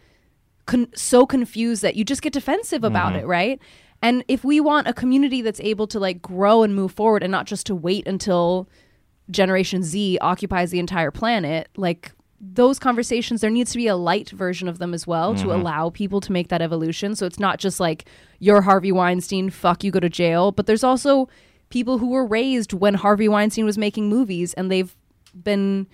con- 0.66 0.89
so 0.95 1.26
confused 1.26 1.83
that 1.83 1.97
you 1.97 2.05
just 2.05 2.22
get 2.22 2.33
defensive 2.33 2.85
about 2.85 3.12
mm-hmm. 3.12 3.20
it 3.20 3.26
right? 3.26 3.61
And 4.01 4.24
if 4.29 4.45
we 4.45 4.61
want 4.61 4.87
a 4.87 4.93
community 4.93 5.43
that's 5.43 5.61
able 5.61 5.87
to 5.89 5.99
like 5.99 6.22
grow 6.22 6.62
and 6.62 6.74
move 6.74 6.93
forward 6.93 7.22
and 7.22 7.33
not 7.33 7.47
just 7.47 7.66
to 7.66 7.74
wait 7.74 8.07
until 8.07 8.68
generation 9.31 9.83
z 9.83 10.18
occupies 10.20 10.70
the 10.70 10.79
entire 10.79 11.11
planet 11.11 11.68
like 11.76 12.12
those 12.41 12.78
conversations 12.78 13.41
there 13.41 13.51
needs 13.51 13.72
to 13.72 13.78
be 13.78 13.89
a 13.89 13.97
light 13.97 14.30
version 14.30 14.68
of 14.68 14.78
them 14.78 14.95
as 14.95 15.07
well 15.07 15.34
to 15.34 15.41
mm-hmm. 15.41 15.51
allow 15.51 15.91
people 15.91 16.20
to 16.20 16.32
make 16.32 16.49
that 16.49 16.62
evolution. 16.62 17.16
So 17.16 17.26
it's 17.26 17.41
not 17.41 17.59
just 17.59 17.80
like 17.80 18.05
you're 18.39 18.62
harvey 18.62 18.93
weinstein 18.93 19.51
fuck 19.51 19.82
you 19.82 19.91
go 19.91 20.01
to 20.01 20.09
jail. 20.09 20.53
But 20.53 20.66
there's 20.66 20.84
also 20.84 21.28
people 21.70 21.99
who 21.99 22.11
were 22.11 22.24
raised 22.24 22.72
when 22.72 22.95
harvey 22.95 23.28
weinstein 23.28 23.64
was 23.64 23.76
making 23.76 24.09
movies 24.09 24.55
and 24.55 24.70
they've 24.70 24.97
been 25.34 25.86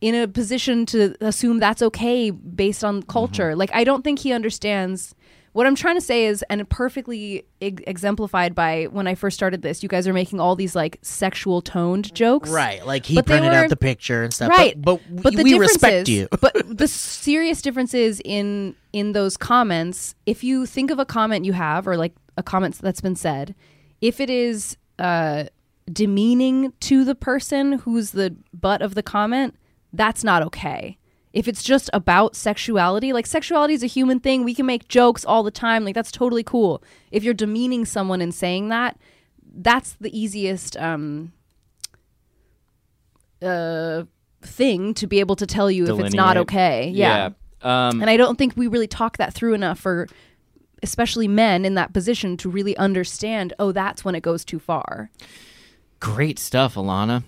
in 0.00 0.14
a 0.14 0.26
position 0.26 0.86
to 0.86 1.14
assume 1.20 1.58
that's 1.58 1.82
okay 1.82 2.30
based 2.30 2.82
on 2.82 3.02
culture. 3.02 3.50
Mm-hmm. 3.50 3.58
Like 3.58 3.70
I 3.74 3.84
don't 3.84 4.02
think 4.02 4.20
he 4.20 4.32
understands 4.32 5.14
what 5.52 5.66
I'm 5.66 5.74
trying 5.74 5.96
to 5.96 6.00
say 6.00 6.26
is 6.26 6.44
and 6.48 6.68
perfectly 6.68 7.44
ex- 7.60 7.82
exemplified 7.86 8.54
by 8.54 8.84
when 8.84 9.06
I 9.06 9.14
first 9.16 9.36
started 9.36 9.62
this. 9.62 9.82
You 9.82 9.88
guys 9.88 10.06
are 10.06 10.12
making 10.12 10.38
all 10.40 10.54
these 10.54 10.76
like 10.76 10.98
sexual 11.02 11.60
toned 11.60 12.14
jokes. 12.14 12.50
Right. 12.50 12.86
Like 12.86 13.04
he 13.06 13.16
But 13.16 13.26
printed 13.26 13.50
were- 13.50 13.56
out 13.58 13.68
the 13.68 13.76
picture 13.76 14.22
and 14.22 14.32
stuff. 14.32 14.50
Right. 14.50 14.80
But, 14.80 15.00
but, 15.10 15.22
but 15.24 15.36
the 15.36 15.42
we 15.42 15.50
difference 15.50 15.72
respect 15.72 16.08
is- 16.08 16.14
you. 16.14 16.28
but 16.40 16.52
the 16.78 16.86
serious 16.86 17.62
difference 17.62 17.94
is 17.94 18.22
in 18.24 18.74
in 18.92 19.12
those 19.12 19.36
comments. 19.36 20.14
If 20.26 20.44
you 20.44 20.66
think 20.66 20.90
of 20.90 20.98
a 20.98 21.04
comment 21.04 21.44
you 21.44 21.52
have 21.52 21.88
or 21.88 21.96
like 21.96 22.14
a 22.36 22.42
comment 22.42 22.78
that's 22.80 23.00
been 23.00 23.16
said, 23.16 23.54
if 24.00 24.20
it 24.20 24.30
is 24.30 24.76
uh, 24.98 25.44
demeaning 25.92 26.72
to 26.80 27.04
the 27.04 27.14
person 27.14 27.72
who's 27.72 28.12
the 28.12 28.36
butt 28.54 28.82
of 28.82 28.94
the 28.94 29.02
comment, 29.02 29.54
that's 29.92 30.22
not 30.22 30.42
okay. 30.42 30.96
If 31.32 31.46
it's 31.46 31.62
just 31.62 31.88
about 31.92 32.34
sexuality, 32.34 33.12
like 33.12 33.26
sexuality 33.26 33.74
is 33.74 33.82
a 33.82 33.86
human 33.86 34.18
thing, 34.18 34.44
we 34.44 34.54
can 34.54 34.66
make 34.66 34.88
jokes 34.88 35.24
all 35.24 35.42
the 35.42 35.50
time. 35.50 35.84
Like 35.84 35.94
that's 35.94 36.10
totally 36.10 36.42
cool. 36.42 36.82
If 37.12 37.22
you're 37.22 37.34
demeaning 37.34 37.84
someone 37.84 38.20
and 38.20 38.34
saying 38.34 38.68
that, 38.70 38.98
that's 39.54 39.96
the 40.00 40.16
easiest 40.18 40.76
um, 40.76 41.32
uh, 43.42 44.04
thing 44.42 44.94
to 44.94 45.06
be 45.06 45.20
able 45.20 45.36
to 45.36 45.46
tell 45.46 45.70
you 45.70 45.84
if 45.84 46.04
it's 46.04 46.14
not 46.14 46.36
okay. 46.36 46.88
Yeah. 46.88 47.30
Yeah. 47.62 47.88
Um, 47.88 48.00
And 48.00 48.08
I 48.10 48.16
don't 48.16 48.36
think 48.36 48.56
we 48.56 48.66
really 48.66 48.86
talk 48.88 49.18
that 49.18 49.32
through 49.34 49.54
enough 49.54 49.78
for 49.78 50.08
especially 50.82 51.28
men 51.28 51.64
in 51.64 51.74
that 51.74 51.92
position 51.92 52.36
to 52.38 52.48
really 52.48 52.76
understand, 52.76 53.52
oh, 53.58 53.70
that's 53.70 54.04
when 54.04 54.14
it 54.14 54.22
goes 54.22 54.44
too 54.44 54.58
far. 54.58 55.10
great 56.00 56.38
stuff, 56.38 56.76
Alana. 56.76 57.22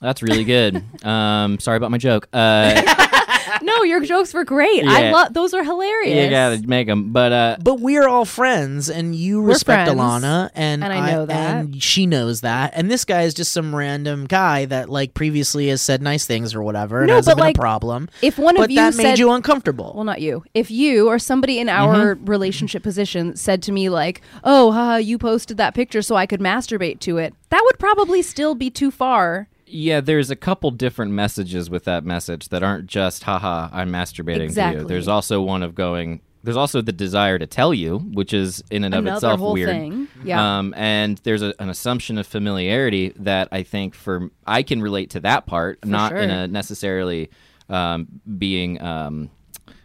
That's 0.00 0.22
really 0.22 0.44
good. 0.44 0.84
um, 1.04 1.58
sorry 1.58 1.78
about 1.78 1.90
my 1.90 1.98
joke. 1.98 2.28
Uh, 2.32 3.07
no, 3.62 3.82
your 3.82 4.00
jokes 4.00 4.32
were 4.34 4.44
great. 4.44 4.84
I 4.86 5.10
love 5.10 5.34
those 5.34 5.54
are 5.54 5.62
hilarious. 5.64 6.24
you 6.24 6.30
gotta 6.30 6.66
make 6.66 6.86
them, 6.86 7.12
but 7.12 7.32
uh, 7.32 7.56
But 7.62 7.80
we're 7.80 8.08
all 8.08 8.24
friends, 8.24 8.88
and 8.88 9.14
you 9.14 9.40
We're 9.40 9.48
respect 9.48 9.86
friends, 9.88 10.00
Alana, 10.00 10.50
and, 10.54 10.82
and 10.82 10.92
I 10.92 11.10
know 11.12 11.26
that. 11.26 11.64
and 11.64 11.82
she 11.82 12.06
knows 12.06 12.40
that. 12.42 12.72
And 12.74 12.90
this 12.90 13.04
guy 13.04 13.22
is 13.22 13.34
just 13.34 13.52
some 13.52 13.74
random 13.74 14.26
guy 14.26 14.64
that, 14.66 14.88
like, 14.88 15.14
previously 15.14 15.68
has 15.68 15.82
said 15.82 16.02
nice 16.02 16.26
things 16.26 16.54
or 16.54 16.62
whatever, 16.62 17.00
and 17.00 17.08
No, 17.08 17.16
hasn't 17.16 17.36
but, 17.36 17.40
been 17.40 17.48
like, 17.48 17.56
a 17.56 17.60
problem. 17.60 18.08
If 18.22 18.38
one 18.38 18.56
but 18.56 18.64
of 18.64 18.70
you 18.70 18.76
that 18.76 18.94
said 18.94 19.02
made 19.02 19.18
you 19.18 19.30
uncomfortable. 19.32 19.92
well, 19.94 20.04
not 20.04 20.20
you. 20.20 20.44
If 20.54 20.70
you 20.70 21.08
or 21.08 21.18
somebody 21.18 21.58
in 21.58 21.68
our 21.68 21.88
Mm-hmm. 22.16 22.24
relationship 22.26 22.82
position 22.82 23.34
said 23.36 23.62
to 23.64 23.72
me 23.72 23.88
like, 23.88 24.20
"Oh, 24.44 24.72
haha, 24.72 24.96
you 24.96 25.18
posted 25.18 25.56
that 25.56 25.74
picture 25.74 26.02
so 26.02 26.14
I 26.16 26.26
could 26.26 26.40
masturbate 26.40 27.00
to 27.00 27.18
it," 27.18 27.34
that 27.50 27.62
would 27.64 27.78
probably 27.78 28.22
still 28.22 28.54
be 28.54 28.70
too 28.70 28.90
far. 28.90 29.48
Yeah, 29.68 30.00
there's 30.00 30.30
a 30.30 30.36
couple 30.36 30.70
different 30.70 31.12
messages 31.12 31.70
with 31.70 31.84
that 31.84 32.04
message 32.04 32.48
that 32.48 32.62
aren't 32.62 32.86
just 32.86 33.24
"haha, 33.24 33.68
I'm 33.72 33.90
masturbating 33.90 34.54
to 34.54 34.78
you." 34.78 34.84
There's 34.84 35.08
also 35.08 35.42
one 35.42 35.62
of 35.62 35.74
going. 35.74 36.20
There's 36.44 36.56
also 36.56 36.80
the 36.80 36.92
desire 36.92 37.38
to 37.38 37.46
tell 37.46 37.74
you, 37.74 37.98
which 37.98 38.32
is 38.32 38.62
in 38.70 38.84
and 38.84 38.94
of 38.94 39.00
Another 39.00 39.16
itself 39.16 39.40
whole 39.40 39.52
weird. 39.54 39.68
thing. 39.70 40.08
Yeah. 40.24 40.58
Um, 40.58 40.72
and 40.76 41.18
there's 41.24 41.42
a, 41.42 41.52
an 41.58 41.68
assumption 41.68 42.16
of 42.16 42.26
familiarity 42.26 43.12
that 43.16 43.48
I 43.50 43.64
think 43.64 43.94
for 43.94 44.30
I 44.46 44.62
can 44.62 44.80
relate 44.80 45.10
to 45.10 45.20
that 45.20 45.46
part, 45.46 45.84
not 45.84 46.16
in 46.16 46.30
a 46.30 46.46
necessarily 46.46 47.30
um, 47.68 48.06
being 48.38 48.80
um, 48.80 49.30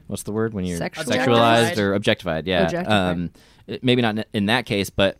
what's 0.07 0.23
the 0.23 0.31
word 0.31 0.53
when 0.53 0.63
you're 0.63 0.79
Sexualized? 0.79 1.25
sexualized 1.25 1.77
or 1.79 1.95
objectified. 1.95 2.45
Yeah. 2.47 2.63
Objectified. 2.65 3.11
Um, 3.11 3.31
maybe 3.81 4.01
not 4.01 4.27
in 4.33 4.45
that 4.45 4.65
case, 4.65 4.89
but 4.89 5.17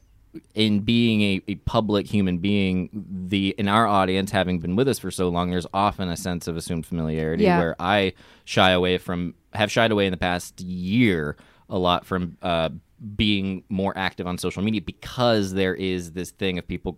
in 0.55 0.79
being 0.79 1.21
a, 1.21 1.41
a 1.47 1.55
public 1.55 2.07
human 2.07 2.37
being, 2.39 2.89
the 3.27 3.53
in 3.57 3.67
our 3.67 3.85
audience, 3.87 4.31
having 4.31 4.59
been 4.59 4.75
with 4.75 4.87
us 4.87 4.99
for 4.99 5.11
so 5.11 5.29
long, 5.29 5.51
there's 5.51 5.67
often 5.73 6.09
a 6.09 6.17
sense 6.17 6.47
of 6.47 6.57
assumed 6.57 6.85
familiarity 6.85 7.43
Yeah. 7.43 7.59
where 7.59 7.75
I 7.79 8.13
shy 8.45 8.71
away 8.71 8.97
from 8.97 9.35
have 9.53 9.71
shied 9.71 9.91
away 9.91 10.05
in 10.07 10.11
the 10.11 10.17
past 10.17 10.59
year 10.61 11.37
a 11.69 11.77
lot 11.77 12.05
from 12.05 12.37
uh, 12.41 12.69
being 13.15 13.63
more 13.69 13.93
active 13.97 14.25
on 14.27 14.37
social 14.37 14.63
media 14.63 14.81
because 14.81 15.53
there 15.53 15.75
is 15.75 16.13
this 16.13 16.31
thing 16.31 16.57
of 16.57 16.67
people 16.67 16.97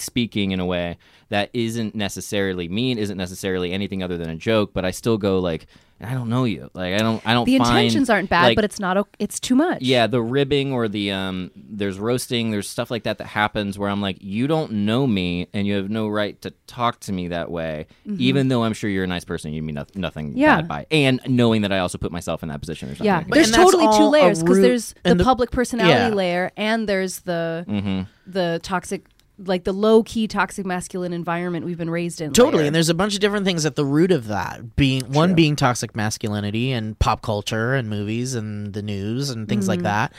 speaking 0.00 0.50
in 0.52 0.60
a 0.60 0.66
way 0.66 0.98
that 1.30 1.50
isn't 1.52 1.94
necessarily 1.94 2.68
mean, 2.68 2.98
isn't 2.98 3.16
necessarily 3.18 3.72
anything 3.72 4.02
other 4.02 4.16
than 4.16 4.30
a 4.30 4.36
joke, 4.36 4.72
but 4.72 4.84
I 4.84 4.90
still 4.92 5.18
go 5.18 5.38
like, 5.38 5.66
I 6.00 6.14
don't 6.14 6.28
know 6.28 6.44
you. 6.44 6.70
Like 6.74 6.94
I 6.94 6.98
don't 6.98 7.20
I 7.26 7.34
don't 7.34 7.44
The 7.44 7.58
find, 7.58 7.70
intentions 7.78 8.08
aren't 8.08 8.30
bad, 8.30 8.44
like, 8.44 8.54
but 8.54 8.64
it's 8.64 8.78
not. 8.78 8.96
o- 8.96 9.08
It's 9.18 9.40
too 9.40 9.56
much. 9.56 9.82
yeah, 9.82 10.06
the 10.06 10.22
ribbing 10.22 10.72
or 10.72 10.86
the 10.88 11.10
um 11.10 11.50
there's 11.56 11.98
roasting, 11.98 12.52
there's 12.52 12.68
stuff 12.70 12.88
like 12.90 13.02
that 13.02 13.18
that 13.18 13.26
happens 13.26 13.76
where 13.78 13.90
I'm 13.90 14.00
like, 14.00 14.16
you 14.20 14.46
don't 14.46 14.70
know 14.86 15.08
me 15.08 15.48
and 15.52 15.66
you 15.66 15.74
have 15.74 15.90
no 15.90 16.06
right 16.06 16.40
to 16.42 16.52
talk 16.68 17.00
to 17.00 17.12
me 17.12 17.28
that 17.28 17.50
way, 17.50 17.88
even 18.06 18.46
though 18.46 18.62
I'm 18.62 18.74
sure 18.74 18.88
you're 18.88 19.02
a 19.04 19.08
nice 19.08 19.24
person, 19.24 19.52
you 19.52 19.60
mean 19.62 19.74
no- 19.74 19.86
nothing 19.96 20.30
Mm-hmm. 20.30 20.38
Yeah. 20.38 20.56
bad 20.60 20.68
by. 20.68 20.86
And 20.92 21.20
knowing 21.26 21.62
that 21.62 21.72
I 21.72 21.80
also 21.80 21.98
put 21.98 22.12
myself 22.12 22.44
in 22.44 22.48
that 22.50 22.60
position 22.60 22.88
or 22.88 22.92
something. 22.92 23.04
Yeah, 23.06 23.18
like 23.18 23.30
there's 23.30 23.50
totally 23.50 23.88
two 23.98 24.04
layers 24.08 24.40
because 24.40 24.60
there's 24.60 24.94
the, 25.02 25.16
the- 25.16 25.24
public 25.24 25.50
personality 25.50 25.94
yeah. 25.94 26.08
layer 26.14 26.52
and 26.56 26.88
there's 26.88 27.20
the 27.20 27.64
Mm-hmm. 27.68 28.02
the 28.30 28.60
toxic, 28.62 29.04
like 29.38 29.64
the 29.64 29.72
low 29.72 30.02
key 30.02 30.26
toxic 30.28 30.66
masculine 30.66 31.12
environment 31.12 31.64
we've 31.64 31.78
been 31.78 31.90
raised 31.90 32.20
in. 32.20 32.32
Totally, 32.32 32.58
layer. 32.58 32.66
and 32.66 32.74
there's 32.74 32.88
a 32.88 32.94
bunch 32.94 33.14
of 33.14 33.20
different 33.20 33.46
things 33.46 33.64
at 33.64 33.76
the 33.76 33.84
root 33.84 34.10
of 34.10 34.26
that. 34.28 34.74
Being 34.76 35.12
one 35.12 35.34
being 35.34 35.54
toxic 35.56 35.94
masculinity 35.94 36.72
and 36.72 36.98
pop 36.98 37.22
culture 37.22 37.74
and 37.74 37.88
movies 37.88 38.34
and 38.34 38.72
the 38.72 38.82
news 38.82 39.30
and 39.30 39.48
things 39.48 39.64
Mm-hmm. 39.64 39.70
like 39.70 39.82
that. 39.82 40.12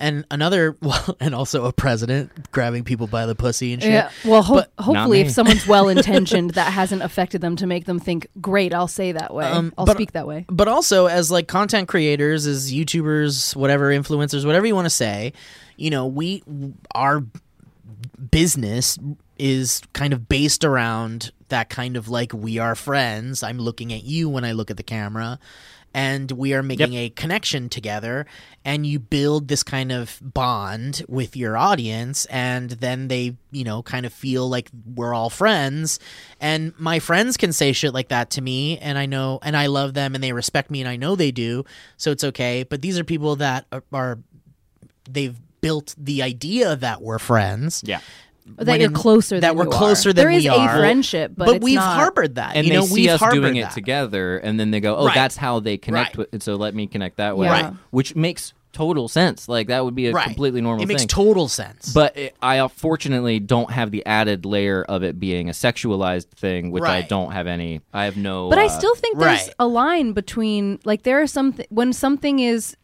And 0.00 0.24
another, 0.30 0.76
well, 0.82 1.16
and 1.18 1.34
also 1.34 1.64
a 1.64 1.72
president 1.72 2.52
grabbing 2.52 2.84
people 2.84 3.08
by 3.08 3.26
the 3.26 3.34
pussy 3.34 3.72
and 3.72 3.82
shit. 3.82 3.90
Yeah. 3.90 4.10
Well, 4.24 4.42
ho- 4.44 4.62
hopefully, 4.78 5.22
if 5.22 5.30
someone's 5.32 5.66
well 5.66 5.88
intentioned, 5.88 6.50
that 6.54 6.72
hasn't 6.72 7.02
affected 7.02 7.40
them 7.40 7.56
to 7.56 7.66
make 7.66 7.84
them 7.84 7.98
think, 7.98 8.28
"Great, 8.40 8.72
I'll 8.72 8.86
say 8.86 9.10
that 9.10 9.34
way. 9.34 9.46
Um, 9.46 9.72
I'll 9.76 9.86
but- 9.86 9.96
speak 9.96 10.12
that 10.12 10.26
way." 10.28 10.44
But 10.48 10.68
also 10.68 11.06
as 11.06 11.32
like 11.32 11.48
content 11.48 11.88
creators, 11.88 12.46
as 12.46 12.72
YouTubers, 12.72 13.56
whatever 13.56 13.88
influencers, 13.90 14.46
whatever 14.46 14.66
you 14.66 14.74
want 14.76 14.84
to 14.86 14.90
say, 14.90 15.32
you 15.76 15.90
know, 15.90 16.06
we 16.06 16.44
our 16.94 17.24
business 18.30 18.98
is 19.38 19.82
kind 19.92 20.12
of 20.12 20.28
based 20.28 20.64
around 20.64 21.30
that 21.48 21.68
kind 21.68 21.96
of 21.96 22.08
like 22.08 22.32
we 22.32 22.58
are 22.58 22.74
friends. 22.74 23.42
I'm 23.42 23.58
looking 23.58 23.92
at 23.92 24.04
you 24.04 24.28
when 24.28 24.44
I 24.44 24.52
look 24.52 24.70
at 24.70 24.76
the 24.76 24.82
camera. 24.82 25.38
And 25.94 26.30
we 26.32 26.52
are 26.52 26.62
making 26.62 26.92
a 26.94 27.08
connection 27.08 27.70
together. 27.70 28.26
And 28.62 28.86
you 28.86 28.98
build 28.98 29.48
this 29.48 29.62
kind 29.62 29.90
of 29.90 30.20
bond 30.22 31.02
with 31.08 31.34
your 31.34 31.56
audience. 31.56 32.26
And 32.26 32.70
then 32.70 33.08
they 33.08 33.36
you 33.50 33.64
know 33.64 33.82
kind 33.82 34.04
of 34.04 34.12
feel 34.12 34.48
like 34.48 34.70
we're 34.94 35.14
all 35.14 35.30
friends. 35.30 35.98
And 36.40 36.78
my 36.78 36.98
friends 36.98 37.38
can 37.38 37.54
say 37.54 37.72
shit 37.72 37.94
like 37.94 38.08
that 38.08 38.30
to 38.32 38.42
me. 38.42 38.76
And 38.78 38.98
i 38.98 39.06
know 39.06 39.38
and 39.42 39.56
i 39.56 39.66
love 39.66 39.94
them. 39.94 40.14
And 40.14 40.22
they 40.22 40.32
respect 40.32 40.70
me. 40.70 40.80
And 40.80 40.88
i 40.88 40.96
know 40.96 41.16
they 41.16 41.30
do. 41.30 41.64
So 41.96 42.10
it's 42.10 42.22
okay. 42.22 42.64
But 42.64 42.82
these 42.82 42.98
are 42.98 43.04
people 43.04 43.36
that 43.36 43.64
are, 43.72 43.82
are 43.90 44.18
they've 45.08 45.40
built 45.60 45.94
the 45.98 46.22
idea 46.22 46.76
that 46.76 47.02
we're 47.02 47.18
friends 47.18 47.82
yeah. 47.86 48.00
Or 48.56 48.64
that 48.64 48.72
when 48.72 48.80
you're 48.80 48.88
in- 48.88 48.94
closer. 48.94 49.40
that 49.40 49.48
than 49.48 49.56
we're 49.58 49.64
you 49.64 49.70
closer 49.70 50.08
are. 50.08 50.12
than 50.14 50.24
There 50.24 50.30
is 50.30 50.44
we 50.44 50.48
a 50.48 50.54
are. 50.54 50.78
friendship, 50.78 51.32
but, 51.36 51.44
but, 51.46 51.56
it's 51.56 51.62
we've 51.64 51.74
not- 51.74 51.96
harbored 51.96 52.36
that 52.36 52.56
And 52.56 52.66
you 52.66 52.72
know 52.72 52.80
they 52.80 52.86
see 52.86 52.94
we've 53.02 53.10
us 53.10 53.20
harbored 53.20 53.42
doing 53.42 53.56
it 53.56 53.70
together, 53.72 54.38
and 54.38 54.58
then 54.58 54.70
they 54.70 54.80
go, 54.80 54.96
"Oh, 54.96 55.06
Right. 55.06 55.14
that's 55.14 55.36
how 55.36 55.60
they 55.60 55.76
connect 55.76 56.16
Right. 56.16 56.32
with. 56.32 56.42
So 56.42 56.54
let 56.56 56.74
me 56.74 56.86
connect 56.86 57.18
that 57.18 57.36
way, 57.36 57.46
Yeah. 57.46 57.52
Right. 57.62 57.72
which 57.90 58.16
makes 58.16 58.54
total 58.72 59.06
sense. 59.08 59.48
Like 59.50 59.66
that 59.68 59.84
would 59.84 59.94
be 59.94 60.06
a 60.06 60.12
right 60.12 60.24
completely 60.24 60.60
normal 60.62 60.78
thing. 60.78 60.84
it 60.84 60.88
makes 60.88 61.02
thing. 61.02 61.08
total 61.08 61.48
sense 61.48 61.92
But 61.92 62.16
it, 62.16 62.36
I 62.40 62.56
unfortunately 62.56 63.38
don't 63.40 63.70
have 63.70 63.90
the 63.90 64.04
added 64.06 64.46
layer 64.46 64.82
of 64.82 65.02
it 65.02 65.18
being 65.20 65.48
a 65.48 65.52
sexualized 65.52 66.28
thing, 66.30 66.70
which 66.70 66.84
I 66.84 67.02
don't 67.02 67.32
have 67.32 67.46
any. 67.46 67.80
I 67.92 68.04
have 68.04 68.16
no. 68.16 68.48
But 68.48 68.58
I 68.60 68.66
uh, 68.66 68.68
still 68.68 68.94
think 68.94 69.18
there's 69.18 69.46
right. 69.46 69.54
a 69.58 69.66
line 69.66 70.12
between 70.12 70.78
like 70.84 71.02
there 71.02 71.20
are 71.20 71.26
some 71.26 71.52
th- 71.54 71.68
when 71.70 71.92
something 71.92 72.38
is 72.38 72.76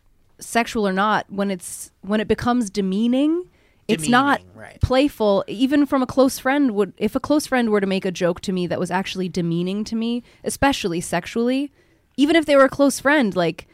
sexual 0.44 0.86
or 0.86 0.92
not 0.92 1.26
when 1.30 1.50
it's 1.50 1.90
when 2.02 2.20
it 2.20 2.28
becomes 2.28 2.70
demeaning. 2.70 3.48
It's 3.86 4.08
not 4.08 4.40
right. 4.54 4.80
playful. 4.80 5.44
Even 5.46 5.84
from 5.84 6.02
a 6.02 6.06
close 6.06 6.38
friend 6.38 6.70
would 6.70 6.94
if 6.96 7.14
a 7.14 7.20
close 7.20 7.46
friend 7.46 7.68
were 7.68 7.80
to 7.80 7.86
make 7.86 8.06
a 8.06 8.10
joke 8.10 8.40
to 8.42 8.52
me 8.52 8.66
that 8.66 8.80
was 8.80 8.90
actually 8.90 9.28
demeaning 9.28 9.84
to 9.84 9.96
me, 9.96 10.22
especially 10.42 11.02
sexually, 11.02 11.70
even 12.16 12.34
if 12.34 12.46
they 12.46 12.56
were 12.56 12.64
a 12.64 12.70
close 12.70 12.98
friend, 12.98 13.36
like 13.36 13.66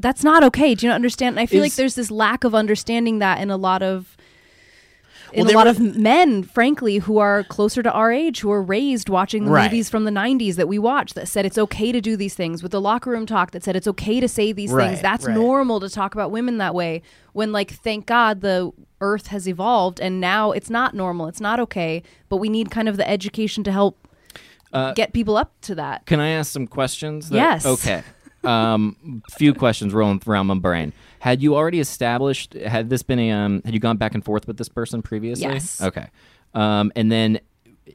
that's 0.00 0.24
not 0.24 0.42
okay. 0.44 0.74
Do 0.74 0.86
you 0.86 0.90
not 0.90 0.96
understand? 0.96 1.34
And 1.34 1.40
I 1.40 1.46
feel 1.46 1.60
like 1.60 1.74
there's 1.74 1.94
this 1.94 2.10
lack 2.10 2.44
of 2.44 2.54
understanding 2.54 3.18
that 3.18 3.40
in 3.40 3.50
a 3.50 3.56
lot 3.56 3.82
of 3.82 4.16
in 5.32 5.44
Well, 5.46 5.54
a 5.54 5.56
lot 5.56 5.64
were- 5.66 5.70
of 5.70 5.96
men, 5.96 6.42
frankly, 6.42 6.98
who 6.98 7.18
are 7.18 7.44
closer 7.44 7.82
to 7.82 7.92
our 7.92 8.10
age, 8.12 8.40
who 8.40 8.50
are 8.50 8.62
raised 8.62 9.08
watching 9.08 9.44
the 9.44 9.50
Right. 9.50 9.64
movies 9.64 9.88
from 9.90 10.04
the 10.04 10.10
90s 10.10 10.56
that 10.56 10.68
we 10.68 10.78
watched 10.78 11.14
that 11.14 11.28
said 11.28 11.44
it's 11.46 11.58
okay 11.58 11.92
to 11.92 12.00
do 12.00 12.16
these 12.16 12.34
things, 12.34 12.62
with 12.62 12.72
the 12.72 12.80
locker 12.80 13.10
room 13.10 13.26
talk 13.26 13.50
that 13.50 13.62
said 13.62 13.76
it's 13.76 13.86
okay 13.88 14.20
to 14.20 14.28
say 14.28 14.52
these 14.52 14.70
Right, 14.72 14.88
things. 14.90 15.02
That's 15.02 15.26
right. 15.26 15.34
normal 15.34 15.80
to 15.80 15.88
talk 15.90 16.14
about 16.14 16.30
women 16.30 16.58
that 16.58 16.74
way. 16.74 17.02
When, 17.32 17.52
like, 17.52 17.70
thank 17.70 18.06
God 18.06 18.40
the 18.40 18.70
earth 19.00 19.28
has 19.28 19.46
evolved 19.48 20.00
and 20.00 20.20
now 20.20 20.50
it's 20.52 20.70
not 20.70 20.94
normal. 20.94 21.26
It's 21.28 21.40
not 21.40 21.60
okay. 21.60 22.02
But 22.28 22.38
we 22.38 22.48
need 22.48 22.70
kind 22.70 22.88
of 22.88 22.96
the 22.96 23.08
education 23.08 23.62
to 23.64 23.72
help 23.72 23.96
Uh, 24.72 24.92
get 24.92 25.12
people 25.14 25.36
up 25.36 25.52
to 25.62 25.74
that. 25.74 26.04
Can 26.04 26.20
I 26.20 26.28
ask 26.30 26.52
some 26.52 26.66
questions? 26.66 27.28
that- 27.30 27.36
Yes. 27.36 27.64
Okay. 27.66 28.02
Um, 28.44 29.22
few 29.38 29.52
questions 29.54 29.92
rolling 29.94 30.20
around 30.26 30.46
my 30.46 30.54
brain. 30.54 30.92
Had 31.20 31.42
you 31.42 31.56
already 31.56 31.80
established? 31.80 32.54
Had 32.54 32.90
this 32.90 33.02
been 33.02 33.18
a? 33.18 33.30
Um, 33.30 33.62
had 33.64 33.74
you 33.74 33.80
gone 33.80 33.96
back 33.96 34.14
and 34.14 34.24
forth 34.24 34.46
with 34.46 34.56
this 34.56 34.68
person 34.68 35.02
previously? 35.02 35.44
Yes. 35.46 35.80
Okay. 35.80 36.06
Um, 36.54 36.92
and 36.96 37.10
then 37.10 37.40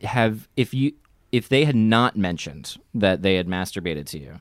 have 0.03 0.47
if 0.55 0.73
you 0.73 0.93
if 1.31 1.49
they 1.49 1.65
had 1.65 1.75
not 1.75 2.15
mentioned 2.15 2.77
that 2.93 3.21
they 3.21 3.35
had 3.35 3.47
masturbated 3.47 4.05
to 4.07 4.19
you, 4.19 4.39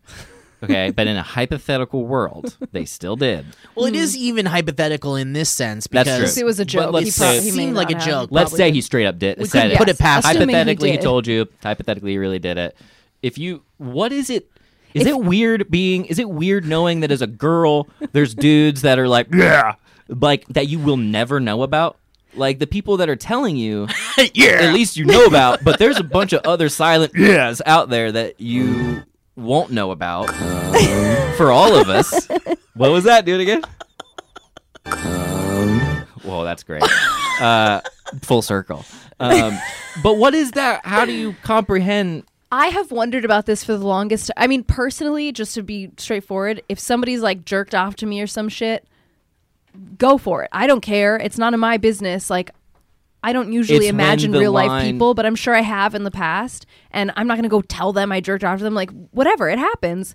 okay, 0.62 0.90
but 0.90 1.06
in 1.06 1.16
a 1.16 1.22
hypothetical 1.22 2.04
world, 2.06 2.56
they 2.72 2.84
still 2.84 3.16
did. 3.16 3.46
Well, 3.74 3.86
it 3.86 3.94
is 3.94 4.16
even 4.16 4.46
hypothetical 4.46 5.16
in 5.16 5.32
this 5.32 5.48
sense 5.48 5.86
That's 5.90 6.08
because 6.08 6.34
true. 6.34 6.42
It 6.42 6.44
was 6.44 6.60
a 6.60 6.64
But 6.64 6.68
joke. 6.68 6.92
let's 6.92 7.04
He 7.06 7.10
say- 7.10 7.24
prob- 7.24 7.36
It 7.36 7.42
he 7.44 7.50
may 7.50 7.56
seemed 7.56 7.76
like 7.76 7.88
not 7.90 7.92
a 7.96 8.04
have. 8.04 8.06
joke. 8.06 8.28
Let's 8.32 8.54
say 8.56 8.70
he 8.72 8.80
straight 8.82 9.06
up 9.06 9.18
did. 9.18 9.38
We 9.38 9.46
said 9.46 9.62
couldn't 9.62 9.72
it. 9.72 9.78
put 9.78 9.88
it 9.88 9.98
past 9.98 10.26
him. 10.26 10.30
Assuming 10.32 10.48
he 10.50 10.54
hypothetically 10.54 10.90
he, 10.90 10.96
did. 10.96 11.02
told 11.02 11.26
you 11.26 11.48
hypothetically 11.62 12.10
he 12.12 12.18
really 12.18 12.38
did 12.38 12.58
it 12.58 12.76
if 13.22 13.38
you 13.38 13.62
what 13.78 14.12
is 14.12 14.28
it 14.28 14.50
is 14.94 15.02
If- 15.02 15.08
it 15.08 15.18
weird 15.20 15.70
being 15.70 16.04
is 16.06 16.18
it 16.18 16.28
weird 16.28 16.64
knowing 16.64 17.00
that 17.00 17.10
as 17.10 17.22
a 17.22 17.26
girl 17.26 17.88
there's 18.12 18.34
dudes 18.34 18.82
that 18.82 18.98
are 18.98 19.08
like 19.08 19.28
yeah 19.32 19.74
like 20.08 20.46
that 20.48 20.68
you 20.68 20.78
will 20.78 20.96
never 20.96 21.40
know 21.40 21.62
about? 21.62 21.96
Like 22.34 22.58
the 22.58 22.66
people 22.66 22.96
that 22.98 23.08
are 23.08 23.16
telling 23.16 23.56
you 23.56 23.88
yeah. 24.34 24.52
at 24.62 24.74
least 24.74 24.96
you 24.96 25.04
know 25.04 25.24
about 25.26 25.62
but 25.64 25.78
there's 25.78 25.98
a 25.98 26.04
bunch 26.04 26.32
of 26.32 26.40
other 26.44 26.68
silent 26.68 27.12
yes 27.14 27.60
out 27.66 27.88
there 27.90 28.10
that 28.12 28.40
you 28.40 29.02
won't 29.36 29.70
know 29.70 29.90
about. 29.92 30.26
For 31.36 31.50
all 31.50 31.74
of 31.74 31.88
us. 31.88 32.28
What 32.74 32.90
was 32.90 33.04
that 33.04 33.24
do 33.24 33.34
it 33.34 33.40
again? 33.40 33.62
Whoa 36.22 36.44
that's 36.44 36.62
great. 36.62 36.82
Uh, 37.40 37.80
full 38.22 38.42
circle. 38.42 38.84
Um, 39.18 39.58
but 40.02 40.16
what 40.18 40.34
is 40.34 40.52
that? 40.52 40.84
How 40.86 41.04
do 41.04 41.12
you 41.12 41.34
comprehend 41.42 42.24
I 42.52 42.66
have 42.66 42.92
wondered 42.92 43.24
about 43.24 43.46
this 43.46 43.64
for 43.64 43.72
the 43.76 43.84
longest. 43.86 44.30
I 44.36 44.46
mean, 44.46 44.62
personally, 44.62 45.32
just 45.32 45.54
to 45.54 45.62
be 45.62 45.90
straightforward, 45.96 46.62
if 46.68 46.78
somebody's 46.78 47.22
like 47.22 47.46
jerked 47.46 47.74
off 47.74 47.96
to 47.96 48.06
me 48.06 48.20
or 48.20 48.26
some 48.26 48.50
shit, 48.50 48.86
go 49.96 50.18
for 50.18 50.42
it. 50.44 50.50
I 50.52 50.66
don't 50.66 50.82
care. 50.82 51.16
It's 51.16 51.38
none 51.38 51.54
of 51.54 51.60
my 51.60 51.78
business. 51.78 52.28
Like, 52.28 52.50
I 53.24 53.32
don't 53.32 53.52
usually 53.52 53.78
It's 53.78 53.86
when 53.86 53.94
imagine 53.94 54.32
the 54.32 54.38
real 54.40 54.52
life 54.52 54.68
line- 54.68 54.92
people, 54.92 55.14
but 55.14 55.24
I'm 55.24 55.34
sure 55.34 55.54
I 55.54 55.62
have 55.62 55.94
in 55.94 56.04
the 56.04 56.10
past. 56.10 56.66
And 56.90 57.10
I'm 57.16 57.26
not 57.26 57.36
going 57.36 57.44
to 57.44 57.48
go 57.48 57.62
tell 57.62 57.94
them 57.94 58.12
I 58.12 58.20
jerked 58.20 58.44
off 58.44 58.58
to 58.58 58.64
them. 58.64 58.74
Like, 58.74 58.90
whatever, 59.12 59.48
it 59.48 59.58
happens. 59.58 60.14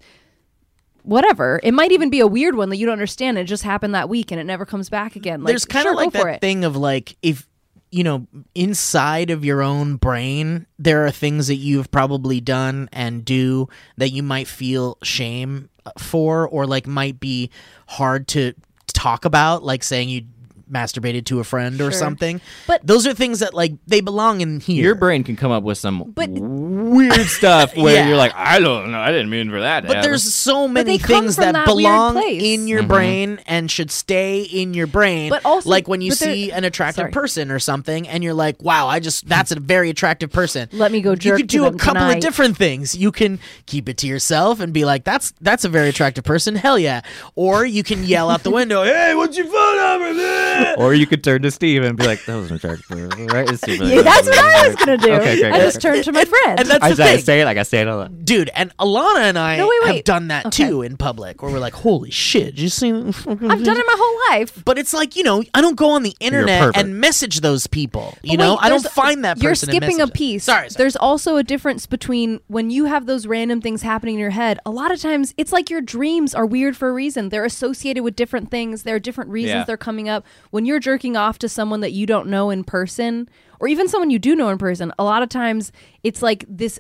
Whatever. 1.02 1.60
It 1.64 1.72
might 1.74 1.92
even 1.92 2.12
be 2.12 2.20
a 2.20 2.28
weird 2.28 2.56
one 2.56 2.70
that 2.70 2.78
you 2.78 2.86
don't 2.86 2.94
understand. 2.94 3.40
It 3.40 3.46
just 3.46 3.64
happened 3.64 3.96
that 3.96 4.10
week 4.10 4.30
and 4.30 4.40
it 4.40 4.44
never 4.44 4.66
comes 4.66 4.90
back 4.90 5.16
again. 5.16 5.42
Like, 5.42 5.52
There's 5.54 5.66
kind 5.66 5.84
sure, 5.84 5.94
of 5.94 5.98
like 5.98 6.14
go 6.14 6.20
for 6.20 6.26
that 6.26 6.36
it. 6.36 6.42
thing 6.42 6.66
of 6.66 6.76
like 6.76 7.16
if 7.24 7.48
you 7.92 8.04
know 8.04 8.28
inside 8.54 9.30
of 9.30 9.46
your 9.46 9.62
own 9.62 9.96
brain 9.96 10.66
there 10.78 11.06
are 11.06 11.12
things 11.12 11.48
that 11.48 11.56
you've 11.56 11.90
probably 11.92 12.42
done 12.42 12.90
and 12.92 13.24
do 13.24 13.68
that 13.98 14.10
you 14.10 14.22
might 14.22 14.48
feel 14.48 14.98
shame 15.04 15.70
for 15.98 16.48
or 16.50 16.66
like 16.66 16.86
might 16.88 17.20
be 17.20 17.50
hard 17.88 18.28
to 18.28 18.54
talk 18.88 19.26
about 19.26 19.64
like 19.64 19.84
saying 19.84 20.10
you 20.10 20.24
masturbated 20.72 21.26
to 21.26 21.40
a 21.40 21.44
friend 21.44 21.80
or 21.82 21.92
something 21.92 22.42
But- 22.68 22.86
those 22.86 23.08
are 23.08 23.14
things 23.14 23.40
that 23.40 23.54
like 23.54 23.74
they 23.88 24.02
belong 24.02 24.42
in 24.42 24.60
here 24.60 24.84
Your 24.84 24.96
brain 24.96 25.24
can 25.24 25.36
come 25.36 25.52
up 25.52 25.64
with 25.64 25.78
some 25.78 26.12
But- 26.16 26.30
weird 26.30 27.28
stuff 27.28 27.76
where 27.78 27.96
Yeah. 27.96 28.08
you're 28.08 28.18
like, 28.18 28.34
I 28.36 28.60
don't 28.60 28.92
know, 28.92 29.00
I 29.00 29.12
didn't 29.12 29.30
mean 29.30 29.50
for 29.50 29.60
that. 29.62 29.82
to 29.82 29.88
But 29.88 29.98
happen." 29.98 30.10
there's 30.12 30.34
so 30.34 30.68
many 30.68 30.98
things 30.98 31.36
that, 31.38 31.54
that 31.54 31.66
belong 31.66 32.22
in 32.24 32.68
your 32.68 32.80
mm-hmm. 32.82 32.88
brain 32.88 33.40
and 33.48 33.70
should 33.72 33.92
stay 33.92 34.42
in 34.42 34.74
your 34.74 34.88
brain. 34.88 35.30
But 35.30 35.46
also- 35.46 35.70
like 35.70 35.88
when 35.88 36.02
you 36.02 36.12
see 36.12 36.52
an 36.52 36.64
attractive 36.64 37.04
Sorry. 37.04 37.12
person 37.12 37.52
or 37.52 37.60
something, 37.60 38.08
and 38.08 38.24
you're 38.24 38.34
like, 38.34 38.62
"Wow, 38.62 38.88
I 38.88 39.00
just 39.00 39.28
that's 39.28 39.52
a 39.52 39.60
very 39.60 39.90
attractive 39.90 40.32
person." 40.32 40.70
Let 40.72 40.92
me 40.92 41.02
go 41.02 41.12
You 41.12 41.16
jerk 41.18 41.38
could 41.38 41.50
to 41.50 41.58
do 41.58 41.66
a 41.66 41.72
couple 41.74 42.02
tonight. 42.02 42.16
of 42.16 42.20
different 42.22 42.58
things. 42.58 42.96
You 42.96 43.12
can 43.12 43.40
keep 43.66 43.90
it 43.90 43.98
to 43.98 44.08
yourself 44.08 44.60
and 44.60 44.74
be 44.74 44.86
like, 44.86 45.04
"That's 45.04 45.34
that's 45.42 45.64
a 45.66 45.70
very 45.70 45.90
attractive 45.90 46.24
person." 46.24 46.56
Hell 46.56 46.80
yeah! 46.80 47.02
Or 47.36 47.66
you 47.66 47.84
can 47.84 48.04
yell 48.04 48.30
out 48.30 48.44
the 48.44 48.52
window, 48.52 48.84
"Hey, 48.84 49.14
what's 49.16 49.38
your 49.38 49.48
phone 49.48 49.78
number?" 49.78 50.14
or 50.78 50.94
you 50.94 51.06
could 51.08 51.24
turn 51.24 51.42
to 51.44 51.52
Steve 51.52 51.84
and 51.84 51.98
be 51.98 52.06
like, 52.06 52.24
"That 52.26 52.36
was 52.36 52.50
an 52.50 52.58
attractive 52.58 52.90
right?" 53.32 53.50
It's 53.50 53.62
super- 53.62 53.84
Yeah, 53.86 54.02
that's 54.02 54.28
what 54.28 54.38
I 54.38 54.68
was 54.68 54.76
gonna 54.78 54.98
do. 54.98 55.12
Okay, 55.14 55.36
great, 55.40 55.46
I 55.46 55.50
great, 55.52 55.62
just 55.62 55.82
turned 55.82 56.04
to 56.04 56.12
my 56.12 56.26
friend. 56.26 56.60
And 56.60 56.70
that's 56.70 56.84
I, 56.84 56.94
the 56.94 57.04
I 57.04 57.08
thing. 57.16 57.20
say 57.26 57.42
it 57.42 57.46
like 57.46 57.58
I 57.58 57.64
say 57.64 57.82
it 57.82 57.88
all. 57.88 58.04
the- 58.04 58.10
Dude, 58.10 58.50
and 58.56 58.76
Alana 58.78 59.20
and 59.22 59.38
I 59.40 59.58
No, 59.58 59.68
wait, 59.68 59.80
have 59.86 59.96
wait. 59.96 60.06
done 60.06 60.28
that 60.30 60.46
Okay. 60.48 60.68
too 60.68 60.82
in 60.82 60.98
public, 60.98 61.42
where 61.42 61.52
we're 61.52 61.60
like, 61.60 61.74
"Holy 61.74 62.12
shit, 62.12 62.56
did 62.56 62.60
you 62.60 62.70
see?" 62.70 62.92
I've 62.92 63.14
done 63.16 63.78
it 63.78 63.86
my 63.88 63.96
whole 63.98 64.38
life. 64.40 64.62
But 64.66 64.78
it's 64.78 64.94
like 64.94 65.16
you 65.16 65.24
know, 65.24 65.44
I 65.54 65.62
don't 65.62 65.76
go 65.76 65.90
on 65.92 66.04
the 66.04 66.16
internet 66.20 66.62
pervert. 66.62 66.78
and 66.78 67.00
message 67.00 67.42
those 67.42 67.68
people. 67.68 68.18
You 68.24 68.38
But 68.38 68.44
know, 68.44 68.52
wait, 68.54 68.60
I 68.64 68.70
don't 68.70 68.82
there's- 68.84 68.94
find 68.94 69.24
that 69.26 69.42
You're 69.42 69.52
person. 69.52 69.70
and 69.70 69.76
skipping 69.76 69.96
a 69.96 70.00
message 70.00 70.10
them. 70.14 70.18
piece. 70.18 70.44
Sorry, 70.44 70.70
sorry. 70.70 70.78
There's 70.84 70.96
also 70.96 71.38
a 71.38 71.44
difference 71.44 71.86
between 71.86 72.40
when 72.48 72.70
you 72.70 72.86
have 72.86 73.06
those 73.06 73.28
random 73.28 73.62
things 73.62 73.82
happening 73.82 74.16
in 74.16 74.20
your 74.20 74.32
head. 74.32 74.60
A 74.66 74.72
lot 74.72 74.92
of 74.92 75.00
times, 75.02 75.34
it's 75.38 75.52
like 75.52 75.70
your 75.70 75.82
dreams 75.82 76.34
are 76.36 76.46
weird 76.46 76.76
for 76.78 76.90
a 76.90 76.94
reason. 76.94 77.30
They're 77.30 77.46
associated 77.46 78.04
with 78.04 78.16
different 78.16 78.52
things. 78.52 78.84
There 78.84 78.96
are 78.96 79.00
different 79.00 79.30
reasons 79.32 79.54
Yeah. 79.60 79.64
they're 79.66 79.78
coming 79.78 80.10
up. 80.10 80.26
When 80.52 80.66
you're 80.66 80.80
jerking 80.80 81.18
off 81.18 81.40
to 81.40 81.50
someone 81.50 81.82
that 81.82 81.92
you 81.92 82.06
don't 82.06 82.28
know 82.28 82.50
in 82.50 82.64
person, 82.64 83.30
or 83.60 83.68
even 83.68 83.88
someone 83.88 84.10
you 84.10 84.20
do 84.20 84.36
know 84.36 84.50
in 84.50 84.58
person, 84.58 84.94
a 84.98 85.04
lot 85.04 85.24
of 85.24 85.30
times 85.30 85.72
it's 86.04 86.22
like 86.22 86.46
this 86.48 86.80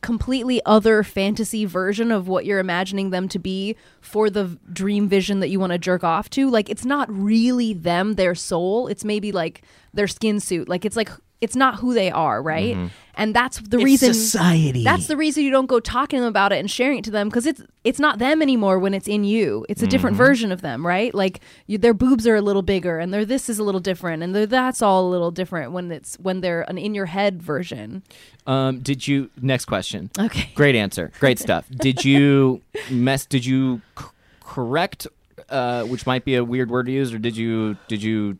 completely 0.00 0.60
other 0.64 1.02
fantasy 1.02 1.64
version 1.64 2.10
of 2.10 2.26
what 2.26 2.44
you're 2.44 2.58
imagining 2.58 3.10
them 3.10 3.28
to 3.28 3.38
be 3.38 3.76
for 4.00 4.30
the 4.30 4.58
dream 4.72 5.08
vision 5.08 5.40
that 5.40 5.48
you 5.48 5.60
want 5.60 5.72
to 5.72 5.78
jerk 5.78 6.02
off 6.02 6.30
to. 6.30 6.50
Like 6.50 6.68
it's 6.70 6.84
not 6.84 7.12
really 7.12 7.72
them, 7.74 8.14
their 8.14 8.34
soul. 8.34 8.88
It's 8.88 9.04
maybe 9.04 9.32
like 9.32 9.62
their 9.92 10.08
skin 10.08 10.40
suit. 10.40 10.68
Like 10.68 10.84
it's 10.84 10.96
like 10.96 11.10
it's 11.40 11.56
not 11.56 11.76
who 11.76 11.92
they 11.92 12.10
are, 12.10 12.42
right? 12.42 12.76
Mm-hmm. 12.76 12.86
And 13.14 13.34
that's 13.34 13.58
the 13.58 13.76
It's 13.76 13.84
reason 13.84 14.14
society. 14.14 14.84
That's 14.84 15.06
the 15.06 15.16
reason 15.18 15.44
you 15.44 15.50
don't 15.50 15.66
go 15.66 15.80
talking 15.80 16.18
to 16.18 16.22
them 16.22 16.28
about 16.28 16.50
it 16.52 16.58
and 16.58 16.70
sharing 16.70 16.98
it 16.98 17.04
to 17.04 17.10
them 17.10 17.28
because 17.28 17.46
it's 17.46 17.62
it's 17.84 17.98
not 17.98 18.18
them 18.18 18.40
anymore 18.40 18.78
when 18.78 18.94
it's 18.94 19.06
in 19.06 19.24
you. 19.24 19.66
It's 19.68 19.82
a 19.82 19.86
different 19.86 20.16
version 20.16 20.50
of 20.50 20.62
them, 20.62 20.86
right? 20.86 21.14
Like 21.14 21.40
you, 21.66 21.76
their 21.76 21.92
boobs 21.92 22.26
are 22.26 22.36
a 22.36 22.40
little 22.40 22.62
bigger 22.62 22.98
and 22.98 23.12
their 23.12 23.26
this 23.26 23.50
is 23.50 23.58
a 23.58 23.64
little 23.64 23.80
different 23.80 24.22
and 24.22 24.34
their 24.34 24.46
that's 24.46 24.80
all 24.80 25.06
a 25.06 25.10
little 25.10 25.30
different 25.30 25.72
when 25.72 25.92
it's 25.92 26.16
when 26.20 26.40
they're 26.40 26.62
an 26.62 26.78
in 26.78 26.94
your 26.94 27.06
head 27.06 27.42
version. 27.42 28.02
Um, 28.46 28.80
did 28.80 29.06
you? 29.06 29.30
Next 29.40 29.66
question. 29.66 30.10
Okay. 30.18 30.50
Great 30.54 30.74
answer. 30.74 31.12
Great 31.20 31.38
stuff. 31.46 31.66
Did 31.70 32.04
you 32.04 32.62
mess? 32.90 33.26
Did 33.26 33.44
you 33.44 33.82
c- 33.98 34.06
correct? 34.40 35.06
Uh, 35.48 35.84
which 35.84 36.06
might 36.06 36.24
be 36.24 36.34
a 36.36 36.42
weird 36.44 36.70
word 36.70 36.86
to 36.86 36.92
use, 36.92 37.12
or 37.12 37.18
did 37.18 37.36
you? 37.36 37.76
Did 37.88 38.02
you? 38.02 38.38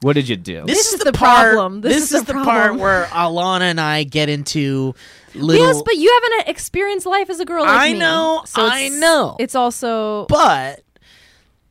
What 0.00 0.12
did 0.12 0.28
you 0.28 0.36
do? 0.36 0.64
This 0.64 0.92
is 0.92 1.00
the, 1.00 1.06
the 1.06 1.12
part, 1.12 1.54
problem. 1.54 1.80
This 1.80 1.94
This, 1.94 2.02
is 2.04 2.12
is, 2.12 2.24
the 2.24 2.34
the, 2.34 2.44
part 2.44 2.76
where 2.76 3.04
Alana 3.06 3.62
and 3.62 3.80
I 3.80 4.04
get 4.04 4.28
into 4.28 4.94
little. 5.34 5.66
Yes, 5.66 5.82
but 5.82 5.96
you 5.96 6.12
haven't 6.22 6.48
experienced 6.48 7.04
life 7.04 7.28
as 7.30 7.40
a 7.40 7.44
girl 7.44 7.64
like 7.64 7.80
I 7.80 7.92
me. 7.92 7.98
know, 7.98 8.42
So 8.44 8.64
I 8.64 8.88
know. 8.90 9.36
It's 9.40 9.54
also 9.56 10.26
but 10.26 10.82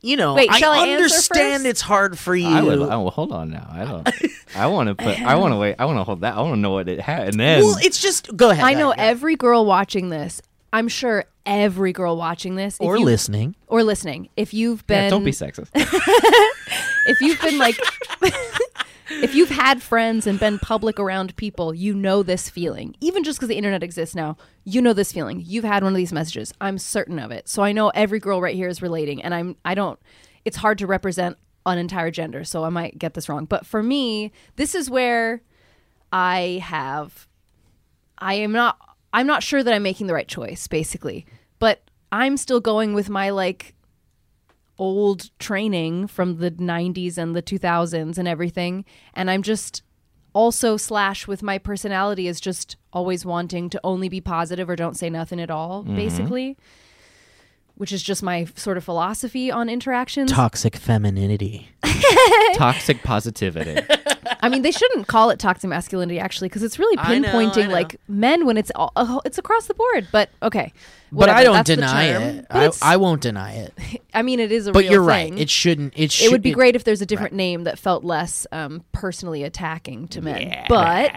you 0.00 0.16
know, 0.16 0.34
Wait, 0.34 0.52
shall 0.54 0.72
I 0.72 0.90
understand 0.90 1.66
it's 1.66 1.80
hard 1.80 2.18
for 2.18 2.36
you. 2.36 2.46
I 2.46 2.62
would. 2.62 2.80
I 2.82 2.96
will 2.96 3.08
oh, 3.08 3.10
hold 3.10 3.32
on 3.32 3.50
now. 3.50 3.66
I 3.70 3.84
don't. 3.84 4.08
I 4.54 4.66
want 4.68 4.88
to 4.88 4.94
put. 4.94 5.20
I 5.20 5.34
want 5.34 5.52
to 5.52 5.56
wait. 5.56 5.76
I 5.78 5.86
want 5.86 5.98
to 5.98 6.04
hold 6.04 6.20
that. 6.20 6.36
I 6.36 6.40
want 6.40 6.54
to 6.54 6.60
know 6.60 6.70
what 6.70 6.88
it 6.88 7.00
had, 7.00 7.28
and 7.28 7.40
then. 7.40 7.64
well, 7.64 7.78
it's 7.82 8.00
just 8.00 8.34
go 8.36 8.50
ahead. 8.50 8.64
I 8.64 8.74
know 8.74 8.92
ahead. 8.92 9.08
every 9.08 9.34
girl 9.34 9.66
watching 9.66 10.10
this. 10.10 10.40
I'm 10.72 10.88
sure 10.88 11.24
every 11.46 11.92
girl 11.92 12.16
watching 12.16 12.56
this 12.56 12.76
if 12.76 12.86
or 12.86 12.98
you- 12.98 13.04
listening. 13.04 13.56
or 13.66 13.82
listening. 13.82 14.28
If 14.36 14.52
you've 14.52 14.86
been 14.86 15.04
yeah, 15.04 15.10
don't 15.10 15.24
be 15.24 15.30
sexist. 15.32 15.70
if 17.06 17.20
you've 17.20 17.40
been 17.40 17.58
like 17.58 17.78
if 19.10 19.34
you've 19.34 19.48
had 19.48 19.82
friends 19.82 20.26
and 20.26 20.38
been 20.38 20.58
public 20.58 21.00
around 21.00 21.34
people 21.36 21.72
you 21.74 21.94
know 21.94 22.22
this 22.22 22.50
feeling 22.50 22.94
even 23.00 23.24
just 23.24 23.38
because 23.38 23.48
the 23.48 23.56
internet 23.56 23.82
exists 23.82 24.14
now 24.14 24.36
you 24.64 24.82
know 24.82 24.92
this 24.92 25.10
feeling 25.12 25.42
you've 25.44 25.64
had 25.64 25.82
one 25.82 25.92
of 25.92 25.96
these 25.96 26.12
messages 26.12 26.52
i'm 26.60 26.76
certain 26.76 27.18
of 27.18 27.30
it 27.30 27.48
so 27.48 27.62
i 27.62 27.72
know 27.72 27.88
every 27.90 28.18
girl 28.18 28.42
right 28.42 28.54
here 28.54 28.68
is 28.68 28.82
relating 28.82 29.22
and 29.22 29.34
i'm 29.34 29.56
i 29.64 29.74
don't 29.74 29.98
it's 30.44 30.58
hard 30.58 30.76
to 30.76 30.86
represent 30.86 31.38
an 31.64 31.78
entire 31.78 32.10
gender 32.10 32.44
so 32.44 32.64
i 32.64 32.68
might 32.68 32.98
get 32.98 33.14
this 33.14 33.28
wrong 33.28 33.46
but 33.46 33.64
for 33.64 33.82
me 33.82 34.30
this 34.56 34.74
is 34.74 34.90
where 34.90 35.40
i 36.12 36.60
have 36.62 37.26
i 38.18 38.34
am 38.34 38.52
not 38.52 38.76
i'm 39.12 39.26
not 39.26 39.42
sure 39.42 39.62
that 39.62 39.74
i'm 39.74 39.82
making 39.82 40.06
the 40.06 40.14
right 40.14 40.28
choice 40.28 40.66
basically 40.66 41.26
but 41.58 41.82
i'm 42.12 42.36
still 42.36 42.60
going 42.60 42.94
with 42.94 43.08
my 43.08 43.30
like 43.30 43.74
old 44.78 45.30
training 45.38 46.06
from 46.06 46.38
the 46.38 46.50
90s 46.50 47.18
and 47.18 47.34
the 47.34 47.42
2000s 47.42 48.18
and 48.18 48.28
everything 48.28 48.84
and 49.14 49.30
i'm 49.30 49.42
just 49.42 49.82
also 50.32 50.76
slash 50.76 51.26
with 51.26 51.42
my 51.42 51.58
personality 51.58 52.28
is 52.28 52.40
just 52.40 52.76
always 52.92 53.24
wanting 53.24 53.68
to 53.68 53.80
only 53.82 54.08
be 54.08 54.20
positive 54.20 54.70
or 54.70 54.76
don't 54.76 54.96
say 54.96 55.10
nothing 55.10 55.40
at 55.40 55.50
all 55.50 55.82
mm-hmm. 55.82 55.96
basically 55.96 56.56
which 57.78 57.92
is 57.92 58.02
just 58.02 58.22
my 58.22 58.44
sort 58.56 58.76
of 58.76 58.84
philosophy 58.84 59.50
on 59.50 59.68
interactions 59.68 60.30
Toxic 60.30 60.76
femininity. 60.76 61.68
Toxic 62.54 63.02
positivity. 63.02 63.80
i 64.40 64.48
mean 64.48 64.62
they 64.62 64.70
shouldn't 64.70 65.06
call 65.08 65.30
it 65.30 65.38
toxic 65.38 65.68
masculinity 65.68 66.18
actually 66.20 66.48
because 66.48 66.62
it's 66.62 66.78
really 66.78 66.96
I 66.98 67.18
know, 67.18 67.28
I 67.28 67.32
pinpointing 67.32 67.68
know. 67.68 67.72
like 67.72 67.96
men 68.08 68.46
when 68.46 68.56
it's 68.56 68.70
all 68.74 68.92
uh, 68.94 69.20
it's 69.24 69.38
across 69.38 69.66
the 69.66 69.74
board 69.74 70.06
but 70.12 70.28
okay 70.42 70.72
But 71.10 71.16
whatever, 71.16 71.38
I 71.38 71.44
don't 71.44 71.54
that's 71.54 71.68
the 71.70 71.76
deny 71.76 72.08
term. 72.12 72.22
it. 72.22 72.46
But 72.48 72.56
I, 72.56 72.60
it's- 72.64 72.82
I 72.82 72.96
won't 72.98 73.22
deny 73.22 73.52
it. 73.54 73.74
I 74.14 74.22
mean 74.22 74.38
it 74.40 74.52
is 74.52 74.66
a 74.66 74.72
But 74.72 74.80
real 74.80 74.92
you're 74.92 75.00
thing. 75.10 75.32
right. 75.34 75.40
It 75.40 75.48
shouldn't. 75.50 75.94
It, 75.96 76.12
should, 76.12 76.26
it 76.26 76.32
would 76.32 76.42
be 76.42 76.52
great 76.52 76.76
if 76.76 76.84
there's 76.84 77.00
a 77.02 77.06
different 77.06 77.34
name 77.34 77.64
that 77.64 77.78
felt 77.78 78.04
less 78.04 78.46
um, 78.52 78.84
personally 78.92 79.42
attacking 79.44 80.08
to 80.08 80.20
men. 80.20 80.64
But 80.68 81.12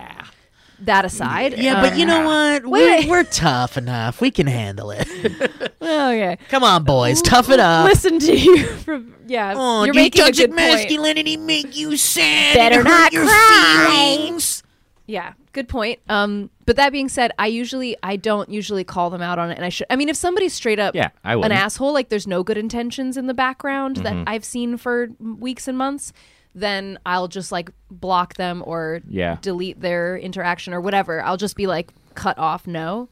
that 0.81 1.05
aside, 1.05 1.57
Yeah, 1.57 1.75
um, 1.75 1.81
but 1.81 1.97
you 1.97 2.05
know 2.05 2.25
what? 2.25 2.65
wait. 2.65 3.05
We're, 3.05 3.11
we're 3.19 3.23
tough 3.23 3.77
enough. 3.77 4.19
We 4.21 4.31
can 4.31 4.47
handle 4.47 4.91
it. 4.91 5.07
okay, 5.81 6.37
Come 6.49 6.63
on, 6.63 6.83
boys, 6.83 7.21
tough 7.21 7.49
it 7.49 7.59
up. 7.59 7.85
listen 7.85 8.19
to 8.19 8.37
you 8.37 8.65
from 8.67 9.15
yeah. 9.27 9.53
Oh, 9.55 9.83
you're 9.83 9.93
does 9.93 10.01
making 10.03 10.21
a 10.21 10.25
toxic 10.25 10.49
good 10.51 10.57
point. 10.57 10.73
masculinity 10.73 11.37
make 11.37 11.75
you 11.77 11.95
sad? 11.97 12.55
Better 12.55 12.79
and 12.79 12.87
hurt 12.87 12.93
not 12.99 13.13
your 13.13 13.25
cry. 13.25 13.87
feelings? 14.17 14.63
Yeah, 15.07 15.33
good 15.51 15.67
point. 15.67 15.99
Um, 16.07 16.49
but 16.65 16.75
that 16.77 16.91
being 16.91 17.09
said, 17.09 17.31
I 17.37 17.47
usually 17.47 17.97
I 18.01 18.15
don't 18.15 18.49
usually 18.49 18.83
call 18.83 19.09
them 19.09 19.21
out 19.21 19.39
on 19.39 19.51
it, 19.51 19.55
and 19.55 19.65
I 19.65 19.69
should. 19.69 19.87
I 19.89 19.95
mean, 19.97 20.07
if 20.09 20.15
somebody's 20.15 20.53
straight 20.53 20.79
up 20.79 20.95
Yeah, 20.95 21.09
I 21.23 21.33
an 21.33 21.39
wouldn't. 21.39 21.59
asshole, 21.59 21.91
like 21.93 22.09
there's 22.09 22.27
no 22.27 22.43
good 22.43 22.57
intentions 22.57 23.17
in 23.17 23.27
the 23.27 23.33
background 23.33 23.97
Mm-hmm. 23.97 24.03
that 24.23 24.23
I've 24.31 24.45
seen 24.45 24.77
for 24.77 25.09
weeks 25.19 25.67
and 25.67 25.77
months, 25.77 26.13
then 26.53 26.99
I'll 27.05 27.27
just 27.27 27.51
like 27.51 27.71
block 27.89 28.35
them 28.35 28.63
or 28.65 29.01
Yeah. 29.07 29.37
delete 29.41 29.81
their 29.81 30.17
interaction 30.17 30.73
or 30.73 30.81
whatever. 30.81 31.21
I'll 31.23 31.37
just 31.37 31.55
be 31.55 31.67
like 31.67 31.91
cut 32.15 32.37
off, 32.37 32.67
no. 32.67 33.09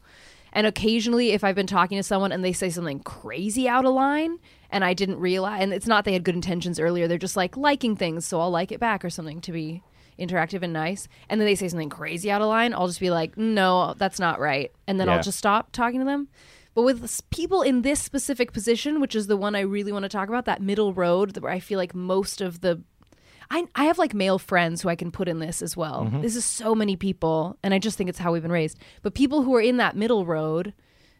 And 0.52 0.66
occasionally, 0.66 1.30
if 1.30 1.44
I've 1.44 1.54
been 1.54 1.66
talking 1.68 1.96
to 1.96 2.02
someone 2.02 2.32
and 2.32 2.44
they 2.44 2.52
say 2.52 2.70
something 2.70 3.00
crazy 3.00 3.68
out 3.68 3.84
of 3.84 3.94
line, 3.94 4.38
and 4.72 4.84
I 4.84 4.94
didn't 4.94 5.18
realize, 5.20 5.62
and 5.62 5.72
it's 5.72 5.86
not 5.86 6.04
they 6.04 6.12
had 6.12 6.24
good 6.24 6.34
intentions 6.34 6.80
earlier, 6.80 7.06
they're 7.08 7.18
just 7.18 7.36
like 7.36 7.56
liking 7.56 7.94
things, 7.96 8.26
so 8.26 8.40
I'll 8.40 8.50
like 8.50 8.72
it 8.72 8.80
back 8.80 9.04
or 9.04 9.10
something 9.10 9.40
to 9.42 9.52
be 9.52 9.82
interactive 10.18 10.62
and 10.62 10.72
nice. 10.72 11.08
And 11.28 11.40
then 11.40 11.46
they 11.46 11.54
say 11.54 11.68
something 11.68 11.88
crazy 11.88 12.30
out 12.30 12.42
of 12.42 12.48
line, 12.48 12.74
I'll 12.74 12.88
just 12.88 13.00
be 13.00 13.10
like, 13.10 13.36
no, 13.38 13.94
that's 13.96 14.18
not 14.20 14.38
right. 14.40 14.70
And 14.86 14.98
then 15.00 15.06
Yeah. 15.06 15.14
I'll 15.16 15.22
just 15.22 15.38
stop 15.38 15.70
talking 15.72 16.00
to 16.00 16.04
them. 16.04 16.28
But 16.74 16.82
with 16.82 17.22
people 17.30 17.62
in 17.62 17.82
this 17.82 18.00
specific 18.00 18.52
position, 18.52 19.00
which 19.00 19.14
is 19.16 19.26
the 19.28 19.36
one 19.36 19.54
I 19.56 19.60
really 19.60 19.92
want 19.92 20.02
to 20.04 20.08
talk 20.08 20.28
about, 20.28 20.44
that 20.44 20.60
middle 20.62 20.92
road 20.92 21.36
where 21.38 21.50
I 21.52 21.58
feel 21.58 21.78
like 21.78 21.94
most 21.94 22.40
of 22.40 22.60
the 22.60 22.80
I, 23.50 23.66
I 23.74 23.84
have 23.84 23.98
like 23.98 24.14
male 24.14 24.38
friends 24.38 24.82
who 24.82 24.88
I 24.88 24.94
can 24.94 25.10
put 25.10 25.28
in 25.28 25.40
this 25.40 25.60
as 25.60 25.76
well. 25.76 26.04
Mm-hmm. 26.04 26.20
This 26.20 26.36
is 26.36 26.44
so 26.44 26.74
many 26.74 26.96
people, 26.96 27.58
and 27.62 27.74
I 27.74 27.78
just 27.78 27.98
think 27.98 28.08
it's 28.08 28.18
how 28.18 28.32
we've 28.32 28.42
been 28.42 28.52
raised. 28.52 28.78
But 29.02 29.14
people 29.14 29.42
who 29.42 29.54
are 29.56 29.60
in 29.60 29.76
that 29.78 29.96
middle 29.96 30.24
road, 30.24 30.72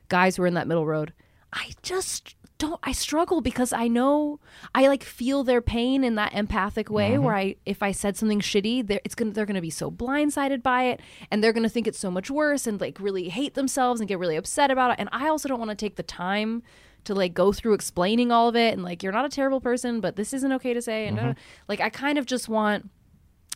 guys 0.08 0.36
who 0.36 0.44
are 0.44 0.46
in 0.46 0.54
that 0.54 0.68
middle 0.68 0.86
road, 0.86 1.12
I 1.52 1.72
just 1.82 2.36
don't. 2.58 2.78
I 2.84 2.92
struggle 2.92 3.40
because 3.40 3.72
I 3.72 3.88
know 3.88 4.38
I 4.74 4.86
like 4.86 5.02
feel 5.02 5.42
their 5.42 5.60
pain 5.60 6.04
in 6.04 6.14
that 6.14 6.32
empathic 6.32 6.88
way. 6.88 7.12
Mm-hmm. 7.12 7.24
Where 7.24 7.34
I, 7.34 7.56
if 7.66 7.82
I 7.82 7.90
said 7.90 8.16
something 8.16 8.40
shitty, 8.40 8.86
they're 8.86 9.00
it's 9.04 9.16
gonna 9.16 9.32
they're 9.32 9.46
gonna 9.46 9.60
be 9.60 9.70
so 9.70 9.90
blindsided 9.90 10.62
by 10.62 10.84
it, 10.84 11.00
and 11.32 11.42
they're 11.42 11.52
gonna 11.52 11.68
think 11.68 11.88
it's 11.88 11.98
so 11.98 12.12
much 12.12 12.30
worse, 12.30 12.68
and 12.68 12.80
like 12.80 13.00
really 13.00 13.28
hate 13.28 13.54
themselves 13.54 14.00
and 14.00 14.06
get 14.06 14.20
really 14.20 14.36
upset 14.36 14.70
about 14.70 14.92
it. 14.92 14.96
And 15.00 15.08
I 15.10 15.28
also 15.28 15.48
don't 15.48 15.58
want 15.58 15.70
to 15.70 15.74
take 15.74 15.96
the 15.96 16.04
time 16.04 16.62
to 17.04 17.14
like 17.14 17.34
go 17.34 17.52
through 17.52 17.74
explaining 17.74 18.30
all 18.30 18.48
of 18.48 18.56
it 18.56 18.72
and 18.72 18.82
like 18.82 19.02
you're 19.02 19.12
not 19.12 19.24
a 19.24 19.28
terrible 19.28 19.60
person 19.60 20.00
but 20.00 20.16
this 20.16 20.32
isn't 20.32 20.52
okay 20.52 20.74
to 20.74 20.82
say 20.82 21.06
and 21.06 21.18
uh, 21.18 21.34
like 21.68 21.80
i 21.80 21.88
kind 21.88 22.18
of 22.18 22.26
just 22.26 22.48
want 22.48 22.90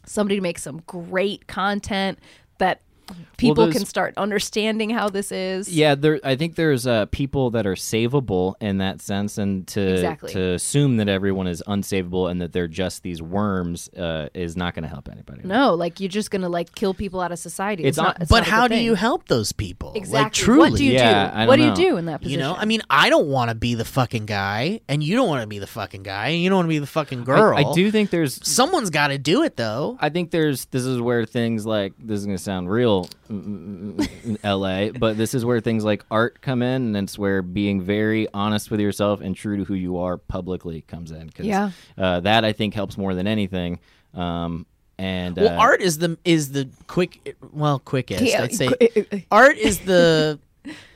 somebody 0.06 0.36
to 0.36 0.42
make 0.42 0.58
some 0.58 0.82
great 0.86 1.46
content 1.46 2.18
that 2.58 2.80
people 3.36 3.66
those- 3.66 3.74
can 3.74 3.84
start 3.84 4.14
understanding 4.16 4.90
how 4.90 5.08
this 5.08 5.30
is 5.32 5.68
Yeah, 5.68 5.94
there. 5.94 6.20
I 6.24 6.36
think 6.36 6.54
there's 6.56 6.86
uh, 6.86 7.06
people 7.06 7.50
that 7.50 7.66
are 7.66 7.74
savable 7.74 8.54
in 8.60 8.78
that 8.78 9.00
sense, 9.00 9.38
and 9.38 9.66
to 9.68 9.80
Exactly. 9.94 10.32
to 10.32 10.52
assume 10.54 10.96
that 10.98 11.08
everyone 11.08 11.46
is 11.46 11.62
unsavable 11.66 12.30
and 12.30 12.40
that 12.40 12.52
they're 12.52 12.68
just 12.68 13.02
these 13.02 13.20
worms 13.22 13.88
uh, 13.90 14.28
is 14.34 14.56
not 14.56 14.74
going 14.74 14.82
to 14.84 14.88
help 14.88 15.08
anybody. 15.10 15.40
no 15.44 15.74
like 15.74 16.00
you're 16.00 16.08
just 16.08 16.30
gonna 16.30 16.48
like 16.48 16.74
kill 16.74 16.94
people 16.94 17.20
out 17.20 17.32
of 17.32 17.38
society 17.38 17.82
It's 17.84 17.96
it's, 17.96 17.98
not 17.98 18.16
on- 18.16 18.22
it's 18.22 18.30
But 18.30 18.40
not 18.40 18.46
how 18.48 18.68
do 18.68 18.74
thing. 18.74 18.84
you 18.84 18.94
help 18.94 19.28
those 19.28 19.52
people? 19.52 19.92
exactly 19.94 20.22
Like 20.24 20.32
truly, 20.32 20.70
what 20.70 20.78
do 20.78 20.84
you 20.84 20.92
Yeah, 20.92 21.42
do 21.44 21.48
what 21.48 21.56
don't 21.56 21.74
do 21.74 21.82
you 21.82 21.90
do 21.90 21.96
in 21.96 22.06
that 22.06 22.20
position 22.20 22.38
You 22.40 22.44
know, 22.44 22.54
I 22.54 22.64
mean, 22.64 22.80
I 22.90 23.10
don't 23.10 23.28
want 23.28 23.50
to 23.50 23.54
be 23.54 23.74
the 23.74 23.84
fucking 23.84 24.26
guy, 24.26 24.80
and 24.88 25.02
you 25.02 25.16
don't 25.16 25.28
want 25.28 25.42
to 25.42 25.46
be 25.46 25.58
the 25.58 25.66
fucking 25.66 26.02
guy, 26.02 26.28
and 26.28 26.42
you 26.42 26.48
don't 26.48 26.56
want 26.56 26.66
to 26.66 26.70
be 26.70 26.78
the 26.78 26.86
fucking 26.86 27.24
girl. 27.24 27.54
I, 27.56 27.62
I 27.62 27.72
do 27.74 27.90
think 27.90 28.10
there's. 28.10 28.46
Someone's 28.46 28.90
got 28.90 29.08
to 29.08 29.18
do 29.18 29.42
it, 29.42 29.56
though. 29.56 29.96
I 30.00 30.08
think 30.08 30.30
there's. 30.30 30.66
This 30.66 30.84
is 30.84 31.00
where 31.00 31.24
things 31.24 31.64
like 31.66 31.92
this 31.98 32.20
is 32.20 32.26
going 32.26 32.36
to 32.36 32.42
sound 32.42 32.70
real 32.70 32.93
still 33.02 34.38
L.A., 34.42 34.90
but 34.90 35.16
this 35.16 35.34
is 35.34 35.44
where 35.44 35.60
things 35.60 35.84
like 35.84 36.04
art 36.10 36.40
come 36.40 36.62
in, 36.62 36.94
and 36.94 36.96
it's 36.96 37.18
where 37.18 37.42
being 37.42 37.80
very 37.82 38.28
honest 38.32 38.70
with 38.70 38.80
yourself 38.80 39.20
and 39.20 39.34
true 39.34 39.56
to 39.58 39.64
who 39.64 39.74
you 39.74 39.98
are 39.98 40.16
publicly 40.16 40.82
comes 40.82 41.10
in. 41.10 41.30
'Cause, 41.30 41.46
Yeah. 41.46 41.70
uh, 41.98 42.20
that 42.20 42.44
I 42.44 42.52
think 42.52 42.74
helps 42.74 42.96
more 42.96 43.14
than 43.14 43.26
anything. 43.26 43.78
Um, 44.14 44.66
and 44.98 45.36
Well, 45.36 45.48
uh, 45.58 45.62
art 45.62 45.80
is 45.82 45.98
the 45.98 46.16
is 46.24 46.52
the 46.52 46.68
quick 46.86 47.36
well 47.52 47.80
quickest. 47.80 48.22
Yeah, 48.22 48.42
I'd 48.44 48.52
say 48.54 48.68
qu- 48.68 49.22
art 49.30 49.56
is 49.58 49.80
the 49.80 50.38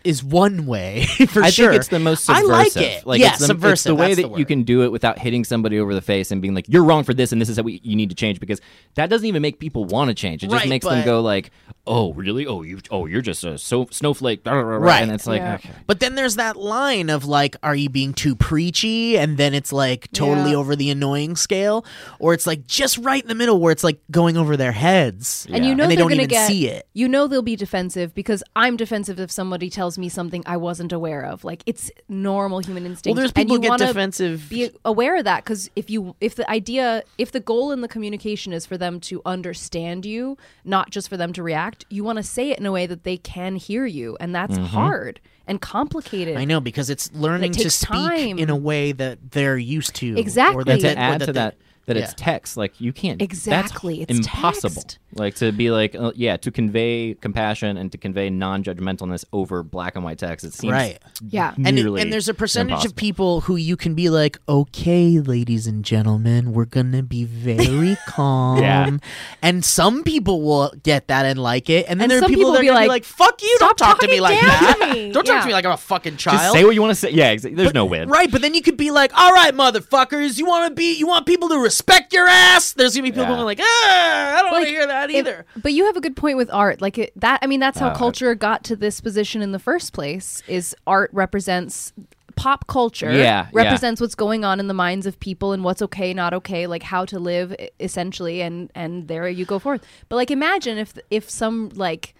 is 0.04 0.22
one 0.24 0.66
way 0.66 1.04
for 1.28 1.42
I 1.42 1.50
sure. 1.50 1.70
think 1.70 1.80
it's 1.80 1.88
the 1.88 1.98
most 1.98 2.24
subversive. 2.24 2.50
I 2.50 2.56
like 2.56 2.76
it. 2.76 3.06
Like 3.06 3.20
yeah, 3.20 3.30
it's 3.30 3.38
the, 3.38 3.46
subversive. 3.46 3.72
It's 3.72 3.82
the 3.84 3.94
way 3.94 4.08
that's 4.14 4.22
that 4.22 4.32
the 4.32 4.38
you 4.38 4.44
can 4.44 4.62
do 4.62 4.82
it 4.82 4.92
without 4.92 5.18
hitting 5.18 5.44
somebody 5.44 5.78
over 5.78 5.94
the 5.94 6.00
face 6.02 6.30
and 6.30 6.40
being 6.42 6.54
like, 6.54 6.66
"You're 6.68 6.84
wrong 6.84 7.04
for 7.04 7.14
this, 7.14 7.32
and 7.32 7.40
this 7.40 7.48
is 7.48 7.56
how 7.56 7.62
we, 7.62 7.80
you 7.84 7.96
need 7.96 8.08
to 8.10 8.14
change." 8.14 8.40
Because 8.40 8.60
that 8.94 9.10
doesn't 9.10 9.26
even 9.26 9.42
make 9.42 9.58
people 9.58 9.84
want 9.84 10.08
to 10.08 10.14
change. 10.14 10.42
It 10.42 10.50
just 10.50 10.60
Right, 10.62 10.68
makes 10.68 10.86
them 10.86 11.04
go 11.04 11.20
like, 11.20 11.50
"Oh, 11.86 12.12
really? 12.14 12.46
Oh, 12.46 12.62
you? 12.62 12.78
Oh, 12.90 13.06
you're 13.06 13.22
just 13.22 13.44
a 13.44 13.58
so, 13.58 13.86
snowflake." 13.90 14.42
blah, 14.44 14.52
blah, 14.54 14.62
blah, 14.62 14.78
blah," 14.78 14.86
Right. 14.86 15.02
And 15.02 15.12
it's 15.12 15.26
like, 15.26 15.40
Yeah. 15.40 15.54
okay. 15.54 15.70
But 15.86 16.00
then 16.00 16.14
there's 16.14 16.36
that 16.36 16.56
line 16.56 17.10
of 17.10 17.24
like, 17.24 17.56
are 17.62 17.74
you 17.76 17.88
being 17.88 18.12
too 18.14 18.34
preachy? 18.36 19.16
And 19.18 19.36
then 19.38 19.54
it's 19.54 19.72
like 19.72 20.10
totally 20.12 20.50
Yeah. 20.52 20.56
over 20.56 20.74
the 20.76 20.90
annoying 20.90 21.36
scale, 21.36 21.84
or 22.18 22.34
it's 22.34 22.46
like 22.46 22.66
just 22.66 22.98
right 22.98 23.22
in 23.22 23.28
the 23.28 23.34
middle 23.34 23.60
where 23.60 23.72
it's 23.72 23.84
like 23.84 23.98
going 24.10 24.36
over 24.36 24.56
their 24.56 24.72
heads, 24.72 25.46
And 25.50 25.64
you 25.64 25.74
know 25.74 25.84
and 25.84 25.90
they 25.92 25.96
they're 25.96 26.02
don't 26.04 26.08
gonna 26.10 26.22
even 26.22 26.28
get, 26.28 26.48
see 26.48 26.66
it. 26.68 26.86
You 26.94 27.08
know 27.08 27.26
they'll 27.26 27.42
be 27.42 27.56
defensive 27.56 28.14
because 28.14 28.42
I'm 28.56 28.76
defensive 28.76 29.18
if 29.20 29.30
somebody 29.30 29.70
tells 29.70 29.87
me 29.96 30.08
something 30.08 30.42
I 30.44 30.56
wasn't 30.56 30.92
aware 30.92 31.24
of. 31.24 31.44
Like 31.44 31.62
it's 31.64 31.90
normal 32.08 32.58
human 32.58 32.84
instinct. 32.84 33.14
Well, 33.14 33.22
there's 33.22 33.30
and 33.30 33.36
people 33.36 33.56
you 33.56 33.62
get 33.62 33.70
wanna 33.70 33.86
defensive. 33.86 34.46
Be 34.50 34.70
aware 34.84 35.16
of 35.16 35.24
that 35.24 35.44
because 35.44 35.70
if 35.76 35.88
you 35.88 36.16
if 36.20 36.34
the 36.34 36.48
idea 36.50 37.04
if 37.16 37.30
the 37.32 37.40
goal 37.40 37.70
in 37.72 37.80
the 37.80 37.88
communication 37.88 38.52
is 38.52 38.66
for 38.66 38.76
them 38.76 39.00
to 39.00 39.22
understand 39.24 40.04
you, 40.04 40.36
not 40.64 40.90
just 40.90 41.08
for 41.08 41.16
them 41.16 41.32
to 41.32 41.42
react, 41.42 41.86
you 41.88 42.02
want 42.02 42.16
to 42.16 42.22
say 42.22 42.50
it 42.50 42.58
in 42.58 42.66
a 42.66 42.72
way 42.72 42.86
that 42.86 43.04
they 43.04 43.16
can 43.16 43.56
hear 43.56 43.86
you, 43.86 44.16
and 44.20 44.34
that's 44.34 44.54
mm-hmm. 44.54 44.64
hard 44.64 45.20
and 45.46 45.60
complicated. 45.60 46.36
I 46.36 46.44
know 46.44 46.60
because 46.60 46.90
it's 46.90 47.10
learning 47.14 47.52
to 47.52 47.70
speak 47.70 47.88
time. 47.88 48.38
in 48.38 48.50
a 48.50 48.56
way 48.56 48.92
that 48.92 49.30
they're 49.30 49.56
used 49.56 49.94
to. 49.96 50.14
Or 50.14 50.18
Exactly. 50.18 50.64
that, 50.64 50.72
And 50.72 50.80
to 50.80 50.86
that- 50.86 50.96
or 50.96 51.00
add 51.00 51.20
that 51.20 51.26
to 51.26 51.32
they- 51.32 51.38
that 51.38 51.56
that 51.88 51.96
it's 51.96 52.14
text, 52.16 52.56
like 52.56 52.80
you 52.80 52.92
can't 52.92 53.20
Exactly, 53.20 53.98
That's 54.04 54.18
it's 54.18 54.26
impossible. 54.26 54.82
text. 54.82 54.98
Like 55.14 55.34
to 55.36 55.52
be 55.52 55.70
like, 55.70 55.94
uh, 55.94 56.12
yeah, 56.14 56.36
to 56.36 56.50
convey 56.50 57.14
compassion 57.14 57.76
and 57.76 57.90
to 57.92 57.98
convey 57.98 58.30
non-judgmentalness 58.30 59.24
over 59.32 59.62
black 59.62 59.96
and 59.96 60.04
white 60.04 60.18
text. 60.18 60.44
It 60.44 60.52
seems 60.54 60.72
Right. 60.72 60.98
Yeah. 61.26 61.54
and, 61.64 61.74
nearly 61.76 62.02
and 62.02 62.12
there's 62.12 62.28
a 62.28 62.34
percentage 62.34 62.72
impossible. 62.72 62.90
of 62.92 62.96
people 62.96 63.40
who 63.42 63.56
you 63.56 63.76
can 63.76 63.94
be 63.94 64.10
like, 64.10 64.38
okay, 64.48 65.18
ladies 65.18 65.66
and 65.66 65.84
gentlemen, 65.84 66.52
we're 66.52 66.66
gonna 66.66 67.02
be 67.02 67.24
very 67.24 67.96
calm. 68.06 68.58
Yeah. 68.58 68.96
And 69.42 69.64
some 69.64 70.04
people 70.04 70.42
will 70.42 70.72
get 70.82 71.08
that 71.08 71.24
and 71.26 71.38
like 71.38 71.70
it, 71.70 71.86
and 71.88 71.98
then 72.00 72.04
And 72.04 72.10
there 72.12 72.18
are 72.18 72.28
people 72.28 72.38
people 72.40 72.52
that 72.52 72.58
are 72.58 72.62
be 72.62 72.66
gonna 72.68 72.80
be 72.80 72.88
like, 72.88 72.88
like, 72.88 73.04
"Fuck 73.04 73.42
you! 73.42 73.56
Don't 73.60 73.78
talk 73.78 73.98
to 74.00 74.08
me 74.08 74.20
like 74.20 74.38
that. 74.40 74.90
me." 74.94 75.10
Don't 75.12 75.24
talk 75.24 75.34
Yeah. 75.36 75.40
to 75.40 75.46
me 75.46 75.52
like 75.54 75.64
I'm 75.64 75.72
a 75.72 75.76
fucking 75.76 76.16
Just 76.18 76.24
child." 76.36 76.54
say 76.54 76.64
what 76.64 76.74
you 76.74 76.82
want 76.82 76.90
to 76.90 76.94
say. 76.94 77.10
Yeah, 77.10 77.34
exa- 77.34 77.56
there's 77.56 77.72
no 77.74 77.86
win. 77.86 78.08
Right, 78.10 78.30
but 78.30 78.42
then 78.42 78.54
you 78.54 78.60
could 78.62 78.76
be 78.76 78.90
like, 78.90 79.10
"All 79.18 79.32
right, 79.32 79.54
motherfuckers, 79.54 80.38
you 80.38 80.44
want 80.46 80.68
to 80.70 80.74
be, 80.74 80.94
you 80.98 81.06
want 81.06 81.24
people 81.26 81.48
to 81.48 81.58
respect 81.58 81.77
your 82.12 82.26
ass." 82.28 82.72
There's 82.72 82.94
gonna 82.94 83.02
be 83.04 83.10
people 83.10 83.24
Yeah. 83.24 83.28
going 83.30 83.44
like, 83.44 83.60
"Ah, 83.62 84.38
I 84.38 84.42
don't 84.42 84.52
want 84.52 84.64
to 84.64 84.70
hear 84.70 84.86
that 84.86 85.10
if- 85.10 85.16
either." 85.16 85.46
but 85.56 85.72
you 85.72 85.86
have 85.86 85.96
a 85.96 86.00
good 86.00 86.16
point 86.16 86.36
with 86.36 86.50
art. 86.52 86.80
Like 86.80 86.98
it, 86.98 87.12
that. 87.16 87.38
I 87.42 87.46
mean, 87.46 87.60
that's 87.60 87.78
how 87.78 87.88
Uh, 87.88 87.94
culture 87.96 88.34
got 88.34 88.64
to 88.64 88.76
this 88.76 89.00
position 89.00 89.42
in 89.42 89.52
the 89.52 89.58
first 89.58 89.92
place. 89.92 90.42
Is 90.48 90.74
art 90.86 91.10
represents 91.12 91.92
pop 92.36 92.68
culture. 92.68 93.10
Yeah, 93.10 93.18
yeah. 93.18 93.46
represents 93.52 94.00
what's 94.00 94.14
going 94.14 94.44
on 94.44 94.60
in 94.60 94.68
the 94.68 94.74
minds 94.74 95.06
of 95.06 95.18
people 95.18 95.52
and 95.52 95.64
what's 95.64 95.82
okay, 95.82 96.14
not 96.14 96.32
okay, 96.32 96.68
like 96.68 96.84
how 96.84 97.04
to 97.06 97.18
live 97.18 97.54
essentially. 97.80 98.40
And 98.42 98.70
and 98.76 99.08
there 99.08 99.28
you 99.28 99.44
go 99.44 99.58
forth. 99.58 99.84
But 100.08 100.16
like, 100.16 100.30
imagine 100.30 100.78
if 100.78 100.94
if 101.10 101.28
some 101.28 101.70
like 101.74 102.14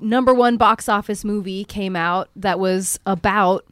number 0.00 0.34
one 0.34 0.56
box 0.56 0.88
office 0.88 1.24
movie 1.24 1.64
came 1.64 1.96
out 1.96 2.28
that 2.36 2.58
was 2.58 2.98
about 3.06 3.64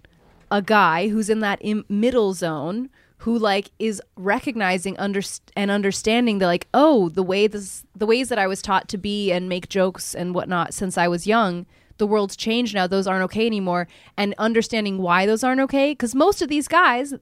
a 0.50 0.62
guy 0.62 1.08
who's 1.08 1.28
in 1.28 1.40
that 1.40 1.58
Im- 1.62 1.84
middle 1.88 2.32
zone 2.32 2.88
who 3.24 3.38
like 3.38 3.70
is 3.78 4.00
recognizing 4.16 4.98
under- 4.98 5.22
and 5.56 5.70
understanding 5.70 6.38
that 6.38 6.46
like 6.46 6.66
oh 6.74 7.08
the 7.10 7.22
way 7.22 7.46
this 7.46 7.84
the 7.94 8.06
ways 8.06 8.28
that 8.28 8.38
I 8.38 8.46
was 8.46 8.62
taught 8.62 8.88
to 8.88 8.98
be 8.98 9.30
and 9.32 9.48
make 9.48 9.68
jokes 9.68 10.14
and 10.14 10.34
whatnot 10.34 10.74
since 10.74 10.96
I 10.98 11.08
was 11.08 11.26
young 11.26 11.66
the 11.98 12.06
world's 12.06 12.36
changed 12.36 12.74
now 12.74 12.86
those 12.86 13.06
aren't 13.06 13.22
okay 13.24 13.46
anymore 13.46 13.86
and 14.16 14.34
understanding 14.38 14.98
why 14.98 15.26
those 15.26 15.44
aren't 15.44 15.60
okay 15.60 15.92
because 15.92 16.14
most 16.14 16.42
of 16.42 16.48
these 16.48 16.66
guys 16.68 17.14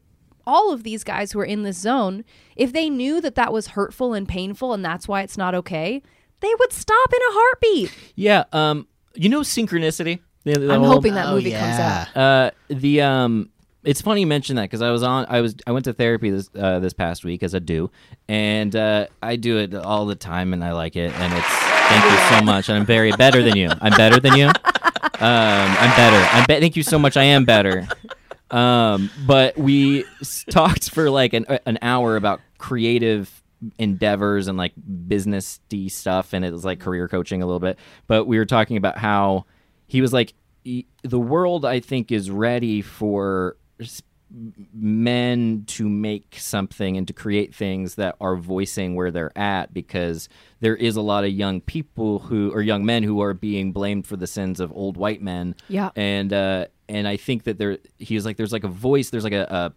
all 0.47 0.73
of 0.73 0.85
these 0.85 1.05
guys 1.05 1.33
who 1.33 1.41
are 1.41 1.45
in 1.45 1.63
this 1.65 1.77
zone 1.77 2.25
if 2.57 2.73
they 2.73 2.89
knew 2.89 3.21
that 3.21 3.35
that 3.35 3.53
was 3.53 3.69
hurtful 3.69 4.15
and 4.15 4.27
painful 4.29 4.73
and 4.73 4.85
that's 4.85 5.07
why 5.07 5.21
it's 5.23 5.37
not 5.37 5.55
okay 5.55 6.03
they 6.41 6.53
would 6.59 6.73
stop 6.73 7.13
in 7.13 7.21
a 7.21 7.33
heartbeat 7.39 7.93
Yeah. 8.15 8.45
Um. 8.53 8.87
You 9.15 9.29
know 9.29 9.41
synchronicity. 9.41 10.21
The- 10.45 10.59
the 10.59 10.73
i'm 10.73 10.81
whole- 10.81 10.93
hoping 10.93 11.15
that 11.15 11.27
Oh, 11.27 11.35
movie 11.35 11.51
comes 11.51 11.79
out 11.79 12.17
Uh, 12.17 12.51
the 12.69 13.03
um, 13.03 13.51
it's 13.85 14.01
funny 14.01 14.21
you 14.21 14.27
mention 14.27 14.57
that 14.57 14.63
because 14.63 14.83
I 14.83 14.91
was 14.91 15.03
on, 15.03 15.27
I 15.29 15.41
was, 15.41 15.55
I 15.67 15.73
went 15.73 15.85
to 15.87 15.93
therapy 15.93 16.31
this 16.31 16.51
uh, 16.59 16.79
this 16.81 16.93
past 16.93 17.25
week 17.25 17.43
as 17.43 17.55
I 17.55 17.59
do, 17.61 17.91
and 18.29 18.75
uh, 18.77 19.07
I 19.23 19.37
do 19.37 19.59
it 19.59 19.75
all 19.75 20.07
the 20.07 20.15
time, 20.15 20.53
and 20.53 20.63
I 20.65 20.73
like 20.73 20.97
it, 20.97 21.13
and 21.13 21.33
it's 21.33 21.47
thank 21.47 22.05
you 22.05 22.39
so 22.39 22.45
much, 22.45 22.69
and 22.69 22.79
I'm 22.79 22.87
very 22.87 23.13
better 23.13 23.43
than 23.43 23.57
you. 23.57 23.71
I'm 23.81 23.97
better 23.97 24.21
than 24.21 24.37
you. 24.37 24.47
Um, 24.47 24.53
I'm 25.23 25.97
better. 25.97 26.29
I'm 26.33 26.45
be- 26.47 26.61
thank 26.61 26.77
you 26.77 26.83
so 26.83 26.99
much. 26.99 27.17
I 27.17 27.25
am 27.25 27.45
better. 27.45 27.87
Um, 28.51 29.11
but 29.27 29.57
we 29.57 30.05
talked 30.51 30.91
for 30.91 31.11
like 31.11 31.33
an 31.35 31.45
an 31.67 31.79
hour 31.83 32.17
about 32.17 32.41
creative 32.59 33.43
endeavors 33.79 34.49
and 34.49 34.57
like 34.57 34.73
business 35.07 35.61
stuff 35.89 36.33
and 36.33 36.45
it 36.45 36.51
was 36.53 36.65
like 36.65 36.81
career 36.81 37.07
coaching 37.09 37.43
a 37.43 37.47
little 37.47 37.61
bit 37.61 37.79
but 38.07 38.25
we 38.25 38.39
were 38.39 38.47
talking 38.47 38.79
about 38.79 38.97
how 38.97 39.45
he 39.87 40.01
was 40.01 40.15
like 40.15 40.33
"E- 40.65 40.87
the 41.03 41.21
world 41.21 41.67
i 41.67 41.79
think 41.79 42.11
is 42.11 42.31
ready 42.31 42.81
for 42.81 43.57
men 44.73 45.65
to 45.67 45.89
make 45.89 46.37
something 46.39 46.97
and 46.97 47.07
to 47.09 47.13
create 47.13 47.55
things 47.55 47.97
that 47.97 48.15
are 48.21 48.37
voicing 48.37 48.95
where 48.95 49.11
they're 49.11 49.37
at 49.37 49.75
because 49.75 50.29
there 50.61 50.77
is 50.77 50.95
a 50.97 51.01
lot 51.01 51.25
of 51.25 51.31
young 51.31 51.61
people 51.61 52.21
who 52.21 52.51
or 52.53 52.63
young 52.63 52.85
men 52.85 53.03
who 53.03 53.21
are 53.21 53.35
being 53.35 53.73
blamed 53.73 54.07
for 54.07 54.17
the 54.17 54.27
sins 54.29 54.61
of 54.61 54.73
old 54.73 54.97
white 54.97 55.21
men 55.21 55.55
Yeah. 55.69 55.91
and 55.97 56.33
uh 56.33 56.67
and 56.89 57.09
i 57.09 57.17
think 57.17 57.43
that 57.45 57.59
there 57.59 57.79
he 57.99 58.15
was 58.15 58.25
like 58.25 58.37
there's 58.37 58.53
like 58.53 58.65
a 58.65 58.69
voice 58.69 59.11
there's 59.11 59.25
like 59.25 59.33
a, 59.33 59.47
a 59.51 59.73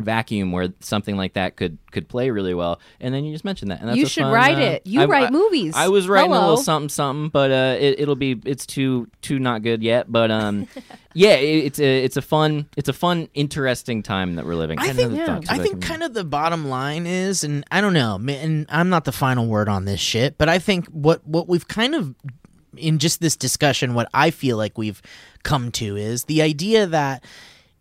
vacuum 0.00 0.52
where 0.52 0.68
something 0.80 1.16
like 1.16 1.34
that 1.34 1.56
could 1.56 1.78
could 1.92 2.08
play 2.08 2.30
really 2.30 2.54
well 2.54 2.80
and 3.00 3.14
then 3.14 3.24
you 3.24 3.32
just 3.32 3.44
mentioned 3.44 3.70
that 3.70 3.80
and 3.80 3.88
that's 3.88 3.98
You 3.98 4.06
a 4.06 4.08
should 4.08 4.22
fun, 4.24 4.32
write 4.32 4.58
uh, 4.58 4.60
it. 4.62 4.86
You 4.86 5.02
I- 5.02 5.04
write 5.06 5.26
I- 5.28 5.30
movies. 5.30 5.74
i 5.76 5.88
was 5.88 6.08
writing 6.08 6.32
a 6.32 6.40
little 6.40 6.56
something 6.56 6.88
something 6.88 7.28
but 7.30 7.50
uh 7.50 7.76
it, 7.80 8.00
it'll 8.00 8.16
be 8.16 8.40
it's 8.44 8.66
too 8.66 9.08
too 9.22 9.38
not 9.38 9.62
good 9.62 9.82
yet 9.82 10.10
but 10.10 10.30
um 10.30 10.66
yeah 11.14 11.34
it, 11.34 11.64
it's 11.66 11.78
a 11.80 12.04
it's 12.04 12.16
a 12.16 12.22
fun 12.22 12.66
it's 12.76 12.88
a 12.88 12.92
fun 12.92 13.28
interesting 13.34 14.02
time 14.02 14.36
that 14.36 14.46
we're 14.46 14.54
living 14.54 14.78
I 14.78 14.86
had 14.86 14.96
think 14.96 15.12
yeah. 15.16 15.40
I 15.48 15.58
think 15.58 15.80
can- 15.80 15.90
kind 15.90 16.02
of 16.02 16.14
the 16.14 16.24
bottom 16.24 16.68
line 16.68 17.06
is, 17.06 17.42
and 17.44 17.64
I 17.70 17.80
don't 17.80 17.92
know, 17.94 18.20
and 18.28 18.66
I'm 18.68 18.88
not 18.88 19.04
the 19.04 19.12
final 19.12 19.46
word 19.46 19.68
on 19.68 19.84
this 19.84 20.00
shit, 20.00 20.38
but 20.38 20.48
I 20.48 20.58
think 20.58 20.86
what 20.88 21.26
what 21.26 21.48
we've 21.48 21.66
kind 21.68 21.94
of 21.94 22.14
in 22.76 22.98
just 23.00 23.20
this 23.20 23.36
discussion, 23.36 23.94
what 23.94 24.08
I 24.14 24.30
feel 24.30 24.56
like 24.56 24.78
we've 24.78 25.02
come 25.42 25.72
to 25.72 25.96
is 25.96 26.24
the 26.24 26.40
idea 26.42 26.86
that 26.86 27.24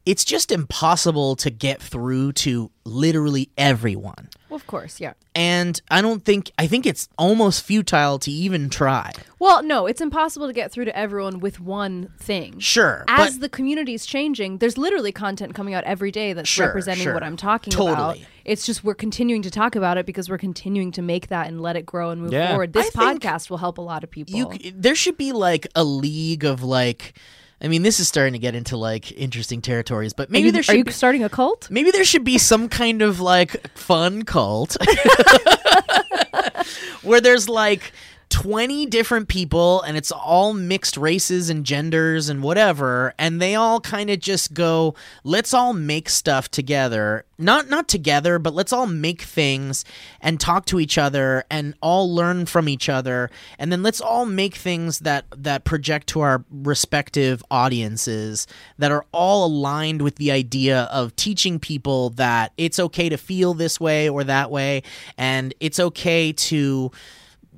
it's 0.09 0.25
just 0.25 0.51
impossible 0.51 1.35
to 1.35 1.49
get 1.51 1.79
through 1.79 2.31
to 2.31 2.71
literally 2.83 3.49
everyone. 3.57 4.27
Well, 4.49 4.55
of 4.55 4.65
course, 4.65 4.99
yeah. 4.99 5.13
And 5.35 5.79
I 5.91 6.01
don't 6.01 6.25
think 6.25 6.49
I 6.57 6.65
think 6.65 6.87
it's 6.87 7.07
almost 7.19 7.63
futile 7.63 8.17
to 8.19 8.31
even 8.31 8.71
try. 8.71 9.11
Well, 9.37 9.61
no, 9.61 9.85
it's 9.85 10.01
impossible 10.01 10.47
to 10.47 10.53
get 10.53 10.71
through 10.71 10.85
to 10.85 10.97
everyone 10.97 11.39
with 11.39 11.59
one 11.59 12.09
thing. 12.17 12.57
Sure, 12.59 13.05
As 13.07 13.33
but 13.35 13.41
the 13.41 13.49
community's 13.49 14.07
changing, 14.07 14.57
there's 14.57 14.79
literally 14.79 15.11
content 15.11 15.53
coming 15.53 15.75
out 15.75 15.83
every 15.83 16.09
day 16.11 16.33
that's 16.33 16.49
Sure, 16.49 16.65
representing 16.65 17.03
sure. 17.03 17.13
what 17.13 17.21
I'm 17.21 17.37
talking 17.37 17.71
about. 17.75 18.17
It's 18.43 18.65
just 18.65 18.83
we're 18.83 18.95
continuing 18.95 19.43
to 19.43 19.51
talk 19.51 19.75
about 19.75 19.99
it 19.99 20.07
because 20.07 20.27
we're 20.27 20.39
continuing 20.39 20.91
to 20.93 21.03
make 21.03 21.27
that 21.27 21.47
and 21.47 21.61
let 21.61 21.75
it 21.75 21.85
grow 21.85 22.09
and 22.09 22.19
move 22.19 22.33
Yeah. 22.33 22.47
forward. 22.49 22.73
This 22.73 22.89
I 22.95 23.13
podcast 23.13 23.51
will 23.51 23.57
help 23.59 23.77
a 23.77 23.81
lot 23.81 24.03
of 24.03 24.09
people. 24.09 24.33
you 24.33 24.71
there 24.75 24.95
should 24.95 25.17
be 25.17 25.31
like 25.33 25.67
a 25.75 25.83
league 25.83 26.43
of 26.43 26.63
like 26.63 27.13
I 27.61 27.67
mean 27.67 27.83
this 27.83 27.99
is 27.99 28.07
starting 28.07 28.33
to 28.33 28.39
get 28.39 28.55
into 28.55 28.77
like 28.77 29.11
interesting 29.11 29.61
territories, 29.61 30.13
but 30.13 30.29
maybe 30.29 30.47
you, 30.47 30.51
there 30.51 30.63
are 30.69 30.75
you 30.75 30.85
be, 30.85 30.91
starting 30.91 31.23
a 31.23 31.29
cult? 31.29 31.69
maybe 31.69 31.91
there 31.91 32.05
should 32.05 32.23
be 32.23 32.37
some 32.37 32.69
kind 32.69 33.01
of 33.01 33.19
like 33.19 33.67
fun 33.77 34.23
cult 34.23 34.77
where 37.01 37.21
there's 37.21 37.49
like 37.49 37.91
20 38.39 38.85
different 38.85 39.27
people 39.27 39.81
and 39.81 39.97
it's 39.97 40.13
all 40.13 40.53
mixed 40.53 40.95
races 40.95 41.49
and 41.49 41.65
genders 41.65 42.29
and 42.29 42.41
whatever 42.41 43.13
and 43.19 43.41
they 43.41 43.53
all 43.53 43.81
kind 43.81 44.09
of 44.09 44.17
just 44.17 44.53
go 44.53 44.95
let's 45.25 45.53
all 45.53 45.73
make 45.73 46.07
stuff 46.07 46.49
together. 46.49 47.25
Not 47.37 47.69
not 47.69 47.89
together 47.89 48.39
but 48.39 48.53
let's 48.53 48.71
all 48.71 48.87
make 48.87 49.23
things 49.23 49.83
and 50.21 50.39
talk 50.39 50.63
to 50.67 50.79
each 50.79 50.97
other 50.97 51.43
and 51.51 51.73
all 51.81 52.15
learn 52.15 52.45
from 52.45 52.69
each 52.69 52.87
other 52.87 53.29
and 53.57 53.73
then 53.73 53.83
let's 53.83 53.99
all 53.99 54.25
make 54.25 54.55
things 54.55 54.99
that 54.99 55.25
that 55.35 55.65
project 55.65 56.07
to 56.07 56.21
our 56.21 56.45
respective 56.49 57.43
audiences 57.51 58.47
that 58.77 58.89
are 58.89 59.05
all 59.11 59.47
aligned 59.47 60.01
with 60.01 60.15
the 60.15 60.31
idea 60.31 60.83
of 60.93 61.13
teaching 61.17 61.59
people 61.59 62.11
that 62.11 62.53
it's 62.55 62.79
okay 62.79 63.09
to 63.09 63.17
feel 63.17 63.53
this 63.53 63.81
way 63.81 64.07
or 64.07 64.23
that 64.23 64.49
way 64.49 64.81
and 65.17 65.53
it's 65.59 65.77
okay 65.77 66.31
to 66.31 66.89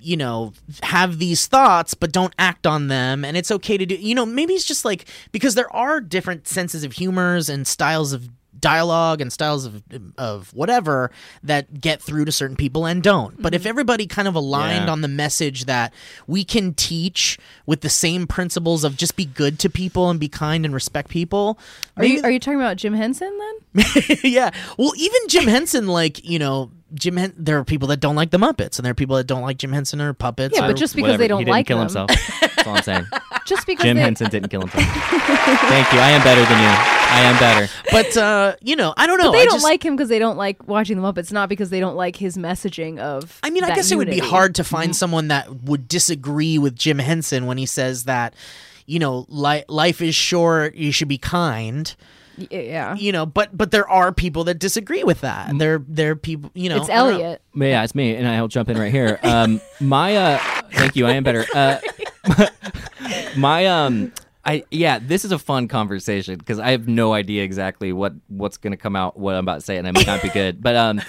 you 0.01 0.17
know 0.17 0.53
have 0.83 1.19
these 1.19 1.47
thoughts 1.47 1.93
but 1.93 2.11
don't 2.11 2.33
act 2.37 2.65
on 2.67 2.87
them 2.87 3.23
and 3.23 3.37
it's 3.37 3.51
okay 3.51 3.77
to 3.77 3.85
do 3.85 3.95
you 3.95 4.15
know 4.15 4.25
maybe 4.25 4.53
it's 4.53 4.65
just 4.65 4.85
like 4.85 5.05
because 5.31 5.55
there 5.55 5.73
are 5.75 6.01
different 6.01 6.47
senses 6.47 6.83
of 6.83 6.93
humors 6.93 7.49
and 7.49 7.67
styles 7.67 8.13
of 8.13 8.29
dialogue 8.59 9.21
and 9.21 9.33
styles 9.33 9.65
of 9.65 9.81
of 10.17 10.53
whatever 10.53 11.09
that 11.41 11.81
get 11.81 12.01
through 12.01 12.25
to 12.25 12.31
certain 12.31 12.55
people 12.55 12.85
and 12.85 13.01
don't 13.01 13.41
but 13.41 13.55
if 13.55 13.61
mm-hmm. 13.61 13.69
everybody 13.69 14.05
kind 14.05 14.27
of 14.27 14.35
aligned 14.35 14.85
Yeah. 14.85 14.91
on 14.91 15.01
the 15.01 15.07
message 15.07 15.65
that 15.65 15.91
we 16.27 16.43
can 16.43 16.73
teach 16.75 17.39
with 17.65 17.81
the 17.81 17.89
same 17.89 18.27
principles 18.27 18.83
of 18.83 18.97
just 18.97 19.15
be 19.15 19.25
good 19.25 19.57
to 19.59 19.69
people 19.69 20.09
and 20.09 20.19
be 20.19 20.27
kind 20.29 20.63
and 20.63 20.73
respect 20.73 21.09
people 21.09 21.57
Are 21.97 22.05
you 22.05 22.21
are 22.23 22.29
you 22.29 22.39
talking 22.39 22.59
about 22.59 22.77
Jim 22.77 22.93
Henson 22.93 23.35
then? 23.37 23.51
yeah. 24.23 24.51
Well, 24.77 24.93
even 24.97 25.19
Jim 25.27 25.45
Henson, 25.47 25.87
like 25.87 26.23
you 26.23 26.39
know, 26.39 26.71
Jim. 26.93 27.17
Hen- 27.17 27.33
there 27.37 27.57
are 27.57 27.63
people 27.63 27.87
that 27.89 27.99
don't 27.99 28.15
like 28.15 28.31
the 28.31 28.37
Muppets, 28.37 28.77
and 28.77 28.85
there 28.85 28.91
are 28.91 28.95
people 28.95 29.15
that 29.17 29.27
don't 29.27 29.41
like 29.41 29.57
Jim 29.57 29.71
Henson 29.71 30.01
or 30.01 30.13
puppets. 30.13 30.57
Yeah, 30.57 30.65
or- 30.65 30.69
but 30.69 30.77
just 30.77 30.95
because 30.95 31.09
Whatever. 31.11 31.17
they 31.23 31.27
don't 31.27 31.39
he 31.39 31.45
didn't 31.45 31.51
like 31.55 31.67
kill 31.67 31.77
them, 31.77 31.87
himself. 31.87 32.09
That's 32.41 32.67
all 32.67 32.75
I'm 32.75 32.83
saying. 32.83 33.07
just 33.45 33.65
because 33.65 33.83
Jim 33.83 33.97
they, 33.97 34.03
Henson 34.03 34.29
didn't 34.29 34.49
kill 34.49 34.61
himself. 34.61 34.83
Thank 34.83 35.91
you. 35.93 35.99
I 35.99 36.11
am 36.11 36.23
better 36.23 36.41
than 36.41 36.59
you. 36.61 37.01
I 37.13 37.21
am 37.23 37.39
better. 37.39 37.73
but 37.91 38.15
uh, 38.17 38.55
you 38.61 38.75
know, 38.75 38.93
I 38.95 39.05
don't 39.07 39.17
know. 39.17 39.25
But 39.25 39.31
they 39.33 39.41
I 39.41 39.45
don't 39.45 39.55
just, 39.55 39.63
like 39.65 39.83
him 39.83 39.95
because 39.95 40.09
they 40.09 40.19
don't 40.19 40.37
like 40.37 40.67
watching 40.67 40.99
the 40.99 41.03
Muppets, 41.03 41.31
not 41.31 41.49
because 41.49 41.69
they 41.69 41.79
don't 41.79 41.95
like 41.95 42.15
his 42.15 42.37
messaging 42.37 42.99
of. 42.99 43.39
I 43.43 43.49
mean, 43.49 43.63
I 43.63 43.67
that 43.67 43.75
guess 43.75 43.91
it 43.91 43.97
would 43.97 44.09
be 44.09 44.19
hard 44.19 44.55
to 44.55 44.63
find 44.63 44.95
someone 44.95 45.27
that 45.27 45.63
would 45.63 45.87
disagree 45.87 46.57
with 46.57 46.75
Jim 46.75 46.99
Henson 46.99 47.47
when 47.47 47.57
he 47.57 47.65
says 47.65 48.05
that, 48.05 48.33
you 48.85 48.99
know, 48.99 49.25
li- 49.27 49.65
life 49.67 50.01
is 50.01 50.15
short. 50.15 50.75
You 50.75 50.91
should 50.91 51.09
be 51.09 51.17
kind. 51.17 51.93
Y- 52.41 52.47
Yeah, 52.51 52.95
You 52.95 53.11
know, 53.11 53.25
but 53.25 53.55
but 53.55 53.71
there 53.71 53.87
are 53.89 54.11
people 54.11 54.43
that 54.45 54.55
disagree 54.59 55.03
with 55.03 55.21
that. 55.21 55.57
There 55.57 55.83
there 55.87 56.11
are 56.11 56.15
people. 56.15 56.51
You 56.53 56.69
know, 56.69 56.77
it's 56.77 56.89
I 56.89 56.95
don't 56.95 57.07
know. 57.11 57.13
Elliott. 57.23 57.41
Yeah, 57.55 57.83
it's 57.83 57.95
me, 57.95 58.15
and 58.15 58.27
I'll 58.27 58.47
jump 58.47 58.69
in 58.69 58.77
right 58.77 58.91
here. 58.91 59.19
Um, 59.23 59.61
my 59.79 60.15
uh, 60.15 60.37
thank 60.71 60.95
you. 60.95 61.05
I 61.07 61.11
am 61.11 61.23
better. 61.23 61.45
Uh, 61.53 61.79
my 63.37 63.65
um, 63.67 64.11
I 64.45 64.63
yeah, 64.71 64.99
this 64.99 65.25
is 65.25 65.31
a 65.31 65.39
fun 65.39 65.67
conversation 65.67 66.37
because 66.37 66.59
I 66.59 66.71
have 66.71 66.87
no 66.87 67.13
idea 67.13 67.43
exactly 67.43 67.93
what 67.93 68.13
what's 68.27 68.57
gonna 68.57 68.77
come 68.77 68.95
out, 68.95 69.17
what 69.17 69.35
I'm 69.35 69.43
about 69.45 69.55
to 69.55 69.61
say, 69.61 69.77
and 69.77 69.87
it 69.87 69.93
might 69.93 70.07
not 70.07 70.21
be 70.21 70.29
good. 70.29 70.61
But 70.61 70.75
um, 70.75 71.01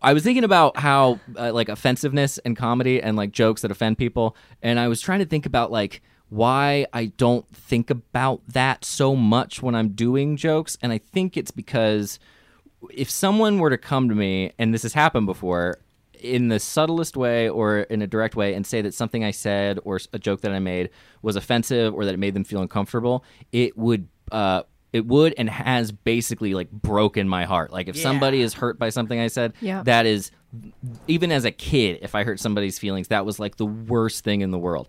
I 0.00 0.12
was 0.12 0.22
thinking 0.22 0.44
about 0.44 0.76
how 0.76 1.18
uh, 1.36 1.52
like 1.52 1.68
offensiveness 1.68 2.38
and 2.38 2.56
comedy 2.56 3.02
and 3.02 3.16
like 3.16 3.32
jokes 3.32 3.62
that 3.62 3.70
offend 3.70 3.98
people, 3.98 4.36
and 4.62 4.78
I 4.78 4.88
was 4.88 5.00
trying 5.00 5.18
to 5.20 5.26
think 5.26 5.46
about 5.46 5.72
like 5.72 6.02
why 6.30 6.86
I 6.92 7.06
don't 7.06 7.46
think 7.54 7.90
about 7.90 8.42
that 8.48 8.84
so 8.84 9.16
much 9.16 9.62
when 9.62 9.74
I'm 9.74 9.90
doing 9.90 10.36
jokes, 10.36 10.76
and 10.82 10.92
I 10.92 10.98
think 10.98 11.36
it's 11.36 11.50
because 11.50 12.18
if 12.92 13.10
someone 13.10 13.58
were 13.58 13.70
to 13.70 13.78
come 13.78 14.08
to 14.08 14.14
me, 14.14 14.52
and 14.58 14.72
this 14.72 14.82
has 14.82 14.92
happened 14.92 15.26
before, 15.26 15.78
in 16.20 16.48
the 16.48 16.58
subtlest 16.58 17.16
way 17.16 17.48
or 17.48 17.80
in 17.80 18.02
a 18.02 18.06
direct 18.06 18.36
way, 18.36 18.54
and 18.54 18.66
say 18.66 18.82
that 18.82 18.92
something 18.94 19.24
I 19.24 19.30
said 19.30 19.78
or 19.84 20.00
a 20.12 20.18
joke 20.18 20.40
that 20.42 20.52
I 20.52 20.58
made 20.58 20.90
was 21.22 21.36
offensive 21.36 21.94
or 21.94 22.04
that 22.04 22.14
it 22.14 22.18
made 22.18 22.34
them 22.34 22.44
feel 22.44 22.60
uncomfortable, 22.62 23.24
it 23.52 23.76
would. 23.78 24.08
Uh, 24.30 24.62
it 24.90 25.04
would 25.06 25.34
and 25.36 25.50
has 25.50 25.92
basically 25.92 26.54
like 26.54 26.70
broken 26.70 27.28
my 27.28 27.44
heart. 27.44 27.70
Like 27.70 27.88
if 27.88 27.96
somebody 27.96 28.40
is 28.40 28.54
hurt 28.54 28.78
by 28.78 28.88
something 28.88 29.20
I 29.20 29.26
said, 29.26 29.52
Yeah. 29.60 29.82
that 29.82 30.06
is 30.06 30.30
even 31.06 31.30
as 31.30 31.44
a 31.44 31.50
kid, 31.50 31.98
if 32.00 32.14
I 32.14 32.24
hurt 32.24 32.40
somebody's 32.40 32.78
feelings, 32.78 33.08
that 33.08 33.26
was 33.26 33.38
like 33.38 33.58
the 33.58 33.66
worst 33.66 34.24
thing 34.24 34.40
in 34.40 34.50
the 34.50 34.58
world 34.58 34.88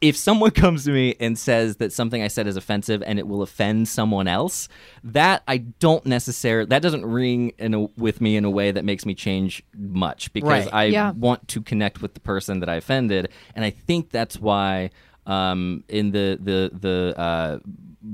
if 0.00 0.16
someone 0.16 0.50
comes 0.64 0.84
to 0.84 0.90
me 0.90 1.14
and 1.20 1.38
says 1.38 1.76
that 1.76 1.92
something 1.92 2.22
I 2.22 2.28
said 2.28 2.46
is 2.46 2.56
offensive 2.56 3.02
and 3.06 3.18
it 3.18 3.26
will 3.26 3.42
offend 3.42 3.88
someone 3.88 4.28
else, 4.28 4.68
that 5.02 5.42
I 5.48 5.58
don't 5.58 6.04
necessarily 6.06 6.66
that 6.66 6.82
doesn't 6.82 7.04
ring 7.06 7.52
in 7.58 7.74
a, 7.74 7.80
with 7.96 8.20
me 8.20 8.36
in 8.36 8.44
a 8.44 8.50
way 8.50 8.70
that 8.72 8.84
makes 8.84 9.06
me 9.06 9.14
change 9.14 9.62
much 9.76 10.32
because 10.32 10.66
Right. 10.66 10.74
I 10.74 10.84
Yeah. 10.86 11.12
want 11.12 11.48
to 11.48 11.62
connect 11.62 12.02
with 12.02 12.14
the 12.14 12.20
person 12.20 12.60
that 12.60 12.68
I 12.68 12.74
offended, 12.76 13.30
and 13.54 13.64
I 13.64 13.70
think 13.70 14.10
that's 14.10 14.38
why 14.40 14.90
um, 15.26 15.82
in 15.88 16.12
the 16.12 16.38
the 16.40 16.70
the 16.78 17.18
uh, 17.20 17.58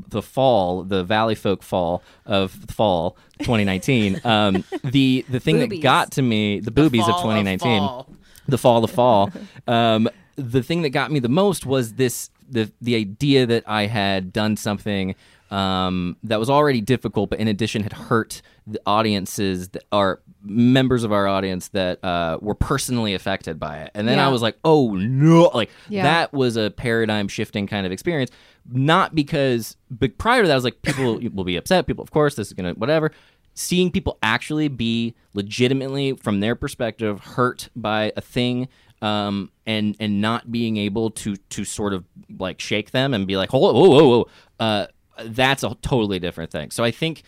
the 0.09 0.23
fall, 0.23 0.85
the 0.85 1.05
Valley 1.05 1.35
Folk 1.35 1.63
fall 1.63 2.03
of 2.25 2.53
fall 2.71 3.17
2019, 3.41 4.21
um, 4.25 4.65
the 4.85 5.25
the 5.29 5.39
thing 5.41 5.59
that 5.59 5.81
got 5.81 6.13
to 6.13 6.23
me, 6.23 6.61
the 6.61 6.71
boobies 6.71 7.09
of 7.09 7.17
fall 7.17 7.31
of 7.33 7.37
2019 7.37 7.83
fall. 7.89 8.07
the 8.49 8.57
fall 8.59 8.81
the 8.81 8.89
fall 8.89 9.31
um, 9.67 10.09
the 10.37 10.63
thing 10.63 10.83
that 10.83 10.91
got 10.91 11.11
me 11.11 11.19
the 11.21 11.29
most 11.29 11.67
was 11.67 11.95
this 11.95 12.31
the 12.49 12.71
the 12.81 12.95
idea 12.97 13.47
that 13.47 13.63
i 13.67 13.87
had 13.87 14.33
done 14.33 14.57
something 14.57 15.15
um, 15.51 16.17
that 16.23 16.39
was 16.41 16.49
already 16.49 16.81
difficult 16.81 17.29
but 17.29 17.39
in 17.39 17.47
addition 17.47 17.83
had 17.83 17.93
hurt 17.93 18.41
the 18.67 18.81
audiences 18.87 19.69
that 19.71 19.85
are 19.93 20.21
members 20.43 21.05
of 21.05 21.13
our 21.13 21.29
audience 21.29 21.69
that 21.69 22.03
uh, 22.03 22.39
were 22.41 22.55
personally 22.55 23.13
affected 23.15 23.61
by 23.61 23.79
it. 23.79 23.91
And 23.95 24.09
then 24.09 24.19
i 24.19 24.29
was 24.29 24.41
like 24.43 24.57
oh 24.65 24.95
no 24.95 25.51
like 25.55 25.69
Yeah. 25.91 26.05
that 26.05 26.33
was 26.33 26.57
a 26.57 26.71
paradigm 26.71 27.29
shifting 27.29 27.67
kind 27.67 27.85
of 27.87 27.93
experience. 27.93 28.31
Not 28.71 29.15
because 29.15 29.77
but 29.91 30.17
prior 30.19 30.41
to 30.43 30.49
that 30.49 30.53
i 30.55 30.57
was 30.57 30.65
like 30.65 30.81
people 30.83 31.21
will 31.35 31.45
be 31.45 31.57
upset 31.57 31.87
people 31.87 32.03
of 32.03 32.11
course 32.11 32.35
this 32.35 32.47
is 32.49 32.55
gonna 32.55 32.73
whatever. 32.73 33.13
Seeing 33.55 33.91
people 33.91 34.17
actually 34.23 34.69
be 34.69 35.15
legitimately 35.35 36.15
from 36.15 36.41
their 36.41 36.55
perspective 36.55 37.21
hurt 37.21 37.69
by 37.77 38.11
a 38.17 38.23
thing 38.23 38.69
um, 39.03 39.51
and 39.67 39.95
and 40.01 40.21
not 40.23 40.51
being 40.51 40.77
able 40.79 41.11
to 41.11 41.37
to 41.37 41.65
sort 41.65 41.93
of 41.93 42.05
like 42.39 42.61
shake 42.61 42.93
them 42.93 43.13
and 43.13 43.27
be 43.27 43.37
like 43.37 43.53
whoa 43.53 43.59
whoa 43.61 43.73
whoa, 43.91 44.09
whoa. 44.09 44.29
Uh, 44.59 44.87
that's 45.27 45.63
a 45.63 45.75
totally 45.83 46.19
different 46.19 46.51
thing 46.51 46.71
so 46.71 46.83
i 46.83 46.91
think 46.91 47.23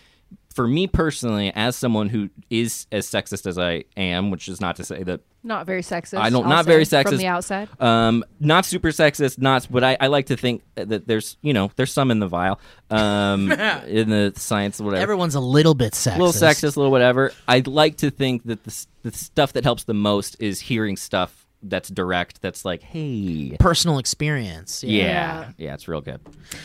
for 0.55 0.67
me 0.67 0.87
personally 0.87 1.53
as 1.55 1.77
someone 1.77 2.09
who 2.09 2.31
is 2.49 2.87
as 2.91 3.07
sexist 3.07 3.47
as 3.47 3.59
i 3.59 3.85
am 3.97 4.31
which 4.31 4.49
is 4.49 4.61
not 4.61 4.77
to 4.77 4.85
say 4.85 5.03
that 5.03 5.21
Not 5.43 5.67
very 5.67 5.83
sexist. 5.83 6.19
I 6.19 6.31
don't- 6.31 6.49
not 6.49 6.65
say, 6.65 6.71
very 6.71 6.85
sexist. 6.85 7.09
from 7.11 7.17
the 7.19 7.27
outside. 7.27 7.69
um, 7.81 8.25
not 8.41 8.65
super 8.65 8.89
sexist, 8.89 9.39
not, 9.39 9.67
but 9.71 9.85
I, 9.85 9.97
I 10.01 10.07
like 10.07 10.27
to 10.27 10.37
think 10.39 10.63
that 10.77 11.07
there's, 11.07 11.37
you 11.43 11.53
know, 11.53 11.71
there's 11.77 11.93
some 11.93 12.11
in 12.11 12.19
the 12.19 12.27
vial, 12.29 12.59
um, 12.89 13.53
in 13.87 14.09
the 14.09 14.33
science, 14.37 14.81
whatever. 14.81 15.03
Everyone's 15.03 15.35
a 15.35 15.41
little 15.41 15.75
bit 15.75 15.93
sexist. 15.93 16.17
a 16.17 16.19
little 16.25 16.33
sexist, 16.33 16.77
a 16.77 16.81
little 16.81 16.91
whatever. 16.91 17.31
I'd 17.47 17.67
like 17.67 17.99
to 17.99 18.11
think 18.11 18.45
that 18.45 18.65
the, 18.65 18.87
the 19.03 19.13
stuff 19.13 19.53
that 19.53 19.65
helps 19.65 19.85
the 19.85 19.93
most 19.93 20.37
is 20.41 20.61
hearing 20.61 20.97
stuff 20.97 21.44
that's 21.69 21.89
direct, 21.89 22.41
that's 22.43 22.65
like, 22.65 22.83
hey, 22.83 23.57
Personal 23.59 23.99
experience. 23.99 24.85
yeah, 24.85 25.05
Yeah. 25.05 25.51
yeah, 25.59 25.75
it's 25.75 25.89
real 25.89 26.01
good. 26.01 26.21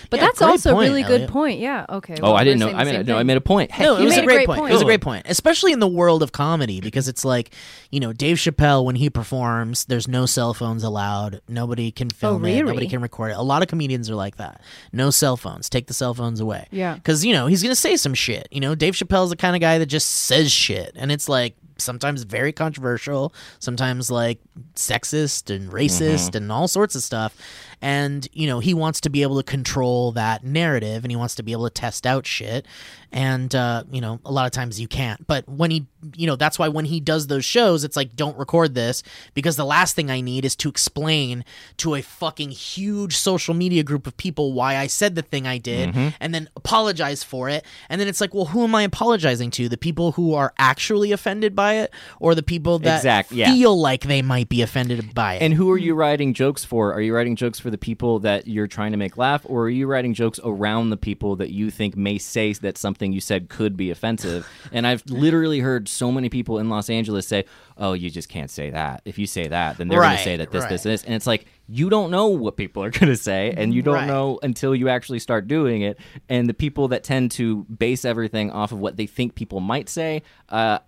But 0.10 0.20
Yeah, 0.20 0.26
that's 0.28 0.40
great 0.40 0.50
also 0.50 0.72
a 0.72 0.74
point, 0.74 0.90
really 0.90 1.04
Elliott. 1.04 1.22
good 1.22 1.30
point. 1.30 1.60
Yeah. 1.60 1.86
Okay. 1.90 2.16
Oh, 2.22 2.24
well, 2.30 2.36
I 2.36 2.44
didn't 2.44 2.60
we're 2.60 2.66
know. 2.66 2.72
saying 2.72 2.76
I 2.76 2.84
the 2.84 2.92
mean, 2.92 3.00
same 3.00 3.06
no, 3.08 3.16
I 3.16 3.20
thing. 3.22 3.28
made 3.28 3.38
a 3.38 3.42
point. 3.42 3.72
Heck, 3.72 3.86
No, 3.86 3.96
it 3.96 4.00
You 4.00 4.06
was 4.06 4.14
made 4.16 4.20
a 4.20 4.24
a 4.24 4.26
great, 4.26 4.36
great 4.36 4.48
point. 4.48 4.60
point. 4.60 4.70
It 4.72 4.74
was 4.74 4.82
a 4.82 4.86
Oh. 4.86 4.88
great 4.88 5.02
point, 5.02 5.26
especially 5.30 5.72
in 5.74 5.80
the 5.80 5.88
world 5.88 6.22
of 6.24 6.32
comedy, 6.32 6.82
because 6.82 7.08
it's 7.08 7.24
like, 7.26 7.52
you 7.92 8.00
know, 8.00 8.14
Dave 8.14 8.38
Chappelle 8.38 8.84
when 8.86 8.96
he 8.96 9.10
performs, 9.10 9.86
there's 9.86 10.08
no 10.08 10.26
cell 10.26 10.54
phones 10.54 10.84
allowed. 10.84 11.42
Nobody 11.48 11.92
can 11.92 12.10
oh, 12.12 12.16
film 12.16 12.46
it. 12.46 12.50
really? 12.50 12.64
Nobody 12.64 12.88
can 12.88 13.02
record 13.02 13.32
it. 13.32 13.38
A 13.38 13.42
lot 13.42 13.62
of 13.62 13.68
comedians 13.68 14.10
are 14.10 14.16
like 14.16 14.38
that. 14.38 14.62
No 14.92 15.10
cell 15.10 15.38
phones. 15.38 15.70
Take 15.70 15.88
the 15.88 15.94
cell 15.94 16.14
phones 16.14 16.40
away. 16.40 16.68
Yeah. 16.72 16.96
because 16.96 17.26
you 17.26 17.34
know 17.34 17.48
he's 17.48 17.64
gonna 17.64 17.76
say 17.76 17.96
some 17.96 18.14
shit. 18.14 18.48
You 18.52 18.60
know, 18.60 18.76
Dave 18.76 18.94
Chappelle's 18.96 19.30
the 19.30 19.36
kind 19.38 19.56
of 19.56 19.62
guy 19.62 19.78
that 19.78 19.86
just 19.88 20.08
says 20.10 20.52
shit, 20.52 20.92
and 20.96 21.12
it's 21.12 21.28
like 21.30 21.56
sometimes 21.80 22.24
very 22.24 22.52
controversial, 22.52 23.34
sometimes 23.60 24.10
like 24.12 24.40
sexist 24.76 25.54
and 25.54 25.72
racist 25.72 26.30
mm-hmm. 26.30 26.38
and 26.38 26.52
all 26.52 26.68
sorts 26.68 26.96
of 26.96 27.04
stuff. 27.04 27.36
And 27.82 28.28
you 28.34 28.48
know, 28.48 28.60
he 28.60 28.74
wants 28.74 29.00
to 29.02 29.10
be 29.10 29.22
able 29.22 29.38
to 29.38 29.44
control 29.44 30.12
that 30.14 30.44
narrative, 30.44 31.04
and 31.04 31.12
he 31.12 31.16
wants 31.16 31.36
to 31.36 31.44
be 31.44 31.52
able 31.54 31.66
to 31.66 31.74
test 31.74 32.06
out 32.06 32.26
shit. 32.26 32.66
And 33.12 33.54
uh, 33.56 33.84
you 33.92 34.02
know, 34.02 34.20
a 34.26 34.32
lot 34.32 34.46
of 34.46 34.52
times 34.52 34.80
you 34.80 34.88
can't. 34.88 35.26
But 35.26 35.48
when 35.50 35.72
he, 35.72 35.88
you 36.16 36.28
know, 36.28 36.36
that's 36.36 36.60
why 36.60 36.68
when 36.68 36.86
he 36.86 37.00
does 37.00 37.28
those 37.28 37.44
shows, 37.46 37.84
it's 37.84 37.96
like 37.96 38.16
don't 38.16 38.38
record 38.38 38.76
this 38.76 39.02
because 39.34 39.56
the 39.56 39.66
last 39.66 39.96
thing 39.96 40.12
I 40.12 40.22
need 40.22 40.46
is 40.46 40.56
to 40.58 40.70
explain 40.70 41.44
to 41.78 41.96
a 41.96 42.02
fucking 42.02 42.52
huge 42.52 43.16
social 43.16 43.54
media 43.56 43.82
group 43.84 44.06
of 44.06 44.16
people 44.18 44.54
why 44.54 44.76
I 44.78 44.88
said 44.88 45.16
the 45.16 45.22
thing 45.24 45.48
I 45.48 45.58
did, 45.58 45.96
and 46.20 46.34
then 46.36 46.50
apologize 46.56 47.24
for 47.24 47.50
it. 47.50 47.66
And 47.90 48.00
then 48.00 48.08
it's 48.08 48.22
like, 48.22 48.34
well, 48.34 48.46
who 48.46 48.64
am 48.64 48.76
I 48.76 48.84
apologizing 48.84 49.52
to? 49.52 49.70
The 49.70 49.78
people 49.78 50.12
who 50.14 50.34
are 50.36 50.54
actually 50.60 51.12
offended 51.12 51.56
by 51.56 51.76
it, 51.76 51.92
or 52.20 52.36
the 52.36 52.44
people 52.44 52.78
that 52.80 52.98
Exact- 52.98 53.32
yeah. 53.32 53.52
feel 53.52 53.80
like 53.80 54.02
they 54.04 54.22
might 54.22 54.50
be 54.50 54.62
offended 54.62 55.16
by 55.16 55.36
it? 55.36 55.42
And 55.42 55.54
who 55.56 55.72
are 55.72 55.78
you 55.78 55.96
writing 55.96 56.34
jokes 56.34 56.64
for? 56.64 56.94
Are 56.94 57.02
you 57.02 57.16
writing 57.16 57.36
jokes 57.36 57.60
for 57.60 57.69
the 57.70 57.78
people 57.78 58.20
that 58.20 58.48
you're 58.48 58.68
trying 58.68 58.92
to 58.92 58.98
make 58.98 59.18
laugh, 59.18 59.42
or 59.46 59.64
are 59.64 59.70
you 59.70 59.88
writing 59.88 60.14
jokes 60.14 60.40
around 60.44 60.90
the 60.90 60.98
people 60.98 61.36
that 61.38 61.52
you 61.52 61.70
think 61.72 61.96
may 61.96 62.18
say 62.18 62.54
that 62.54 62.78
something 62.78 63.12
you 63.14 63.22
said 63.22 63.50
could 63.50 63.78
be 63.78 63.92
offensive? 63.92 64.48
and 64.72 64.86
I've 64.88 65.04
literally 65.08 65.60
heard 65.60 65.88
so 65.88 66.12
many 66.12 66.30
people 66.30 66.60
in 66.60 66.70
Los 66.70 66.90
Angeles 66.90 67.28
say, 67.28 67.46
"Oh, 67.78 67.94
you 67.94 68.10
just 68.10 68.30
can't 68.30 68.50
say 68.50 68.70
that. 68.72 69.02
If 69.06 69.18
you 69.20 69.28
say 69.28 69.48
that, 69.48 69.78
then 69.78 69.88
they're 69.88 70.00
going 70.02 70.18
to 70.18 70.24
say 70.24 70.38
that 70.38 70.52
this, 70.52 70.66
this, 70.66 70.84
this." 70.84 71.04
And 71.04 71.14
it's 71.14 71.28
like 71.28 71.46
you 71.68 71.90
don't 71.90 72.12
know 72.12 72.28
what 72.28 72.58
people 72.58 72.84
are 72.84 72.90
going 73.00 73.08
to 73.12 73.18
say, 73.18 73.54
and 73.56 73.74
you 73.74 73.82
don't 73.82 73.96
Right. 73.96 74.08
know 74.08 74.40
until 74.44 74.74
you 74.76 74.90
actually 74.90 75.20
start 75.20 75.48
doing 75.48 75.82
it. 75.82 76.00
And 76.30 76.48
the 76.50 76.54
people 76.54 76.88
that 76.90 77.04
tend 77.04 77.32
to 77.32 77.64
base 77.66 78.06
everything 78.06 78.52
off 78.52 78.72
of 78.72 78.80
what 78.80 78.98
they 78.98 79.06
think 79.06 79.36
people 79.36 79.60
might 79.60 79.90
say 79.90 80.24
uh, 80.50 80.80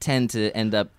tend 0.00 0.30
to 0.30 0.50
end 0.56 0.74
up 0.74 0.90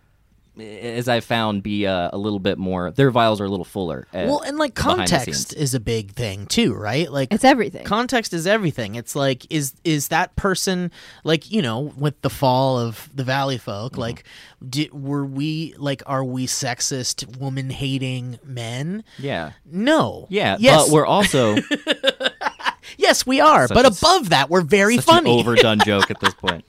as 0.61 1.07
I've 1.07 1.23
found, 1.26 1.64
be 1.64 1.86
uh, 1.88 2.10
a 2.14 2.18
little 2.18 2.40
bit 2.40 2.57
more. 2.57 2.91
Their 2.91 3.11
vials 3.11 3.40
are 3.41 3.45
a 3.45 3.49
little 3.49 3.65
fuller. 3.65 4.07
uh, 4.14 4.26
Well, 4.27 4.41
and 4.41 4.57
like 4.57 4.76
context 4.76 5.53
is 5.53 5.73
a 5.73 5.80
big 5.80 6.11
thing 6.11 6.45
too, 6.45 6.73
right? 6.73 7.11
Like 7.11 7.34
It's 7.34 7.44
everything. 7.44 7.86
context 7.86 8.34
is 8.34 8.45
everything. 8.48 8.95
It's 8.95 9.15
like 9.15 9.45
is 9.49 9.73
is 9.84 10.10
that 10.10 10.36
person 10.36 10.91
like 11.23 11.52
you 11.52 11.61
know 11.61 11.94
with 11.98 12.22
the 12.22 12.30
fall 12.30 12.77
of 12.80 13.10
the 13.14 13.23
Valley 13.23 13.57
folk 13.57 13.94
Mm-hmm. 13.94 14.02
like 14.02 14.23
di 14.68 14.90
were 14.91 15.26
we 15.26 15.73
like 15.77 16.03
are 16.06 16.23
we 16.23 16.45
sexist 16.48 17.38
woman 17.38 17.69
hating 17.69 18.40
men? 18.44 19.03
Yeah. 19.18 19.52
No. 19.65 20.27
Yeah, 20.30 20.57
Yes. 20.60 20.86
but 20.86 20.94
we're 20.94 21.06
also 21.06 21.56
yes, 22.99 23.26
we 23.26 23.39
are. 23.39 23.67
Such 23.67 23.76
but 23.76 23.85
a 23.85 23.88
above 23.88 24.30
that, 24.30 24.49
we're 24.49 24.61
very 24.61 24.97
funny. 24.97 25.31
an 25.31 25.39
overdone 25.39 25.80
joke 25.85 26.11
at 26.11 26.19
this 26.19 26.34
point. 26.34 26.65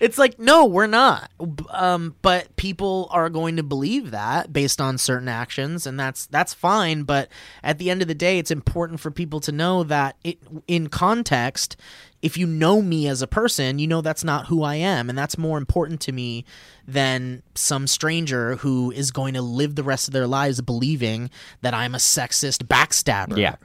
It's 0.00 0.16
like 0.16 0.38
no, 0.38 0.64
we're 0.64 0.86
not. 0.86 1.30
Um, 1.70 2.14
but 2.22 2.54
people 2.56 3.08
are 3.10 3.28
going 3.28 3.56
to 3.56 3.62
believe 3.62 4.12
that 4.12 4.52
based 4.52 4.80
on 4.80 4.96
certain 4.96 5.28
actions, 5.28 5.86
and 5.86 5.98
that's 5.98 6.26
that's 6.26 6.54
fine. 6.54 7.02
But 7.02 7.28
at 7.62 7.78
the 7.78 7.90
end 7.90 8.00
of 8.00 8.08
the 8.08 8.14
day, 8.14 8.38
it's 8.38 8.50
important 8.50 9.00
for 9.00 9.10
people 9.10 9.40
to 9.40 9.52
know 9.52 9.82
that 9.84 10.16
it 10.24 10.38
in 10.66 10.88
context. 10.88 11.76
If 12.22 12.36
you 12.36 12.46
know 12.46 12.80
me 12.80 13.08
as 13.08 13.20
a 13.20 13.26
person, 13.26 13.80
you 13.80 13.88
know 13.88 14.00
that's 14.00 14.22
not 14.22 14.46
who 14.46 14.62
I 14.62 14.76
am, 14.76 15.08
and 15.08 15.18
that's 15.18 15.36
more 15.36 15.58
important 15.58 16.00
to 16.02 16.12
me 16.12 16.44
than 16.86 17.42
some 17.56 17.88
stranger 17.88 18.54
who 18.56 18.92
is 18.92 19.10
going 19.10 19.34
to 19.34 19.42
live 19.42 19.74
the 19.74 19.82
rest 19.82 20.06
of 20.06 20.12
their 20.12 20.28
lives 20.28 20.60
believing 20.60 21.30
that 21.62 21.74
I'm 21.74 21.96
a 21.96 21.98
sexist 21.98 22.64
backstabber. 22.68 23.36
Yeah. 23.36 23.56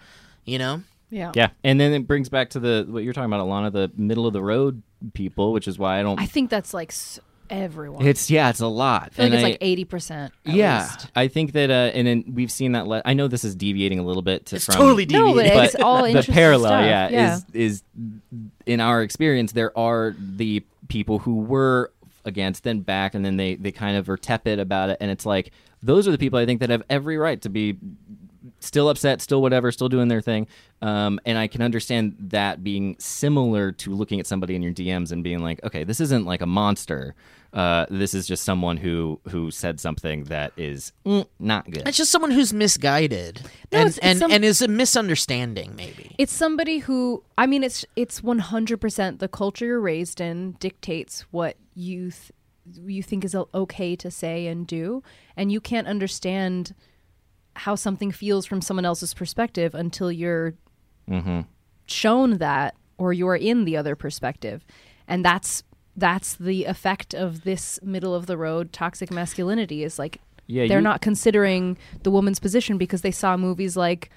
you 0.44 0.58
know. 0.58 0.82
Yeah. 1.10 1.32
Yeah, 1.36 1.50
and 1.64 1.80
then 1.80 1.94
it 1.94 2.08
brings 2.08 2.30
back 2.30 2.50
to 2.52 2.60
the 2.60 2.86
what 2.90 3.04
you're 3.04 3.14
talking 3.14 3.32
about, 3.32 3.46
Alana, 3.46 3.72
the 3.72 3.92
middle 3.96 4.28
of 4.28 4.34
the 4.34 4.42
road 4.42 4.82
people, 5.14 5.54
which 5.54 5.68
is 5.68 5.78
why 5.80 6.00
I 6.00 6.04
don't. 6.04 6.20
I 6.20 6.26
think 6.26 6.50
that's 6.50 6.74
like 6.74 6.92
s- 6.92 7.20
everyone. 7.50 8.06
it's 8.06 8.30
yeah, 8.30 8.50
it's 8.50 8.60
a 8.60 8.68
lot. 8.68 9.04
I 9.04 9.10
feel 9.10 9.26
like 9.26 9.26
And 9.26 9.34
it's 9.36 9.44
I- 9.44 9.48
like 9.52 9.58
eighty 9.62 9.86
percent. 9.86 10.34
yeah, 10.44 10.82
Least. 10.84 11.12
I 11.16 11.28
think 11.28 11.54
that, 11.54 11.70
uh, 11.70 11.92
and 11.96 12.06
then 12.08 12.24
we've 12.34 12.52
seen 12.52 12.74
that. 12.74 12.88
Le- 12.88 13.02
I 13.06 13.14
know 13.14 13.28
this 13.28 13.44
is 13.46 13.56
deviating 13.56 14.00
a 14.00 14.04
little 14.04 14.22
bit. 14.22 14.48
To, 14.48 14.58
It's 14.58 14.66
from, 14.66 14.76
totally 14.76 15.06
No, 15.06 15.34
but 15.34 15.46
it's 15.46 15.76
all 15.76 16.02
the 16.04 16.10
interesting 16.10 16.34
parallel, 16.36 16.72
stuff. 16.72 16.86
yeah, 16.86 17.10
Yeah. 17.10 17.36
is 17.36 17.46
is 17.54 17.84
in 18.66 18.80
our 18.82 19.02
experience 19.02 19.54
there 19.54 19.78
are 19.78 20.14
the 20.20 20.64
people 20.90 21.20
who 21.20 21.36
were 21.42 21.92
against, 22.26 22.64
then 22.64 22.82
back, 22.82 23.14
and 23.16 23.24
then 23.24 23.38
they 23.38 23.56
they 23.56 23.72
kind 23.72 23.96
of 23.96 24.10
are 24.10 24.18
tepid 24.18 24.60
about 24.60 24.90
it, 24.90 24.98
and 25.00 25.10
it's 25.10 25.26
like 25.26 25.52
those 25.82 26.08
are 26.08 26.12
the 26.12 26.18
people 26.18 26.40
I 26.40 26.46
think 26.46 26.60
that 26.60 26.70
have 26.70 26.84
every 26.90 27.18
right 27.18 27.40
to 27.44 27.50
be 27.50 27.78
still 28.60 28.90
upset, 28.90 29.22
still 29.22 29.42
whatever, 29.42 29.72
still 29.72 29.90
doing 29.90 30.08
their 30.08 30.22
thing. 30.22 30.48
Um, 30.82 31.20
and 31.26 31.38
I 31.38 31.48
can 31.48 31.62
understand 31.62 32.16
that 32.20 32.64
being 32.64 32.96
similar 33.00 33.72
to 33.74 33.92
looking 33.94 34.20
at 34.20 34.28
somebody 34.28 34.56
in 34.56 34.62
your 34.62 34.74
DMs 34.74 35.12
and 35.12 35.24
being 35.24 35.40
like, 35.40 35.64
okay, 35.64 35.84
this 35.84 36.00
isn't 36.00 36.26
like 36.26 36.42
a 36.42 36.46
monster. 36.46 37.16
Uh, 37.54 37.86
this 37.90 38.14
is 38.14 38.28
just 38.28 38.44
someone 38.44 38.78
who 38.78 39.20
who 39.30 39.50
said 39.50 39.80
something 39.80 40.26
that 40.26 40.52
is 40.58 40.92
mm, 41.06 41.26
not 41.40 41.70
good. 41.72 41.88
It's 41.88 41.98
just 41.98 42.12
someone 42.12 42.30
who's 42.32 42.54
misguided 42.54 43.42
No, 43.72 43.80
and 43.80 43.88
it's- 43.88 43.98
it's 43.98 44.06
and, 44.06 44.20
some- 44.20 44.32
and 44.32 44.44
is 44.46 44.62
a 44.62 44.68
misunderstanding, 44.68 45.74
maybe. 45.76 46.14
It's 46.18 46.34
somebody 46.34 46.80
who 46.80 47.24
I 47.38 47.48
mean 47.48 47.64
it's 47.64 47.86
it's 47.96 48.22
100% 48.22 49.20
the 49.20 49.28
culture 49.30 49.66
you're 49.66 49.80
raised 49.80 50.20
in 50.22 50.52
dictates 50.60 51.22
what 51.32 51.56
you 51.74 52.12
th- 52.12 52.32
you 52.86 53.02
think 53.02 53.24
is 53.24 53.34
okay 53.54 53.96
to 53.96 54.12
say 54.12 54.46
and 54.48 54.68
do 54.68 55.02
and 55.38 55.50
you 55.52 55.62
can't 55.62 55.88
understand 55.88 56.76
how 57.58 57.76
something 57.76 58.12
feels 58.12 58.46
from 58.46 58.62
someone 58.62 58.86
else's 58.86 59.14
perspective 59.14 59.76
until 59.76 60.12
you're 60.12 60.54
mm-hmm. 61.10 61.42
shown 61.86 62.38
that 62.38 62.76
or 62.98 63.14
you're 63.14 63.36
in 63.36 63.66
the 63.66 63.78
other 63.78 63.96
perspective. 63.96 64.66
And 65.08 65.24
that's 65.24 65.64
that's 65.96 66.36
the 66.36 66.66
effect 66.66 67.16
of 67.16 67.44
this 67.44 67.80
middle 67.82 68.14
of 68.14 68.28
the 68.28 68.38
road 68.38 68.72
toxic 68.72 69.10
masculinity 69.10 69.84
is 69.84 69.98
like 69.98 70.22
Yeah, 70.46 70.68
they're 70.68 70.78
you- 70.78 70.84
not 70.84 71.02
considering 71.02 71.78
the 72.04 72.12
woman's 72.12 72.40
position 72.40 72.78
because 72.78 73.02
they 73.02 73.12
saw 73.12 73.36
movies 73.36 73.76
like 73.76 74.12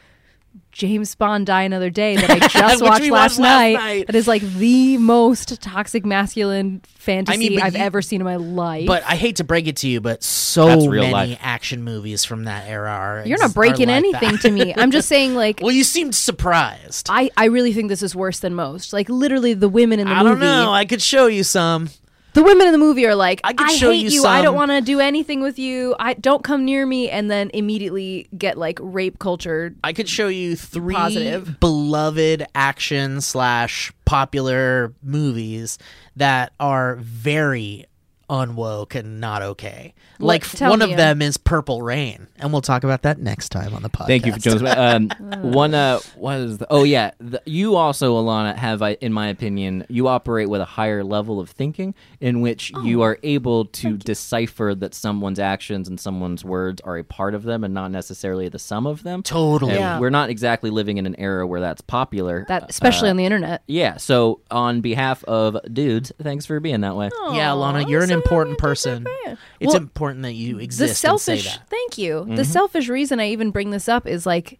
James 0.73 1.15
Bond 1.15 1.47
Die 1.47 1.63
Another 1.63 1.91
Day 1.91 2.17
that 2.17 2.31
I 2.31 2.39
just 2.49 2.55
watched 2.55 2.81
last, 2.81 3.11
watched 3.11 3.11
last 3.11 3.39
night. 3.39 3.73
night. 3.75 4.07
That 4.07 4.15
is 4.15 4.27
like 4.29 4.41
the 4.43 4.99
most 4.99 5.61
toxic 5.61 6.07
masculine 6.07 6.81
fantasy 6.87 7.57
but 7.57 7.65
I've 7.65 7.75
you- 7.77 7.81
ever 7.83 8.01
seen 8.03 8.21
in 8.21 8.25
my 8.25 8.37
life. 8.37 8.87
But 8.87 9.03
I 9.05 9.17
hate 9.17 9.37
to 9.37 9.45
break 9.45 9.67
it 9.67 9.77
to 9.79 9.89
you, 9.89 10.01
but 10.01 10.23
so 10.23 10.87
real 10.87 11.03
many 11.03 11.13
life. 11.13 11.39
action 11.43 11.83
movies 11.83 12.25
from 12.25 12.45
that 12.45 12.67
era 12.69 12.91
are. 12.91 13.23
you're 13.27 13.39
not 13.39 13.53
breaking 13.53 13.89
like 13.89 13.97
anything 13.97 14.33
that. 14.33 14.41
to 14.43 14.51
me. 14.51 14.73
I'm 14.75 14.91
just 14.91 15.09
saying 15.09 15.35
like 15.45 15.61
well, 15.61 15.73
you 15.73 15.85
seemed 15.85 16.15
surprised. 16.15 17.09
I, 17.11 17.31
I 17.37 17.47
really 17.47 17.73
think 17.73 17.89
this 17.89 18.03
is 18.03 18.15
worse 18.17 18.39
than 18.41 18.55
most. 18.55 18.93
Like 18.93 19.09
literally 19.09 19.55
the 19.55 19.69
women 19.69 19.99
in 20.01 20.07
the 20.09 20.15
I 20.15 20.23
movie 20.23 20.29
I 20.29 20.31
don't 20.31 20.41
know. 20.67 20.73
I 20.73 20.85
could 20.85 21.03
show 21.03 21.27
you 21.27 21.43
some. 21.45 21.91
The 22.33 22.43
women 22.43 22.67
in 22.67 22.73
the 22.73 22.79
movie 22.79 23.07
are 23.07 23.15
like, 23.15 23.41
I 23.45 23.55
I, 23.57 23.73
hate 23.73 24.03
you 24.03 24.11
you. 24.11 24.25
I 24.25 24.43
don't 24.43 24.55
want 24.55 24.71
to 24.71 24.81
do 24.81 25.01
anything 25.01 25.41
with 25.41 25.59
you. 25.59 25.95
I 25.99 26.15
don't 26.15 26.45
come 26.45 26.65
near 26.65 26.87
me, 26.87 27.11
and 27.11 27.31
then 27.31 27.51
immediately 27.55 28.29
get 28.37 28.57
like 28.59 28.79
rape 28.83 29.19
culture. 29.19 29.75
I 29.83 29.93
could 29.93 30.09
show 30.09 30.29
you 30.29 30.57
three 30.57 30.95
Positive. 30.95 31.59
beloved 31.61 32.47
action 32.55 33.21
slash 33.21 33.93
popular 34.05 34.93
movies 35.03 35.79
that 36.17 36.53
are 36.59 36.97
very 36.97 37.87
unwoke 38.31 38.95
and 38.95 39.21
not 39.21 39.43
okay. 39.43 39.93
Like 40.21 40.49
tell 40.49 40.71
one 40.71 40.83
of 40.83 40.87
of 40.89 40.93
'em. 40.93 40.97
them 40.99 41.23
is 41.23 41.37
Purple 41.37 41.83
Rain, 41.83 42.29
and 42.39 42.53
we'll 42.53 42.61
talk 42.63 42.85
about 42.85 43.03
that 43.03 43.19
next 43.19 43.49
time 43.51 43.75
on 43.75 43.83
the 43.83 43.89
podcast. 43.91 44.07
Thank 44.07 44.27
you 44.27 44.33
for 44.33 44.39
Jones. 44.39 44.63
Um, 44.81 45.09
one, 45.53 45.75
uh, 45.75 45.99
what 46.17 46.37
is 46.39 46.59
the? 46.59 46.67
Oh 46.71 46.85
yeah, 46.85 47.11
the, 47.19 47.43
you 47.47 47.77
also, 47.77 48.17
Alana, 48.23 48.55
have, 48.57 48.83
I- 48.83 48.99
in 49.01 49.13
my 49.13 49.29
opinion, 49.29 49.85
you 49.89 50.09
operate 50.09 50.49
with 50.49 50.61
a 50.61 50.65
higher 50.67 51.03
level 51.03 51.41
of 51.41 51.51
thinking, 51.51 51.95
in 52.21 52.41
which 52.41 52.73
Oh, 52.75 52.83
you 52.83 53.03
are 53.03 53.19
able 53.23 53.65
to 53.67 53.97
decipher 53.97 54.75
that 54.77 54.95
someone's 54.95 55.39
actions 55.39 55.89
and 55.89 55.99
someone's 55.99 56.45
words 56.45 56.81
are 56.83 56.99
a 56.99 57.05
part 57.05 57.35
of 57.35 57.43
them 57.43 57.65
and 57.65 57.75
not 57.75 57.91
necessarily 57.91 58.49
the 58.49 58.59
sum 58.59 58.87
of 58.87 59.03
them. 59.03 59.23
Totally. 59.23 59.75
Yeah. 59.75 59.99
We're 59.99 60.11
not 60.11 60.31
exactly 60.31 60.71
living 60.71 60.99
in 60.99 61.07
an 61.07 61.17
era 61.19 61.47
where 61.47 61.61
that's 61.61 61.81
popular. 61.81 62.45
That 62.49 62.71
especially 62.71 63.09
Uh, 63.09 63.13
on 63.13 63.17
the 63.17 63.25
internet. 63.25 63.63
yeah. 63.67 63.97
So, 63.97 64.41
on 64.51 64.81
behalf 64.83 65.25
of 65.25 65.57
dudes, 65.73 66.13
thanks 66.23 66.47
for 66.47 66.61
being 66.61 66.83
that 66.83 66.95
way. 66.97 67.11
Yeah, 67.33 67.51
Alana, 67.51 67.89
you're 67.89 68.03
an 68.05 68.11
important 68.21 68.59
person. 68.59 69.07
It's 69.27 69.39
Well, 69.73 69.77
important 69.77 70.23
that 70.23 70.35
you 70.35 70.59
exist. 70.59 70.79
the 70.79 70.85
exist 70.85 71.01
selfish 71.01 71.47
and 71.47 71.53
say 71.55 71.59
that. 71.59 71.69
thank 71.71 71.99
you 71.99 72.15
Mm-hmm. 72.21 72.35
the 72.37 72.45
selfish 72.45 72.89
reason 72.89 73.21
i 73.21 73.29
even 73.29 73.51
bring 73.51 73.71
this 73.71 73.89
up 73.89 74.07
is 74.07 74.27
like 74.27 74.59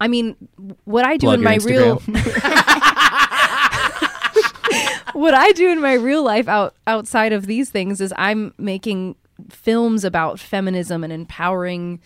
i 0.00 0.08
mean 0.08 0.36
what 0.84 1.04
i 1.06 1.16
do 1.16 1.26
Plug 1.26 1.34
in 1.34 1.40
your 1.42 1.50
my 1.50 1.56
real 1.64 1.96
what 5.14 5.34
i 5.34 5.50
do 5.52 5.70
in 5.70 5.80
my 5.80 5.94
real 5.94 6.22
life 6.22 6.46
out 6.48 6.74
outside 6.86 7.32
of 7.32 7.46
these 7.46 7.70
things 7.70 8.00
is 8.00 8.12
i'm 8.16 8.52
making 8.58 9.16
films 9.50 10.04
about 10.04 10.38
feminism 10.38 11.02
and 11.02 11.12
empowering 11.12 12.00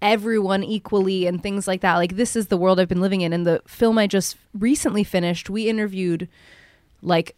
everyone 0.00 0.62
equally 0.62 1.26
and 1.26 1.42
things 1.42 1.66
like 1.66 1.80
that 1.80 1.96
like 1.96 2.16
this 2.16 2.36
is 2.36 2.48
the 2.48 2.56
world 2.56 2.78
i've 2.78 2.88
been 2.88 3.00
living 3.00 3.20
in 3.22 3.32
and 3.32 3.46
the 3.46 3.60
film 3.66 3.98
i 3.98 4.06
just 4.06 4.36
recently 4.54 5.02
finished 5.04 5.48
we 5.50 5.68
interviewed 5.68 6.28
like 7.02 7.34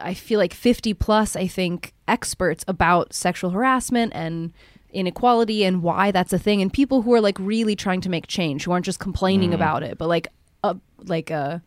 I 0.00 0.14
feel 0.14 0.38
like 0.38 0.54
50 0.54 0.94
plus, 0.94 1.36
I 1.36 1.46
think, 1.46 1.92
experts 2.08 2.64
about 2.66 3.12
sexual 3.12 3.50
harassment 3.50 4.12
and 4.14 4.52
inequality 4.92 5.64
and 5.64 5.82
why 5.82 6.10
that's 6.10 6.32
a 6.32 6.38
thing, 6.38 6.60
and 6.60 6.72
people 6.72 7.02
who 7.02 7.14
are 7.14 7.20
like 7.20 7.38
really 7.38 7.76
trying 7.76 8.00
to 8.02 8.08
make 8.08 8.26
change, 8.26 8.64
who 8.64 8.72
aren't 8.72 8.84
just 8.84 8.98
complaining 8.98 9.54
about 9.54 9.82
it, 9.82 9.98
but 9.98 10.08
like, 10.08 10.28
uh, 10.64 10.74
like, 11.04 11.30
uh, 11.30 11.60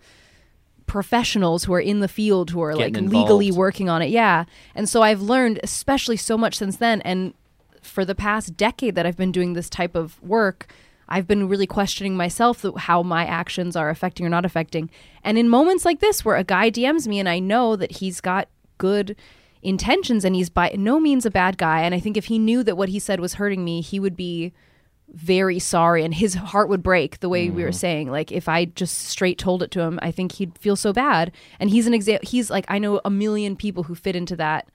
professionals 0.86 1.64
who 1.64 1.74
are 1.74 1.80
in 1.80 2.02
the 2.02 2.08
field 2.08 2.52
who 2.52 2.62
are 2.62 2.76
like 2.76 2.94
Getting 2.94 3.10
legally 3.10 3.52
working 3.52 3.90
on 3.90 4.02
it. 4.02 4.10
Yeah. 4.10 4.46
And 4.76 4.88
so 4.88 5.02
I've 5.02 5.22
learned, 5.22 5.60
especially 5.64 6.18
so 6.18 6.38
much 6.38 6.56
since 6.56 6.78
then. 6.78 7.02
And 7.02 7.34
for 7.82 8.06
the 8.06 8.16
past 8.16 8.58
decade 8.58 8.96
that 8.96 9.06
I've 9.06 9.18
been 9.18 9.32
doing 9.32 9.54
this 9.54 9.70
type 9.70 9.96
of 9.96 10.22
work, 10.22 10.68
I've 11.14 11.28
been 11.28 11.48
really 11.48 11.68
questioning 11.68 12.18
myself 12.18 12.66
how 12.76 13.04
my 13.04 13.24
actions 13.24 13.76
are 13.76 13.92
affecting 13.92 14.26
or 14.26 14.30
not 14.30 14.46
affecting. 14.46 14.90
And 15.24 15.38
in 15.38 15.48
moments 15.48 15.86
like 15.86 16.00
this, 16.00 16.26
where 16.26 16.38
a 16.38 16.44
guy 16.44 16.72
DMs 16.72 17.08
me 17.08 17.20
and 17.20 17.30
I 17.30 17.38
know 17.38 17.76
that 17.76 17.98
he's 17.98 18.20
got 18.20 18.50
good 18.80 19.16
intentions 19.62 20.26
and 20.26 20.36
he's 20.36 20.50
by 20.50 20.74
no 20.76 21.00
means 21.00 21.28
a 21.28 21.30
bad 21.30 21.60
guy, 21.60 21.82
and 21.82 21.94
I 21.94 22.00
think 22.00 22.18
if 22.18 22.26
he 22.26 22.40
knew 22.40 22.64
that 22.64 22.78
what 22.78 22.90
he 22.90 22.98
said 22.98 23.20
was 23.20 23.36
hurting 23.36 23.64
me, 23.64 23.80
he 23.82 24.00
would 24.00 24.16
be 24.16 24.54
very 25.10 25.60
sorry 25.60 26.04
and 26.04 26.16
his 26.16 26.34
heart 26.34 26.68
would 26.68 26.82
break 26.82 27.20
the 27.20 27.30
way 27.30 27.52
we 27.52 27.62
were 27.62 27.70
mm-hmm. 27.70 27.76
saying. 27.76 28.12
Like 28.12 28.32
if 28.32 28.50
i 28.50 28.66
just 28.66 28.98
straight 28.98 29.38
told 29.38 29.62
it 29.62 29.70
to 29.72 29.82
him 29.82 30.00
i 30.02 30.10
think 30.10 30.32
he'd 30.32 30.58
feel 30.58 30.76
so 30.76 30.92
bad. 30.94 31.32
And 31.60 31.70
he's 31.70 31.86
an 31.86 31.94
example 31.94 32.28
he's 32.28 32.50
like 32.50 32.66
i 32.70 32.80
know 32.80 33.00
a 33.06 33.12
million 33.12 33.56
people 33.56 33.84
who 33.84 33.94
fit 33.94 34.16
into 34.16 34.36
that. 34.38 34.68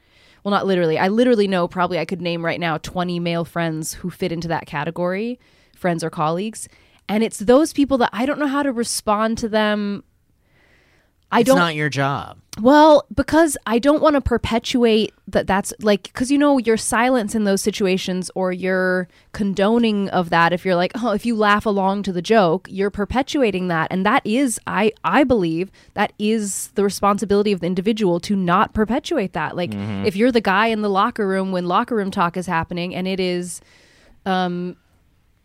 Well 0.45 0.53
not 0.53 0.67
literally. 0.67 1.01
I 1.01 1.09
literally 1.09 1.49
know 1.49 1.67
probably 1.67 1.99
i 1.99 2.05
could 2.05 2.23
name 2.23 2.45
right 2.45 2.61
now 2.61 2.79
20 2.79 3.19
male 3.19 3.45
friends 3.45 3.95
who 3.95 4.09
fit 4.09 4.31
into 4.31 4.47
that 4.47 4.67
category 4.67 5.41
friends 5.79 6.05
or 6.05 6.11
colleagues. 6.11 6.69
And 7.09 7.25
it's 7.25 7.39
those 7.39 7.73
people 7.73 7.97
that 7.99 8.11
i 8.13 8.27
don't 8.27 8.39
know 8.39 8.47
how 8.47 8.63
to 8.63 8.73
respond 8.73 9.39
to 9.39 9.49
them. 9.49 10.05
I 11.31 11.41
it's 11.41 11.49
don't 11.49 11.59
not 11.59 11.75
your 11.75 11.91
job. 11.91 12.39
Well, 12.61 13.07
because 13.15 13.57
I 13.67 13.79
don't 13.79 14.03
want 14.03 14.15
to 14.15 14.21
perpetuate 14.21 15.13
that 15.29 15.47
that's 15.47 15.73
like 15.81 16.05
because 16.05 16.31
you 16.31 16.39
know 16.39 16.59
your 16.59 16.77
silence 16.77 17.35
in 17.35 17.45
those 17.45 17.61
situations 17.61 18.31
or 18.35 18.51
your 18.51 19.09
condoning 19.33 20.09
of 20.09 20.31
that 20.31 20.53
if 20.53 20.65
you're 20.65 20.75
like 20.75 20.93
oh 20.97 21.13
if 21.13 21.27
you 21.27 21.37
laugh 21.37 21.67
along 21.67 22.03
to 22.05 22.13
the 22.13 22.23
joke 22.23 22.67
you're 22.71 22.91
perpetuating 22.91 23.69
that. 23.69 23.89
And 23.91 24.05
that 24.07 24.23
is 24.25 24.59
I 24.67 24.93
I 25.05 25.23
believe 25.25 25.71
that 25.95 26.13
is 26.19 26.69
the 26.75 26.83
responsibility 26.83 27.53
of 27.53 27.61
the 27.61 27.67
individual 27.67 28.21
to 28.21 28.35
not 28.35 28.73
perpetuate 28.75 29.35
that. 29.35 29.55
Like 29.55 29.73
if 29.75 30.17
you're 30.17 30.33
the 30.33 30.41
guy 30.41 30.69
in 30.69 30.83
the 30.83 30.91
locker 30.91 31.29
room 31.29 31.53
when 31.53 31.67
locker 31.67 31.95
room 31.95 32.11
talk 32.11 32.37
is 32.37 32.47
happening 32.47 32.95
and 32.95 33.07
it 33.07 33.21
is 33.21 33.61
um 34.25 34.77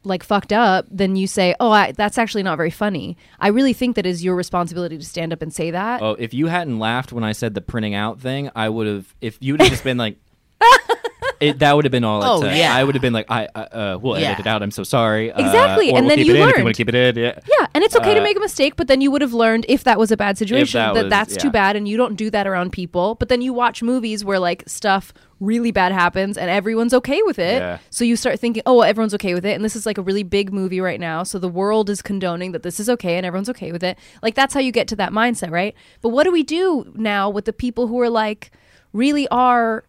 like 0.06 0.24
fucked 0.24 0.52
up, 0.54 0.86
then 0.92 1.16
you 1.16 1.28
say, 1.28 1.56
"Oh, 1.60 1.72
I, 1.72 1.92
that's 1.94 2.18
actually 2.18 2.44
not 2.44 2.58
very 2.58 2.70
funny." 2.72 3.18
I 3.40 3.48
really 3.50 3.74
think 3.74 3.96
that 3.96 4.06
is 4.06 4.24
your 4.24 4.36
responsibility 4.36 4.98
to 4.98 5.04
stand 5.06 5.32
up 5.34 5.42
and 5.42 5.54
say 5.54 5.72
that. 5.72 6.02
Oh, 6.02 6.16
if 6.20 6.34
you 6.34 6.48
hadn't 6.48 6.80
laughed 6.80 7.12
when 7.14 7.24
I 7.24 7.32
said 7.32 7.54
the 7.54 7.62
printing 7.62 7.94
out 7.96 8.20
thing, 8.20 8.50
I 8.56 8.70
would 8.70 8.88
have. 8.88 9.16
If 9.22 9.38
you'd 9.42 9.62
have 9.62 9.70
just 9.70 9.84
been 9.84 9.98
like, 9.98 10.18
it, 11.40 11.60
that 11.60 11.76
would 11.76 11.86
have 11.86 11.92
been 11.92 12.04
all. 12.04 12.22
It 12.22 12.28
Oh, 12.28 12.42
took. 12.48 12.56
yeah. 12.56 12.74
I 12.76 12.84
would 12.84 12.96
have 12.96 13.02
been 13.02 13.14
like, 13.14 13.30
I, 13.30 13.48
uh, 13.54 13.60
uh, 13.60 14.00
we'll 14.02 14.18
Yeah. 14.20 14.32
edit 14.32 14.42
it 14.46 14.48
out. 14.50 14.62
I'm 14.64 14.72
so 14.72 14.84
sorry. 14.84 15.32
Uh, 15.32 15.40
Exactly, 15.40 15.92
or 15.92 15.98
and 15.98 16.06
we'll 16.06 16.16
then 16.16 16.18
keep 16.20 16.28
you 16.28 16.34
it 16.36 16.38
in 16.38 16.42
if 16.42 16.48
you 16.48 16.54
learned. 16.54 16.64
want 16.66 16.76
to 16.76 16.80
keep 16.80 16.90
it 16.90 16.96
in. 16.96 17.16
Yeah. 17.24 17.40
Yeah, 17.60 17.68
and 17.74 17.84
it's 17.84 17.96
okay 17.96 18.14
to 18.14 18.20
Uh, 18.22 18.24
make 18.24 18.38
a 18.38 18.40
mistake, 18.40 18.76
but 18.76 18.88
then 18.88 19.02
you 19.02 19.12
would 19.12 19.22
have 19.22 19.34
learned 19.34 19.66
if 19.68 19.84
that 19.84 20.00
was 20.00 20.12
a 20.12 20.18
bad 20.18 20.38
situation 20.38 20.80
that 20.80 20.94
that, 20.94 21.04
was- 21.04 21.10
that's 21.10 21.36
too 21.38 21.50
bad 21.50 21.76
and 21.76 21.88
you 21.88 21.98
don't 21.98 22.16
do 22.16 22.30
that 22.30 22.48
around 22.48 22.72
people. 22.72 23.16
But 23.16 23.28
then 23.30 23.42
you 23.42 23.52
watch 23.54 23.82
movies 23.84 24.24
where 24.24 24.40
like 24.40 24.64
stuff 24.68 25.14
really 25.44 25.72
bad 25.72 25.92
happens 25.92 26.38
and 26.38 26.50
everyone's 26.50 26.94
okay 26.94 27.22
with 27.24 27.40
it. 27.40 27.62
Yeah. 27.62 27.80
So 27.90 28.04
you 28.04 28.16
start 28.16 28.40
thinking, 28.40 28.64
"Oh, 28.66 28.76
well, 28.76 28.84
everyone's 28.84 29.14
okay 29.16 29.34
with 29.34 29.46
it." 29.46 29.54
And 29.54 29.64
this 29.64 29.76
is 29.76 29.86
like 29.86 29.98
a 29.98 30.02
really 30.02 30.24
big 30.24 30.54
movie 30.54 30.82
right 30.82 31.00
now, 31.00 31.24
so 31.24 31.40
the 31.40 31.50
world 31.50 31.90
is 31.90 32.02
condoning 32.02 32.52
that 32.54 32.64
this 32.64 32.80
is 32.80 32.90
okay 32.90 33.18
and 33.18 33.26
everyone's 33.26 33.50
okay 33.50 33.72
with 33.72 33.84
it. 33.84 33.98
Like 34.22 34.36
that's 34.36 34.54
how 34.54 34.60
you 34.60 34.72
get 34.72 34.88
to 34.90 34.96
that 34.98 35.12
mindset, 35.12 35.52
right? 35.52 35.76
But 36.02 36.10
what 36.10 36.24
do 36.24 36.32
we 36.32 36.44
do 36.44 36.92
now 36.96 37.30
with 37.30 37.46
the 37.46 37.54
people 37.54 37.88
who 37.88 38.00
are 38.00 38.10
like 38.10 38.52
really 38.94 39.28
are 39.30 39.84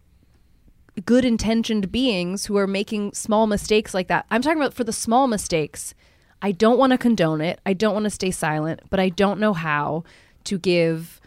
good 1.05 1.25
intentioned 1.25 1.91
beings 1.91 2.45
who 2.45 2.57
are 2.57 2.67
making 2.67 3.13
small 3.13 3.47
mistakes 3.47 3.93
like 3.93 4.07
that. 4.07 4.25
I'm 4.31 4.41
talking 4.41 4.61
about 4.61 4.73
for 4.73 4.83
the 4.83 4.93
small 4.93 5.27
mistakes. 5.27 5.93
I 6.41 6.51
don't 6.51 6.77
want 6.77 6.91
to 6.91 6.97
condone 6.97 7.41
it. 7.41 7.59
I 7.65 7.73
don't 7.73 7.93
want 7.93 8.05
to 8.05 8.09
stay 8.09 8.31
silent, 8.31 8.81
but 8.89 8.99
I 8.99 9.09
don't 9.09 9.39
know 9.39 9.53
how 9.53 10.03
to 10.45 10.57
give 10.57 11.19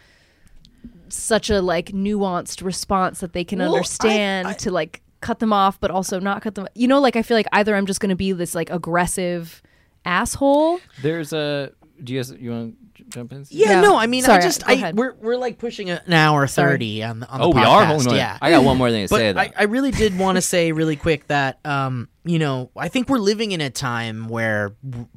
such 1.16 1.50
a 1.50 1.60
like 1.62 1.86
nuanced 1.92 2.62
response 2.64 3.20
that 3.20 3.32
they 3.32 3.44
can 3.44 3.58
Well, 3.58 3.74
understand 3.74 4.48
I- 4.48 4.52
to 4.54 4.70
like 4.70 5.02
cut 5.20 5.40
them 5.40 5.52
off 5.52 5.80
but 5.80 5.90
also 5.90 6.20
not 6.20 6.42
cut 6.42 6.54
them. 6.54 6.66
You 6.74 6.86
know 6.88 7.00
like 7.00 7.16
I 7.16 7.22
feel 7.22 7.36
like 7.36 7.46
either 7.52 7.74
I'm 7.74 7.86
just 7.86 8.00
going 8.00 8.10
to 8.10 8.16
be 8.16 8.32
this 8.32 8.54
like 8.54 8.70
aggressive 8.70 9.62
asshole. 10.04 10.80
There's 11.02 11.32
a. 11.32 11.72
Do 12.02 12.12
you 12.12 12.20
guys 12.20 12.30
you 12.38 12.50
want 12.52 12.76
to 12.94 13.04
jump 13.08 13.32
in? 13.32 13.44
Yeah, 13.50 13.70
Yeah. 13.70 13.80
no, 13.80 13.96
I 13.96 14.06
mean, 14.06 14.22
Sorry, 14.22 14.38
I 14.38 14.40
just, 14.40 14.62
I, 14.68 14.92
we're 14.92 15.14
we're 15.14 15.36
like 15.36 15.58
pushing 15.58 15.90
an 15.90 16.12
hour 16.12 16.46
Sorry. 16.46 16.74
thirty 16.74 17.02
on 17.02 17.18
the 17.18 17.28
on 17.28 17.40
the 17.40 17.46
Oh, 17.46 17.50
podcast. 17.52 17.54
we 17.56 17.62
are. 17.64 17.84
Hold 17.86 18.06
on. 18.08 18.14
yeah. 18.14 18.38
I 18.40 18.50
got 18.52 18.62
one 18.62 18.76
more 18.78 18.88
thing 18.90 19.06
to 19.08 19.10
But 19.10 19.18
say. 19.18 19.32
Though. 19.32 19.40
I, 19.40 19.52
I 19.58 19.62
really 19.64 19.90
did 19.90 20.16
want 20.16 20.36
to 20.36 20.42
say 20.42 20.70
really 20.70 20.94
quick 20.94 21.26
that 21.26 21.58
um, 21.64 22.08
you 22.24 22.38
know 22.38 22.70
I 22.76 22.86
think 22.86 23.08
we're 23.08 23.18
living 23.18 23.50
in 23.50 23.60
a 23.60 23.68
time 23.70 24.28
where 24.28 24.76
w- 24.88 25.08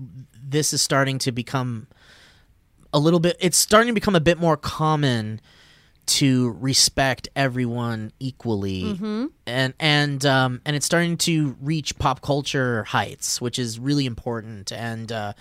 this 0.44 0.74
is 0.74 0.82
starting 0.82 1.20
to 1.20 1.32
become 1.32 1.86
a 2.92 2.98
little 2.98 3.20
bit. 3.20 3.38
It's 3.40 3.58
starting 3.60 3.90
to 3.90 3.94
become 3.94 4.16
a 4.16 4.20
bit 4.20 4.40
more 4.40 4.58
common 4.58 5.40
to 6.20 6.52
respect 6.60 7.30
everyone 7.36 8.12
equally, 8.20 8.84
Mm-hmm. 8.84 9.26
and 9.46 9.74
and 9.80 10.26
um, 10.26 10.62
and 10.66 10.76
it's 10.76 10.86
starting 10.86 11.18
to 11.18 11.56
reach 11.62 11.98
pop 11.98 12.22
culture 12.22 12.84
heights, 12.86 13.40
which 13.40 13.58
is 13.60 13.80
really 13.80 14.06
important. 14.06 14.72
And 14.72 15.12
uh, 15.12 15.34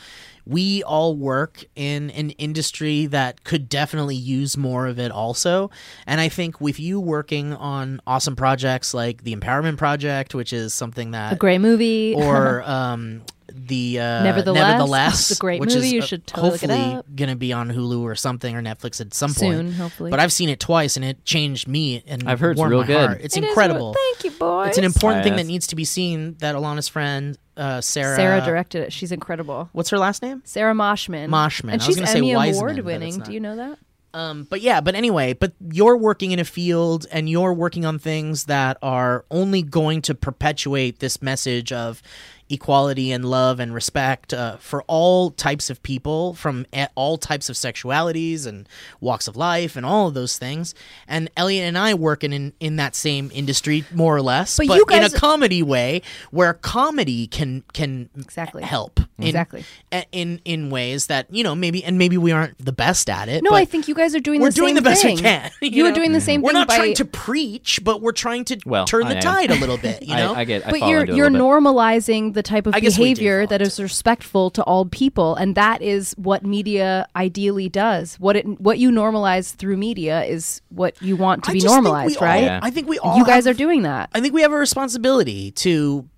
we 0.47 0.83
all 0.83 1.15
work 1.17 1.65
in 1.77 2.11
an 2.11 2.31
industry 2.31 3.07
that 3.07 3.45
could 3.45 3.69
definitely 3.69 4.17
use 4.17 4.57
more 4.57 4.87
of 4.87 4.99
it, 4.99 5.11
also. 5.13 5.71
And 6.07 6.21
I 6.21 6.29
think 6.29 6.61
with 6.61 6.79
you 6.81 7.01
working 7.01 7.53
on 7.55 8.01
awesome 8.07 8.37
projects 8.37 8.95
like 8.95 9.23
the 9.25 9.35
Empowerment 9.35 9.77
Project, 9.77 10.35
which 10.35 10.53
is 10.53 10.73
something 10.75 11.11
that 11.13 11.33
A 11.33 11.37
great 11.37 11.61
movie. 11.61 12.15
or 12.15 12.63
um, 12.69 13.23
the 13.55 13.99
uh, 14.01 14.23
Nevertheless. 14.23 14.63
Nevertheless, 14.73 15.31
It's 15.31 15.39
a 15.39 15.41
great 15.41 15.61
which 15.61 15.75
movie. 15.75 15.87
Is, 15.87 15.93
You 15.93 16.03
uh, 16.03 16.07
should 16.07 16.27
totally 16.27 16.51
look 16.53 16.61
hopefully 16.61 17.03
gonna 17.15 17.37
be 17.37 17.53
on 17.53 17.71
Hulu 17.71 18.01
or 18.03 18.15
something 18.15 18.55
or 18.57 18.63
Netflix 18.63 19.01
at 19.01 19.13
some 19.15 19.31
Soon, 19.31 19.67
point. 19.67 19.75
hopefully. 19.77 20.11
But 20.11 20.21
I've 20.21 20.33
seen 20.33 20.49
it 20.49 20.61
twice 20.61 20.97
and 20.97 21.05
it 21.05 21.25
changed 21.25 21.69
me 21.69 22.03
and 22.07 22.29
I've 22.29 22.41
heard 22.41 22.59
it's 22.59 22.63
real 22.67 22.85
good. 22.85 23.09
heart. 23.09 23.21
It's 23.23 23.37
It 23.37 23.43
is 23.45 23.49
incredible. 23.49 23.93
real- 23.93 23.95
Thank 24.15 24.25
you, 24.25 24.31
boys. 24.39 24.69
It's 24.69 24.79
an 24.79 24.85
important 24.85 25.25
thing 25.25 25.33
Yes. 25.35 25.43
that 25.43 25.47
needs 25.49 25.67
to 25.69 25.77
be 25.77 25.85
seen. 25.85 26.37
That 26.41 26.55
Alana's 26.55 26.89
friend 26.89 27.37
uh, 27.57 27.81
Sarah. 27.81 28.17
Sarah 28.17 28.41
directed 28.41 28.83
it. 28.85 28.93
She's 28.93 29.13
incredible. 29.13 29.69
What's 29.73 29.91
her 29.91 29.99
last 29.99 30.23
name? 30.23 30.41
Sarah 30.45 30.73
Moshman. 30.75 31.29
Moshman. 31.29 31.73
And 31.73 31.73
I 31.73 31.75
was 31.77 31.85
she's 31.85 31.97
gonna 31.97 32.07
say 32.07 32.19
Emmy 32.19 32.35
Wiseman, 32.35 32.63
Award 32.63 32.77
but 32.77 32.85
winning. 32.85 33.19
not. 33.19 33.27
Do 33.27 33.33
you 33.35 33.41
know 33.41 33.57
that? 33.57 33.79
Um, 34.13 34.45
but 34.51 34.61
yeah, 34.61 34.81
but 34.81 34.97
anyway, 34.97 35.35
but 35.35 35.53
you're 35.71 35.97
working 35.97 36.33
in 36.33 36.41
a 36.41 36.45
field 36.45 37.07
and 37.13 37.29
you're 37.29 37.53
working 37.55 37.85
on 37.85 38.01
things 38.01 38.47
that 38.47 38.77
are 38.83 39.25
only 39.31 39.63
going 39.63 40.03
to 40.03 40.17
perpetuate 40.17 40.99
this 40.99 41.23
message 41.23 41.71
of 41.71 42.03
equality 42.51 43.13
and 43.13 43.25
love 43.25 43.61
and 43.61 43.73
respect 43.73 44.35
uh, 44.35 44.57
for 44.59 44.83
all 44.87 45.31
types 45.31 45.71
of 45.71 45.83
people 45.83 46.35
from 46.35 46.67
all 46.95 47.17
types 47.17 47.49
of 47.49 47.57
sexualities 47.57 48.47
and 48.47 48.69
walks 49.01 49.27
of 49.29 49.37
life 49.37 49.77
and 49.77 49.87
all 49.87 50.09
of 50.09 50.15
those 50.15 50.37
things. 50.39 50.75
And 51.09 51.31
Elliott 51.37 51.65
and 51.65 51.79
I 51.79 51.95
work 51.95 52.23
in 52.25 52.33
in, 52.33 52.53
in 52.61 52.77
that 52.77 52.95
same 52.95 53.31
industry 53.35 53.85
more 53.95 54.15
or 54.15 54.23
less, 54.23 54.57
But 54.59 54.69
but, 54.69 54.87
guys- 54.87 55.11
in 55.11 55.17
a 55.17 55.19
comedy 55.19 55.63
way 55.63 56.03
where 56.31 56.53
comedy 56.55 57.27
can 57.27 57.65
can 57.73 58.09
Exactly. 58.17 58.63
help 58.63 59.00
in, 59.23 59.29
Exactly. 59.29 59.65
a- 59.93 60.05
in 60.13 60.41
in 60.45 60.71
ways 60.71 61.07
that 61.07 61.27
you 61.31 61.43
know 61.45 61.55
maybe 61.55 61.83
and 61.85 61.99
maybe 61.99 62.17
we 62.19 62.33
aren't 62.33 62.57
the 62.65 62.73
best 62.73 63.09
at 63.11 63.29
it. 63.29 63.43
No, 63.43 63.51
but 63.51 63.57
I 63.57 63.65
think 63.65 63.89
you 63.89 63.95
guys 63.95 64.15
are 64.15 64.21
doing 64.21 64.41
the 64.41 64.45
same 64.45 64.47
we're 64.47 64.51
the 64.51 64.55
doing 64.55 64.69
same 64.69 64.75
the 64.77 64.83
best 64.91 65.03
thing. 65.03 65.17
we 65.17 65.23
can. 65.23 65.51
You, 65.63 65.85
are 65.87 65.89
know? 65.91 65.95
doing 65.95 66.13
the 66.13 66.21
same 66.21 66.43
We're 66.43 66.51
thing 66.51 66.55
not 66.61 66.69
by 66.69 66.77
trying 66.77 66.95
to 66.95 67.05
preach, 67.05 67.81
but 67.85 68.01
we're 68.03 68.13
trying 68.13 68.45
to 68.47 68.59
Well, 68.67 68.85
turn 68.87 69.05
I 69.05 69.11
the 69.11 69.17
am. 69.17 69.23
tide 69.23 69.51
a 69.51 69.55
little 69.57 69.79
bit. 69.79 70.03
You 70.11 70.17
know, 70.17 70.35
I, 70.35 70.41
I 70.41 70.45
get. 70.45 70.67
I 70.67 70.71
but 70.71 70.81
you're 70.89 71.01
into 71.01 71.13
it 71.13 71.15
a 71.15 71.17
you're 71.17 71.31
normalizing 71.31 72.35
the 72.35 72.43
type 72.43 72.67
of 72.67 72.75
I 72.75 72.81
guess 72.81 72.99
we 72.99 73.05
do 73.05 73.15
behavior 73.15 73.41
fall 73.43 73.47
that 73.49 73.61
into 73.63 73.73
is 73.73 73.81
respectful 73.81 74.51
to 74.51 74.63
all 74.65 74.85
people 74.87 75.35
and 75.37 75.55
that 75.55 75.83
is 75.83 76.15
what 76.17 76.45
media 76.45 77.07
ideally 77.15 77.69
does 77.69 78.17
what 78.19 78.37
it 78.37 78.47
what 78.61 78.79
you 78.79 78.91
normalize 78.91 79.55
through 79.55 79.77
media 79.77 80.25
is 80.25 80.61
what 80.71 81.01
you 81.03 81.17
want 81.17 81.45
to 81.45 81.51
I 81.51 81.53
be 81.55 81.61
just 81.61 81.73
think 81.75 81.85
we 81.85 81.91
normalized 81.91 82.17
all- 82.19 82.25
right 82.27 82.43
Yeah. 82.45 82.61
I 82.63 82.71
think 82.71 82.89
we 82.89 82.99
all 82.99 83.19
you 83.19 83.25
guys 83.25 83.45
have- 83.45 83.55
are 83.55 83.59
doing 83.59 83.83
that 83.83 84.11
I 84.15 84.21
think 84.21 84.35
we 84.35 84.43
have 84.43 84.53
a 84.53 84.57
responsibility 84.57 85.51
to 85.53 86.09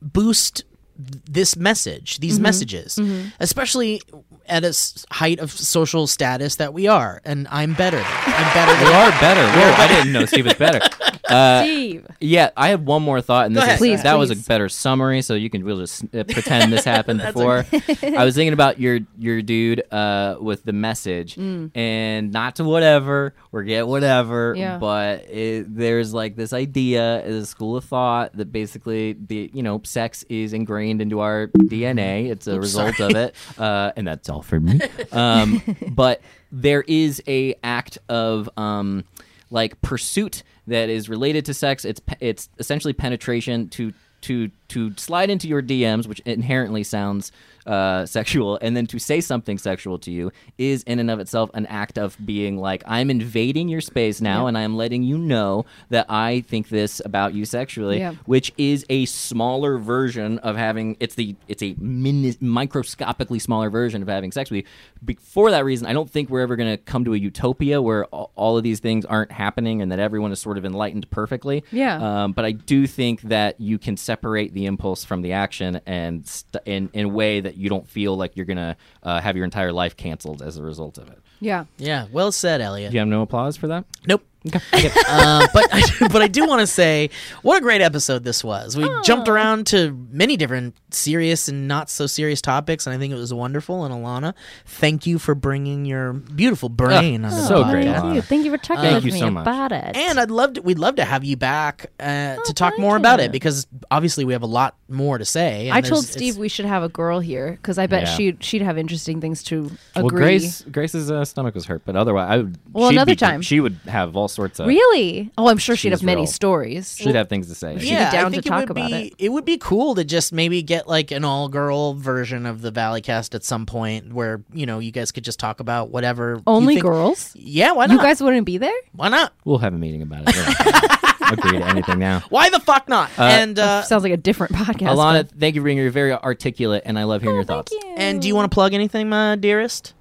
boost 0.00 0.56
th- 0.56 0.66
this 0.96 1.56
message, 1.56 2.18
these 2.18 2.34
Mm-hmm. 2.34 2.42
messages, 2.42 2.98
especially 3.40 4.00
at 4.46 4.64
a 4.64 4.68
s- 4.68 5.06
height 5.10 5.38
of 5.38 5.50
social 5.52 6.06
status 6.06 6.56
that 6.56 6.74
we 6.74 6.86
are. 6.88 7.20
And 7.24 7.46
I'm 7.50 7.74
better. 7.74 8.02
I'm 8.04 8.54
better. 8.54 8.72
We 8.82 8.90
Than 8.90 8.94
are 8.94 9.20
better. 9.20 9.42
Whoa, 9.58 9.72
I 9.84 9.88
didn't 9.88 10.12
know 10.12 10.26
Steve 10.26 10.44
was 10.46 10.54
better. 10.54 10.80
Uh, 11.32 11.62
Steve 11.62 12.06
Yeah, 12.20 12.50
I 12.58 12.70
have 12.70 12.82
one 12.82 13.02
more 13.02 13.22
thought, 13.22 13.46
and 13.46 13.56
this 13.56 13.66
is 13.66 13.78
Please, 13.78 14.02
that 14.02 14.18
was 14.18 14.30
a 14.30 14.36
better 14.36 14.68
summary, 14.68 15.22
so 15.22 15.32
you 15.34 15.48
can 15.48 15.64
really 15.64 15.84
just 15.84 16.04
uh, 16.14 16.24
pretend 16.24 16.70
this 16.72 16.84
happened 16.84 17.20
before. 17.22 17.64
I 18.02 18.24
was 18.24 18.34
thinking 18.34 18.52
about 18.52 18.78
your 18.78 18.98
your 19.18 19.40
dude 19.40 19.82
uh, 19.90 20.36
with 20.40 20.62
the 20.64 20.74
message, 20.74 21.38
and 21.38 22.32
not 22.32 22.56
to 22.56 22.64
whatever 22.64 23.34
or 23.50 23.62
get 23.62 23.86
whatever, 23.88 24.52
Yeah. 24.58 24.76
but 24.76 25.20
it, 25.30 25.74
there's 25.74 26.12
like 26.12 26.36
this 26.36 26.52
idea, 26.52 27.22
this 27.24 27.48
school 27.48 27.76
of 27.78 27.84
thought 27.84 28.36
that 28.36 28.52
basically 28.52 29.14
the 29.14 29.50
you 29.54 29.62
know 29.62 29.80
sex 29.84 30.24
is 30.28 30.52
ingrained 30.52 30.81
into 30.90 31.20
our 31.20 31.48
DNA. 31.48 32.30
It's 32.30 32.46
a 32.46 32.58
result 32.58 33.00
of 33.00 33.14
it, 33.14 33.34
uh, 33.58 33.92
and 33.96 34.06
that's 34.06 34.28
all 34.28 34.42
for 34.42 34.60
me. 34.60 34.80
Um, 35.12 35.62
but 35.90 36.22
there 36.50 36.82
is 36.82 37.22
a 37.28 37.54
act 37.62 37.98
of 38.08 38.48
um, 38.56 39.04
like 39.50 39.80
pursuit 39.82 40.42
that 40.66 40.88
is 40.88 41.08
related 41.08 41.44
to 41.46 41.54
sex. 41.54 41.84
It's 41.84 42.00
pe- 42.00 42.16
it's 42.20 42.48
essentially 42.58 42.92
penetration 42.94 43.68
to 43.70 43.92
to 44.22 44.50
to 44.68 44.94
slide 44.96 45.28
into 45.28 45.48
your 45.48 45.62
DMs, 45.62 46.06
which 46.06 46.20
inherently 46.20 46.82
sounds 46.82 47.30
uh, 47.66 48.06
sexual, 48.06 48.58
and 48.60 48.76
then 48.76 48.86
to 48.88 48.98
say 48.98 49.20
something 49.20 49.58
sexual 49.58 49.98
to 50.00 50.10
you 50.10 50.30
is 50.58 50.82
in 50.84 50.98
and 50.98 51.10
of 51.10 51.20
itself 51.20 51.50
an 51.54 51.66
act 51.66 51.98
of 51.98 52.16
being 52.24 52.56
like 52.58 52.82
I'm 52.86 53.10
invading 53.10 53.68
your 53.68 53.80
space 53.80 54.20
now, 54.20 54.46
and 54.46 54.56
I'm 54.58 54.76
letting 54.76 55.02
you 55.02 55.18
know 55.18 55.64
that 55.90 56.06
I 56.08 56.40
think 56.42 56.68
this 56.68 57.00
about 57.04 57.34
you 57.34 57.44
sexually, 57.44 57.98
Yeah. 57.98 58.14
which 58.26 58.52
is 58.58 58.84
a 58.90 59.04
smaller 59.06 59.78
version 59.78 60.38
of 60.40 60.56
having 60.56 60.96
it's 61.00 61.14
the 61.14 61.36
it's 61.48 61.62
a 61.62 61.74
mini, 61.78 62.34
microscopically 62.40 63.38
smaller 63.38 63.70
version 63.70 64.02
of 64.02 64.08
having 64.08 64.32
sex 64.32 64.50
with 64.50 64.64
you. 65.06 65.16
For 65.20 65.50
that 65.50 65.64
reason, 65.64 65.86
I 65.86 65.92
don't 65.92 66.10
think 66.10 66.30
we're 66.30 66.40
ever 66.40 66.56
going 66.56 66.70
to 66.70 66.76
come 66.76 67.04
to 67.04 67.14
a 67.14 67.18
utopia 67.18 67.82
where 67.82 68.04
all, 68.06 68.30
all 68.34 68.56
of 68.56 68.62
these 68.62 68.80
things 68.80 69.04
aren't 69.04 69.32
happening 69.32 69.82
and 69.82 69.90
that 69.92 69.98
everyone 69.98 70.32
is 70.32 70.40
sort 70.40 70.58
of 70.58 70.64
enlightened 70.64 71.10
perfectly. 71.10 71.64
Yeah. 71.72 72.22
Um, 72.24 72.32
but 72.32 72.44
I 72.44 72.52
do 72.52 72.86
think 72.86 73.22
that 73.22 73.60
you 73.60 73.78
can 73.78 73.96
separate 73.96 74.54
the 74.54 74.66
impulse 74.66 75.04
from 75.04 75.22
the 75.22 75.32
action 75.32 75.80
and 75.86 76.26
st- 76.26 76.62
in 76.66 76.90
in 76.92 77.06
a 77.06 77.08
way 77.08 77.40
that 77.40 77.51
you 77.56 77.68
don't 77.68 77.88
feel 77.88 78.16
like 78.16 78.36
you're 78.36 78.46
gonna 78.46 78.76
uh, 79.02 79.20
have 79.20 79.36
your 79.36 79.44
entire 79.44 79.72
life 79.72 79.96
canceled 79.96 80.42
as 80.42 80.56
a 80.56 80.62
result 80.62 80.98
of 80.98 81.08
it. 81.08 81.18
yeah 81.40 81.64
Yeah, 81.78 82.06
well 82.12 82.32
said, 82.32 82.60
Elliott. 82.60 82.90
Do 82.90 82.96
you 82.96 83.00
have 83.00 83.08
no 83.08 83.22
applause 83.22 83.56
for 83.56 83.66
that? 83.68 83.84
Nope. 84.06 84.24
Uh, 84.46 85.46
but 85.52 85.68
I, 85.72 85.82
but 86.10 86.22
I 86.22 86.28
do 86.28 86.46
want 86.46 86.60
to 86.60 86.66
say 86.66 87.10
what 87.42 87.58
a 87.58 87.60
great 87.60 87.80
episode 87.80 88.24
this 88.24 88.42
was. 88.42 88.76
We 88.76 88.88
jumped 89.04 89.28
around 89.28 89.66
to 89.68 89.92
many 90.10 90.36
different 90.36 90.74
serious 90.90 91.48
and 91.48 91.68
not 91.68 91.88
so 91.90 92.06
serious 92.06 92.40
topics, 92.40 92.86
and 92.86 92.94
I 92.94 92.98
think 92.98 93.12
it 93.12 93.16
was 93.16 93.32
wonderful. 93.32 93.84
And 93.84 93.94
Alana, 93.94 94.34
thank 94.66 95.06
you 95.06 95.18
for 95.18 95.34
bringing 95.34 95.84
your 95.84 96.12
beautiful 96.12 96.68
brain 96.68 97.24
on 97.24 97.30
the 97.30 97.46
so 97.46 97.64
great. 97.64 97.84
Thank 97.84 98.14
you. 98.14 98.22
Thank 98.22 98.44
you 98.44 98.50
for 98.50 98.58
talking 98.58 98.82
Thank 98.82 98.94
with 98.96 99.04
you 99.06 99.12
me 99.12 99.18
so 99.20 99.30
much. 99.30 99.42
about 99.42 99.72
it. 99.72 99.96
And 99.96 100.18
I'd 100.18 100.30
love 100.30 100.54
to, 100.54 100.62
we'd 100.62 100.78
love 100.78 100.96
to 100.96 101.04
have 101.04 101.24
you 101.24 101.36
back 101.36 101.90
uh, 102.00 102.36
to 102.44 102.52
talk 102.54 102.72
thank 102.72 102.80
more 102.80 102.96
about 102.96 103.20
it 103.20 103.32
because 103.32 103.66
obviously 103.90 104.24
we 104.24 104.32
have 104.32 104.42
a 104.42 104.46
lot 104.46 104.76
more 104.88 105.18
to 105.18 105.24
say. 105.24 105.68
and 105.68 105.74
I 105.76 105.80
told 105.80 106.04
Steve 106.04 106.36
we 106.36 106.48
should 106.48 106.66
have 106.66 106.82
a 106.82 106.88
girl 106.88 107.20
here 107.20 107.52
because 107.52 107.78
I 107.78 107.86
bet 107.86 108.02
Yeah. 108.02 108.14
she'd 108.14 108.44
she'd 108.44 108.62
have 108.62 108.76
interesting 108.78 109.20
things 109.20 109.42
to 109.44 109.70
agree. 109.94 110.02
Well, 110.02 110.08
Grace 110.08 110.62
Grace's 110.62 111.10
uh, 111.10 111.24
stomach 111.24 111.54
was 111.54 111.66
hurt, 111.66 111.82
but 111.84 111.96
otherwise, 111.96 112.28
I 112.30 112.36
would. 112.38 112.58
Well, 112.72 112.88
another 112.88 113.12
be- 113.12 113.16
time. 113.16 113.42
she 113.42 113.60
would 113.60 113.78
have 113.86 114.16
all 114.16 114.28
sorts 114.32 114.58
of. 114.60 114.66
Really? 114.66 115.30
Oh, 115.38 115.48
I'm 115.48 115.58
sure 115.58 115.76
she'd 115.76 115.92
have 115.92 116.02
many 116.02 116.22
real. 116.22 116.26
stories. 116.26 116.96
She'd 116.96 117.14
have 117.14 117.28
things 117.28 117.48
to 117.48 117.54
say. 117.54 117.74
She'd 117.78 117.80
be 117.82 117.86
yeah, 117.88 118.10
down 118.10 118.26
I 118.26 118.28
to 118.28 118.42
think 118.42 118.44
talk 118.46 118.62
it 118.62 118.68
would 118.68 118.78
about 118.78 118.90
be, 118.90 119.14
it. 119.18 119.28
would 119.30 119.44
be 119.44 119.58
cool 119.58 119.94
to 119.96 120.04
just 120.04 120.32
maybe 120.32 120.62
get 120.62 120.88
like 120.88 121.10
an 121.10 121.24
all-girl 121.24 121.94
version 121.94 122.46
of 122.46 122.62
the 122.62 122.70
Valley 122.70 123.00
Cast 123.00 123.34
at 123.34 123.44
some 123.44 123.66
point, 123.66 124.12
where 124.12 124.42
you 124.52 124.66
know 124.66 124.78
you 124.78 124.90
guys 124.92 125.12
could 125.12 125.24
just 125.24 125.38
talk 125.38 125.60
about 125.60 125.90
whatever. 125.90 126.34
you 126.36 126.42
Only 126.46 126.74
think- 126.74 126.84
girls? 126.84 127.32
Yeah, 127.34 127.72
why 127.72 127.86
not? 127.86 127.94
You 127.94 128.00
guys 128.00 128.22
wouldn't 128.22 128.46
be 128.46 128.58
there? 128.58 128.72
why 128.92 129.08
not? 129.08 129.32
We'll 129.44 129.58
have 129.58 129.74
a 129.74 129.78
meeting 129.78 130.02
about 130.02 130.24
it. 130.28 130.36
We're 130.36 130.44
not 130.44 130.58
gonna 130.58 131.32
agree 131.32 131.58
to 131.58 131.66
anything 131.66 131.98
now. 131.98 132.20
Why 132.28 132.50
the 132.50 132.60
fuck 132.60 132.88
not? 132.88 133.10
and 133.18 133.58
uh, 133.58 133.82
Sounds 133.82 134.02
like 134.02 134.12
a 134.12 134.16
different 134.16 134.54
podcast. 134.54 134.88
Alana, 134.94 135.28
but- 135.28 135.30
thank 135.40 135.54
you 135.54 135.60
for 135.60 135.64
being 135.64 135.76
here. 135.76 135.84
You're 135.84 135.92
very 135.92 136.12
articulate, 136.12 136.82
and 136.84 136.98
I 136.98 137.04
love 137.04 137.22
hearing 137.22 137.36
your 137.36 137.44
thoughts. 137.44 137.72
and 137.96 138.20
do 138.20 138.28
you 138.28 138.34
want 138.34 138.50
to 138.50 138.54
plug 138.54 138.74
anything, 138.74 139.08
my 139.08 139.36
dearest? 139.36 139.94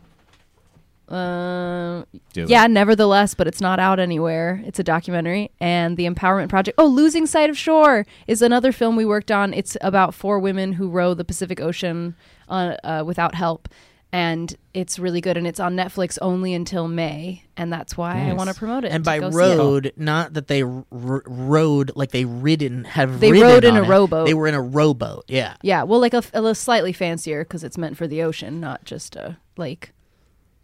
Uh, 1.12 2.04
Do 2.34 2.44
it. 2.44 2.50
yeah, 2.50 2.68
nevertheless, 2.68 3.34
but 3.34 3.48
it's 3.48 3.60
not 3.62 3.80
out 3.80 4.00
anywhere. 4.00 4.62
It's 4.66 4.80
a 4.80 4.84
documentary. 4.84 5.52
And 5.60 5.98
The 5.98 6.06
Empowerment 6.08 6.50
Project. 6.50 6.76
Oh, 6.80 6.88
Losing 6.88 7.26
Sight 7.26 7.50
of 7.50 7.58
Shore 7.58 8.06
is 8.28 8.42
another 8.42 8.72
film 8.72 8.96
we 8.96 9.06
worked 9.06 9.32
on. 9.32 9.54
It's 9.54 9.76
about 9.82 10.14
four 10.14 10.40
women 10.40 10.74
who 10.74 10.90
row 10.90 11.14
the 11.14 11.26
Pacific 11.26 11.60
Ocean 11.60 12.16
uh, 12.50 12.76
uh, 12.84 13.04
without 13.06 13.36
help. 13.36 13.68
And 14.14 14.54
it's 14.74 15.00
really 15.00 15.22
good. 15.22 15.38
And 15.38 15.48
it's 15.48 15.60
on 15.62 15.76
Netflix 15.78 16.18
only 16.22 16.54
until 16.54 16.90
May. 16.90 17.44
And 17.56 17.72
that's 17.72 17.96
why 17.96 18.30
I 18.30 18.34
want 18.34 18.50
to 18.50 18.56
promote 18.56 18.84
it. 18.84 18.92
And 18.92 19.06
by 19.06 19.20
go 19.20 19.30
road, 19.30 19.94
not 19.96 20.34
that 20.34 20.48
they 20.48 20.64
r- 20.64 20.84
r- 20.92 21.24
rode 21.26 21.94
like 21.96 22.12
they 22.12 22.26
ridden 22.26 22.84
have. 22.84 23.22
They 23.22 23.32
ridden 23.32 23.48
rode 23.48 23.64
in 23.64 23.76
on 23.78 23.84
a 23.84 23.86
it. 23.86 23.88
rowboat. 23.88 24.28
They 24.28 24.34
were 24.34 24.48
in 24.48 24.54
a 24.54 24.62
rowboat. 24.62 25.26
Yeah. 25.30 25.56
Yeah, 25.62 25.84
well, 25.84 26.02
like 26.02 26.14
a, 26.14 26.24
a 26.34 26.42
little 26.42 26.56
slightly 26.56 26.92
fancier 26.92 27.46
because 27.46 27.64
it's 27.64 27.78
meant 27.78 27.96
for 27.96 28.06
the 28.06 28.22
ocean, 28.22 28.60
not 28.60 28.84
just 28.84 29.16
a 29.16 29.38
lake, 29.56 29.92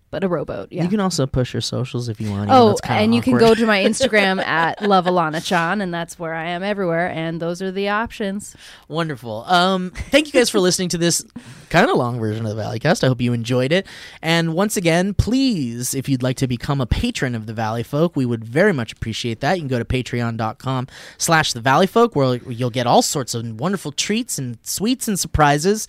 but 0.09 0.23
a 0.23 0.27
rowboat. 0.27 0.71
Yeah. 0.71 0.83
You 0.83 0.89
can 0.89 0.99
also 0.99 1.25
push 1.25 1.53
your 1.53 1.61
socials 1.61 2.07
if 2.07 2.21
you 2.21 2.31
want. 2.31 2.49
Oh, 2.49 2.67
though 2.67 2.71
it's 2.71 2.81
kinda 2.81 3.01
and 3.01 3.13
you 3.13 3.21
can 3.21 3.37
go 3.37 3.53
to 3.53 3.65
my 3.65 3.83
Instagram 3.83 4.41
at 4.45 4.81
Love 4.81 5.05
Alana 5.05 5.43
Chan, 5.43 5.81
and 5.81 5.93
that's 5.93 6.17
where 6.17 6.33
I 6.33 6.45
am 6.45 6.63
everywhere. 6.63 7.09
And 7.09 7.41
those 7.41 7.61
are 7.61 7.71
the 7.71 7.89
options. 7.89 8.55
Wonderful. 8.87 9.43
Um, 9.45 9.91
thank 9.91 10.27
you 10.27 10.33
guys 10.33 10.49
for 10.49 10.59
listening 10.59 10.89
to 10.89 10.97
this 10.97 11.25
kind 11.69 11.89
of 11.89 11.97
long 11.97 12.19
version 12.19 12.45
of 12.45 12.55
the 12.55 12.61
Valley 12.61 12.79
Cast. 12.79 13.03
I 13.03 13.07
hope 13.07 13.19
you 13.19 13.33
enjoyed 13.33 13.71
it. 13.71 13.85
And 14.21 14.53
once 14.53 14.77
again, 14.77 15.13
please, 15.13 15.93
if 15.93 16.07
you'd 16.07 16.23
like 16.23 16.37
to 16.37 16.47
become 16.47 16.79
a 16.79 16.85
patron 16.85 17.35
of 17.35 17.45
the 17.45 17.53
Valley 17.53 17.83
Folk, 17.83 18.15
we 18.15 18.25
would 18.25 18.45
very 18.45 18.73
much 18.73 18.93
appreciate 18.93 19.41
that. 19.41 19.55
You 19.55 19.61
can 19.61 19.67
go 19.67 19.79
to 19.79 19.85
patreon.com 19.85 20.87
slash 21.17 21.51
the 21.53 21.61
Valley 21.61 21.87
Folk, 21.87 22.15
where 22.15 22.35
you'll 22.35 22.69
get 22.69 22.87
all 22.87 23.01
sorts 23.01 23.33
of 23.33 23.59
wonderful 23.59 23.91
treats 23.91 24.37
and 24.37 24.57
sweets 24.63 25.07
and 25.07 25.19
surprises. 25.19 25.87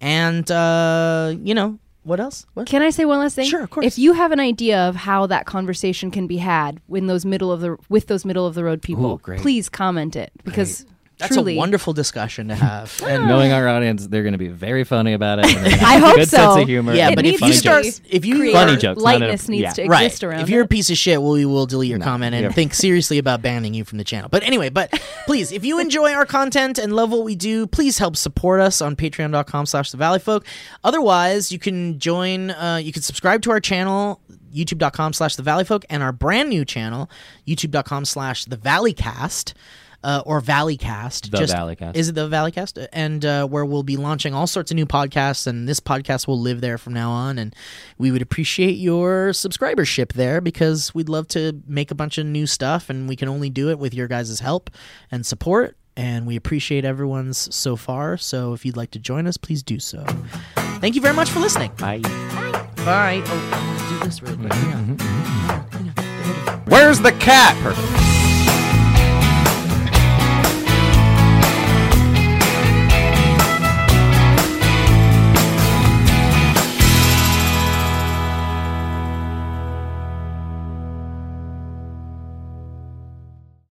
And, 0.00 0.50
uh, 0.50 1.34
you 1.40 1.54
know, 1.54 1.78
what 2.10 2.20
else? 2.20 2.44
What? 2.54 2.66
Can 2.66 2.82
I 2.82 2.90
say 2.90 3.04
one 3.04 3.20
last 3.20 3.36
thing? 3.36 3.48
Sure, 3.48 3.62
of 3.62 3.70
course. 3.70 3.86
If 3.86 3.98
you 3.98 4.12
have 4.12 4.32
an 4.32 4.40
idea 4.40 4.78
of 4.88 4.96
how 4.96 5.26
that 5.26 5.46
conversation 5.46 6.10
can 6.10 6.26
be 6.26 6.38
had 6.38 6.80
in 6.92 7.06
those 7.06 7.24
middle 7.24 7.52
of 7.52 7.60
the 7.60 7.76
with 7.88 8.08
those 8.08 8.24
middle 8.24 8.46
of 8.46 8.54
the 8.54 8.64
road 8.64 8.82
people, 8.82 9.12
Ooh, 9.12 9.36
please 9.38 9.68
comment 9.68 10.16
it 10.16 10.32
because 10.44 10.84
That's 11.20 11.34
truly, 11.34 11.54
a 11.54 11.58
wonderful 11.58 11.92
discussion 11.92 12.48
to 12.48 12.54
have. 12.54 13.00
and 13.06 13.28
Knowing 13.28 13.52
our 13.52 13.68
audience, 13.68 14.06
they're 14.06 14.22
going 14.22 14.32
to 14.32 14.38
be 14.38 14.48
very 14.48 14.82
funny 14.84 15.12
about 15.12 15.38
it. 15.38 15.46
and 15.46 15.54
they're 15.66 15.76
gonna 15.76 15.82
I 15.88 15.92
have 15.94 16.02
a 16.02 16.06
hope 16.06 16.16
good 16.16 16.28
so. 16.28 16.36
sense 16.36 16.62
of 16.62 16.68
humor. 16.68 16.94
Yeah, 16.94 17.08
and 17.08 17.16
but 17.16 17.24
if 17.26 17.40
you 17.40 17.52
start, 17.52 17.86
if 18.08 18.24
you 18.24 18.38
create- 18.38 18.52
Funny 18.52 18.76
jokes, 18.76 18.96
not 18.98 19.04
lightness 19.04 19.46
a- 19.46 19.50
needs 19.52 19.62
yeah. 19.62 19.72
to 19.72 19.86
right. 19.86 20.04
exist 20.06 20.24
around 20.24 20.40
if 20.40 20.48
you're 20.48 20.62
a 20.64 20.68
piece 20.68 20.90
of 20.90 20.98
shit, 20.98 21.22
well, 21.22 21.32
we 21.32 21.44
will 21.44 21.66
delete 21.66 21.90
your 21.90 21.98
No, 21.98 22.04
comment 22.04 22.34
and 22.34 22.44
yeah. 22.44 22.50
think 22.50 22.74
seriously 22.74 23.18
about 23.18 23.42
banning 23.42 23.74
you 23.74 23.84
from 23.84 23.98
the 23.98 24.04
channel. 24.04 24.28
But 24.28 24.42
anyway, 24.42 24.70
but 24.70 24.90
please, 25.26 25.52
if 25.52 25.64
you 25.64 25.78
enjoy 25.78 26.12
our 26.12 26.26
content 26.26 26.78
and 26.78 26.94
love 26.96 27.12
what 27.12 27.24
we 27.24 27.36
do, 27.36 27.66
please 27.66 27.98
help 27.98 28.16
support 28.16 28.60
us 28.60 28.80
on 28.80 28.96
patreon.com 28.96 29.66
slash 29.66 29.90
the 29.90 29.96
valley 29.98 30.18
folk. 30.18 30.44
Otherwise, 30.82 31.52
you 31.52 31.58
can 31.58 31.98
join, 31.98 32.50
uh, 32.50 32.80
you 32.82 32.92
can 32.92 33.02
subscribe 33.02 33.42
to 33.42 33.50
our 33.50 33.60
channel, 33.60 34.20
youtube.com 34.52 35.12
slash 35.12 35.36
the 35.36 35.42
valley 35.42 35.64
folk, 35.64 35.84
and 35.88 36.02
our 36.02 36.12
brand 36.12 36.48
new 36.48 36.64
channel, 36.64 37.08
youtube.com 37.46 38.04
slash 38.04 38.46
the 38.46 38.56
valley 38.56 38.80
valleycast. 38.80 39.52
Uh, 40.02 40.22
or 40.24 40.40
Valleycast. 40.40 41.30
The 41.30 41.36
Just- 41.38 41.54
Valleycast. 41.54 41.94
Is 41.94 42.08
it 42.08 42.14
the 42.14 42.26
Valleycast? 42.28 42.86
And 42.92 43.22
uh, 43.24 43.46
where 43.46 43.66
we'll 43.66 43.82
be 43.82 43.98
launching 43.98 44.32
all 44.32 44.46
sorts 44.46 44.70
of 44.70 44.74
new 44.76 44.86
podcasts, 44.86 45.46
and 45.46 45.68
this 45.68 45.78
podcast 45.78 46.26
will 46.26 46.40
live 46.40 46.62
there 46.62 46.78
from 46.78 46.94
now 46.94 47.10
on. 47.10 47.38
And 47.38 47.54
we 47.98 48.10
would 48.10 48.22
appreciate 48.22 48.78
your 48.78 49.30
subscribership 49.32 50.14
there 50.14 50.40
because 50.40 50.94
we'd 50.94 51.10
love 51.10 51.28
to 51.28 51.60
make 51.66 51.90
a 51.90 51.94
bunch 51.94 52.16
of 52.16 52.24
new 52.24 52.46
stuff, 52.46 52.88
and 52.88 53.08
we 53.10 53.16
can 53.16 53.28
only 53.28 53.50
do 53.50 53.68
it 53.68 53.78
with 53.78 53.92
your 53.92 54.08
guys' 54.08 54.40
help 54.40 54.70
and 55.10 55.26
support. 55.26 55.76
And 55.96 56.26
we 56.26 56.34
appreciate 56.36 56.86
everyone's 56.86 57.54
so 57.54 57.76
far. 57.76 58.16
So 58.16 58.54
if 58.54 58.64
you'd 58.64 58.76
like 58.78 58.92
to 58.92 58.98
join 58.98 59.26
us, 59.26 59.36
please 59.36 59.62
do 59.62 59.78
so. 59.78 60.02
Thank 60.80 60.94
you 60.94 61.02
very 61.02 61.14
much 61.14 61.28
for 61.28 61.40
listening. 61.40 61.72
Bye. 61.78 61.98
Bye. 62.86 63.22
Oh, 63.26 63.50
I 63.52 63.66
want 63.66 63.80
to 63.80 63.88
do 63.98 64.04
this 64.04 64.22
really 64.22 64.36
quick. 64.38 64.52
Hang 64.54 64.72
on. 64.72 66.62
Where's 66.66 67.00
the 67.00 67.12
cat? 67.12 67.54
Perfect. 67.62 68.19